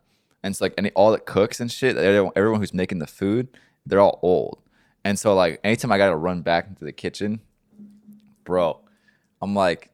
and 0.43 0.53
it's 0.53 0.61
like 0.63 0.75
any 0.79 0.91
all 0.93 1.11
the 1.11 1.19
cooks 1.19 1.61
and 1.61 1.71
shit. 1.71 1.97
Everyone, 1.97 2.33
everyone 2.37 2.61
who's 2.61 2.73
making 2.75 2.99
the 3.01 3.07
food, 3.07 3.49
they're 3.87 4.01
all 4.01 4.19
old, 4.23 4.59
and 5.05 5.19
so 5.19 5.35
like 5.35 5.61
anytime 5.65 5.93
I 5.93 5.99
gotta 5.99 6.17
run 6.17 6.43
back 6.43 6.69
into 6.69 6.85
the 6.85 6.93
kitchen, 6.93 7.41
bro, 8.45 8.81
I'm 9.41 9.55
like, 9.55 9.91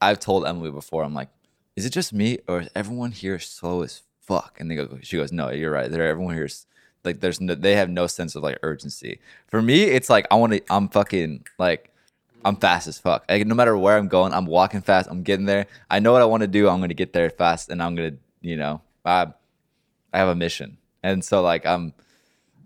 I've 0.00 0.20
told 0.20 0.46
Emily 0.46 0.70
before. 0.70 1.02
I'm 1.02 1.14
like, 1.14 1.28
is 1.74 1.84
it 1.84 1.90
just 1.90 2.12
me 2.12 2.38
or 2.48 2.60
is 2.60 2.68
everyone 2.74 3.12
here 3.12 3.38
slow 3.38 3.82
as 3.82 4.02
fuck? 4.20 4.58
And 4.60 4.70
they 4.70 4.76
go, 4.76 4.98
she 5.02 5.16
goes, 5.16 5.32
no, 5.32 5.50
you're 5.50 5.70
right. 5.70 5.90
They're 5.90 6.06
everyone 6.06 6.34
here's 6.34 6.66
like, 7.04 7.20
there's 7.20 7.40
no, 7.40 7.54
they 7.54 7.76
have 7.76 7.88
no 7.88 8.06
sense 8.06 8.34
of 8.34 8.42
like 8.42 8.58
urgency. 8.62 9.20
For 9.46 9.62
me, 9.62 9.84
it's 9.84 10.10
like 10.10 10.26
I 10.30 10.34
want 10.34 10.52
to, 10.52 10.62
I'm 10.70 10.88
fucking 10.88 11.46
like. 11.58 11.92
I'm 12.44 12.54
fast 12.54 12.86
as 12.86 12.96
fuck. 12.96 13.24
Like, 13.28 13.44
no 13.44 13.56
matter 13.56 13.76
where 13.76 13.98
I'm 13.98 14.06
going, 14.06 14.32
I'm 14.32 14.46
walking 14.46 14.80
fast. 14.80 15.08
I'm 15.10 15.24
getting 15.24 15.46
there. 15.46 15.66
I 15.90 15.98
know 15.98 16.12
what 16.12 16.22
I 16.22 16.26
want 16.26 16.42
to 16.42 16.46
do. 16.46 16.68
I'm 16.68 16.80
gonna 16.80 16.94
get 16.94 17.12
there 17.12 17.28
fast, 17.28 17.70
and 17.70 17.82
I'm 17.82 17.96
gonna, 17.96 18.12
you 18.40 18.54
know, 18.54 18.82
I, 19.04 19.32
I 20.12 20.18
have 20.18 20.28
a 20.28 20.36
mission, 20.36 20.78
and 21.02 21.24
so 21.24 21.42
like 21.42 21.66
I'm, 21.66 21.92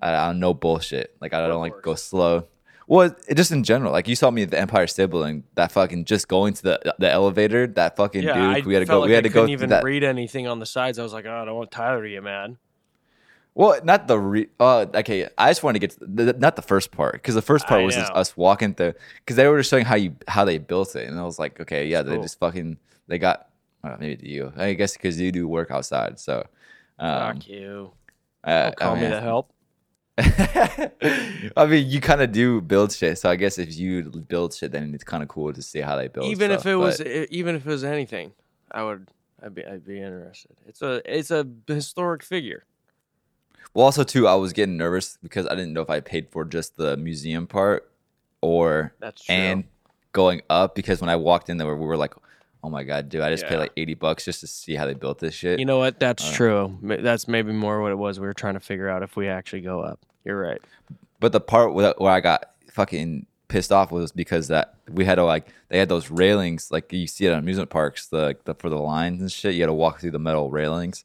I, 0.00 0.14
I 0.14 0.26
don't 0.28 0.40
know 0.40 0.54
bullshit. 0.54 1.16
Like 1.20 1.32
I 1.32 1.46
don't 1.46 1.60
like 1.60 1.82
go 1.82 1.94
slow. 1.94 2.46
Well, 2.86 3.14
it, 3.28 3.36
just 3.36 3.52
in 3.52 3.62
general, 3.62 3.92
like 3.92 4.08
you 4.08 4.16
saw 4.16 4.32
me 4.32 4.42
at 4.42 4.50
the 4.50 4.58
Empire 4.58 4.86
Building, 5.06 5.44
that 5.54 5.70
fucking 5.70 6.06
just 6.06 6.26
going 6.26 6.54
to 6.54 6.62
the 6.62 6.94
the 6.98 7.08
elevator, 7.10 7.68
that 7.68 7.96
fucking 7.96 8.22
yeah 8.22 8.34
dude. 8.34 8.64
I 8.64 8.66
we 8.66 8.74
had 8.74 8.80
to 8.80 8.86
go. 8.86 9.00
like 9.00 9.08
we 9.08 9.14
had 9.14 9.24
I 9.24 9.28
to 9.28 9.28
go 9.28 9.40
couldn't 9.42 9.50
even 9.50 9.70
that. 9.70 9.84
read 9.84 10.02
anything 10.02 10.48
on 10.48 10.58
the 10.58 10.66
sides 10.66 10.98
I 10.98 11.04
was 11.04 11.12
like 11.12 11.24
oh 11.24 11.32
I 11.32 11.44
don't 11.44 11.56
want 11.56 11.70
Tyler 11.70 12.02
to 12.02 12.10
get 12.10 12.24
mad 12.24 12.56
Well, 13.54 13.78
not 13.84 14.08
the 14.08 14.18
re. 14.18 14.48
Uh, 14.58 14.86
okay, 14.94 15.28
I 15.38 15.50
just 15.50 15.62
want 15.62 15.76
to 15.76 15.78
get 15.78 15.90
to 15.92 16.06
the, 16.06 16.32
not 16.32 16.56
the 16.56 16.62
first 16.62 16.90
part 16.90 17.14
because 17.14 17.36
the 17.36 17.42
first 17.42 17.66
part 17.66 17.82
I 17.82 17.84
was 17.84 17.94
just 17.94 18.12
us 18.12 18.36
walking 18.36 18.74
through 18.74 18.94
because 19.18 19.36
they 19.36 19.46
were 19.46 19.58
just 19.58 19.70
showing 19.70 19.84
how 19.84 19.96
you 19.96 20.16
how 20.26 20.44
they 20.44 20.58
built 20.58 20.96
it, 20.96 21.08
and 21.08 21.18
I 21.18 21.22
was 21.22 21.38
like, 21.38 21.60
okay, 21.60 21.86
yeah, 21.86 22.02
they 22.02 22.16
just 22.18 22.38
fucking 22.40 22.76
they 23.06 23.18
got 23.18 23.48
uh, 23.84 23.96
maybe 24.00 24.28
you. 24.28 24.52
I 24.56 24.72
guess 24.74 24.94
because 24.94 25.20
you 25.20 25.30
do 25.30 25.46
work 25.46 25.70
outside, 25.70 26.18
so. 26.18 26.46
Um, 26.98 27.36
fuck 27.36 27.48
you 27.48 27.92
uh, 28.44 28.64
don't 28.64 28.76
call 28.76 28.96
I 28.96 29.00
me 29.00 29.08
to 29.08 29.20
help 29.20 29.52
I 31.56 31.66
mean, 31.66 31.88
you 31.88 32.00
kind 32.00 32.20
of 32.20 32.32
do 32.32 32.60
build 32.60 32.92
shit, 32.92 33.18
so 33.18 33.30
I 33.30 33.36
guess 33.36 33.58
if 33.58 33.76
you 33.76 34.02
build 34.04 34.54
shit, 34.54 34.72
then 34.72 34.94
it's 34.94 35.04
kind 35.04 35.22
of 35.22 35.28
cool 35.28 35.52
to 35.52 35.62
see 35.62 35.80
how 35.80 35.96
they 35.96 36.08
build. 36.08 36.26
even 36.26 36.50
if 36.50 36.66
it 36.66 36.76
was 36.76 37.00
even 37.00 37.56
if 37.56 37.66
it 37.66 37.70
was 37.70 37.84
anything 37.84 38.32
i 38.72 38.82
would 38.84 39.08
i'd 39.42 39.54
be 39.54 39.64
i'd 39.66 39.84
be 39.84 40.00
interested 40.00 40.52
it's 40.66 40.80
a 40.82 41.00
it's 41.04 41.30
a 41.32 41.46
historic 41.66 42.22
figure 42.22 42.64
Well, 43.74 43.84
also 43.86 44.04
too, 44.04 44.26
I 44.28 44.34
was 44.34 44.52
getting 44.52 44.76
nervous 44.76 45.18
because 45.22 45.46
I 45.46 45.54
didn't 45.54 45.72
know 45.72 45.80
if 45.82 45.90
I 45.90 46.00
paid 46.00 46.28
for 46.30 46.44
just 46.44 46.76
the 46.76 46.96
museum 46.96 47.46
part 47.46 47.90
or 48.40 48.92
that's 49.00 49.24
true 49.24 49.34
and 49.34 49.64
going 50.12 50.42
up 50.50 50.74
because 50.74 51.00
when 51.00 51.08
I 51.10 51.16
walked 51.16 51.48
in 51.48 51.56
there, 51.56 51.74
we 51.74 51.86
were 51.86 51.96
like, 51.96 52.14
"Oh 52.62 52.70
my 52.70 52.84
god, 52.84 53.08
dude! 53.08 53.20
I 53.22 53.30
just 53.30 53.46
paid 53.46 53.58
like 53.58 53.72
eighty 53.76 53.94
bucks 53.94 54.24
just 54.24 54.40
to 54.40 54.46
see 54.46 54.74
how 54.74 54.86
they 54.86 54.94
built 54.94 55.18
this 55.18 55.34
shit." 55.34 55.58
you 55.58 55.64
know 55.66 55.78
what 55.78 55.98
that's 56.00 56.24
Uh, 56.24 56.32
true 56.32 56.78
that's 56.82 57.26
maybe 57.28 57.52
more 57.52 57.80
what 57.82 57.92
it 57.92 57.98
was 57.98 58.20
we 58.20 58.26
were 58.26 58.34
trying 58.34 58.54
to 58.54 58.60
figure 58.60 58.88
out 58.88 59.02
if 59.02 59.16
we 59.16 59.28
actually 59.28 59.62
go 59.62 59.80
up 59.80 60.00
you're 60.24 60.40
right 60.40 60.60
but 61.18 61.32
the 61.32 61.40
part 61.40 61.74
where, 61.74 61.94
where 61.98 62.12
I 62.12 62.20
got 62.20 62.50
fucking 62.72 63.26
pissed 63.48 63.72
off 63.72 63.90
was 63.90 64.12
because 64.12 64.48
that 64.48 64.74
we 64.88 65.04
had 65.04 65.16
to 65.16 65.24
like 65.24 65.48
they 65.68 65.78
had 65.78 65.88
those 65.88 66.10
railings 66.10 66.70
like 66.70 66.92
you 66.92 67.06
see 67.06 67.26
it 67.26 67.32
at 67.32 67.38
amusement 67.38 67.68
parks 67.68 68.06
the, 68.06 68.36
the 68.44 68.54
for 68.54 68.68
the 68.70 68.78
lines 68.78 69.20
and 69.20 69.30
shit. 69.30 69.54
You 69.54 69.62
had 69.62 69.66
to 69.66 69.72
walk 69.74 70.00
through 70.00 70.12
the 70.12 70.18
metal 70.20 70.50
railings, 70.50 71.04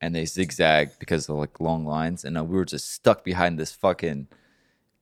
and 0.00 0.14
they 0.14 0.24
zigzag 0.26 0.90
because 0.98 1.28
of 1.28 1.36
like 1.36 1.60
long 1.60 1.86
lines, 1.86 2.24
and 2.24 2.36
uh, 2.36 2.44
we 2.44 2.56
were 2.56 2.64
just 2.64 2.90
stuck 2.92 3.22
behind 3.24 3.58
this 3.58 3.72
fucking 3.72 4.26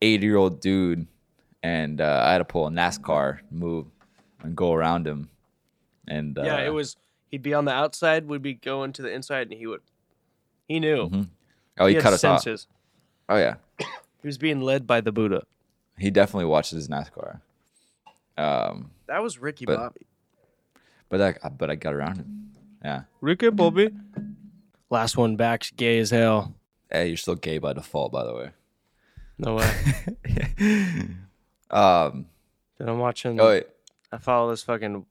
eighty 0.02 0.26
year 0.26 0.36
old 0.36 0.60
dude, 0.60 1.06
and 1.62 2.00
uh, 2.00 2.22
I 2.26 2.32
had 2.32 2.38
to 2.38 2.44
pull 2.44 2.66
a 2.66 2.70
NASCAR 2.70 3.40
move 3.50 3.86
and 4.42 4.54
go 4.54 4.72
around 4.74 5.06
him, 5.06 5.30
and 6.08 6.38
uh, 6.38 6.42
yeah 6.42 6.58
it 6.60 6.70
was 6.70 6.96
he'd 7.28 7.42
be 7.42 7.54
on 7.54 7.64
the 7.64 7.72
outside 7.72 8.26
we'd 8.26 8.42
be 8.42 8.54
going 8.54 8.92
to 8.92 9.02
the 9.02 9.10
inside 9.12 9.48
and 9.50 9.58
he 9.58 9.66
would 9.66 9.80
he 10.68 10.78
knew 10.80 11.08
Mhm. 11.08 11.28
Oh, 11.78 11.86
he, 11.86 11.94
had 11.94 12.02
cut 12.02 12.12
us 12.12 12.22
off. 12.24 12.46
Oh 13.28 13.36
yeah, 13.38 13.54
he 13.78 14.26
was 14.26 14.36
being 14.38 14.60
led 14.60 14.86
by 14.86 15.00
the 15.00 15.12
buddha 15.12 15.42
he 15.98 16.10
definitely 16.10 16.46
watches 16.46 16.88
NASCAR. 16.88 17.40
Um, 18.36 18.90
that 19.06 19.22
was 19.22 19.38
ricky 19.38 19.64
But- 19.66 19.76
bobby 19.78 20.06
but 21.08 21.20
I 21.20 21.48
but 21.48 21.70
I 21.70 21.74
got 21.74 21.94
around 21.94 22.16
him. 22.16 22.52
Yeah. 22.84 23.02
ricky 23.20 23.50
bobby 23.50 23.90
Last 24.90 25.16
one 25.16 25.36
back's 25.36 25.70
gay 25.70 25.98
as 26.00 26.10
hell. 26.10 26.54
Hey, 26.90 27.08
you're 27.08 27.16
still 27.16 27.34
gay 27.34 27.56
by 27.56 27.72
default, 27.72 28.12
by 28.12 28.24
the 28.26 28.34
way. 28.34 28.50
No 29.38 29.54
way. 29.54 29.72
um. 31.70 32.26
Then 32.78 32.88
I'm 32.90 32.98
watching. 32.98 33.40
Oh 33.40 33.48
wait. 33.48 33.66
I 34.12 34.18
follow 34.18 34.50
this 34.50 34.62
fucking 34.62 35.06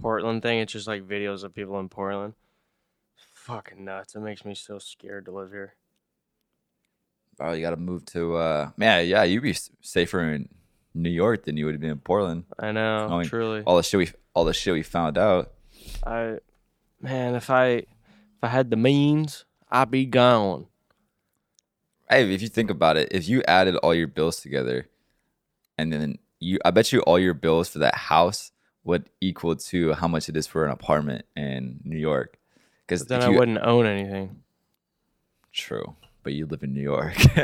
Portland 0.00 0.42
thing. 0.42 0.60
It's 0.60 0.72
just 0.72 0.86
like 0.86 1.06
videos 1.06 1.44
of 1.44 1.54
people 1.54 1.78
in 1.80 1.88
Portland. 1.88 2.34
Fucking 3.34 3.84
nuts. 3.84 4.14
It 4.14 4.20
makes 4.20 4.44
me 4.44 4.54
so 4.54 4.78
scared 4.78 5.26
to 5.26 5.32
live 5.32 5.50
here. 5.50 5.74
Oh, 7.40 7.52
you 7.52 7.62
got 7.62 7.70
to 7.70 7.76
move 7.76 8.04
to. 8.06 8.36
uh 8.36 8.70
Man, 8.76 9.06
yeah, 9.06 9.22
you'd 9.22 9.42
be 9.42 9.56
safer 9.80 10.20
in 10.20 10.48
New 10.94 11.10
York 11.10 11.44
than 11.44 11.56
you 11.56 11.66
would 11.66 11.80
be 11.80 11.88
in 11.88 11.98
Portland. 11.98 12.44
I 12.58 12.72
know, 12.72 13.08
Knowing 13.08 13.26
truly. 13.26 13.62
All 13.66 13.76
the 13.76 13.82
shit 13.82 13.98
we, 13.98 14.08
all 14.34 14.44
the 14.44 14.52
shit 14.52 14.74
we 14.74 14.82
found 14.82 15.16
out. 15.16 15.52
I, 16.06 16.38
man, 17.00 17.34
if 17.34 17.48
I, 17.48 17.66
if 17.68 17.86
I 18.42 18.48
had 18.48 18.70
the 18.70 18.76
means, 18.76 19.44
I'd 19.70 19.90
be 19.90 20.04
gone. 20.06 20.66
Hey, 22.08 22.32
if 22.34 22.42
you 22.42 22.48
think 22.48 22.70
about 22.70 22.96
it, 22.96 23.08
if 23.12 23.28
you 23.28 23.42
added 23.46 23.76
all 23.76 23.94
your 23.94 24.08
bills 24.08 24.40
together, 24.40 24.88
and 25.78 25.92
then 25.92 26.18
you, 26.40 26.58
I 26.64 26.72
bet 26.72 26.92
you 26.92 27.00
all 27.02 27.18
your 27.18 27.34
bills 27.34 27.68
for 27.68 27.78
that 27.78 27.94
house 27.94 28.50
would 28.84 29.10
equal 29.20 29.56
to 29.56 29.92
how 29.94 30.08
much 30.08 30.28
it 30.28 30.36
is 30.36 30.46
for 30.46 30.64
an 30.64 30.70
apartment 30.70 31.24
in 31.36 31.80
New 31.84 31.98
York. 31.98 32.38
Because 32.86 33.06
then 33.06 33.22
I 33.22 33.28
you, 33.30 33.38
wouldn't 33.38 33.58
own 33.58 33.86
anything. 33.86 34.42
true, 35.52 35.94
but 36.22 36.32
you 36.32 36.46
live 36.46 36.62
in 36.62 36.72
New 36.74 36.80
York. 36.82 37.14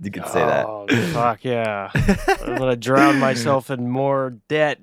you 0.00 0.10
could 0.10 0.26
say 0.26 0.40
that. 0.44 0.66
Oh, 0.66 0.86
fuck 1.12 1.44
yeah. 1.44 1.90
I'm 1.94 2.56
gonna 2.58 2.76
drown 2.76 3.18
myself 3.18 3.70
in 3.70 3.88
more 3.88 4.36
debt 4.48 4.78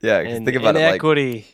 Yeah, 0.00 0.22
'cause 0.24 0.38
think 0.38 0.56
about 0.56 0.76
it 0.76 0.80
like 0.80 0.90
inequity. 0.94 1.46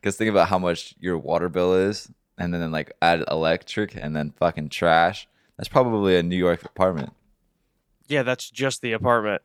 Because 0.00 0.16
think 0.16 0.30
about 0.30 0.48
how 0.48 0.58
much 0.58 0.94
your 1.00 1.18
water 1.18 1.48
bill 1.48 1.74
is, 1.74 2.08
and 2.38 2.52
then 2.54 2.70
like 2.70 2.92
add 3.02 3.24
electric, 3.30 3.96
and 3.96 4.14
then 4.14 4.30
fucking 4.38 4.68
trash. 4.68 5.26
That's 5.56 5.68
probably 5.68 6.16
a 6.16 6.22
New 6.22 6.36
York 6.36 6.62
apartment. 6.64 7.12
yeah, 8.08 8.22
that's 8.22 8.48
just 8.50 8.82
the 8.82 8.92
apartment. 8.92 9.42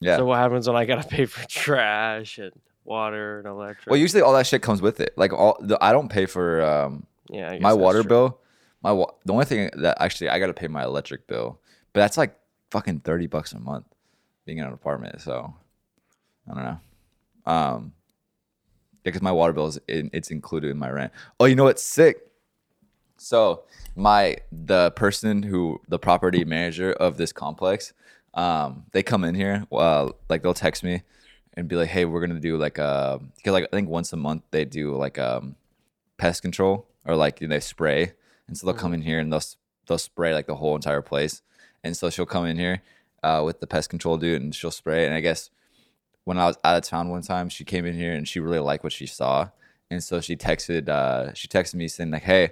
Yeah. 0.00 0.16
So 0.16 0.24
what 0.24 0.38
happens 0.38 0.66
when 0.66 0.76
I 0.76 0.84
gotta 0.84 1.06
pay 1.16 1.26
for 1.26 1.46
trash 1.48 2.38
and 2.38 2.52
water 2.84 3.38
and 3.38 3.46
electric? 3.46 3.90
well, 3.90 4.00
usually 4.00 4.22
all 4.22 4.32
that 4.32 4.46
shit 4.46 4.62
comes 4.62 4.82
with 4.82 5.00
it. 5.00 5.12
Like 5.16 5.32
all, 5.32 5.56
the, 5.60 5.78
I 5.82 5.92
don't 5.92 6.08
pay 6.08 6.26
for 6.26 6.62
um, 6.62 7.06
yeah, 7.28 7.50
I 7.50 7.52
guess 7.54 7.62
my 7.62 7.74
water 7.74 8.02
true. 8.02 8.08
bill. 8.08 8.38
My 8.82 8.92
wa- 8.92 9.12
the 9.24 9.32
only 9.32 9.44
thing 9.44 9.70
that 9.76 9.98
actually 10.00 10.30
I 10.30 10.38
got 10.38 10.46
to 10.46 10.54
pay 10.54 10.68
my 10.68 10.84
electric 10.84 11.26
bill, 11.26 11.60
but 11.92 12.00
that's 12.00 12.16
like 12.16 12.34
fucking 12.70 13.00
thirty 13.00 13.26
bucks 13.26 13.52
a 13.52 13.58
month, 13.58 13.86
being 14.46 14.58
in 14.58 14.64
an 14.64 14.72
apartment. 14.72 15.20
So 15.20 15.54
I 16.50 16.54
don't 16.54 16.64
know. 16.64 16.80
Um, 17.52 17.92
because 19.02 19.22
my 19.22 19.32
water 19.32 19.52
bill 19.52 19.66
is 19.66 19.78
in, 19.88 20.10
it's 20.12 20.30
included 20.30 20.70
in 20.70 20.78
my 20.78 20.90
rent. 20.90 21.12
Oh, 21.38 21.44
you 21.46 21.54
know 21.54 21.64
what's 21.64 21.82
sick? 21.82 22.26
So 23.16 23.64
my 23.96 24.38
the 24.50 24.92
person 24.92 25.42
who 25.42 25.80
the 25.88 25.98
property 25.98 26.44
manager 26.44 26.92
of 26.92 27.18
this 27.18 27.32
complex, 27.32 27.92
um, 28.34 28.84
they 28.92 29.02
come 29.02 29.24
in 29.24 29.34
here. 29.34 29.66
Well, 29.70 30.16
like 30.28 30.42
they'll 30.42 30.54
text 30.54 30.82
me 30.82 31.02
and 31.54 31.68
be 31.68 31.76
like, 31.76 31.88
"Hey, 31.88 32.04
we're 32.04 32.24
gonna 32.26 32.40
do 32.40 32.56
like 32.56 32.78
a 32.78 33.20
because 33.36 33.52
like 33.52 33.64
I 33.64 33.76
think 33.76 33.88
once 33.88 34.12
a 34.12 34.16
month 34.16 34.42
they 34.50 34.64
do 34.64 34.96
like 34.96 35.18
um 35.18 35.56
pest 36.16 36.42
control 36.42 36.86
or 37.04 37.16
like 37.16 37.38
they 37.40 37.60
spray, 37.60 38.12
and 38.46 38.56
so 38.56 38.66
they'll 38.66 38.74
come 38.74 38.94
in 38.94 39.02
here 39.02 39.18
and 39.18 39.32
they'll 39.32 39.42
they'll 39.86 39.98
spray 39.98 40.34
like 40.34 40.46
the 40.46 40.56
whole 40.56 40.76
entire 40.76 41.02
place. 41.02 41.42
And 41.82 41.96
so 41.96 42.10
she'll 42.10 42.26
come 42.26 42.46
in 42.46 42.58
here 42.58 42.82
uh, 43.22 43.42
with 43.44 43.60
the 43.60 43.66
pest 43.66 43.88
control 43.88 44.18
dude 44.18 44.42
and 44.42 44.54
she'll 44.54 44.70
spray. 44.70 45.06
And 45.06 45.14
I 45.14 45.20
guess 45.20 45.50
when 46.24 46.38
I 46.38 46.46
was 46.46 46.58
out 46.62 46.76
of 46.76 46.84
town 46.84 47.08
one 47.08 47.22
time, 47.22 47.48
she 47.48 47.64
came 47.64 47.86
in 47.86 47.94
here 47.94 48.12
and 48.12 48.28
she 48.28 48.38
really 48.38 48.58
liked 48.58 48.84
what 48.84 48.92
she 48.92 49.06
saw, 49.06 49.48
and 49.90 50.02
so 50.02 50.20
she 50.20 50.36
texted 50.36 50.88
uh, 50.88 51.34
she 51.34 51.48
texted 51.48 51.74
me 51.74 51.88
saying 51.88 52.10
like, 52.10 52.22
"Hey, 52.22 52.50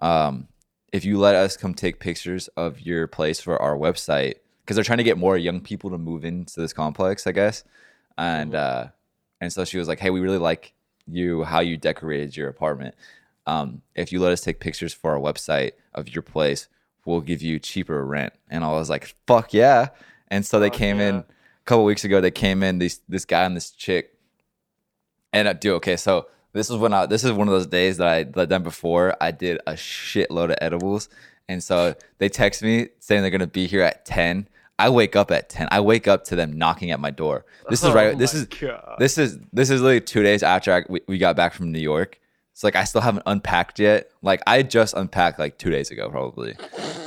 um, 0.00 0.48
if 0.92 1.04
you 1.04 1.18
let 1.18 1.34
us 1.34 1.56
come 1.56 1.74
take 1.74 2.00
pictures 2.00 2.48
of 2.56 2.80
your 2.80 3.06
place 3.06 3.40
for 3.40 3.60
our 3.60 3.76
website, 3.76 4.36
because 4.66 4.74
they're 4.74 4.84
trying 4.84 4.98
to 4.98 5.04
get 5.04 5.16
more 5.16 5.36
young 5.36 5.60
people 5.60 5.90
to 5.90 5.98
move 5.98 6.24
into 6.24 6.60
this 6.60 6.72
complex, 6.72 7.24
I 7.26 7.32
guess." 7.32 7.62
And 8.18 8.54
uh, 8.54 8.88
and 9.40 9.52
so 9.52 9.64
she 9.64 9.78
was 9.78 9.86
like, 9.86 10.00
"Hey, 10.00 10.10
we 10.10 10.20
really 10.20 10.38
like 10.38 10.74
you 11.06 11.44
how 11.44 11.60
you 11.60 11.76
decorated 11.76 12.36
your 12.36 12.48
apartment. 12.48 12.96
Um, 13.46 13.82
if 13.94 14.10
you 14.10 14.18
let 14.18 14.32
us 14.32 14.40
take 14.40 14.58
pictures 14.58 14.92
for 14.92 15.12
our 15.12 15.20
website 15.20 15.72
of 15.94 16.08
your 16.08 16.22
place, 16.22 16.66
we'll 17.04 17.20
give 17.20 17.42
you 17.42 17.60
cheaper 17.60 18.04
rent." 18.04 18.32
And 18.50 18.64
I 18.64 18.72
was 18.72 18.90
like, 18.90 19.14
"Fuck 19.26 19.54
yeah!" 19.54 19.90
And 20.28 20.44
so 20.44 20.58
they 20.58 20.68
Fuck 20.68 20.78
came 20.78 20.98
in 21.00 21.14
a 21.16 21.24
couple 21.64 21.84
weeks 21.84 22.04
ago. 22.04 22.20
They 22.20 22.32
came 22.32 22.64
in 22.64 22.80
these 22.80 23.00
this 23.08 23.24
guy 23.24 23.44
and 23.44 23.56
this 23.56 23.70
chick, 23.70 24.18
and 25.32 25.48
I 25.48 25.52
do 25.52 25.74
okay. 25.74 25.96
So 25.96 26.26
this 26.52 26.70
is 26.70 26.76
when 26.76 26.92
I 26.92 27.06
this 27.06 27.22
is 27.22 27.32
one 27.32 27.46
of 27.46 27.52
those 27.52 27.66
days 27.66 27.98
that 27.98 28.08
I 28.08 28.22
that 28.24 28.48
done 28.48 28.62
before 28.62 29.14
I 29.20 29.30
did 29.30 29.60
a 29.66 29.74
shitload 29.74 30.50
of 30.50 30.56
edibles, 30.60 31.08
and 31.48 31.62
so 31.62 31.94
they 32.18 32.28
text 32.28 32.62
me 32.62 32.88
saying 32.98 33.22
they're 33.22 33.30
gonna 33.30 33.46
be 33.46 33.66
here 33.66 33.82
at 33.82 34.04
ten. 34.06 34.48
I 34.78 34.90
wake 34.90 35.16
up 35.16 35.30
at 35.30 35.48
ten. 35.48 35.68
I 35.70 35.80
wake 35.80 36.06
up 36.06 36.24
to 36.24 36.36
them 36.36 36.52
knocking 36.58 36.90
at 36.90 37.00
my 37.00 37.10
door. 37.10 37.44
This 37.70 37.82
is 37.82 37.88
Oh 37.90 37.94
right. 37.94 38.16
This 38.16 38.34
my 38.34 38.40
is 38.40 38.46
God. 38.46 38.96
this 38.98 39.16
is 39.18 39.38
this 39.52 39.70
is 39.70 39.80
literally 39.80 40.00
two 40.02 40.22
days 40.22 40.42
after 40.42 40.72
I, 40.72 40.82
we, 40.88 41.00
we 41.08 41.18
got 41.18 41.36
back 41.36 41.54
from 41.54 41.72
New 41.72 41.78
York. 41.80 42.20
So 42.52 42.66
like 42.66 42.76
I 42.76 42.84
still 42.84 43.00
haven't 43.02 43.22
unpacked 43.26 43.78
yet. 43.78 44.10
Like 44.22 44.42
I 44.46 44.62
just 44.62 44.94
unpacked 44.94 45.38
like 45.38 45.58
two 45.58 45.70
days 45.70 45.90
ago 45.90 46.08
probably. 46.10 46.56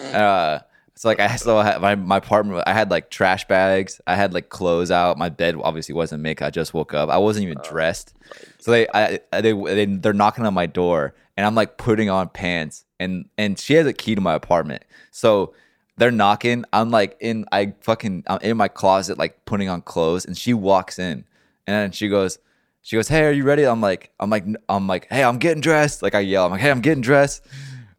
Uh, 0.10 0.58
so 0.96 1.08
like 1.08 1.20
I 1.20 1.36
still 1.36 1.62
had 1.62 1.80
my, 1.82 1.94
my 1.94 2.18
apartment. 2.18 2.64
I 2.66 2.74
had 2.74 2.90
like 2.90 3.12
trash 3.12 3.48
bags. 3.48 4.02
I 4.08 4.16
had 4.16 4.34
like 4.34 4.50
clothes 4.50 4.90
out. 4.90 5.20
My 5.20 5.30
bed 5.30 5.56
obviously 5.62 5.94
wasn't 5.94 6.24
made. 6.24 6.42
I 6.42 6.50
just 6.50 6.74
woke 6.74 6.96
up. 6.96 7.10
I 7.10 7.18
wasn't 7.20 7.46
even 7.46 7.60
dressed. 7.64 8.16
So 8.58 8.72
they 8.72 8.88
I 8.90 9.20
I- 9.32 9.42
they, 9.42 9.54
they 9.54 9.86
they're 9.86 10.14
knocking 10.14 10.48
on 10.48 10.56
my 10.56 10.66
door 10.66 11.14
and 11.38 11.46
I'm 11.46 11.54
like 11.54 11.78
putting 11.78 12.10
on 12.10 12.30
pants 12.30 12.86
and 13.00 13.26
and 13.38 13.60
she 13.60 13.76
has 13.76 13.86
a 13.86 13.94
key 13.94 14.16
to 14.16 14.22
my 14.22 14.34
apartment. 14.34 14.84
So 15.12 15.54
they're 16.00 16.12
knocking. 16.12 16.66
I'm 16.72 16.90
like 16.90 17.18
in 17.20 17.46
I 17.52 17.74
fucking 17.82 18.24
I'm 18.28 18.40
in 18.42 18.58
my 18.58 18.70
closet 18.70 19.18
like 19.18 19.46
putting 19.46 19.70
on 19.70 19.82
clothes 19.82 20.26
and 20.26 20.38
she 20.38 20.54
walks 20.54 20.98
in 20.98 21.26
and 21.68 21.94
she 21.94 22.08
goes 22.08 22.40
she 22.82 22.96
goes, 22.96 23.10
"Hey, 23.10 23.26
are 23.26 23.32
you 23.32 23.44
ready?" 23.44 23.64
I'm 23.66 23.82
like 23.82 24.12
I'm 24.20 24.30
like 24.30 24.46
I'm 24.70 24.88
like, 24.88 25.08
"Hey, 25.10 25.24
I'm 25.24 25.38
getting 25.38 25.62
dressed." 25.62 26.02
Like 26.02 26.16
I 26.16 26.22
yell, 26.22 26.46
I'm 26.46 26.52
like, 26.52 26.62
"Hey, 26.62 26.72
I'm 26.72 26.80
getting 26.80 27.02
dressed." 27.02 27.46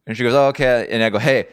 And 0.07 0.17
she 0.17 0.23
goes, 0.23 0.33
"Oh, 0.33 0.47
okay." 0.47 0.87
And 0.89 1.03
I 1.03 1.09
go, 1.09 1.19
"Hey, 1.19 1.47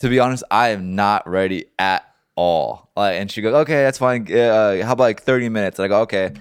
to 0.00 0.08
be 0.08 0.20
honest, 0.20 0.44
I 0.50 0.68
am 0.68 0.94
not 0.94 1.26
ready 1.26 1.66
at 1.78 2.04
all." 2.36 2.90
Like, 2.94 3.16
and 3.18 3.30
she 3.30 3.40
goes, 3.40 3.54
"Okay, 3.54 3.82
that's 3.82 3.98
fine. 3.98 4.30
Uh, 4.30 4.84
how 4.84 4.92
about 4.92 5.04
like 5.04 5.22
30 5.22 5.48
minutes?" 5.48 5.78
And 5.78 5.86
I 5.86 5.88
go, 5.88 6.02
"Okay." 6.02 6.32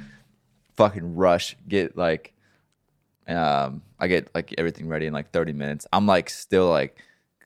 Fucking 0.75 1.15
rush, 1.15 1.55
get 1.67 1.95
like 1.95 2.33
um 3.27 3.83
I 3.99 4.07
get 4.07 4.33
like 4.35 4.53
everything 4.57 4.87
ready 4.89 5.05
in 5.05 5.13
like 5.13 5.31
30 5.31 5.53
minutes. 5.53 5.87
I'm 5.93 6.05
like 6.05 6.29
still 6.29 6.69
like 6.69 6.97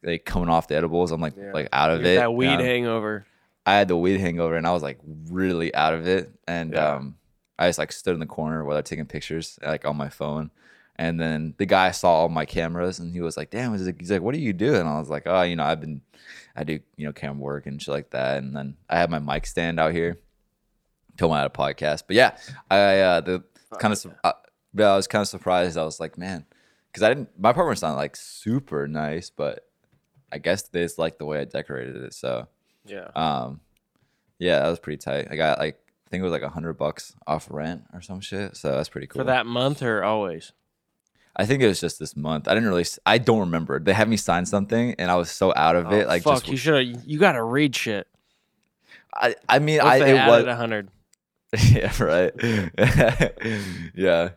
like 0.08 0.26
coming 0.26 0.50
off 0.50 0.68
the 0.68 0.76
edibles. 0.76 1.12
I'm 1.12 1.22
like 1.22 1.36
Yeah. 1.38 1.52
like 1.54 1.70
out 1.72 1.92
of 1.92 2.00
You 2.00 2.04
get 2.06 2.14
it. 2.14 2.18
That 2.20 2.34
weed 2.34 2.48
Um, 2.56 2.60
hangover. 2.62 3.26
I 3.66 3.74
had 3.76 3.88
the 3.90 3.98
weed 3.98 4.20
hangover 4.20 4.56
and 4.56 4.66
I 4.66 4.72
was 4.72 4.82
like 4.84 4.98
really 5.30 5.74
out 5.76 5.94
of 5.94 6.08
it. 6.08 6.32
And 6.48 6.74
Yeah. 6.74 6.96
um 6.96 7.16
I 7.60 7.68
just 7.68 7.80
like 7.80 7.92
stood 7.92 8.14
in 8.14 8.20
the 8.20 8.26
corner 8.26 8.64
while 8.64 8.76
they're 8.76 8.84
taking 8.84 9.06
pictures 9.06 9.60
like 9.66 9.86
on 9.86 9.98
my 9.98 10.10
phone. 10.10 10.52
And 10.96 11.20
then 11.20 11.54
the 11.58 11.66
guy 11.68 11.92
saw 11.92 12.12
all 12.22 12.30
my 12.30 12.46
cameras 12.46 12.98
and 13.00 13.14
he 13.14 13.22
was 13.22 13.38
like, 13.38 13.52
damn, 13.52 13.72
he's 13.74 13.86
like, 13.86 14.00
he's 14.00 14.10
like, 14.12 14.22
what 14.22 14.34
do 14.34 14.42
you 14.42 14.54
do? 14.54 14.74
And 14.76 14.88
I 14.90 14.98
was 15.00 15.10
like, 15.10 15.24
oh, 15.28 15.44
you 15.44 15.56
know, 15.56 15.64
I've 15.64 15.80
been, 15.82 16.02
I 16.56 16.64
do, 16.64 16.80
you 16.96 17.06
know, 17.06 17.14
camera 17.14 17.38
work 17.40 17.68
and 17.68 17.80
shit 17.80 17.94
like 17.94 18.10
that. 18.12 18.38
And 18.38 18.56
then 18.56 18.78
I 18.90 18.98
have 18.98 19.10
my 19.12 19.20
mic 19.20 19.46
stand 19.46 19.80
out 19.80 19.92
here. 19.92 20.18
Told 21.18 21.32
me 21.32 21.38
I 21.38 21.42
had 21.42 21.52
a 21.52 21.54
podcast. 21.54 22.04
But 22.08 22.16
yeah, 22.16 22.38
I, 22.72 23.00
uh, 23.00 23.22
the 23.22 23.44
kind 23.80 23.94
of, 23.94 24.06
uh, 24.24 24.34
yeah, 24.74 24.94
I 24.94 24.96
was 24.96 25.08
kind 25.08 25.22
of 25.22 25.28
surprised. 25.28 25.78
I 25.78 25.84
was 25.84 26.00
like, 26.00 26.18
man, 26.18 26.46
because 26.92 27.04
I 27.04 27.10
didn't, 27.10 27.30
my 27.40 27.52
apartment's 27.52 27.82
not 27.84 27.96
like 27.96 28.16
super 28.16 28.88
nice, 28.88 29.30
but 29.30 29.67
I 30.32 30.38
guess 30.40 30.64
they 30.64 30.84
just 30.84 31.00
like 31.00 31.18
the 31.18 31.26
way 31.26 31.40
I 31.40 31.46
decorated 31.46 31.96
it. 31.98 32.14
So, 32.14 32.48
Yeah. 32.86 33.08
um, 33.16 33.62
yeah, 34.40 34.60
that 34.60 34.70
was 34.70 34.80
pretty 34.80 34.98
tight. 34.98 35.28
I 35.32 35.36
got 35.36 35.60
like 35.60 35.76
I 36.06 36.10
think 36.10 36.22
it 36.22 36.24
was 36.24 36.32
like 36.32 36.42
a 36.42 36.50
hundred 36.50 36.74
bucks 36.78 37.14
off 37.26 37.48
rent 37.50 37.84
or 37.94 38.02
some 38.02 38.22
shit. 38.22 38.56
So 38.56 38.72
that's 38.72 38.90
pretty 38.90 39.08
cool. 39.08 39.20
For 39.22 39.26
that 39.26 39.46
month 39.46 39.82
or 39.84 40.04
always? 40.04 40.54
I 41.36 41.46
think 41.46 41.62
it 41.62 41.68
was 41.68 41.80
just 41.80 42.00
this 42.00 42.16
month. 42.16 42.48
I 42.48 42.54
didn't 42.56 42.70
really. 42.70 42.86
I 43.06 43.20
don't 43.20 43.40
remember. 43.42 43.80
They 43.80 43.94
had 43.94 44.10
me 44.10 44.18
sign 44.18 44.46
something, 44.46 44.96
and 44.98 45.12
I 45.12 45.16
was 45.16 45.30
so 45.30 45.54
out 45.56 45.76
of 45.76 45.92
it. 45.92 46.06
Oh, 46.06 46.08
Like, 46.08 46.24
fuck, 46.24 46.36
just 46.40 46.48
you 46.48 46.58
should 46.58 46.88
have. 46.96 47.04
You 47.06 47.20
got 47.20 47.34
to 47.34 47.44
read 47.44 47.76
shit. 47.76 48.08
I. 49.14 49.36
I 49.48 49.60
mean, 49.60 49.78
What 49.78 49.86
I 49.88 50.00
they 50.00 50.20
it 50.20 50.28
was. 50.28 50.46
a 50.46 50.56
hundred. 50.56 50.90
yeah. 51.72 51.92
Right. 52.04 52.34
yeah. 53.96 54.30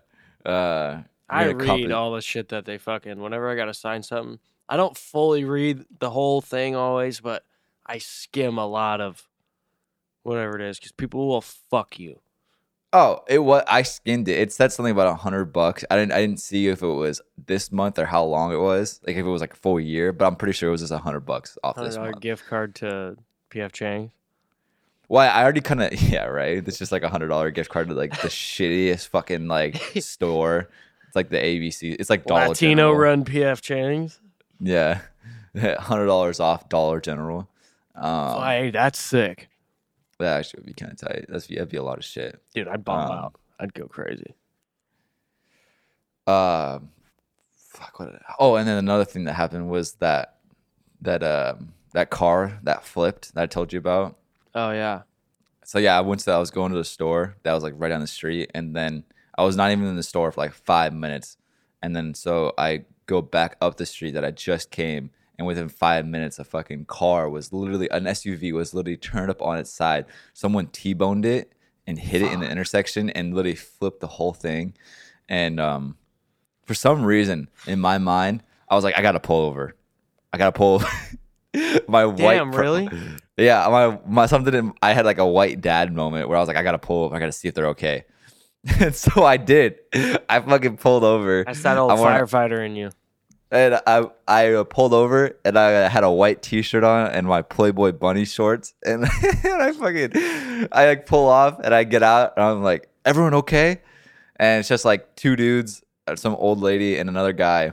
Uh, 0.45 1.03
I 1.29 1.47
read 1.47 1.93
all 1.93 2.13
the 2.13 2.21
shit 2.21 2.49
that 2.51 2.65
they 2.65 2.79
fucking. 2.79 3.21
Whenever 3.21 3.49
I 3.51 3.57
got 3.57 3.67
to 3.67 3.75
sign 3.75 4.03
something, 4.03 4.39
I 4.71 4.77
don't 4.77 4.97
fully 4.97 5.45
read 5.45 5.85
the 5.99 6.11
whole 6.11 6.41
thing 6.41 6.77
always, 6.77 7.21
but 7.21 7.45
I 7.85 7.99
skim 7.99 8.57
a 8.57 8.67
lot 8.67 9.01
of 9.01 9.27
whatever 10.23 10.55
it 10.55 10.63
is 10.63 10.79
because 10.79 10.93
people 10.93 11.27
will 11.27 11.41
fuck 11.41 11.99
you. 11.99 12.21
Oh, 12.93 13.21
it 13.29 13.41
was. 13.41 13.65
I 13.67 13.83
skinned 13.83 14.29
it. 14.29 14.39
It 14.39 14.53
said 14.53 14.73
something 14.73 14.93
about 14.93 15.09
a 15.09 15.15
hundred 15.17 15.47
bucks. 15.47 15.85
I 15.91 15.97
didn't. 15.97 16.13
I 16.13 16.21
didn't 16.21 16.39
see 16.39 16.69
if 16.69 16.83
it 16.83 16.87
was 16.87 17.21
this 17.47 17.73
month 17.73 17.99
or 17.99 18.07
how 18.07 18.25
long 18.25 18.53
it 18.53 18.59
was. 18.59 19.01
Like 19.05 19.17
if 19.17 19.25
it 19.27 19.29
was 19.29 19.41
like 19.41 19.55
a 19.55 19.57
full 19.57 19.81
year. 19.81 20.13
But 20.13 20.27
I'm 20.27 20.37
pretty 20.37 20.53
sure 20.53 20.69
it 20.69 20.73
was 20.73 20.83
just 20.83 20.93
a 20.93 20.99
hundred 20.99 21.21
bucks 21.21 21.59
off 21.65 21.75
Hundred 21.77 21.89
this 21.89 21.99
month. 21.99 22.21
gift 22.21 22.47
card 22.47 22.77
to 22.77 23.17
PF 23.51 23.73
Chang's. 23.73 24.13
Well, 25.09 25.29
I 25.29 25.43
already 25.43 25.61
kind 25.61 25.83
of 25.83 26.01
yeah, 26.03 26.27
right. 26.27 26.67
It's 26.67 26.79
just 26.79 26.93
like 26.93 27.03
a 27.03 27.09
hundred 27.09 27.29
dollar 27.29 27.51
gift 27.51 27.71
card 27.71 27.89
to 27.89 27.95
like 27.95 28.13
the 28.23 28.29
shittiest 28.29 29.09
fucking 29.09 29.49
like 29.49 29.77
store. 30.01 30.69
It's 31.09 31.17
like 31.17 31.29
the 31.31 31.39
ABC. 31.39 31.97
It's 31.99 32.11
like 32.11 32.25
Dollar 32.25 32.49
Latino 32.49 32.91
General. 32.91 32.95
run 32.97 33.25
PF 33.25 33.61
Chang's. 33.61 34.21
Yeah, 34.61 35.01
hundred 35.79 36.07
dollars 36.07 36.41
off 36.41 36.69
Dollar 36.69 37.01
General. 37.01 37.49
Um, 37.95 38.71
that's 38.73 38.99
sick, 38.99 39.49
that 40.19 40.39
actually 40.39 40.61
would 40.61 40.67
be 40.67 40.73
kind 40.75 40.93
of 40.93 40.99
tight. 40.99 41.27
That's 41.29 41.47
that'd 41.47 41.69
be 41.69 41.77
a 41.77 41.83
lot 41.83 41.99
of 41.99 42.05
shit. 42.05 42.41
dude. 42.55 42.69
I'd 42.69 42.85
bomb 42.85 43.11
Um, 43.11 43.19
out. 43.19 43.35
I'd 43.59 43.75
go 43.75 43.87
crazy. 43.87 44.35
Uh, 46.27 46.79
fuck. 47.55 47.99
What? 47.99 48.23
Oh, 48.39 48.57
and 48.57 48.67
then 48.69 48.77
another 48.79 49.05
thing 49.05 49.25
that 49.25 49.35
happened 49.35 49.69
was 49.71 49.93
that 49.95 50.37
that 51.03 51.23
um 51.23 51.73
that 51.93 52.11
car 52.11 52.59
that 52.63 52.85
flipped 52.85 53.35
that 53.35 53.43
I 53.43 53.47
told 53.47 53.73
you 53.73 53.79
about. 53.79 54.17
Oh 54.55 54.71
yeah. 54.71 55.03
So 55.65 55.79
yeah, 55.79 55.97
I 55.97 56.01
went 56.01 56.21
to 56.23 56.33
I 56.33 56.39
was 56.39 56.51
going 56.51 56.73
to 56.73 56.79
the 56.79 56.85
store 56.85 57.37
that 57.43 57.53
was 57.53 57.63
like 57.63 57.75
right 57.77 57.89
down 57.89 58.01
the 58.01 58.07
street, 58.07 58.51
and 58.55 58.75
then 58.75 59.05
I 59.37 59.45
was 59.45 59.57
not 59.57 59.71
even 59.71 59.87
in 59.87 59.97
the 59.97 60.03
store 60.03 60.31
for 60.33 60.41
like 60.41 60.53
five 60.53 60.93
minutes, 60.93 61.37
and 61.83 61.95
then 61.95 62.15
so 62.15 62.53
I 62.59 62.85
go 63.11 63.21
back 63.21 63.57
up 63.61 63.77
the 63.77 63.85
street 63.85 64.13
that 64.13 64.25
I 64.25 64.31
just 64.31 64.71
came, 64.71 65.11
and 65.37 65.47
within 65.47 65.69
five 65.69 66.07
minutes, 66.07 66.39
a 66.39 66.45
fucking 66.45 66.85
car 66.87 67.29
was 67.29 67.53
literally 67.53 67.91
an 67.91 68.05
SUV 68.05 68.53
was 68.53 68.73
literally 68.73 68.97
turned 68.97 69.31
up 69.31 69.43
on 69.43 69.59
its 69.59 69.73
side. 69.73 70.07
Someone 70.33 70.69
t-boned 70.69 71.27
it 71.27 71.53
and 71.87 71.99
hit 71.99 72.23
it 72.23 72.31
in 72.33 72.41
the 72.41 72.49
intersection 72.51 73.11
and 73.11 73.35
literally 73.35 73.57
flipped 73.57 74.01
the 74.01 74.07
whole 74.07 74.33
thing, 74.33 74.75
and 75.29 75.59
um, 75.59 75.97
for 76.65 76.75
some 76.75 77.05
reason 77.05 77.49
in 77.67 77.81
my 77.81 77.99
mind, 77.99 78.43
I 78.69 78.77
was 78.77 78.85
like, 78.85 78.97
I 78.97 79.03
gotta 79.03 79.21
pull 79.21 79.45
over, 79.47 79.75
I 80.33 80.39
gotta 80.39 80.53
pull. 80.53 80.77
over. 80.77 80.87
my 81.89 82.07
white 82.07 82.37
Damn, 82.37 82.53
pro- 82.53 82.63
really? 82.63 82.89
yeah, 83.37 83.67
my 83.69 83.99
my 84.07 84.27
something. 84.27 84.55
In, 84.55 84.73
I 84.81 84.93
had 84.93 85.05
like 85.05 85.19
a 85.19 85.27
white 85.27 85.61
dad 85.61 85.93
moment 85.93 86.29
where 86.29 86.37
I 86.39 86.41
was 86.41 86.47
like, 86.47 86.57
I 86.57 86.63
gotta 86.63 86.79
pull 86.79 87.05
over. 87.05 87.17
I 87.17 87.19
gotta 87.19 87.33
see 87.33 87.49
if 87.49 87.55
they're 87.55 87.69
okay. 87.69 88.05
and 88.79 88.95
so 88.95 89.25
I 89.25 89.37
did. 89.37 89.79
I 90.29 90.41
fucking 90.41 90.77
pulled 90.77 91.03
over. 91.03 91.45
That's 91.45 91.63
that 91.63 91.77
old 91.77 91.99
wanna- 91.99 92.25
firefighter 92.25 92.65
in 92.65 92.77
you. 92.77 92.91
And 93.51 93.81
I 93.87 94.05
I 94.29 94.53
uh, 94.53 94.65
pulled 94.65 94.95
over 94.95 95.37
and 95.45 95.59
I 95.59 95.89
had 95.89 96.05
a 96.05 96.11
white 96.11 96.43
T-shirt 96.43 96.85
on 96.85 97.11
and 97.11 97.27
my 97.27 97.43
Playboy 97.43 97.93
bunny 97.93 98.25
shorts 98.25 98.75
and, 98.85 99.05
and 99.05 99.63
I 99.63 99.73
fucking 99.73 100.69
I 100.73 100.87
like 100.87 101.07
pull 101.07 101.29
off 101.29 101.59
and 101.63 101.75
I 101.75 101.85
get 101.85 102.03
out 102.03 102.35
and 102.37 102.45
I'm 102.45 102.63
like, 102.63 102.89
everyone 103.05 103.35
okay? 103.35 103.81
And 104.37 104.61
it's 104.61 104.69
just 104.69 104.85
like 104.85 105.17
two 105.17 105.37
dudes, 105.37 105.83
uh, 106.07 106.17
some 106.17 106.35
old 106.37 106.61
lady 106.61 106.99
and 106.99 107.09
another 107.09 107.33
guy. 107.33 107.73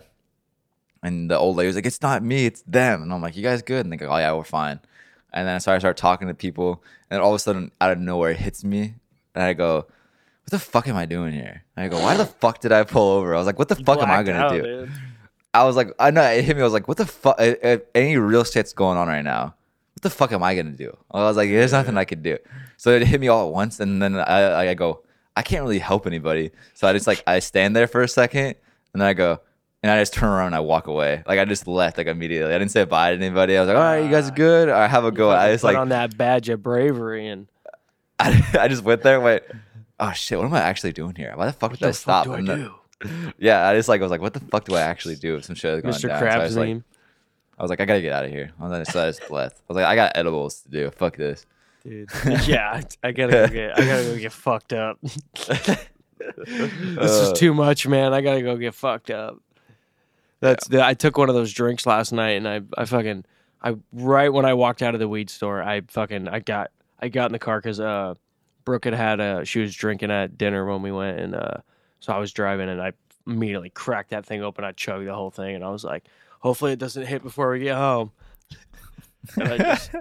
And 1.04 1.30
the 1.30 1.38
old 1.38 1.56
lady 1.56 1.68
was 1.68 1.76
like, 1.76 1.86
"It's 1.86 2.02
not 2.02 2.24
me, 2.24 2.48
it's 2.48 2.64
them." 2.64 3.04
And 3.04 3.14
I'm 3.14 3.22
like, 3.22 3.38
"You 3.38 3.44
guys 3.44 3.62
good?" 3.62 3.86
And 3.86 3.94
they 3.94 3.98
go, 3.98 4.10
"Oh 4.10 4.18
yeah, 4.18 4.34
we're 4.34 4.44
fine." 4.44 4.80
And 5.32 5.48
then 5.48 5.60
so 5.60 5.72
I 5.72 5.78
start 5.78 5.96
talking 5.96 6.28
to 6.28 6.34
people, 6.34 6.84
and 7.10 7.22
all 7.22 7.30
of 7.30 7.36
a 7.36 7.40
sudden, 7.40 7.72
out 7.80 7.92
of 7.92 8.00
nowhere, 8.00 8.32
it 8.32 8.38
hits 8.38 8.64
me, 8.64 8.96
and 9.36 9.44
I 9.44 9.54
go, 9.54 9.76
"What 9.76 10.50
the 10.50 10.60
fuck 10.60 10.88
am 10.88 10.98
I 10.98 11.06
doing 11.06 11.34
here?" 11.34 11.64
And 11.78 11.86
I 11.86 11.88
go, 11.88 12.02
"Why 12.02 12.18
the 12.18 12.26
fuck 12.26 12.60
did 12.62 12.72
I 12.72 12.84
pull 12.84 13.10
over?" 13.20 13.36
I 13.36 13.38
was 13.38 13.46
like, 13.46 13.60
"What 13.60 13.70
the 13.70 13.76
fuck 13.76 14.00
am 14.00 14.10
I 14.10 14.24
gonna 14.24 14.40
out, 14.40 14.52
do?" 14.52 14.62
dude. 14.64 14.92
I 15.62 15.64
was 15.64 15.76
like, 15.76 15.94
I 16.00 16.12
know 16.12 16.22
it 16.24 16.44
hit 16.44 16.56
me. 16.56 16.62
I 16.62 16.66
was 16.66 16.74
like, 16.74 16.88
what 16.88 16.98
the 16.98 17.06
fuck? 17.06 17.36
If 17.40 17.64
uh, 17.64 17.68
uh, 17.68 17.78
any 17.96 18.18
real 18.18 18.44
shit's 18.44 18.74
going 18.74 18.98
on 18.98 19.08
right 19.08 19.24
now, 19.24 19.56
what 19.94 20.02
the 20.02 20.10
fuck 20.10 20.32
am 20.32 20.44
I 20.44 20.56
gonna 20.56 20.72
do? 20.72 20.96
I 21.12 21.24
was 21.24 21.38
like, 21.38 21.50
there's 21.50 21.72
nothing 21.72 21.98
I 21.98 22.06
could 22.06 22.24
do. 22.24 22.38
So 22.78 22.92
it 22.92 23.02
hit 23.02 23.20
me 23.20 23.28
all 23.28 23.48
at 23.48 23.54
once, 23.54 23.80
and 23.80 24.02
then 24.02 24.16
I, 24.16 24.70
I 24.70 24.74
go, 24.74 25.02
I 25.36 25.42
can't 25.42 25.64
really 25.64 25.80
help 25.80 26.06
anybody. 26.06 26.52
So 26.74 26.88
I 26.88 26.94
just 26.94 27.08
like 27.08 27.24
I 27.26 27.40
stand 27.40 27.76
there 27.76 27.88
for 27.88 28.02
a 28.04 28.08
second, 28.08 28.56
and 28.94 29.02
then 29.02 29.08
I 29.08 29.14
go, 29.14 29.40
and 29.84 29.92
I 29.92 30.00
just 30.02 30.14
turn 30.14 30.30
around 30.30 30.48
and 30.48 30.56
I 30.56 30.60
walk 30.60 30.88
away. 30.88 31.24
Like 31.28 31.40
I 31.40 31.46
just 31.46 31.68
left 31.68 31.98
like 31.98 32.08
immediately. 32.08 32.54
I 32.54 32.58
didn't 32.58 32.72
say 32.72 32.84
bye 32.86 33.12
to 33.12 33.16
anybody. 33.16 33.58
I 33.58 33.62
was 33.62 33.68
like, 33.68 33.78
all 33.78 33.84
right, 33.84 34.04
you 34.04 34.10
guys 34.10 34.30
ah. 34.30 34.34
good? 34.34 34.70
I 34.70 34.88
have 34.88 35.06
a 35.06 35.12
go. 35.12 35.32
I 35.32 35.52
just 35.52 35.64
put 35.64 35.70
like 35.70 35.78
on 35.78 35.90
that 35.90 36.18
badge 36.18 36.50
of 36.50 36.62
bravery 36.64 37.28
and 37.28 37.48
I, 38.20 38.46
I 38.60 38.68
just 38.68 38.84
went 38.84 39.04
there 39.04 39.16
and 39.16 39.24
went, 39.24 39.44
oh 40.00 40.12
shit, 40.12 40.38
what 40.38 40.46
am 40.46 40.54
I 40.54 40.62
actually 40.62 40.94
doing 40.94 41.16
here? 41.16 41.34
Why 41.36 41.46
the 41.46 41.54
fuck 41.54 41.72
what 41.72 41.80
did 41.80 41.88
I 41.88 41.92
stop? 41.92 42.26
do 42.26 42.34
I 42.34 42.42
do? 42.42 42.76
Yeah, 43.38 43.68
I 43.68 43.76
just 43.76 43.88
like 43.90 44.02
was 44.02 44.12
like, 44.12 44.22
what 44.22 44.34
the 44.34 44.40
fuck 44.40 44.66
do 44.66 44.76
I 44.76 44.82
actually 44.82 45.16
do 45.16 45.36
if 45.36 45.46
some 45.46 45.56
shit 45.56 45.74
is 45.76 45.82
going 45.82 45.94
Mr. 45.94 46.08
down? 46.10 46.20
So 46.20 46.26
I 46.28 46.38
was 46.44 46.56
like, 46.58 46.68
Krabs 46.70 46.84
I 47.60 47.62
was 47.64 47.70
like, 47.70 47.80
I 47.82 47.86
gotta 47.86 48.02
get 48.02 48.14
out 48.14 48.26
of 48.26 48.32
here. 48.32 48.52
And 48.60 48.72
then 48.74 48.86
so 48.86 49.04
I 49.04 49.08
just 49.10 49.30
left. 49.32 49.58
I 49.58 49.64
was 49.68 49.76
like, 49.76 49.86
I 49.86 49.96
got 49.96 50.12
edibles 50.16 50.62
to 50.62 50.70
do. 50.70 50.92
Fuck 50.92 51.18
this. 51.18 51.46
dude. 51.84 52.10
yeah, 52.48 52.82
I 53.04 53.12
gotta 53.12 53.32
go 53.32 53.48
get. 53.48 53.80
I 53.80 53.86
gotta 53.86 54.04
go 54.04 54.18
get 54.18 54.32
fucked 54.32 54.74
up. 54.74 55.00
this 55.48 55.88
is 56.18 57.30
Uh, 57.30 57.34
too 57.36 57.54
much, 57.54 57.88
man. 57.88 58.14
I 58.14 58.22
gotta 58.22 58.42
go 58.42 58.56
get 58.58 58.74
fucked 58.74 59.10
up. 59.10 59.38
That's. 60.40 60.72
I 60.72 60.94
took 60.94 61.18
one 61.18 61.30
of 61.30 61.36
those 61.36 61.52
drinks 61.52 61.86
last 61.86 62.12
night, 62.12 62.32
and 62.32 62.48
I, 62.48 62.62
I 62.78 62.86
fucking, 62.86 63.26
I 63.62 63.76
right 63.92 64.30
when 64.32 64.46
I 64.46 64.54
walked 64.54 64.82
out 64.84 64.94
of 64.94 65.00
the 65.00 65.08
weed 65.08 65.30
store, 65.30 65.62
I 65.64 65.82
fucking, 65.88 66.28
I 66.28 66.40
got, 66.40 66.70
I 67.00 67.10
got 67.10 67.28
in 67.28 67.32
the 67.32 67.40
car 67.40 67.60
because 67.60 67.80
uh, 67.80 68.14
Brooke 68.66 68.86
had 68.86 68.94
had 68.94 69.20
a, 69.20 69.46
she 69.46 69.60
was 69.60 69.74
drinking 69.74 70.12
at 70.12 70.38
dinner 70.38 70.66
when 70.66 70.84
we 70.84 70.92
went, 70.92 71.20
and 71.20 71.34
uh, 71.36 71.58
so 72.00 72.14
I 72.14 72.18
was 72.20 72.32
driving, 72.32 72.70
and 72.70 72.82
I 72.82 72.94
immediately 73.26 73.70
cracked 73.70 74.12
that 74.12 74.26
thing 74.26 74.42
open. 74.44 74.64
I 74.64 74.72
chugged 74.72 75.08
the 75.08 75.14
whole 75.14 75.32
thing, 75.32 75.56
and 75.56 75.64
I 75.64 75.70
was 75.70 75.84
like, 75.84 76.06
hopefully 76.40 76.72
it 76.74 76.80
doesn't 76.80 77.06
hit 77.06 77.24
before 77.24 77.52
we 77.52 77.60
get 77.60 77.76
home. 77.76 78.12
And 79.36 79.48
I 79.50 79.58
just, 79.58 79.92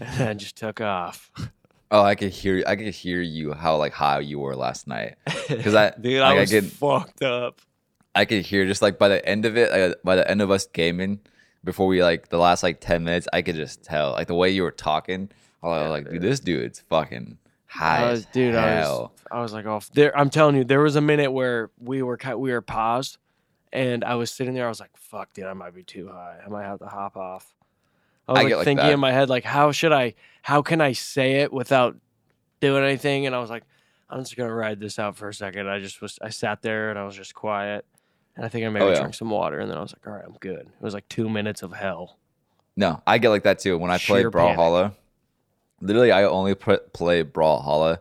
and 0.00 0.28
I 0.28 0.34
just 0.34 0.56
took 0.56 0.80
off. 0.80 1.30
Oh, 1.90 2.02
I 2.02 2.14
could 2.14 2.30
hear. 2.30 2.62
I 2.66 2.76
could 2.76 2.94
hear 2.94 3.20
you 3.20 3.52
how 3.52 3.76
like 3.76 3.92
high 3.92 4.20
you 4.20 4.38
were 4.38 4.54
last 4.54 4.86
night 4.86 5.16
because 5.48 5.74
I- 5.74 5.90
dude, 6.00 6.20
like, 6.20 6.36
I 6.36 6.36
I 6.36 6.40
was 6.40 6.72
fucked 6.72 7.22
up. 7.22 7.60
I 8.14 8.24
could 8.24 8.42
hear 8.42 8.66
just 8.66 8.82
like 8.82 8.98
by 8.98 9.08
the 9.08 9.26
end 9.26 9.44
of 9.46 9.56
it, 9.56 9.70
like, 9.72 10.02
by 10.04 10.16
the 10.16 10.30
end 10.30 10.42
of 10.42 10.50
us 10.50 10.66
gaming, 10.66 11.20
before 11.64 11.86
we 11.86 12.02
like 12.02 12.28
the 12.28 12.38
last 12.38 12.62
like 12.62 12.80
ten 12.80 13.04
minutes, 13.04 13.26
I 13.32 13.42
could 13.42 13.56
just 13.56 13.82
tell 13.82 14.12
like 14.12 14.28
the 14.28 14.34
way 14.34 14.50
you 14.50 14.62
were 14.62 14.70
talking. 14.70 15.30
I 15.62 15.66
was 15.66 15.80
Yeah, 15.82 15.88
like, 15.88 16.04
dude, 16.04 16.12
dude. 16.14 16.22
this 16.22 16.40
dude's 16.40 16.80
fucking 16.88 17.38
high. 17.66 18.04
I 18.06 18.10
was, 18.10 18.20
as 18.20 18.26
dude, 18.26 18.54
I 18.54 18.76
was, 18.80 18.84
hell. 18.86 19.12
I 19.32 19.40
was 19.40 19.52
like, 19.52 19.64
oh, 19.66 19.80
there. 19.94 20.16
I'm 20.16 20.30
telling 20.30 20.56
you, 20.56 20.64
there 20.64 20.80
was 20.80 20.96
a 20.96 21.00
minute 21.00 21.32
where 21.32 21.70
we 21.78 22.02
were, 22.02 22.18
we 22.36 22.52
were 22.52 22.60
paused, 22.60 23.18
and 23.72 24.04
I 24.04 24.14
was 24.16 24.30
sitting 24.30 24.54
there. 24.54 24.66
I 24.66 24.68
was 24.68 24.80
like, 24.80 24.94
"Fuck, 24.96 25.32
dude, 25.32 25.46
I 25.46 25.54
might 25.54 25.74
be 25.74 25.82
too 25.82 26.08
high. 26.08 26.38
I 26.44 26.48
might 26.48 26.64
have 26.64 26.78
to 26.80 26.86
hop 26.86 27.16
off." 27.16 27.46
I 28.28 28.32
was 28.32 28.40
I 28.40 28.42
like, 28.44 28.54
like 28.56 28.64
thinking 28.64 28.86
that. 28.86 28.92
in 28.92 29.00
my 29.00 29.10
head, 29.12 29.28
like, 29.30 29.44
how 29.44 29.72
should 29.72 29.92
I? 29.92 30.14
How 30.42 30.60
can 30.62 30.80
I 30.80 30.92
say 30.92 31.36
it 31.40 31.52
without 31.52 31.96
doing 32.60 32.84
anything? 32.84 33.26
And 33.26 33.34
I 33.34 33.38
was 33.38 33.50
like, 33.50 33.64
I'm 34.10 34.20
just 34.20 34.36
gonna 34.36 34.54
ride 34.54 34.78
this 34.80 34.98
out 34.98 35.16
for 35.16 35.28
a 35.28 35.34
second. 35.34 35.68
I 35.68 35.80
just 35.80 36.00
was, 36.02 36.18
I 36.20 36.28
sat 36.28 36.60
there 36.62 36.90
and 36.90 36.98
I 36.98 37.04
was 37.04 37.16
just 37.16 37.34
quiet, 37.34 37.84
and 38.36 38.44
I 38.44 38.48
think 38.50 38.66
I 38.66 38.68
maybe 38.68 38.84
Oh, 38.84 38.90
yeah. 38.90 38.98
drank 38.98 39.14
some 39.14 39.30
water, 39.30 39.58
and 39.60 39.70
then 39.70 39.78
I 39.78 39.80
was 39.80 39.92
like, 39.94 40.06
all 40.06 40.12
right, 40.12 40.24
I'm 40.26 40.36
good. 40.40 40.60
It 40.60 40.82
was 40.82 40.94
like 40.94 41.08
two 41.08 41.28
minutes 41.30 41.62
of 41.62 41.72
hell. 41.72 42.18
No, 42.76 43.02
I 43.06 43.18
get 43.18 43.30
like 43.30 43.44
that 43.44 43.58
too. 43.58 43.78
When 43.78 43.90
I 43.90 43.98
play 43.98 44.20
Sheer 44.20 44.30
panic. 44.30 44.58
Brawlhalla, 44.58 44.92
literally, 45.80 46.12
I 46.12 46.24
only 46.24 46.54
play 46.54 47.24
Brawlhalla 47.24 47.98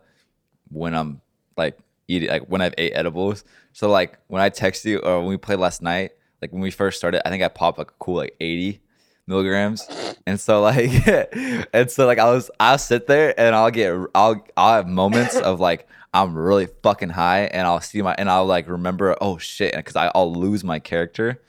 when 0.71 0.95
I'm 0.95 1.21
like 1.57 1.77
eating, 2.07 2.29
like 2.29 2.45
when 2.47 2.61
I've 2.61 2.73
ate 2.77 2.93
edibles. 2.95 3.43
So 3.73 3.89
like 3.89 4.17
when 4.27 4.41
I 4.41 4.49
text 4.49 4.85
you 4.85 4.99
or 4.99 5.19
when 5.19 5.27
we 5.27 5.37
played 5.37 5.59
last 5.59 5.81
night, 5.81 6.11
like 6.41 6.51
when 6.51 6.61
we 6.61 6.71
first 6.71 6.97
started, 6.97 7.25
I 7.25 7.29
think 7.29 7.43
I 7.43 7.47
popped 7.47 7.77
like 7.77 7.91
a 7.91 7.93
cool 7.99 8.15
like 8.15 8.35
80 8.39 8.81
milligrams. 9.27 9.87
And 10.25 10.39
so 10.39 10.61
like, 10.61 10.89
and 11.73 11.89
so 11.89 12.05
like 12.05 12.19
I 12.19 12.31
was, 12.31 12.49
I'll 12.59 12.77
sit 12.77 13.07
there 13.07 13.39
and 13.39 13.55
I'll 13.55 13.71
get, 13.71 13.93
I'll, 14.15 14.45
I'll 14.57 14.73
have 14.75 14.87
moments 14.87 15.35
of 15.35 15.59
like, 15.59 15.87
I'm 16.13 16.35
really 16.35 16.67
fucking 16.83 17.09
high 17.09 17.43
and 17.43 17.65
I'll 17.65 17.79
see 17.79 18.01
my, 18.01 18.15
and 18.17 18.29
I'll 18.29 18.45
like 18.45 18.67
remember, 18.67 19.15
oh 19.21 19.37
shit. 19.37 19.73
And 19.73 19.85
cause 19.85 19.95
I, 19.95 20.11
I'll 20.13 20.33
lose 20.33 20.63
my 20.63 20.79
character 20.79 21.41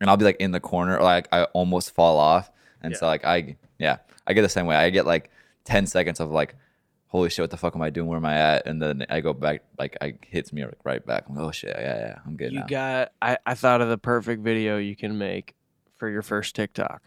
and 0.00 0.10
I'll 0.10 0.16
be 0.16 0.24
like 0.24 0.40
in 0.40 0.50
the 0.50 0.60
corner 0.60 0.96
or 0.96 1.02
like 1.02 1.28
I 1.32 1.44
almost 1.44 1.94
fall 1.94 2.18
off. 2.18 2.50
And 2.82 2.96
so 2.96 3.06
like 3.06 3.24
I, 3.24 3.56
yeah, 3.78 3.98
I 4.26 4.32
get 4.32 4.42
the 4.42 4.48
same 4.48 4.66
way. 4.66 4.74
I 4.74 4.90
get 4.90 5.06
like 5.06 5.30
10 5.64 5.86
seconds 5.86 6.18
of 6.18 6.30
like, 6.30 6.56
holy 7.10 7.28
shit, 7.28 7.42
what 7.42 7.50
the 7.50 7.56
fuck 7.56 7.74
am 7.76 7.82
I 7.82 7.90
doing? 7.90 8.06
Where 8.08 8.16
am 8.16 8.24
I 8.24 8.36
at? 8.36 8.66
And 8.66 8.80
then 8.80 9.04
I 9.10 9.20
go 9.20 9.32
back, 9.32 9.62
like 9.78 9.96
I 10.00 10.14
hits 10.26 10.52
me 10.52 10.64
right 10.84 11.04
back. 11.04 11.24
I'm 11.28 11.34
like, 11.34 11.44
oh 11.44 11.50
shit, 11.50 11.76
yeah, 11.76 11.98
yeah, 11.98 12.18
I'm 12.24 12.36
good 12.36 12.52
You 12.52 12.60
now. 12.60 12.66
got. 12.66 13.12
I, 13.20 13.36
I 13.44 13.54
thought 13.54 13.80
of 13.80 13.88
the 13.88 13.98
perfect 13.98 14.42
video 14.42 14.78
you 14.78 14.96
can 14.96 15.18
make 15.18 15.54
for 15.98 16.08
your 16.08 16.22
first 16.22 16.54
TikTok. 16.56 17.02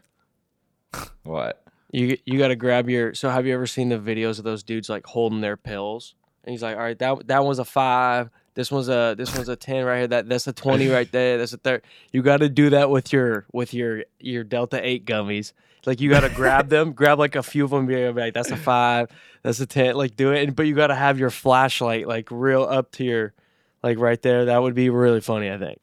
what? 1.24 1.64
You 1.92 2.18
you 2.26 2.38
got 2.40 2.50
to 2.50 2.56
grab 2.56 2.90
your. 2.90 3.14
So 3.14 3.30
have 3.30 3.46
you 3.46 3.54
ever 3.54 3.68
seen 3.68 3.90
the 3.90 3.98
videos 4.00 4.40
of 4.40 4.44
those 4.44 4.64
dudes 4.64 4.90
like 4.90 5.06
holding 5.06 5.42
their 5.42 5.58
pills? 5.58 6.16
And 6.44 6.52
he's 6.52 6.62
like, 6.64 6.76
all 6.76 6.82
right, 6.84 6.98
that 7.00 7.28
that 7.28 7.44
one's 7.46 7.60
a 7.60 7.66
five. 7.66 8.30
This 8.56 8.72
one's 8.72 8.90
a 8.90 9.16
this 9.18 9.34
one's 9.36 9.48
a 9.50 9.56
ten 9.56 9.86
right 9.86 10.00
here. 10.00 10.08
That 10.08 10.28
that's 10.28 10.48
a 10.48 10.54
twenty 10.54 10.88
right 10.90 11.12
there. 11.12 11.38
That's 11.38 11.54
a 11.54 11.58
third. 11.58 11.84
You 12.12 12.22
got 12.24 12.38
to 12.38 12.50
do 12.50 12.72
that 12.72 12.90
with 12.90 13.14
your 13.14 13.46
with 13.54 13.74
your 13.74 14.04
your 14.20 14.44
Delta 14.44 14.80
Eight 14.86 15.06
gummies. 15.06 15.54
Like 15.86 16.00
you 16.00 16.10
got 16.10 16.22
to 16.22 16.30
grab 16.30 16.70
them, 16.70 16.94
grab 16.94 17.20
like 17.20 17.36
a 17.36 17.44
few 17.44 17.66
of 17.66 17.72
them, 17.72 17.86
be 17.86 18.08
like, 18.10 18.34
that's 18.34 18.52
a 18.52 18.58
five, 18.58 19.10
that's 19.42 19.60
a 19.60 19.66
ten. 19.66 19.96
Like 19.96 20.16
do 20.16 20.32
it, 20.32 20.44
and, 20.44 20.56
but 20.56 20.66
you 20.66 20.76
got 20.76 20.88
to 20.88 20.96
have 20.96 21.20
your 21.20 21.30
flashlight 21.30 22.08
like 22.08 22.30
real 22.32 22.64
up 22.64 22.92
to 22.94 23.04
your, 23.04 23.34
like 23.84 23.98
right 24.00 24.22
there. 24.22 24.46
That 24.46 24.62
would 24.62 24.76
be 24.76 24.90
really 24.90 25.20
funny, 25.22 25.52
I 25.52 25.58
think. 25.58 25.80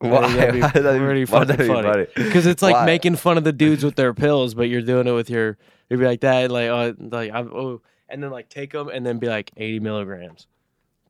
I 0.00 0.08
that'd 0.08 0.54
be 0.54 0.60
Why 0.62 0.72
would 0.74 0.84
that 0.84 0.92
be- 0.92 0.98
pretty 0.98 1.24
why 1.24 1.38
would 1.40 1.48
that 1.48 1.58
fucking 1.58 1.72
funny. 1.74 1.88
funny? 1.88 2.06
Because 2.16 2.46
it's 2.46 2.62
like 2.62 2.74
Why? 2.74 2.86
making 2.86 3.16
fun 3.16 3.36
of 3.38 3.44
the 3.44 3.52
dudes 3.52 3.84
with 3.84 3.94
their 3.96 4.14
pills, 4.14 4.54
but 4.54 4.64
you're 4.68 4.82
doing 4.82 5.06
it 5.06 5.12
with 5.12 5.28
your. 5.30 5.56
You'd 5.90 5.98
be 6.00 6.06
like 6.06 6.20
that, 6.20 6.50
like 6.50 6.68
oh, 6.68 6.94
like 6.98 7.32
I'm 7.32 7.52
oh, 7.52 7.80
and 8.08 8.22
then 8.22 8.30
like 8.30 8.48
take 8.48 8.72
them 8.72 8.88
and 8.88 9.04
then 9.06 9.18
be 9.18 9.26
like 9.28 9.50
80 9.56 9.80
milligrams. 9.80 10.46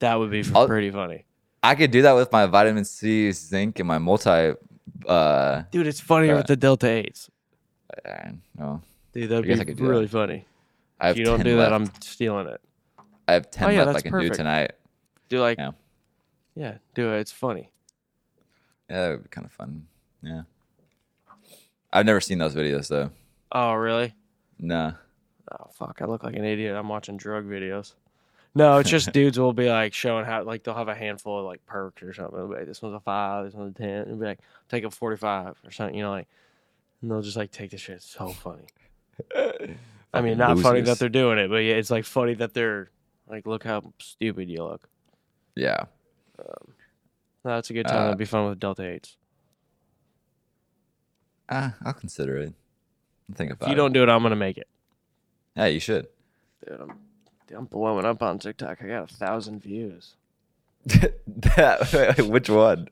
That 0.01 0.15
would 0.19 0.31
be 0.31 0.45
I'll- 0.55 0.67
pretty 0.67 0.91
funny, 0.91 1.25
I 1.63 1.75
could 1.75 1.91
do 1.91 2.03
that 2.03 2.13
with 2.13 2.31
my 2.31 2.47
vitamin 2.47 2.85
C, 2.85 3.33
zinc, 3.33 3.79
and 3.79 3.89
my 3.89 3.99
multi. 3.99 4.53
Uh, 5.07 5.63
dude. 5.71 5.87
It's 5.87 6.01
funnier 6.01 6.35
Uh, 6.35 6.39
with 6.39 6.47
the 6.47 6.57
Delta 6.57 6.89
Eights, 6.89 7.29
I 8.07 8.33
no, 8.59 8.83
dude. 9.13 9.29
That'd 9.31 9.45
I 9.45 9.49
guess 9.49 9.61
I 9.61 9.65
be 9.65 9.67
could 9.67 9.77
do 9.79 9.85
that. 9.85 9.91
really 9.91 10.07
funny. 10.09 10.45
I 11.01 11.07
have 11.09 11.17
If 11.17 11.21
you 11.21 11.25
don't 11.25 11.39
10 11.39 11.47
do 11.47 11.57
left. 11.59 11.71
that, 11.71 11.75
I'm 11.75 11.91
stealing 12.03 12.47
it. 12.49 12.61
I 13.29 13.33
have 13.35 13.51
ten 13.51 13.69
Oh, 13.69 13.71
yeah, 13.71 13.79
left. 13.81 13.89
I 13.89 13.93
that's 13.93 14.03
can 14.03 14.13
do 14.13 14.19
perfect. 14.19 14.35
tonight. 14.37 14.73
Do 15.29 15.41
like, 15.41 15.59
Yeah. 15.59 15.71
yeah, 16.55 16.79
do 16.95 17.13
it. 17.15 17.21
It's 17.21 17.33
funny. 17.33 17.71
Yeah, 18.91 19.03
that 19.03 19.11
would 19.11 19.23
be 19.25 19.29
kind 19.29 19.45
of 19.45 19.53
fun. 19.53 19.87
Yeah. 20.23 20.43
I've 21.93 22.07
never 22.07 22.21
seen 22.21 22.39
those 22.39 22.55
videos 22.55 22.89
though. 22.89 23.11
Oh, 23.53 23.73
really? 23.75 24.15
Nah. 24.59 24.93
Oh 25.53 25.69
fuck, 25.73 26.01
I 26.03 26.05
look 26.07 26.23
like 26.25 26.37
an 26.37 26.45
idiot. 26.45 26.77
I'm 26.77 26.89
watching 26.89 27.17
drug 27.17 27.47
videos. 27.47 27.95
No, 28.55 28.79
it's 28.79 28.91
just 28.91 29.13
dudes 29.13 29.39
will 29.39 29.53
be 29.53 29.69
like 29.71 29.95
showing 29.95 30.25
how 30.27 30.43
like 30.43 30.63
they'll 30.65 30.75
have 30.75 30.89
a 30.89 30.95
handful 30.95 31.39
of 31.41 31.47
like 31.47 31.65
perks 31.67 32.03
or 32.03 32.13
something. 32.13 32.37
They'll 32.37 32.49
be 32.49 32.57
like, 32.57 32.67
this 32.67 32.83
one's 32.83 32.95
a 32.97 33.01
five, 33.01 33.45
this 33.47 33.55
one's 33.55 33.75
a 33.75 33.79
ten. 33.79 34.03
It'll 34.03 34.17
be 34.17 34.27
like, 34.27 34.41
take 34.69 34.85
a 34.85 34.91
forty 34.91 35.17
five 35.17 35.57
or 35.65 35.71
something, 35.71 35.95
you 35.95 36.03
know, 36.03 36.11
like 36.11 36.29
and 37.03 37.11
they'll 37.11 37.23
just 37.23 37.37
like 37.37 37.51
take 37.51 37.71
the 37.71 37.79
shit. 37.79 37.97
It's 37.97 38.11
so 38.11 38.29
funny. 38.29 38.67
I 40.15 40.21
mean, 40.21 40.39
not 40.39 40.59
funny 40.59 40.81
that 40.83 40.99
they're 40.99 41.09
doing 41.09 41.39
it, 41.39 41.49
but 41.49 41.57
yeah, 41.59 41.75
it's 41.75 41.91
like 41.91 42.05
funny 42.05 42.35
that 42.35 42.55
they're 42.55 42.91
like, 43.29 43.47
look 43.47 43.65
how 43.65 43.93
stupid 43.99 44.49
you 44.49 44.63
look. 44.65 44.89
Yeah. 45.55 45.85
No, 46.39 47.55
that's 47.55 47.71
a 47.71 47.73
good 47.73 47.87
time. 47.87 47.97
Uh, 47.97 48.05
That'd 48.05 48.19
be 48.19 48.25
fun 48.25 48.49
with 48.49 48.61
Delta 48.61 48.85
Eights. 48.89 49.17
Ah, 51.49 51.75
I'll 51.85 51.93
consider 51.95 52.37
it. 52.39 52.53
I'll 53.31 53.35
think 53.37 53.53
If 53.53 53.67
you 53.67 53.73
it. 53.73 53.77
don't 53.77 53.93
do 53.93 54.03
it, 54.03 54.09
I'm 54.09 54.23
gonna 54.23 54.37
make 54.37 54.59
it. 54.59 54.69
Yeah, 55.57 55.67
you 55.67 55.81
should. 55.81 56.07
Dude, 56.67 56.81
I'm, 56.81 56.93
dude, 57.47 57.59
I'm 57.59 57.65
blowing 57.67 58.05
up 58.05 58.23
on 58.23 58.39
TikTok. 58.39 58.79
I 58.83 58.87
got 58.89 59.11
a 59.11 59.15
thousand 59.15 59.63
views 59.63 60.15
that, 60.87 62.25
which 62.29 62.49
one? 62.51 62.89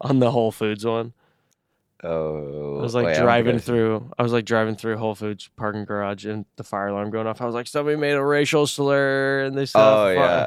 on 0.00 0.18
the 0.18 0.30
Whole 0.30 0.52
Foods 0.52 0.84
one. 0.84 1.12
Oh, 2.04 2.78
I 2.78 2.82
was 2.82 2.94
like 2.94 3.06
wait, 3.06 3.16
driving 3.18 3.56
I- 3.56 3.60
through. 3.60 4.10
I 4.18 4.22
was 4.22 4.32
like 4.32 4.44
driving 4.44 4.74
through 4.74 4.96
Whole 4.96 5.14
Foods 5.14 5.48
parking 5.56 5.84
garage, 5.84 6.24
and 6.26 6.44
the 6.56 6.64
fire 6.64 6.88
alarm 6.88 7.10
going 7.10 7.26
off. 7.26 7.40
I 7.40 7.46
was 7.46 7.54
like, 7.54 7.66
somebody 7.68 7.96
made 7.96 8.12
a 8.14 8.24
racial 8.24 8.66
slur, 8.66 9.44
and 9.44 9.56
they 9.56 9.66
said, 9.66 9.80
Oh 9.80 10.08
yeah. 10.10 10.46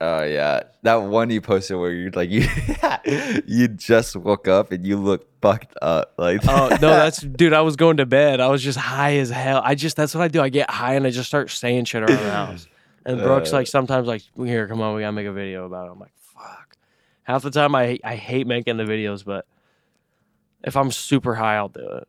Oh 0.00 0.22
yeah, 0.22 0.60
that 0.84 0.94
one 0.94 1.28
you 1.28 1.40
posted 1.40 1.76
where 1.76 1.90
you're 1.90 2.12
like 2.12 2.30
you, 2.30 2.46
you 3.48 3.66
just 3.66 4.14
woke 4.14 4.46
up 4.46 4.70
and 4.70 4.86
you 4.86 4.96
look 4.96 5.26
fucked 5.42 5.74
up. 5.82 6.14
Like 6.16 6.40
Oh 6.46 6.68
no, 6.68 6.76
that's 6.78 7.20
dude. 7.20 7.52
I 7.52 7.62
was 7.62 7.74
going 7.74 7.96
to 7.96 8.06
bed. 8.06 8.38
I 8.38 8.46
was 8.46 8.62
just 8.62 8.78
high 8.78 9.16
as 9.16 9.28
hell. 9.30 9.60
I 9.64 9.74
just 9.74 9.96
that's 9.96 10.14
what 10.14 10.22
I 10.22 10.28
do. 10.28 10.40
I 10.40 10.50
get 10.50 10.70
high 10.70 10.94
and 10.94 11.04
I 11.04 11.10
just 11.10 11.26
start 11.28 11.50
saying 11.50 11.86
shit 11.86 12.02
around 12.04 12.18
the 12.22 12.30
house. 12.30 12.66
And 13.06 13.18
Brooks 13.22 13.52
Uh. 13.54 13.56
like 13.56 13.66
sometimes 13.66 14.06
like 14.06 14.22
here, 14.36 14.68
come 14.68 14.82
on, 14.82 14.94
we 14.94 15.00
gotta 15.00 15.12
make 15.12 15.26
a 15.26 15.32
video 15.32 15.64
about 15.64 15.88
it. 15.88 15.92
I'm 15.92 15.98
like, 15.98 16.12
fuck. 16.34 16.76
Half 17.22 17.42
the 17.42 17.50
time 17.50 17.74
I 17.74 17.98
I 18.04 18.16
hate 18.16 18.46
making 18.46 18.76
the 18.76 18.84
videos, 18.84 19.24
but 19.24 19.46
if 20.68 20.76
I'm 20.76 20.92
super 20.92 21.34
high, 21.34 21.56
I'll 21.56 21.68
do 21.68 21.80
it. 21.80 22.08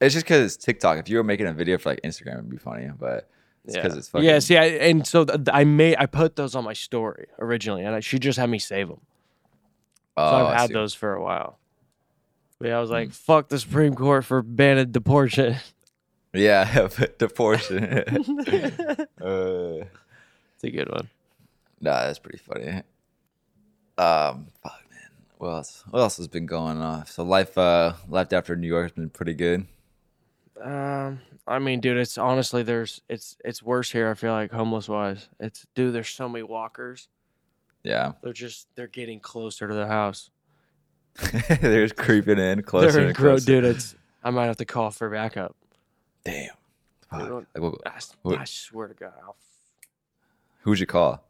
it's 0.00 0.14
just 0.14 0.26
because 0.26 0.44
it's 0.44 0.62
TikTok. 0.62 0.98
If 0.98 1.08
you 1.08 1.16
were 1.16 1.24
making 1.24 1.46
a 1.46 1.52
video 1.52 1.78
for 1.78 1.90
like 1.90 2.00
Instagram, 2.02 2.34
it'd 2.34 2.50
be 2.50 2.58
funny, 2.58 2.90
but 2.98 3.30
it's 3.64 3.76
yeah. 3.76 3.82
because 3.82 3.96
it's 3.96 4.08
fucking. 4.08 4.28
yeah. 4.28 4.38
See, 4.38 4.56
I, 4.56 4.64
and 4.64 5.06
so 5.06 5.24
th- 5.24 5.48
I 5.52 5.64
made 5.64 5.96
I 5.98 6.06
put 6.06 6.36
those 6.36 6.54
on 6.54 6.64
my 6.64 6.72
story 6.72 7.28
originally, 7.38 7.84
and 7.84 7.94
I, 7.94 8.00
she 8.00 8.18
just 8.18 8.38
had 8.38 8.50
me 8.50 8.58
save 8.58 8.88
them. 8.88 9.00
oh, 10.16 10.30
So 10.30 10.46
I've 10.46 10.60
had 10.60 10.70
those 10.70 10.94
for 10.94 11.14
a 11.14 11.22
while. 11.22 11.58
But 12.58 12.68
yeah, 12.68 12.76
I 12.76 12.80
was 12.80 12.90
like, 12.90 13.12
fuck 13.12 13.48
the 13.48 13.58
Supreme 13.58 13.94
Court 13.94 14.24
for 14.24 14.42
banning 14.42 14.92
deportation. 14.92 15.56
Yeah, 16.34 16.64
deportation. 17.18 17.78
portion. 17.78 17.84
it's 18.46 19.22
uh, 19.22 19.84
a 20.62 20.70
good 20.70 20.90
one. 20.90 21.08
nah, 21.80 22.04
that's 22.04 22.18
pretty 22.18 22.38
funny. 22.38 22.82
Um, 23.98 24.48
fuck. 24.62 24.79
What 25.40 25.48
else? 25.54 25.84
What 25.88 26.00
else 26.00 26.18
has 26.18 26.28
been 26.28 26.44
going 26.44 26.82
on? 26.82 27.06
So 27.06 27.24
life, 27.24 27.56
uh, 27.56 27.94
life 28.10 28.30
after 28.34 28.54
New 28.56 28.66
York 28.66 28.84
has 28.84 28.92
been 28.92 29.08
pretty 29.08 29.32
good. 29.32 29.66
Um, 30.60 31.22
I 31.46 31.58
mean, 31.58 31.80
dude, 31.80 31.96
it's 31.96 32.18
honestly 32.18 32.62
there's 32.62 33.00
it's 33.08 33.38
it's 33.42 33.62
worse 33.62 33.90
here. 33.90 34.10
I 34.10 34.14
feel 34.14 34.32
like 34.32 34.52
homeless 34.52 34.86
wise, 34.86 35.30
it's 35.40 35.66
dude. 35.74 35.94
There's 35.94 36.10
so 36.10 36.28
many 36.28 36.42
walkers. 36.42 37.08
Yeah, 37.84 38.12
They're 38.22 38.34
just 38.34 38.68
they're 38.74 38.86
getting 38.86 39.18
closer 39.18 39.66
to 39.66 39.72
the 39.72 39.86
house. 39.86 40.28
they're 41.62 41.86
just 41.86 41.96
creeping 41.96 42.38
in 42.38 42.62
closer 42.62 42.92
they're 42.92 43.06
and 43.06 43.16
closer. 43.16 43.46
dude. 43.46 43.64
It's 43.64 43.94
I 44.22 44.28
might 44.28 44.44
have 44.44 44.58
to 44.58 44.66
call 44.66 44.90
for 44.90 45.08
backup. 45.08 45.56
Damn. 46.22 46.50
Fuck. 47.08 47.26
don't- 47.28 47.48
Like, 47.54 47.62
what- 47.62 47.80
I, 47.86 47.96
s- 47.96 48.14
What- 48.20 48.38
I 48.38 48.44
swear 48.44 48.88
to 48.88 48.94
God, 48.94 49.14
I'll, 49.24 49.36
Who'd 50.64 50.78
you 50.78 50.84
call? 50.86 51.24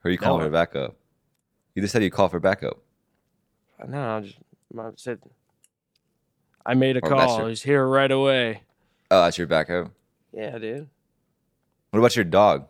Who 0.00 0.08
are 0.08 0.12
you 0.12 0.18
calling 0.18 0.40
No 0.40 0.46
for 0.46 0.50
backup? 0.50 0.96
You 1.74 1.82
just 1.82 1.92
said 1.92 2.02
you 2.02 2.10
called 2.10 2.30
for 2.32 2.40
backup. 2.40 2.78
no, 3.86 4.16
I 4.16 4.20
just 4.20 4.38
I 4.78 4.90
said 4.96 5.20
I 6.66 6.74
made 6.74 6.96
a 6.96 7.00
Oh, 7.04 7.08
that's 7.08 7.24
call. 7.26 7.38
your- 7.40 7.48
He's 7.48 7.62
here 7.62 7.86
right 7.86 8.10
away. 8.10 8.62
Oh, 9.10 9.22
that's 9.22 9.38
your 9.38 9.46
backup. 9.46 9.90
Yeah, 10.32 10.58
dude. 10.58 10.88
What 11.90 12.00
about 12.00 12.14
your 12.16 12.24
dog? 12.26 12.66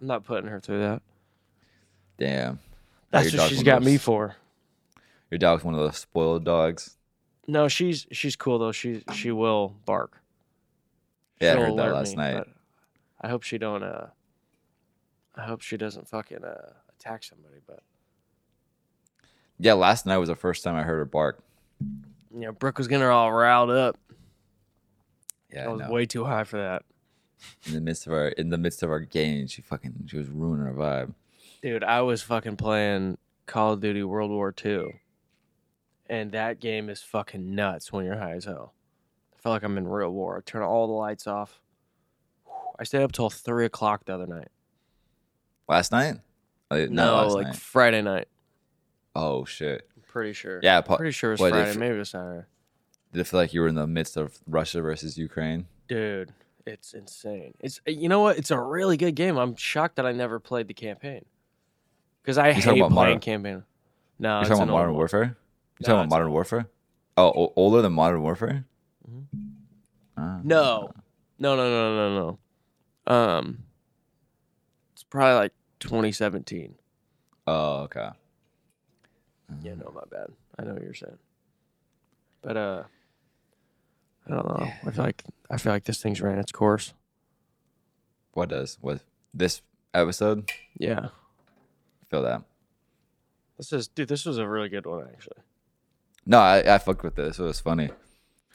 I'm 0.00 0.06
not 0.08 0.24
putting 0.24 0.50
her 0.50 0.58
through 0.60 0.80
that. 0.80 1.02
Damn. 2.18 2.58
That's 3.10 3.32
your 3.32 3.40
what 3.40 3.44
dog's 3.44 3.48
she's 3.50 3.58
one 3.58 3.62
of 3.62 3.66
got 3.66 3.82
me 3.84 3.92
those- 3.92 4.02
for. 4.02 4.36
Your 5.30 5.38
dog's 5.38 5.64
one 5.64 5.74
of 5.74 5.80
those 5.80 5.96
spoiled 5.98 6.44
dogs. 6.44 6.96
No, 7.46 7.68
she's 7.68 8.06
she's 8.10 8.34
cool 8.36 8.58
though. 8.58 8.72
She 8.72 9.04
she 9.12 9.30
will 9.30 9.76
bark. 9.84 10.20
Yeah, 11.40 11.50
I 11.50 11.54
She'll 11.54 11.62
heard 11.62 11.76
that 11.78 11.82
alert 11.88 11.94
last 11.94 12.16
night. 12.16 12.34
but 12.38 12.48
I 13.20 13.28
hope 13.28 13.42
she 13.44 13.58
don't. 13.58 13.82
Uh, 13.84 14.06
I 15.36 15.42
hope 15.42 15.60
she 15.60 15.76
doesn't 15.76 16.08
fucking 16.08 16.44
uh, 16.44 16.72
attack 17.06 17.24
somebody. 17.24 17.56
But 17.66 17.80
Yeah, 19.58 19.74
last 19.74 20.06
night 20.06 20.18
was 20.18 20.28
the 20.28 20.36
first 20.36 20.64
time 20.64 20.74
I 20.76 20.82
heard 20.82 20.98
her 20.98 21.04
bark. 21.04 21.42
you 21.80 22.40
know, 22.40 22.52
Brooke 22.52 22.78
was 22.78 22.88
getting 22.88 23.02
her 23.02 23.10
all 23.10 23.32
riled 23.32 23.70
up. 23.70 23.96
Yeah, 25.52 25.66
I 25.66 25.68
was 25.68 25.88
way 25.88 26.06
too 26.06 26.24
high 26.24 26.44
for 26.44 26.58
that, 26.58 26.82
in 27.66 27.74
the 27.74 27.80
midst 27.80 28.06
of 28.06 28.12
our 28.12 28.28
in 28.28 28.50
the 28.50 28.58
midst 28.58 28.82
of 28.82 28.90
our 28.90 29.00
game, 29.00 29.46
she 29.46 29.62
fucking 29.62 30.06
she 30.06 30.18
was 30.18 30.28
ruining 30.28 30.66
our 30.66 30.72
vibe. 30.72 31.14
dude. 31.62 31.84
I 31.84 32.02
was 32.02 32.22
fucking 32.22 32.56
playing 32.56 33.16
Call 33.46 33.72
of 33.74 33.80
Duty 33.80 34.02
World 34.02 34.30
War 34.30 34.52
II, 34.64 35.00
and 36.10 36.32
that 36.32 36.60
game 36.60 36.90
is 36.90 37.00
fucking 37.00 37.54
nuts 37.54 37.92
when 37.92 38.04
you're 38.04 38.18
high 38.18 38.32
as 38.34 38.44
hell. 38.44 38.74
I 39.34 39.38
feel 39.40 39.52
like 39.52 39.62
I'm 39.62 39.78
in 39.78 39.86
real 39.86 40.10
war. 40.10 40.36
I 40.38 40.40
turn 40.40 40.62
all 40.62 40.88
the 40.88 40.92
lights 40.92 41.26
off. 41.26 41.60
I 42.78 42.84
stayed 42.84 43.02
up 43.02 43.12
till 43.12 43.30
three 43.30 43.64
o'clock 43.64 44.04
the 44.04 44.14
other 44.14 44.26
night. 44.26 44.48
Last 45.68 45.92
night? 45.92 46.16
Uh, 46.70 46.86
No, 46.90 47.26
like 47.28 47.46
night. 47.48 47.56
Friday 47.56 48.02
night. 48.02 48.28
Oh 49.14 49.44
shit. 49.44 49.88
I'm 49.96 50.02
pretty 50.02 50.32
sure. 50.32 50.60
Yeah, 50.62 50.80
pretty 50.80 51.12
sure 51.12 51.30
it 51.30 51.34
was 51.34 51.40
what, 51.40 51.52
Friday. 51.52 51.70
if- 51.70 51.76
Maybe 51.76 51.94
it 51.94 51.98
was 51.98 52.10
Saturday. 52.10 52.46
did 53.12 53.20
it 53.20 53.24
feel 53.26 53.40
like 53.40 53.54
you 53.54 53.60
were 53.60 53.68
in 53.68 53.74
the 53.76 53.86
midst 53.86 54.16
of 54.16 54.38
Russia 54.46 54.80
versus 54.82 55.16
Ukraine? 55.16 55.66
Dude, 55.88 56.32
it's 56.66 56.92
insane. 56.94 57.54
It's 57.60 57.80
you 57.86 58.08
know 58.08 58.20
what? 58.20 58.36
It's 58.38 58.50
a 58.50 58.60
really 58.60 58.96
good 58.96 59.14
game. 59.14 59.36
I'm 59.36 59.54
shocked 59.56 59.96
that 59.96 60.06
I 60.06 60.12
never 60.12 60.40
played 60.40 60.66
the 60.68 60.74
campaign 60.74 61.24
because 62.22 62.36
I 62.38 62.48
You 62.48 62.54
talking 62.54 62.62
hate 62.74 62.80
about 62.80 62.90
playing 62.92 62.94
Modern- 63.14 63.20
campaign. 63.20 63.64
No, 64.18 64.36
You're 64.40 64.48
talking 64.48 64.62
about 64.64 64.72
Modern. 64.72 64.94
Warfare? 64.94 65.22
You 65.24 65.28
No, 65.82 65.86
talking 65.86 65.94
about 66.00 66.08
Modern 66.10 66.30
Warfare? 66.32 66.66
Oh, 67.18 67.28
o- 67.28 67.52
older 67.56 67.82
than 67.82 67.92
Modern 67.92 68.22
Warfare? 68.22 68.64
Mhm. 69.08 69.26
Ah. 70.16 70.40
No, 70.42 70.90
no, 71.38 71.54
no, 71.54 71.70
no, 71.70 71.94
no, 71.94 72.38
no. 73.06 73.14
Um, 73.14 73.58
it's 74.94 75.04
probably 75.04 75.34
like 75.36 75.52
2017. 75.80 76.74
Oh, 77.46 77.80
okay. 77.82 78.08
Yeah, 79.62 79.74
no, 79.74 79.92
my 79.94 80.02
bad. 80.10 80.28
I 80.58 80.64
know 80.64 80.72
what 80.74 80.82
you're 80.82 80.94
saying, 80.94 81.18
but 82.42 82.56
uh, 82.56 82.82
I 84.26 84.30
don't 84.30 84.46
know. 84.48 84.68
I 84.84 84.90
feel 84.90 85.04
like 85.04 85.24
I 85.50 85.56
feel 85.56 85.72
like 85.72 85.84
this 85.84 86.02
thing's 86.02 86.20
ran 86.20 86.38
its 86.38 86.50
course. 86.50 86.94
What 88.32 88.48
does 88.48 88.78
what 88.80 89.00
this 89.32 89.62
episode? 89.94 90.50
Yeah, 90.78 91.08
Feel 92.10 92.22
that? 92.22 92.42
this 93.56 93.72
is 93.72 93.86
dude. 93.88 94.08
This 94.08 94.24
was 94.26 94.38
a 94.38 94.48
really 94.48 94.68
good 94.68 94.86
one 94.86 95.06
actually. 95.12 95.38
No, 96.26 96.38
I, 96.38 96.74
I 96.74 96.78
fucked 96.78 97.04
with 97.04 97.14
this. 97.14 97.38
It 97.38 97.42
was 97.44 97.60
funny. 97.60 97.90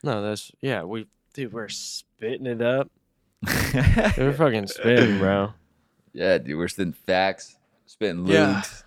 No, 0.04 0.20
this 0.22 0.52
yeah 0.60 0.82
we 0.82 1.06
dude 1.32 1.52
we're 1.54 1.68
spitting 1.70 2.46
it 2.46 2.60
up. 2.60 2.90
We're 4.16 4.34
fucking 4.36 4.68
spitting, 4.68 5.18
bro. 5.18 5.54
Yeah, 6.12 6.38
dude, 6.38 6.56
we're 6.56 6.68
spitting 6.68 6.92
facts, 6.92 7.56
spitting 7.86 8.26
Yeah. 8.26 8.54
loops. 8.56 8.84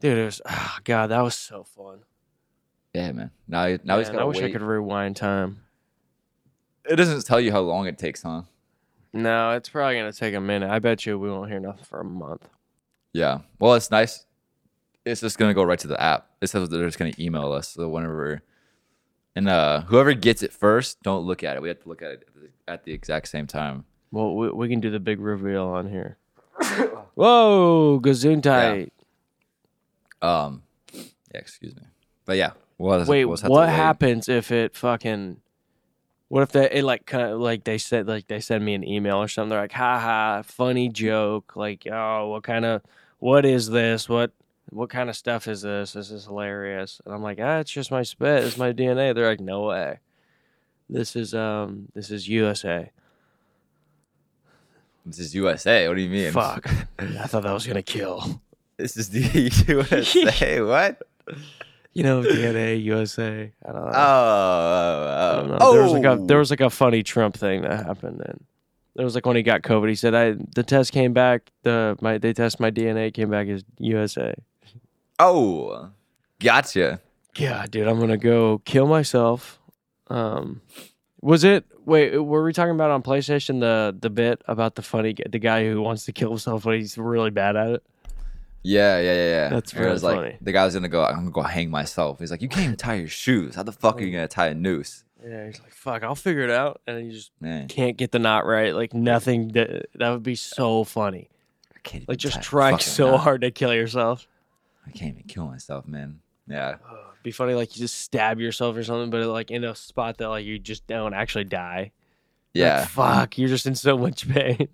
Dude, 0.00 0.18
it 0.18 0.24
was 0.24 0.40
oh 0.48 0.78
god, 0.84 1.08
that 1.08 1.20
was 1.20 1.34
so 1.34 1.64
fun. 1.64 2.00
Yeah, 2.94 3.12
man. 3.12 3.30
Now, 3.46 3.66
now 3.84 3.98
he's 3.98 4.08
Man, 4.08 4.16
got 4.16 4.22
I 4.22 4.24
wish 4.24 4.38
wait. 4.38 4.46
I 4.46 4.52
could 4.52 4.62
rewind 4.62 5.14
time. 5.16 5.60
It 6.88 6.96
doesn't 6.96 7.24
tell 7.24 7.40
you 7.40 7.52
how 7.52 7.60
long 7.60 7.86
it 7.86 7.98
takes, 7.98 8.22
huh? 8.22 8.42
No, 9.12 9.52
it's 9.52 9.68
probably 9.68 9.96
gonna 9.96 10.12
take 10.12 10.34
a 10.34 10.40
minute. 10.40 10.70
I 10.70 10.78
bet 10.78 11.04
you 11.06 11.18
we 11.18 11.30
won't 11.30 11.50
hear 11.50 11.60
nothing 11.60 11.84
for 11.84 12.00
a 12.00 12.04
month. 12.04 12.48
Yeah. 13.12 13.40
Well, 13.58 13.74
it's 13.74 13.90
nice. 13.90 14.24
It's 15.04 15.20
just 15.20 15.38
gonna 15.38 15.54
go 15.54 15.62
right 15.64 15.78
to 15.80 15.88
the 15.88 16.00
app. 16.00 16.28
It 16.40 16.46
says 16.48 16.68
they're 16.68 16.86
just 16.86 16.98
gonna 16.98 17.12
email 17.18 17.52
us. 17.52 17.68
So 17.68 17.88
whenever, 17.88 18.42
and 19.36 19.48
uh, 19.48 19.82
whoever 19.82 20.12
gets 20.14 20.42
it 20.42 20.52
first, 20.52 21.02
don't 21.02 21.26
look 21.26 21.44
at 21.44 21.56
it. 21.56 21.62
We 21.62 21.68
have 21.68 21.80
to 21.82 21.88
look 21.88 22.02
at 22.02 22.10
it 22.12 22.24
at 22.28 22.34
the, 22.34 22.72
at 22.72 22.84
the 22.84 22.92
exact 22.92 23.28
same 23.28 23.46
time. 23.46 23.84
Well, 24.10 24.34
we, 24.34 24.50
we 24.50 24.68
can 24.68 24.80
do 24.80 24.90
the 24.90 25.00
big 25.00 25.20
reveal 25.20 25.66
on 25.66 25.88
here. 25.88 26.16
Whoa, 27.14 28.00
Gesundheit. 28.02 28.90
Um, 30.22 30.62
yeah. 30.92 31.02
Excuse 31.34 31.74
me. 31.76 31.82
But 32.24 32.36
yeah. 32.36 32.52
What? 32.76 33.06
Wait, 33.06 33.24
we'll 33.24 33.34
just 33.34 33.42
have 33.42 33.48
to 33.48 33.52
what 33.52 33.68
wait. 33.68 33.74
happens 33.74 34.28
if 34.28 34.50
it 34.50 34.74
fucking? 34.74 35.40
What 36.28 36.42
if 36.42 36.52
they 36.52 36.70
it 36.70 36.84
like 36.84 37.06
kind 37.06 37.24
of 37.24 37.40
like 37.40 37.64
they 37.64 37.76
said 37.78 38.06
like 38.06 38.28
they 38.28 38.40
send 38.40 38.64
me 38.64 38.74
an 38.74 38.86
email 38.86 39.16
or 39.16 39.28
something? 39.28 39.50
They're 39.50 39.60
like, 39.60 39.72
"Ha 39.72 39.98
ha, 39.98 40.42
funny 40.42 40.88
joke." 40.88 41.56
Like, 41.56 41.86
oh, 41.90 42.28
what 42.28 42.44
kind 42.44 42.64
of 42.64 42.82
what 43.18 43.44
is 43.44 43.68
this? 43.68 44.08
What? 44.08 44.32
what 44.70 44.88
kind 44.88 45.10
of 45.10 45.16
stuff 45.16 45.48
is 45.48 45.62
this? 45.62 45.92
This 45.92 46.10
is 46.10 46.24
hilarious. 46.24 47.00
And 47.04 47.14
I'm 47.14 47.22
like, 47.22 47.38
ah, 47.40 47.58
it's 47.58 47.70
just 47.70 47.90
my 47.90 48.02
spit. 48.02 48.44
It's 48.44 48.56
my 48.56 48.72
DNA. 48.72 49.14
They're 49.14 49.28
like, 49.28 49.40
no 49.40 49.62
way. 49.62 49.98
This 50.88 51.14
is 51.14 51.34
um, 51.34 51.88
this 51.94 52.10
is 52.10 52.28
USA. 52.28 52.90
This 55.06 55.18
is 55.18 55.34
USA. 55.34 55.88
What 55.88 55.96
do 55.96 56.02
you 56.02 56.10
mean? 56.10 56.32
Fuck. 56.32 56.68
I 56.98 57.26
thought 57.26 57.42
that 57.42 57.52
was 57.52 57.66
gonna 57.66 57.82
kill. 57.82 58.40
This 58.76 58.96
is 58.96 59.10
the 59.10 59.20
USA. 59.68 60.60
what? 60.62 61.02
You 61.92 62.02
know, 62.04 62.22
DNA 62.22 62.82
USA. 62.84 63.52
I 63.66 63.72
don't 63.72 63.84
know. 63.84 63.90
Oh, 63.92 63.94
oh, 63.94 65.32
I 65.32 65.36
don't 65.40 65.48
know. 65.50 65.58
oh. 65.60 65.72
There 65.72 65.82
was 65.82 65.92
like 65.92 66.04
a 66.04 66.16
there 66.24 66.38
was 66.38 66.50
like 66.50 66.60
a 66.60 66.70
funny 66.70 67.02
Trump 67.02 67.36
thing 67.36 67.62
that 67.62 67.84
happened, 67.84 68.22
and 68.24 68.44
it 68.96 69.04
was 69.04 69.14
like 69.14 69.26
when 69.26 69.36
he 69.36 69.42
got 69.42 69.62
COVID. 69.62 69.88
He 69.88 69.94
said, 69.94 70.14
"I 70.14 70.36
the 70.54 70.62
test 70.62 70.92
came 70.92 71.12
back. 71.12 71.50
The 71.62 71.96
my 72.00 72.18
they 72.18 72.32
test 72.32 72.60
my 72.60 72.70
DNA 72.70 73.12
came 73.12 73.30
back 73.30 73.48
as 73.48 73.64
USA." 73.78 74.34
Oh, 75.18 75.90
gotcha. 76.38 77.00
Yeah, 77.36 77.66
dude, 77.68 77.86
I'm 77.88 77.98
gonna 78.00 78.16
go 78.16 78.58
kill 78.64 78.86
myself. 78.86 79.58
Um, 80.08 80.60
was 81.22 81.44
it? 81.44 81.64
Wait, 81.84 82.18
were 82.18 82.44
we 82.44 82.52
talking 82.52 82.74
about 82.74 82.90
on 82.90 83.02
PlayStation 83.02 83.60
the 83.60 83.96
the 83.98 84.10
bit 84.10 84.42
about 84.46 84.74
the 84.74 84.82
funny 84.82 85.14
the 85.28 85.38
guy 85.38 85.64
who 85.64 85.82
wants 85.82 86.04
to 86.04 86.12
kill 86.12 86.30
himself 86.30 86.64
but 86.64 86.76
he's 86.76 86.96
really 86.96 87.30
bad 87.30 87.56
at 87.56 87.70
it? 87.70 87.82
Yeah, 88.62 88.98
yeah, 88.98 89.14
yeah, 89.14 89.28
yeah. 89.28 89.48
That's 89.48 89.72
it 89.72 89.78
was 89.78 90.02
really 90.02 90.14
like 90.14 90.24
funny. 90.24 90.38
the 90.40 90.52
guy 90.52 90.64
was 90.64 90.74
gonna 90.74 90.88
go. 90.88 91.04
I'm 91.04 91.16
gonna 91.16 91.30
go 91.30 91.42
hang 91.42 91.70
myself. 91.70 92.18
He's 92.18 92.30
like, 92.30 92.42
you 92.42 92.48
can't 92.48 92.64
even 92.64 92.76
tie 92.76 92.94
your 92.94 93.08
shoes. 93.08 93.54
How 93.54 93.62
the 93.62 93.72
fuck 93.72 93.98
are 93.98 94.00
you 94.02 94.10
mm. 94.10 94.14
gonna 94.14 94.28
tie 94.28 94.48
a 94.48 94.54
noose? 94.54 95.04
Yeah, 95.22 95.46
he's 95.46 95.60
like, 95.60 95.72
"Fuck, 95.72 96.02
I'll 96.02 96.14
figure 96.14 96.42
it 96.42 96.50
out," 96.50 96.80
and 96.86 97.04
he 97.04 97.10
just 97.10 97.30
Man, 97.40 97.68
can't 97.68 97.96
get 97.96 98.10
the 98.10 98.18
knot 98.18 98.46
right. 98.46 98.74
Like 98.74 98.94
nothing. 98.94 99.48
That, 99.48 99.86
that 99.94 100.10
would 100.10 100.22
be 100.22 100.34
so 100.34 100.84
funny. 100.84 101.28
I 101.74 101.78
can't. 101.82 102.02
Even 102.02 102.12
Like 102.12 102.18
just 102.18 102.42
trying 102.42 102.78
so 102.78 103.12
knot. 103.12 103.20
hard 103.20 103.40
to 103.42 103.50
kill 103.50 103.74
yourself. 103.74 104.26
I 104.86 104.90
can't 104.90 105.12
even 105.12 105.24
kill 105.24 105.46
myself, 105.46 105.86
man. 105.86 106.20
Yeah, 106.48 106.76
be 107.22 107.30
funny 107.32 107.54
like 107.54 107.76
you 107.76 107.80
just 107.80 107.98
stab 108.00 108.40
yourself 108.40 108.76
or 108.76 108.82
something, 108.84 109.10
but 109.10 109.26
like 109.26 109.50
in 109.50 109.64
a 109.64 109.74
spot 109.74 110.18
that 110.18 110.28
like 110.28 110.44
you 110.44 110.58
just 110.58 110.86
don't 110.86 111.14
actually 111.14 111.44
die. 111.44 111.78
Like, 111.78 111.92
yeah. 112.54 112.84
fuck, 112.86 113.38
you're 113.38 113.48
just 113.48 113.66
in 113.66 113.74
so 113.74 113.96
much 113.98 114.28
pain. 114.28 114.68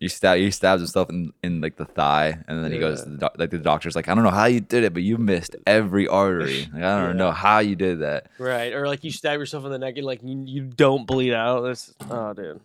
You 0.00 0.08
stab. 0.08 0.38
He 0.38 0.50
stabs 0.50 0.80
himself 0.82 1.10
in, 1.10 1.32
in 1.44 1.60
like 1.60 1.76
the 1.76 1.84
thigh, 1.84 2.36
and 2.48 2.64
then 2.64 2.72
he 2.72 2.78
goes. 2.80 3.04
To 3.04 3.10
the 3.10 3.18
doc- 3.18 3.36
like 3.38 3.50
the 3.50 3.58
doctor's 3.58 3.94
like, 3.94 4.08
I 4.08 4.14
don't 4.16 4.24
know 4.24 4.30
how 4.30 4.46
you 4.46 4.58
did 4.60 4.82
it, 4.82 4.92
but 4.92 5.02
you 5.04 5.16
missed 5.16 5.54
every 5.66 6.08
artery. 6.08 6.66
Like, 6.74 6.82
I 6.82 6.98
don't 7.00 7.10
Yeah. 7.10 7.24
know 7.24 7.30
how 7.30 7.58
you 7.60 7.76
did 7.76 8.00
that. 8.00 8.26
Right. 8.38 8.72
Or 8.72 8.88
like 8.88 9.04
you 9.04 9.12
stab 9.12 9.38
yourself 9.38 9.64
in 9.64 9.70
the 9.70 9.78
neck 9.78 9.96
and 9.98 10.04
like 10.06 10.20
you, 10.24 10.42
you 10.44 10.62
don't 10.62 11.06
bleed 11.06 11.32
out. 11.34 11.60
That's 11.60 11.94
oh 12.10 12.32
dude. 12.32 12.60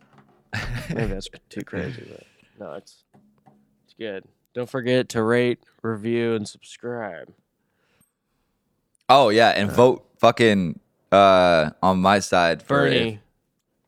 Maybe 0.92 1.12
that's 1.12 1.28
too 1.48 1.62
crazy, 1.62 2.04
but 2.10 2.24
no, 2.58 2.72
it's 2.74 3.04
it's 3.84 3.94
good. 3.96 4.24
Don't 4.54 4.68
forget 4.68 5.08
to 5.10 5.22
rate, 5.22 5.60
review, 5.82 6.34
and 6.34 6.48
subscribe. 6.48 7.32
Oh 9.08 9.28
yeah, 9.30 9.50
and 9.50 9.70
vote 9.70 10.04
fucking 10.18 10.80
uh 11.12 11.70
on 11.82 11.98
my 12.00 12.18
side 12.18 12.62
for 12.62 12.86
if- 12.86 12.92
Bernie. 12.92 13.20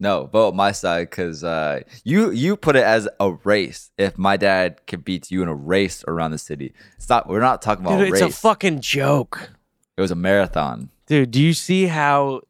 No, 0.02 0.24
vote 0.24 0.55
my 0.55 0.72
side 0.72 1.10
because 1.10 1.44
uh, 1.44 1.80
you 2.05 2.30
you 2.30 2.56
put 2.56 2.74
it 2.74 2.84
as 2.84 3.06
a 3.20 3.32
race. 3.44 3.90
If 3.98 4.16
my 4.16 4.38
dad 4.38 4.86
can 4.86 5.02
beat 5.02 5.30
you 5.30 5.42
in 5.42 5.48
a 5.48 5.55
race 5.55 6.02
around 6.09 6.30
the 6.30 6.38
city, 6.38 6.72
it's 6.97 7.06
not. 7.10 7.28
We're 7.28 7.40
not 7.40 7.60
talking 7.60 7.84
about 7.84 7.98
Dude, 7.98 8.09
a 8.09 8.12
it's 8.14 8.22
race. 8.22 8.34
a 8.34 8.40
fucking 8.40 8.80
joke. 8.80 9.51
it 9.98 10.01
was 10.01 10.10
a 10.10 10.14
marathon. 10.14 10.88
Dude, 11.05 11.30
do 11.32 11.42
you 11.42 11.52
see 11.52 11.84
how 11.88 12.40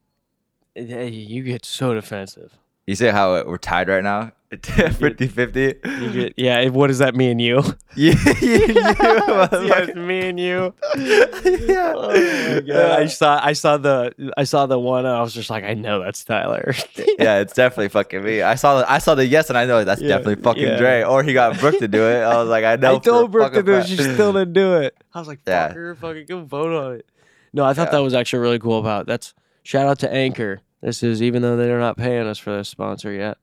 you 0.77 1.43
get 1.43 1.65
so 1.67 1.93
defensive? 1.93 2.57
You 2.87 2.95
see 2.95 3.07
how 3.09 3.43
we're 3.45 3.59
tied 3.59 3.89
right 3.89 4.05
now? 4.05 4.31
50 4.63 5.29
50. 5.29 6.33
Yeah, 6.37 6.69
what 6.71 6.89
does 6.89 6.99
that 6.99 7.15
mean 7.15 7.39
you? 7.39 7.63
You, 7.95 8.15
you, 8.41 8.49
you, 8.67 8.75
yes, 8.75 9.95
me 9.95 10.29
and 10.29 10.41
you. 10.41 10.75
yeah. 10.97 11.93
Oh 11.95 12.11
uh, 12.11 12.61
god! 12.61 13.01
I 13.01 13.07
saw, 13.07 13.41
I 13.41 13.53
saw 13.53 13.77
the, 13.77 14.33
I 14.37 14.43
saw 14.43 14.67
the 14.67 14.77
one, 14.79 15.07
and 15.07 15.15
I 15.15 15.23
was 15.23 15.35
just 15.35 15.51
like, 15.51 15.63
I 15.63 15.75
know 15.75 16.03
that's 16.03 16.25
Tyler. 16.25 16.75
yeah, 17.19 17.39
it's 17.39 17.53
definitely 17.53 17.91
fucking 17.91 18.25
me. 18.25 18.43
I 18.43 18.57
saw 18.57 18.81
the 18.81 18.91
I 18.91 18.99
saw 18.99 19.15
the 19.15 19.25
yes, 19.25 19.51
and 19.51 19.57
I 19.59 19.67
know 19.67 19.85
that's 19.85 20.01
Yeah, 20.01 20.19
definitely 20.19 20.43
fucking 20.43 20.63
yeah. 20.65 20.77
Dre. 20.79 21.03
Or 21.05 21.23
he 21.23 21.33
got 21.33 21.57
Brooke 21.61 21.79
to 21.79 21.87
do 21.89 22.03
it. 22.03 22.23
I 22.23 22.37
was 22.37 22.49
like, 22.49 22.65
I 22.65 22.75
know. 22.75 22.97
I 22.97 22.99
told 22.99 23.31
Brooke 23.31 23.53
to 23.53 23.63
do 23.63 23.75
it, 23.75 23.87
she 23.87 23.97
still 23.97 24.33
didn't 24.33 24.55
do 24.55 24.79
it. 24.79 24.97
I 25.15 25.21
was 25.21 25.29
like, 25.29 25.39
fuck 25.45 25.49
Yeah. 25.49 25.69
fucker, 25.73 25.97
fucking 25.97 26.27
go 26.27 26.43
vote 26.45 26.73
on 26.73 26.95
it. 26.97 27.07
No, 27.53 27.65
I 27.65 27.73
thought 27.73 27.87
Yeah. 27.89 27.99
that 27.99 28.03
was 28.03 28.15
actually 28.15 28.41
really 28.41 28.59
cool 28.59 28.81
about 28.81 29.07
that's 29.07 29.33
shout 29.63 29.87
out 29.87 30.01
to 30.01 30.13
Anchor. 30.13 30.61
This 30.81 31.05
is 31.05 31.23
even 31.23 31.43
though 31.43 31.57
they're 31.57 31.79
not 31.79 31.97
paying 31.97 32.27
us 32.27 32.39
for 32.39 32.57
this 32.57 32.69
sponsor 32.69 33.13
yet 33.13 33.39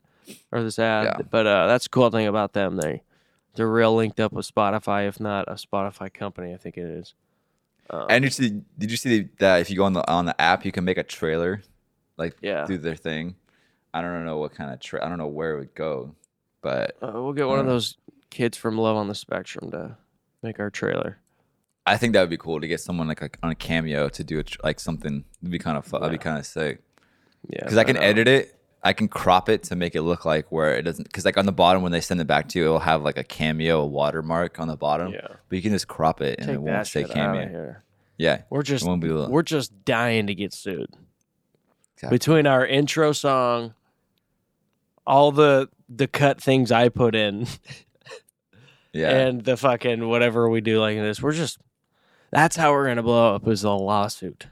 or 0.51 0.63
this 0.63 0.79
ad, 0.79 1.05
Yeah. 1.05 1.25
but 1.29 1.45
uh, 1.47 1.67
that's 1.67 1.85
the 1.85 1.89
cool 1.89 2.09
thing 2.09 2.27
about 2.27 2.53
them. 2.53 2.77
They 2.77 3.03
they're 3.55 3.67
real 3.69 3.95
linked 3.95 4.19
up 4.19 4.33
with 4.33 4.49
Spotify, 4.53 5.07
if 5.07 5.19
not 5.19 5.47
a 5.47 5.53
Spotify 5.55 6.13
company. 6.13 6.53
I 6.53 6.57
think 6.57 6.77
it 6.77 6.85
is. 6.85 7.13
Um, 7.89 8.05
And 8.09 8.23
you 8.23 8.29
see, 8.29 8.61
did 8.77 8.91
you 8.91 8.97
see 8.97 9.29
that 9.39 9.61
if 9.61 9.69
you 9.69 9.77
go 9.77 9.85
on 9.85 9.93
the 9.93 10.07
on 10.09 10.25
the 10.25 10.39
app, 10.39 10.65
you 10.65 10.71
can 10.71 10.83
make 10.83 10.97
a 10.97 11.03
trailer, 11.03 11.61
like 12.17 12.35
Yeah. 12.41 12.65
do 12.65 12.77
their 12.77 12.95
thing. 12.95 13.35
I 13.93 14.01
don't 14.01 14.25
know 14.25 14.37
what 14.37 14.53
kind 14.53 14.71
of 14.73 14.79
tra- 14.79 15.03
I 15.03 15.09
don't 15.09 15.17
know 15.17 15.27
where 15.27 15.55
it 15.55 15.59
would 15.59 15.73
go, 15.75 16.13
but 16.61 16.97
uh, 17.01 17.11
we'll 17.13 17.33
get 17.33 17.47
one 17.47 17.59
of 17.59 17.65
those 17.65 17.97
kids 18.29 18.57
from 18.57 18.77
Love 18.77 18.95
on 18.97 19.07
the 19.07 19.15
Spectrum 19.15 19.71
to 19.71 19.97
make 20.43 20.59
our 20.59 20.69
trailer. 20.69 21.17
I 21.85 21.95
think 21.97 22.11
that 22.13 22.19
would 22.21 22.29
be 22.29 22.37
cool 22.37 22.59
to 22.59 22.67
get 22.67 22.81
someone 22.81 23.07
like, 23.07 23.21
like 23.21 23.37
on 23.41 23.49
a 23.49 23.55
cameo 23.55 24.09
to 24.09 24.23
do 24.23 24.37
it 24.39 24.55
like 24.61 24.79
something. 24.79 25.23
It'd 25.41 25.51
be 25.51 25.57
kind 25.57 25.77
of 25.77 25.85
fun. 25.85 26.01
That'd 26.01 26.19
be 26.19 26.21
kind 26.21 26.37
of 26.37 26.45
sick 26.45 26.81
Yeah, 27.49 27.61
because 27.63 27.77
I 27.77 27.85
can 27.85 27.95
uh, 27.97 28.01
edit 28.01 28.27
it. 28.27 28.56
I 28.87 28.93
can 28.93 29.07
crop 29.07 29.49
it 29.49 29.63
to 29.63 29.75
make 29.75 29.95
it 29.95 30.01
look 30.03 30.23
like 30.25 30.51
where 30.51 30.75
it 30.77 30.83
doesn't. 30.83 31.03
Because 31.03 31.25
like 31.25 31.37
on 31.37 31.45
the 31.45 31.51
bottom 31.51 31.81
when 31.83 31.91
they 31.91 31.99
send 32.01 32.21
it 32.21 32.27
back 32.27 32.47
to 32.49 32.59
you, 32.59 32.65
it'll 32.65 32.79
have 32.79 33.03
like 33.03 33.17
a 33.17 33.23
cameo 33.23 33.85
watermark 33.85 34.59
on 34.59 34.67
the 34.67 34.77
bottom. 34.77 35.11
Yeah, 35.13 35.27
But 35.49 35.55
you 35.57 35.61
can 35.61 35.71
just 35.73 35.87
crop 35.87 36.21
it 36.21 36.39
and 36.39 36.47
take 36.47 36.55
it 36.55 36.61
won't 36.61 36.73
that 36.77 36.87
say 36.87 37.01
shit 37.01 37.11
out 37.17 37.35
of 37.35 37.41
cameo. 37.41 37.49
here. 37.49 37.83
Yeah, 38.17 38.41
We're 38.49 38.63
just 38.63 38.85
won't 38.85 39.01
be. 39.01 39.11
we're 39.11 39.41
just 39.43 39.83
dying 39.85 40.27
to 40.27 40.35
get 40.35 40.53
sued. 40.53 40.89
Exactly. 41.95 42.15
Between 42.17 42.47
our 42.47 42.65
intro 42.65 43.11
song, 43.11 43.73
all 45.05 45.31
the 45.31 45.69
the 45.89 46.07
cut 46.07 46.41
things 46.41 46.71
I 46.71 46.89
put 46.89 47.13
in, 47.15 47.47
yeah. 48.93 49.09
and 49.09 49.43
the 49.43 49.57
fucking 49.57 50.07
whatever 50.07 50.49
we 50.49 50.61
do 50.61 50.79
like 50.79 50.97
this, 50.97 51.21
we're 51.21 51.33
just 51.33 51.59
that's 52.31 52.55
how 52.55 52.71
we're 52.71 52.87
gonna 52.87 53.03
blow 53.03 53.35
up 53.35 53.47
is 53.47 53.63
a 53.63 53.71
lawsuit. 53.71 54.47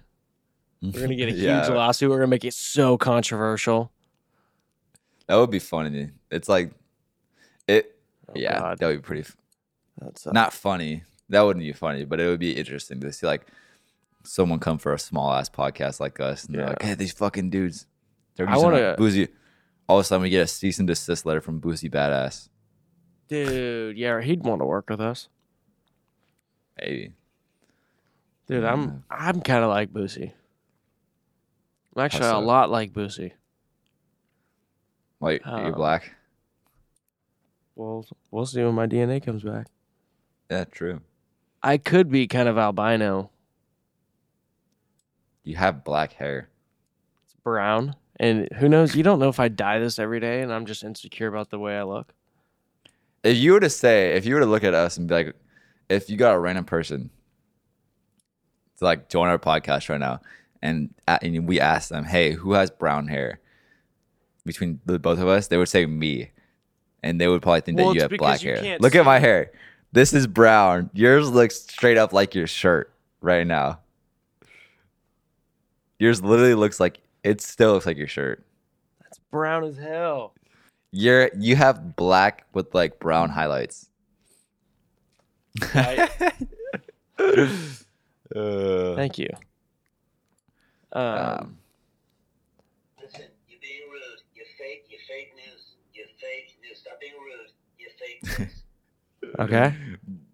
We're 0.81 0.91
gonna 1.01 1.15
get 1.15 1.29
a 1.29 1.31
Yeah. 1.35 1.61
huge 1.65 1.73
lawsuit. 1.73 2.09
We're 2.09 2.17
gonna 2.17 2.27
make 2.27 2.45
it 2.45 2.53
so 2.53 2.97
controversial. 2.97 3.91
That 5.27 5.35
would 5.35 5.49
be 5.51 5.59
funny. 5.59 6.11
It's 6.29 6.47
like 6.49 6.71
it. 7.67 7.95
Oh, 8.29 8.33
yeah, 8.35 8.59
God. 8.59 8.77
that 8.79 8.87
would 8.87 8.97
be 8.97 9.01
pretty. 9.01 9.21
f- 9.21 9.37
That's 9.99 10.27
uh, 10.27 10.31
Not 10.31 10.53
funny. 10.53 11.03
That 11.29 11.41
wouldn't 11.41 11.63
be 11.65 11.73
funny, 11.73 12.05
but 12.05 12.19
it 12.19 12.27
would 12.27 12.39
be 12.39 12.51
interesting 12.55 12.99
to 13.01 13.11
see 13.11 13.25
like 13.25 13.47
someone 14.23 14.59
come 14.59 14.77
for 14.77 14.93
a 14.93 14.99
small 14.99 15.31
ass 15.33 15.49
podcast 15.49 15.99
like 15.99 16.19
us, 16.19 16.45
and 16.45 16.53
they're 16.55 16.61
Yeah. 16.63 16.69
like, 16.69 16.81
"Hey, 16.81 16.93
these 16.93 17.11
fucking 17.13 17.49
dudes, 17.49 17.87
they're 18.35 18.47
I 18.47 18.53
using 18.53 18.63
wanna- 18.71 18.83
our 18.89 18.95
Boosie." 18.95 19.29
All 19.87 19.97
of 19.99 20.01
a 20.01 20.03
sudden, 20.03 20.23
we 20.23 20.29
get 20.29 20.41
a 20.41 20.47
cease 20.47 20.79
and 20.79 20.87
desist 20.87 21.25
letter 21.25 21.41
from 21.41 21.61
Boosie 21.61 21.89
Badazz. 21.91 22.49
dude. 23.27 23.97
Yeah, 23.97 24.21
he'd 24.21 24.43
want 24.43 24.61
to 24.61 24.65
work 24.65 24.89
with 24.89 25.01
us, 25.01 25.29
Maybe. 26.79 27.13
dude. 28.47 28.63
I'm 28.63 29.03
I'm 29.09 29.41
kind 29.41 29.63
of 29.63 29.69
like 29.69 29.91
Boosie. 29.93 30.31
I'm 31.95 32.03
actually 32.03 32.23
so? 32.23 32.37
a 32.37 32.41
lot 32.41 32.69
like 32.69 32.91
Boosie. 32.93 33.31
Wait, 35.25 35.41
Uh, 35.43 35.61
you're 35.63 35.71
black? 35.71 36.13
Well, 37.73 38.05
we'll 38.29 38.45
see 38.45 38.63
when 38.63 38.75
my 38.75 38.85
DNA 38.85 39.25
comes 39.25 39.41
back. 39.41 39.65
Yeah, 40.51 40.65
true. 40.65 41.01
I 41.63 41.79
could 41.79 42.11
be 42.11 42.27
kind 42.27 42.47
of 42.47 42.59
albino. 42.59 43.31
You 45.43 45.55
have 45.55 45.83
black 45.83 46.13
hair. 46.13 46.49
It's 47.23 47.33
brown. 47.43 47.95
And 48.19 48.47
who 48.57 48.69
knows? 48.69 48.95
You 48.95 49.01
don't 49.01 49.17
know 49.17 49.29
if 49.29 49.39
I 49.39 49.47
dye 49.47 49.79
this 49.79 49.97
every 49.97 50.19
day 50.19 50.43
and 50.43 50.53
I'm 50.53 50.67
just 50.67 50.83
insecure 50.83 51.27
about 51.27 51.49
the 51.49 51.57
way 51.57 51.75
I 51.75 51.81
look. 51.81 52.13
If 53.23 53.35
you 53.37 53.53
were 53.53 53.59
to 53.61 53.69
say, 53.71 54.13
if 54.13 54.27
you 54.27 54.35
were 54.35 54.41
to 54.41 54.45
look 54.45 54.63
at 54.63 54.75
us 54.75 54.97
and 54.97 55.07
be 55.07 55.15
like, 55.15 55.35
if 55.89 56.07
you 56.07 56.17
got 56.17 56.35
a 56.35 56.39
random 56.39 56.65
person 56.65 57.09
to 58.77 58.85
like 58.85 59.09
join 59.09 59.29
our 59.29 59.39
podcast 59.39 59.89
right 59.89 59.99
now, 59.99 60.21
and, 60.61 60.93
and 61.07 61.47
we 61.47 61.59
ask 61.59 61.89
them, 61.89 62.03
hey, 62.03 62.33
who 62.33 62.53
has 62.53 62.69
brown 62.69 63.07
hair 63.07 63.39
between 64.45 64.79
the 64.85 64.99
both 64.99 65.19
of 65.19 65.27
us? 65.27 65.47
They 65.47 65.57
would 65.57 65.69
say 65.69 65.85
me, 65.85 66.31
and 67.03 67.19
they 67.19 67.27
would 67.27 67.41
probably 67.41 67.61
think 67.61 67.77
Well, 67.77 67.89
that 67.89 67.95
you 67.95 68.01
have 68.01 68.11
black 68.17 68.43
you 68.43 68.55
hair. 68.55 68.77
Look 68.79 68.95
at 68.95 69.05
my 69.05 69.19
hair. 69.19 69.51
This 69.91 70.13
is 70.13 70.27
brown. 70.27 70.89
Yours 70.93 71.29
looks 71.29 71.61
straight 71.61 71.97
up 71.97 72.11
like 72.13 72.35
your 72.35 72.47
shirt 72.47 72.93
right 73.21 73.47
now. 73.47 73.79
Yours 75.99 76.21
literally 76.21 76.55
looks 76.55 76.79
like 76.79 76.99
it 77.23 77.41
still 77.41 77.73
looks 77.73 77.85
like 77.85 77.97
your 77.97 78.07
shirt. 78.07 78.45
That's 79.01 79.19
brown 79.31 79.63
as 79.63 79.77
hell. 79.77 80.33
You're 80.91 81.29
you 81.37 81.55
have 81.55 81.95
black 81.95 82.45
with 82.53 82.73
like 82.75 82.99
brown 82.99 83.29
highlights. 83.29 83.89
Uh, 85.73 86.07
Thank 88.95 89.17
you. 89.17 89.29
Um, 90.91 91.03
um, 91.03 91.57
Listen, 93.01 93.25
you're 93.47 93.59
being 93.61 93.81
rude. 93.91 94.21
You're 94.33 94.45
fake. 94.57 94.85
You're 94.89 94.99
fake 95.07 95.33
news. 95.35 95.75
You're 95.93 96.07
fake 96.19 96.57
news. 96.61 96.79
Stop 96.79 96.99
being 96.99 97.13
rude. 97.13 97.51
You're 97.77 97.91
fake 97.99 98.39
news. 98.39 98.63
Okay. 99.39 99.73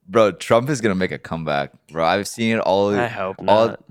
bro, 0.07 0.31
Trump 0.31 0.69
is 0.69 0.81
gonna 0.81 0.95
make 0.95 1.11
a 1.11 1.17
comeback, 1.17 1.71
bro. 1.91 2.05
I've 2.05 2.27
seen 2.27 2.59
all 2.59 2.93
I 2.95 3.07
hope 3.07 3.37
all 3.47 3.67
not. 3.67 3.83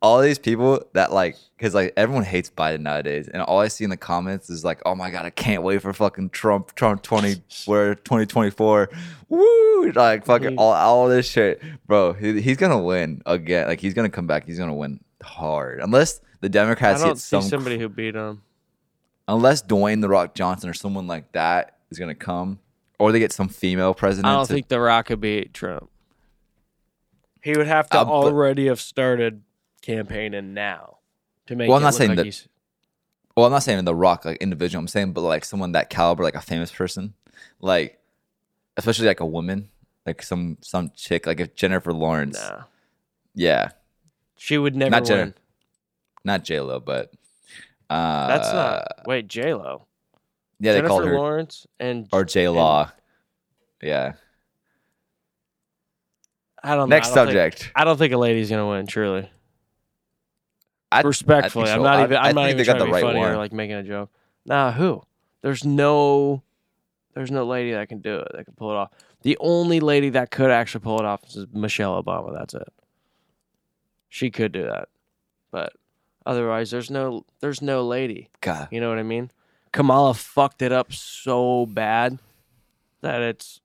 all 0.00 0.20
these 0.20 0.38
people 0.38 0.84
that 0.92 1.12
like 1.12 1.36
because 1.56 1.74
like 1.74 1.92
everyone 1.96 2.24
hates 2.24 2.50
Biden 2.50 2.80
nowadays, 2.80 3.28
and 3.28 3.42
all 3.42 3.58
I 3.60 3.68
see 3.68 3.84
in 3.84 3.90
the 3.90 3.96
comments 3.96 4.48
is 4.50 4.64
like, 4.64 4.80
oh 4.86 4.94
my 4.94 5.10
god, 5.10 5.26
I 5.26 5.30
can't 5.30 5.62
wait 5.62 5.82
for 5.82 5.92
fucking 5.92 6.30
Trump, 6.30 6.74
Trump 6.74 7.02
twenty 7.02 7.42
where 7.66 7.94
twenty 7.94 8.26
twenty 8.26 8.50
four, 8.50 8.90
woo, 9.28 9.90
like 9.92 10.24
fucking 10.24 10.56
all 10.58 10.72
all 10.72 11.08
this 11.08 11.28
shit, 11.28 11.60
bro. 11.86 12.12
He, 12.12 12.40
he's 12.40 12.56
gonna 12.56 12.78
win 12.82 13.22
again. 13.26 13.66
Like 13.66 13.80
he's 13.80 13.94
gonna 13.94 14.08
come 14.10 14.26
back. 14.26 14.46
He's 14.46 14.58
gonna 14.58 14.74
win 14.74 15.00
hard, 15.22 15.80
unless 15.80 16.20
the 16.40 16.46
I 16.46 16.48
Democrats 16.48 17.00
don't 17.00 17.10
get 17.10 17.18
see 17.18 17.28
some, 17.30 17.42
somebody 17.42 17.78
who 17.78 17.88
beat 17.88 18.14
him. 18.14 18.42
unless 19.26 19.62
Dwayne 19.62 20.00
the 20.00 20.08
Rock 20.08 20.34
Johnson 20.34 20.70
or 20.70 20.74
someone 20.74 21.06
like 21.08 21.32
that 21.32 21.78
is 21.90 21.98
gonna 21.98 22.14
come, 22.14 22.60
or 22.98 23.12
they 23.12 23.18
get 23.18 23.32
some 23.32 23.48
female 23.48 23.94
president. 23.94 24.26
I 24.26 24.34
don't 24.36 24.46
to- 24.46 24.52
think 24.54 24.68
The 24.68 24.80
Rock 24.80 25.06
could 25.06 25.20
beat 25.20 25.54
Trump. 25.54 25.90
He 27.42 27.56
would 27.56 27.66
have 27.66 27.88
to 27.90 27.98
Uh, 28.00 28.04
but- 28.04 28.10
already 28.12 28.66
have 28.66 28.80
started 28.80 29.42
campaigning 29.82 30.54
now 30.54 30.98
to 31.46 31.56
make. 31.56 31.68
Well, 31.68 31.76
I'm 31.76 31.82
it 31.82 31.86
not 31.86 31.94
saying 31.94 32.10
like 32.16 32.26
that- 32.26 32.46
Well, 33.36 33.46
I'm 33.46 33.52
not 33.52 33.62
saying 33.62 33.84
The 33.84 33.94
Rock 33.94 34.24
like 34.24 34.38
individual. 34.38 34.80
I'm 34.80 34.88
saying, 34.88 35.12
but 35.12 35.20
like 35.22 35.44
someone 35.44 35.72
that 35.72 35.88
caliber, 35.90 36.24
like 36.24 36.34
a 36.34 36.40
famous 36.40 36.72
person, 36.72 37.14
like 37.60 38.00
especially 38.76 39.06
like 39.06 39.20
a 39.20 39.26
woman, 39.26 39.70
like 40.04 40.22
some 40.22 40.58
some 40.60 40.90
chick, 40.96 41.26
like 41.26 41.38
if 41.40 41.54
Jennifer 41.54 41.92
Lawrence, 41.92 42.38
Nah, 42.40 42.64
yeah, 43.34 43.70
she 44.36 44.58
would 44.58 44.74
never 44.74 44.90
Not 44.90 45.02
win. 45.02 45.08
Jenner- 45.08 45.34
not 46.24 46.44
J 46.44 46.60
Lo, 46.60 46.80
but 46.80 47.12
uh, 47.88 48.26
That's 48.26 48.52
not. 48.52 49.06
Wait, 49.06 49.28
J 49.28 49.54
Lo, 49.54 49.86
Yeah, 50.60 50.72
they 50.72 50.78
Jennifer 50.78 50.88
called 50.88 51.04
her 51.06 51.14
Lawrence, 51.14 51.66
and 51.78 52.08
or 52.12 52.24
J 52.24 52.48
Law. 52.48 52.90
Yeah. 53.82 54.14
I 56.62 56.74
don't. 56.74 56.88
know. 56.88 56.96
Next 56.96 57.12
I 57.12 57.14
don't 57.14 57.26
think- 57.28 57.36
subject. 57.54 57.72
I 57.76 57.84
don't 57.84 57.96
think 57.96 58.12
a 58.12 58.16
lady's 58.18 58.50
gonna 58.50 58.68
win. 58.68 58.86
Truly, 58.86 59.30
I, 60.90 61.02
respectfully, 61.02 61.68
I 61.70 61.74
I'm 61.74 61.78
think 61.78 61.84
not 61.84 62.02
even. 62.04 62.16
I'm 62.16 62.34
not 62.34 62.44
even 62.46 62.56
they 62.56 62.64
trying 62.64 62.78
the 62.78 62.84
to 62.84 62.88
be 62.88 62.92
right 62.92 63.02
funny 63.02 63.20
or 63.20 63.28
one. 63.28 63.36
like 63.36 63.52
making 63.52 63.76
a 63.76 63.82
joke. 63.84 64.10
Nah, 64.44 64.72
who? 64.72 65.02
There's 65.42 65.64
no. 65.64 66.42
There's 67.14 67.30
no 67.30 67.46
lady 67.46 67.72
that 67.72 67.88
can 67.88 68.00
do 68.00 68.16
it. 68.18 68.28
That 68.34 68.44
can 68.44 68.54
pull 68.54 68.70
it 68.70 68.76
off. 68.76 68.90
The 69.22 69.36
only 69.40 69.80
lady 69.80 70.10
that 70.10 70.30
could 70.30 70.50
actually 70.50 70.80
pull 70.82 70.98
it 70.98 71.04
off 71.04 71.24
is 71.28 71.46
Michelle 71.52 72.00
Obama. 72.02 72.32
That's 72.36 72.54
it. 72.54 72.72
She 74.08 74.30
could 74.30 74.52
do 74.52 74.64
that, 74.64 74.88
but 75.50 75.72
otherwise, 76.26 76.70
there's 76.72 76.90
no. 76.90 77.24
There's 77.40 77.62
no 77.62 77.86
lady. 77.86 78.30
God, 78.40 78.68
You 78.72 78.80
know 78.80 78.88
what 78.88 78.98
I 78.98 79.02
mean? 79.04 79.30
Kamala 79.72 80.14
fucked 80.14 80.62
it 80.62 80.72
up 80.72 80.92
so 80.92 81.66
bad 81.66 82.18
that 83.00 83.20
it's 83.22 83.60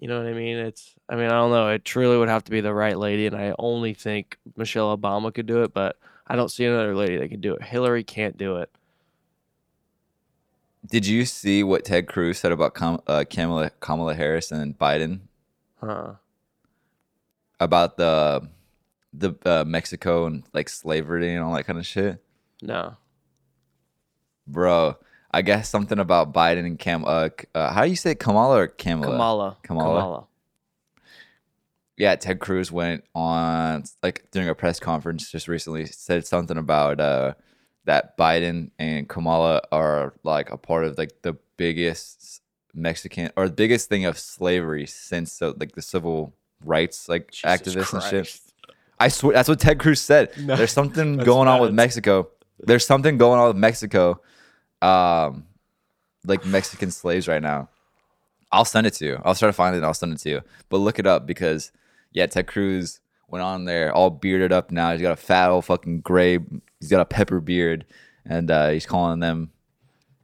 you 0.00 0.08
know 0.08 0.18
what 0.18 0.26
I 0.28 0.32
mean? 0.34 0.56
It's 0.56 0.94
I 1.08 1.14
mean, 1.16 1.26
I 1.26 1.30
don't 1.30 1.50
know. 1.50 1.68
It 1.68 1.84
truly 1.84 2.16
would 2.18 2.28
have 2.28 2.44
to 2.44 2.50
be 2.50 2.60
the 2.60 2.74
right 2.74 2.98
lady 2.98 3.26
and 3.26 3.36
I 3.36 3.54
only 3.58 3.94
think 3.94 4.36
Michelle 4.56 4.96
Obama 4.96 5.32
could 5.32 5.46
do 5.46 5.62
it, 5.62 5.72
but 5.72 5.96
I 6.26 6.36
don't 6.36 6.50
see 6.50 6.64
another 6.64 6.94
lady 6.94 7.16
that 7.18 7.28
could 7.28 7.40
do 7.40 7.54
it. 7.54 7.62
Hillary 7.62 8.02
can't 8.04 8.36
do 8.36 8.56
it. 8.56 8.70
did 10.90 11.06
you 11.06 11.24
see 11.24 11.62
what 11.62 11.84
Ted 11.84 12.08
Cruz 12.08 12.38
said 12.38 12.52
about 12.52 12.74
Kam- 12.74 13.00
uh, 13.06 13.24
Kamala 13.28 13.70
Kamala 13.80 14.14
Harris 14.14 14.50
and 14.50 14.76
Biden 14.78 15.20
Huh. 15.80 16.14
about 17.60 17.96
the 17.96 18.48
the 19.12 19.34
uh, 19.44 19.64
Mexico 19.66 20.26
and 20.26 20.42
like 20.54 20.68
slavery 20.68 21.34
and 21.34 21.44
all 21.44 21.54
that 21.54 21.64
kind 21.64 21.78
of 21.78 21.86
shit? 21.86 22.22
No. 22.62 22.96
Bro, 24.46 24.96
I 25.30 25.42
guess 25.42 25.68
something 25.68 25.98
about 25.98 26.32
Biden 26.32 26.66
and 26.66 26.78
Cam. 26.78 27.04
Uh, 27.04 27.30
uh, 27.54 27.72
how 27.72 27.84
do 27.84 27.90
you 27.90 27.96
say 27.96 28.14
Kamala 28.14 28.58
or 28.58 28.66
Kamala? 28.66 29.12
Kamala. 29.12 29.56
Kamala? 29.62 30.00
Kamala. 30.00 30.26
Yeah, 31.96 32.16
Ted 32.16 32.40
Cruz 32.40 32.72
went 32.72 33.04
on 33.14 33.84
like 34.02 34.24
during 34.30 34.48
a 34.48 34.54
press 34.54 34.80
conference 34.80 35.30
just 35.30 35.46
recently 35.46 35.86
said 35.86 36.26
something 36.26 36.56
about 36.56 37.00
uh 37.00 37.34
that 37.84 38.16
Biden 38.16 38.70
and 38.78 39.08
Kamala 39.08 39.60
are 39.70 40.14
like 40.22 40.50
a 40.50 40.56
part 40.56 40.84
of 40.84 40.96
like 40.98 41.22
the 41.22 41.36
biggest 41.56 42.40
Mexican 42.74 43.30
or 43.36 43.46
the 43.48 43.54
biggest 43.54 43.88
thing 43.88 44.04
of 44.04 44.18
slavery 44.18 44.86
since 44.86 45.32
so 45.32 45.54
like 45.58 45.72
the 45.72 45.82
civil 45.82 46.32
rights 46.64 47.08
like 47.08 47.30
Jesus 47.30 47.44
activists 47.44 47.92
and 47.92 48.26
shit. 48.26 48.40
I 48.98 49.08
swear 49.08 49.34
that's 49.34 49.48
what 49.48 49.60
Ted 49.60 49.78
Cruz 49.78 50.00
said. 50.00 50.30
No, 50.38 50.56
There's 50.56 50.72
something 50.72 51.16
going 51.18 51.48
on 51.48 51.60
with. 51.60 51.72
Mexico. 51.72 52.28
There's 52.60 52.86
something 52.86 53.18
going 53.18 53.40
on 53.40 53.48
with 53.48 53.56
Mexico. 53.56 54.20
Um 54.82 55.46
like 56.24 56.44
Mexican 56.46 56.90
slaves 56.90 57.26
right 57.28 57.42
now. 57.42 57.68
I'll 58.50 58.64
send 58.64 58.86
it 58.86 58.94
to 58.94 59.04
you. 59.06 59.20
I'll 59.24 59.34
try 59.34 59.48
to 59.48 59.52
find 59.52 59.74
it 59.74 59.78
and 59.78 59.86
I'll 59.86 59.94
send 59.94 60.12
it 60.12 60.18
to 60.20 60.28
you. 60.28 60.40
But 60.68 60.78
look 60.78 60.98
it 60.98 61.06
up 61.06 61.26
because 61.26 61.72
yeah, 62.12 62.26
Ted 62.26 62.46
Cruz 62.46 63.00
went 63.28 63.42
on 63.42 63.64
there 63.64 63.92
all 63.92 64.10
bearded 64.10 64.52
up 64.52 64.70
now. 64.70 64.92
He's 64.92 65.00
got 65.00 65.12
a 65.12 65.16
fat 65.16 65.48
old 65.50 65.64
fucking 65.64 66.00
gray 66.00 66.38
he's 66.80 66.90
got 66.90 67.00
a 67.00 67.04
pepper 67.06 67.40
beard 67.40 67.84
and 68.26 68.50
uh 68.50 68.68
he's 68.70 68.86
calling 68.86 69.20
them 69.20 69.50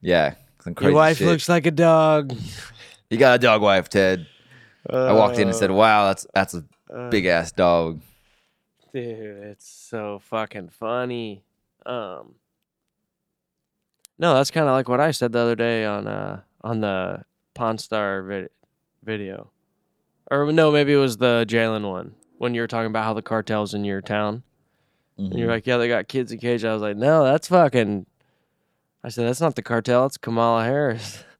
yeah, 0.00 0.34
some 0.62 0.74
crazy 0.74 0.90
Your 0.90 0.96
wife 0.96 1.18
shit. 1.18 1.26
looks 1.26 1.48
like 1.48 1.66
a 1.66 1.70
dog. 1.72 2.32
you 3.10 3.18
got 3.18 3.34
a 3.36 3.38
dog 3.38 3.62
wife, 3.62 3.88
Ted. 3.88 4.26
I 4.88 5.12
walked 5.12 5.38
in 5.38 5.48
and 5.48 5.56
said, 5.56 5.70
Wow, 5.70 6.06
that's 6.06 6.26
that's 6.34 6.54
a 6.54 6.64
Uh, 6.92 7.10
big 7.10 7.26
ass 7.26 7.50
dog. 7.52 8.00
Dude, 8.94 9.42
it's 9.44 9.68
so 9.68 10.20
fucking 10.20 10.68
funny. 10.70 11.42
Um 11.84 12.34
No, 14.18 14.34
that's 14.34 14.50
kind 14.50 14.66
of 14.68 14.72
like 14.72 14.88
what 14.88 15.00
I 15.00 15.10
said 15.12 15.32
the 15.32 15.38
other 15.40 15.54
day 15.56 15.84
on 15.84 16.06
uh 16.06 16.40
on 16.62 16.80
the 16.80 17.24
Pawn 17.54 17.78
Star 17.78 18.22
vid- 18.22 18.50
video. 19.04 19.50
Or 20.30 20.50
no, 20.52 20.70
maybe 20.70 20.92
it 20.92 20.96
was 20.96 21.16
the 21.18 21.44
Jalen 21.48 21.88
one 21.88 22.14
when 22.36 22.54
you 22.54 22.60
were 22.60 22.66
talking 22.66 22.86
about 22.88 23.04
how 23.04 23.14
the 23.14 23.22
cartels 23.22 23.74
in 23.74 23.84
your 23.84 24.00
town. 24.02 24.42
And 25.16 25.30
Mm-hmm. 25.30 25.38
you're 25.38 25.48
like, 25.48 25.66
yeah, 25.66 25.78
they 25.78 25.88
got 25.88 26.06
kids 26.06 26.30
in 26.30 26.38
cage. 26.38 26.64
I 26.64 26.72
was 26.72 26.82
like, 26.82 26.96
no, 26.96 27.24
that's 27.24 27.48
fucking. 27.48 28.06
I 29.02 29.08
said 29.08 29.26
that's 29.26 29.40
not 29.40 29.56
the 29.56 29.62
cartel. 29.62 30.06
It's 30.06 30.16
Kamala 30.18 30.64
Harris. 30.64 31.24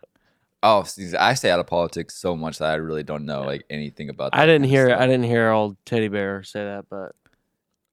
Oh, 0.60 0.82
see, 0.82 1.14
I 1.16 1.34
stay 1.34 1.52
out 1.52 1.60
of 1.60 1.68
politics 1.68 2.16
so 2.16 2.34
much 2.34 2.58
that 2.58 2.72
I 2.72 2.74
really 2.74 3.04
don't 3.04 3.24
know 3.24 3.42
like 3.42 3.64
anything 3.70 4.08
about. 4.10 4.30
I 4.34 4.44
didn't 4.44 4.64
hear. 4.66 4.88
stuff. 4.88 5.00
I 5.00 5.06
didn't 5.06 5.26
hear 5.26 5.50
old 5.50 5.76
teddy 5.86 6.08
bear 6.08 6.42
say 6.42 6.64
that, 6.64 6.86
but 6.90 7.12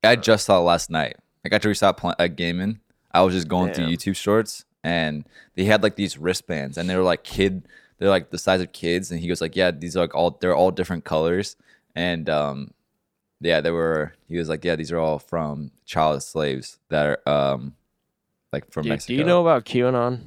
I 0.03 0.15
just 0.15 0.47
saw 0.47 0.57
it 0.57 0.63
last 0.63 0.89
night. 0.89 1.15
Like 1.43 1.53
after 1.53 1.67
we 1.69 1.75
stopped 1.75 1.99
playing 1.99 2.15
uh, 2.17 2.25
gaming, 2.25 2.79
I 3.11 3.21
was 3.21 3.35
just 3.35 3.47
going 3.47 3.71
through 3.71 3.85
YouTube 3.85 4.15
shorts, 4.15 4.65
and 4.85 5.25
they 5.55 5.63
had 5.65 5.81
like 5.81 5.95
these 5.95 6.15
wristbands, 6.17 6.77
and 6.77 6.87
they 6.87 6.95
were 6.95 7.01
like 7.01 7.23
kid, 7.23 7.67
they're 7.97 8.09
like 8.09 8.29
the 8.29 8.37
size 8.37 8.61
of 8.61 8.71
kids, 8.71 9.09
and 9.09 9.19
he 9.19 9.27
goes 9.27 9.41
like, 9.41 9.55
yeah, 9.55 9.71
these 9.71 9.97
are 9.97 10.01
like 10.01 10.13
all 10.13 10.37
they're 10.39 10.55
all 10.55 10.69
different 10.69 11.03
colors, 11.05 11.55
and 11.95 12.29
um, 12.29 12.71
yeah, 13.41 13.61
they 13.61 13.71
were. 13.71 14.13
He 14.27 14.37
was 14.37 14.47
like, 14.47 14.63
yeah, 14.63 14.75
these 14.75 14.91
are 14.91 14.99
all 14.99 15.17
from 15.19 15.71
child 15.85 16.21
slaves 16.21 16.77
that 16.89 17.05
are 17.25 17.29
um, 17.29 17.73
like 18.53 18.71
from 18.71 18.83
do, 18.83 18.89
Mexico. 18.89 19.13
do 19.13 19.17
you 19.17 19.23
know 19.23 19.41
about 19.41 19.65
QAnon? 19.65 20.19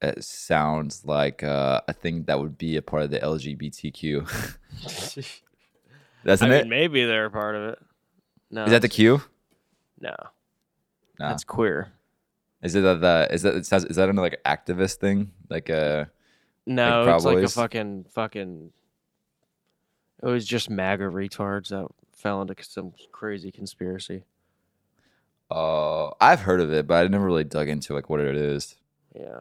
It 0.00 0.24
sounds 0.24 1.04
like 1.04 1.42
uh, 1.44 1.80
a 1.88 1.92
thing 1.92 2.24
that 2.24 2.40
would 2.40 2.58
be 2.58 2.76
a 2.76 2.82
part 2.82 3.02
of 3.04 3.10
the 3.10 3.20
LGBTQ, 3.20 4.26
doesn't 6.24 6.50
I 6.52 6.56
it? 6.56 6.60
mean, 6.62 6.68
maybe 6.70 7.04
they're 7.04 7.26
a 7.26 7.30
part 7.30 7.54
of 7.54 7.62
it. 7.70 7.78
No, 8.50 8.64
Is 8.64 8.70
that 8.72 8.82
the 8.82 8.88
Q? 8.88 9.22
No, 10.00 10.14
No. 11.20 11.28
that's 11.28 11.44
queer. 11.44 11.92
Is 12.62 12.74
it 12.74 12.82
that 12.82 13.00
the 13.00 13.28
is 13.32 13.42
that 13.42 13.54
it 13.56 13.66
says 13.66 13.84
is 13.84 13.96
that 13.96 14.08
another 14.08 14.28
like 14.30 14.42
activist 14.44 14.96
thing? 14.96 15.32
Like 15.50 15.68
a 15.68 16.10
No, 16.66 17.04
Proud 17.04 17.16
it's 17.16 17.24
like 17.24 17.44
a 17.44 17.48
fucking 17.48 18.06
fucking. 18.12 18.72
It 20.22 20.26
was 20.26 20.46
just 20.46 20.70
MAGA 20.70 21.04
retards 21.04 21.68
that 21.70 21.88
fell 22.12 22.40
into 22.42 22.54
some 22.62 22.92
crazy 23.10 23.50
conspiracy. 23.50 24.22
uh 25.50 26.10
I've 26.20 26.40
heard 26.40 26.60
of 26.60 26.72
it, 26.72 26.86
but 26.86 27.04
I 27.04 27.08
never 27.08 27.24
really 27.24 27.44
dug 27.44 27.68
into 27.68 27.94
like 27.94 28.08
what 28.08 28.20
it 28.20 28.36
is. 28.36 28.76
Yeah, 29.14 29.40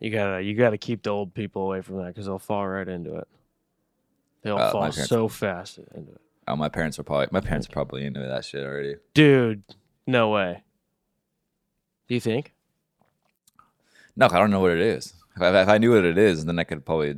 you 0.00 0.10
gotta 0.10 0.42
you 0.42 0.54
gotta 0.54 0.78
keep 0.78 1.04
the 1.04 1.10
old 1.10 1.34
people 1.34 1.62
away 1.62 1.80
from 1.80 1.98
that 1.98 2.08
because 2.08 2.26
they'll 2.26 2.40
fall 2.40 2.66
right 2.66 2.88
into 2.88 3.16
it. 3.16 3.28
They'll 4.42 4.58
Uh, 4.58 4.72
fall 4.72 4.90
so 4.90 5.28
fast 5.28 5.78
into 5.94 6.10
it. 6.10 6.20
Oh, 6.48 6.56
my 6.56 6.68
parents 6.68 6.98
are 6.98 7.04
probably 7.04 7.28
my 7.30 7.40
parents 7.40 7.68
are 7.68 7.72
probably 7.72 8.04
into 8.04 8.18
that 8.18 8.44
shit 8.44 8.64
already. 8.66 8.96
Dude, 9.14 9.62
no 10.08 10.30
way. 10.30 10.64
Do 12.12 12.14
you 12.16 12.20
think? 12.20 12.52
No, 14.16 14.26
I 14.26 14.38
don't 14.38 14.50
know 14.50 14.60
what 14.60 14.72
it 14.72 14.82
is. 14.82 15.14
If 15.34 15.40
I, 15.40 15.62
if 15.62 15.68
I 15.68 15.78
knew 15.78 15.94
what 15.94 16.04
it 16.04 16.18
is, 16.18 16.44
then 16.44 16.58
I 16.58 16.64
could 16.64 16.84
probably 16.84 17.14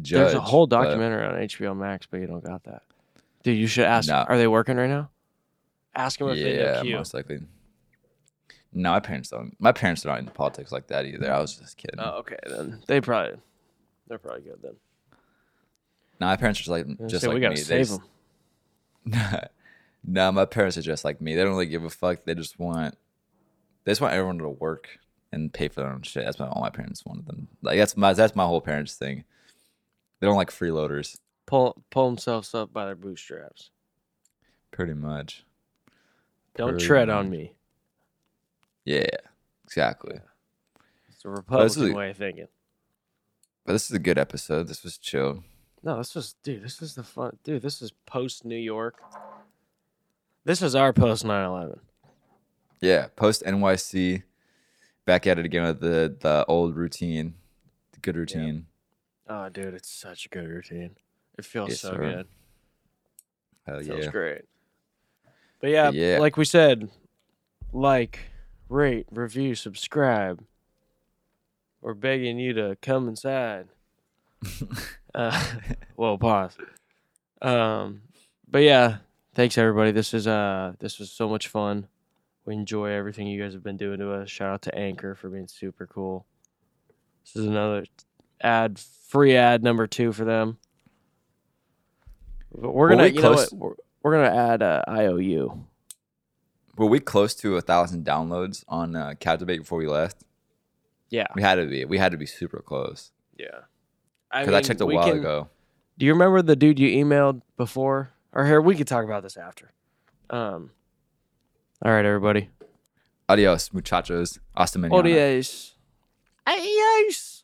judge. 0.00 0.22
There's 0.22 0.32
a 0.32 0.40
whole 0.40 0.66
documentary 0.66 1.26
on 1.26 1.34
HBO 1.34 1.76
Max, 1.76 2.06
but 2.10 2.20
you 2.20 2.26
don't 2.26 2.42
got 2.42 2.64
that. 2.64 2.80
Dude, 3.42 3.58
you 3.58 3.66
should 3.66 3.84
ask. 3.84 4.10
Are 4.10 4.38
they 4.38 4.46
working 4.46 4.78
right 4.78 4.88
now? 4.88 5.10
Ask 5.94 6.18
them 6.18 6.30
if 6.30 6.36
they 6.36 6.56
know 6.56 6.62
Yeah, 6.62 6.80
Q. 6.80 6.96
most 6.96 7.12
likely. 7.12 7.40
No, 8.72 8.92
my 8.92 9.00
parents 9.00 9.28
don't. 9.28 9.54
My 9.60 9.72
parents 9.72 10.06
are 10.06 10.08
not 10.08 10.20
into 10.20 10.32
politics 10.32 10.72
like 10.72 10.86
that 10.86 11.04
either. 11.04 11.30
I 11.30 11.38
was 11.38 11.54
just 11.56 11.76
kidding. 11.76 12.00
Oh, 12.00 12.20
okay. 12.20 12.38
Then 12.46 12.82
they 12.86 13.02
probably 13.02 13.38
they're 14.08 14.16
probably 14.16 14.44
good 14.44 14.60
then. 14.62 14.76
No, 16.20 16.28
my 16.28 16.36
parents 16.36 16.58
are 16.58 16.62
just 16.64 16.70
like 16.70 16.86
just 17.06 17.20
say 17.20 17.28
like 17.28 17.34
we 17.34 17.40
gotta 17.42 17.56
me. 17.56 17.60
Save 17.60 17.86
just- 17.88 18.00
them. 19.04 19.40
no, 20.06 20.32
my 20.32 20.46
parents 20.46 20.78
are 20.78 20.82
just 20.82 21.04
like 21.04 21.20
me. 21.20 21.34
They 21.34 21.42
don't 21.42 21.50
really 21.52 21.66
give 21.66 21.84
a 21.84 21.90
fuck. 21.90 22.24
They 22.24 22.34
just 22.34 22.58
want 22.58 22.96
they 23.84 23.92
just 23.92 24.00
want 24.00 24.14
everyone 24.14 24.38
to 24.38 24.48
work 24.48 24.98
and 25.32 25.52
pay 25.52 25.68
for 25.68 25.80
their 25.80 25.90
own 25.90 26.02
shit. 26.02 26.24
That's 26.24 26.38
what 26.38 26.48
all 26.50 26.60
my 26.62 26.70
parents 26.70 27.04
wanted 27.04 27.26
them. 27.26 27.48
Like 27.62 27.78
that's 27.78 27.96
my 27.96 28.12
that's 28.12 28.36
my 28.36 28.44
whole 28.44 28.60
parents 28.60 28.94
thing. 28.94 29.24
They 30.20 30.26
don't 30.26 30.36
like 30.36 30.50
freeloaders. 30.50 31.18
Pull 31.46 31.82
pull 31.90 32.08
themselves 32.08 32.54
up 32.54 32.72
by 32.72 32.86
their 32.86 32.94
bootstraps. 32.94 33.70
Pretty 34.70 34.94
much. 34.94 35.44
Don't 36.56 36.72
Pretty 36.72 36.86
tread 36.86 37.08
on 37.08 37.30
me. 37.30 37.54
Yeah, 38.84 39.06
exactly. 39.64 40.20
It's 41.08 41.24
a 41.24 41.30
Republican 41.30 41.92
a- 41.92 41.94
way 41.94 42.10
of 42.10 42.16
thinking. 42.16 42.48
But 43.64 43.74
this 43.74 43.88
is 43.88 43.96
a 43.96 44.00
good 44.00 44.18
episode. 44.18 44.68
This 44.68 44.82
was 44.82 44.98
chill. 44.98 45.44
No, 45.84 45.96
this 45.98 46.14
was 46.14 46.34
dude, 46.42 46.62
this 46.62 46.82
is 46.82 46.94
the 46.94 47.02
fun 47.02 47.38
dude, 47.42 47.62
this 47.62 47.82
is 47.82 47.92
post 48.06 48.44
New 48.44 48.56
York. 48.56 49.00
This 50.44 50.62
is 50.62 50.74
our 50.74 50.92
post 50.92 51.24
9-11. 51.24 51.78
Yeah, 52.82 53.06
post 53.16 53.42
NYC, 53.44 54.24
back 55.06 55.26
at 55.26 55.38
it 55.38 55.46
again 55.46 55.62
with 55.64 55.80
the 55.80 56.14
the 56.20 56.44
old 56.48 56.76
routine, 56.76 57.34
the 57.92 58.00
good 58.00 58.16
routine. 58.16 58.66
Oh 59.28 59.48
dude, 59.48 59.72
it's 59.72 59.88
such 59.90 60.26
a 60.26 60.28
good 60.28 60.48
routine. 60.48 60.96
It 61.38 61.44
feels 61.46 61.70
Yes, 61.70 61.80
so 61.80 61.92
sir. 61.92 61.98
good. 61.98 62.26
Hell 63.66 63.78
It 63.78 63.86
feels 63.86 64.04
yeah. 64.04 64.10
great. 64.10 64.42
But 65.60 65.70
yeah, 65.70 65.90
yeah. 65.90 66.18
like 66.18 66.36
we 66.36 66.44
said, 66.44 66.90
like, 67.72 68.18
rate, 68.68 69.06
review, 69.12 69.54
subscribe. 69.54 70.44
We're 71.80 71.94
begging 71.94 72.38
you 72.38 72.52
to 72.54 72.76
come 72.82 73.08
inside. 73.08 73.68
Uh, 75.14 75.44
well, 75.98 76.16
pause. 76.16 76.56
Um, 77.42 78.00
but 78.50 78.62
yeah, 78.62 78.96
thanks 79.34 79.58
everybody. 79.58 79.90
This 79.92 80.14
is 80.14 80.26
uh, 80.26 80.72
this 80.78 80.98
was 80.98 81.10
so 81.10 81.28
much 81.28 81.48
fun. 81.48 81.86
We 82.44 82.54
enjoy 82.54 82.90
everything 82.90 83.26
you 83.28 83.40
guys 83.42 83.52
have 83.52 83.62
been 83.62 83.76
doing 83.76 84.00
to 84.00 84.12
us. 84.12 84.28
Shout 84.30 84.50
out 84.52 84.62
to 84.62 84.74
Anchor 84.74 85.14
for 85.14 85.28
being 85.28 85.46
super 85.46 85.86
cool. 85.86 86.26
This 87.24 87.36
is 87.36 87.46
another 87.46 87.84
ad, 88.40 88.78
free 88.80 89.36
ad 89.36 89.62
number 89.62 89.86
two 89.86 90.12
for 90.12 90.24
them. 90.24 90.58
But 92.54 92.72
we're 92.72 92.88
gonna, 92.90 93.04
we 93.04 93.10
you 93.12 93.22
know 93.22 93.32
what? 93.32 93.52
We're, 93.52 93.74
we're 94.02 94.12
gonna 94.12 94.36
add 94.36 94.62
uh, 94.62 94.82
IOU. 94.88 95.64
Were 96.76 96.86
we 96.86 97.00
close 97.00 97.34
to 97.36 97.56
a 97.56 97.60
thousand 97.60 98.04
downloads 98.04 98.64
on 98.68 98.96
uh, 98.96 99.14
Captivate 99.20 99.58
before 99.58 99.78
we 99.78 99.86
left? 99.86 100.24
Yeah, 101.10 101.26
We 101.36 101.42
had 101.42 101.56
to 101.56 101.66
be. 101.66 101.84
We 101.84 101.98
had 101.98 102.12
to 102.12 102.18
be 102.18 102.24
super 102.26 102.60
close. 102.60 103.10
yeah. 103.38 103.46
I, 104.30 104.40
Because 104.40 104.54
I, 104.54 104.56
mean, 104.56 104.64
checked 104.64 104.80
a 104.80 104.86
while 104.86 105.08
can- 105.10 105.18
ago. 105.18 105.48
Do 105.98 106.06
you 106.06 106.12
remember 106.14 106.40
the 106.40 106.56
dude 106.56 106.78
you 106.80 107.04
emailed 107.04 107.42
before? 107.58 108.12
Or 108.32 108.46
here, 108.46 108.62
we 108.62 108.74
could 108.74 108.86
talk 108.88 109.04
about 109.04 109.22
this 109.22 109.36
after. 109.36 109.72
Um. 110.30 110.70
All 111.84 111.90
right, 111.90 112.04
everybody. 112.04 112.48
Adios, 113.28 113.72
muchachos. 113.72 114.38
Hasta 114.54 114.78
mañana. 114.78 115.00
Adios. 115.00 115.76
Adios. 116.46 117.41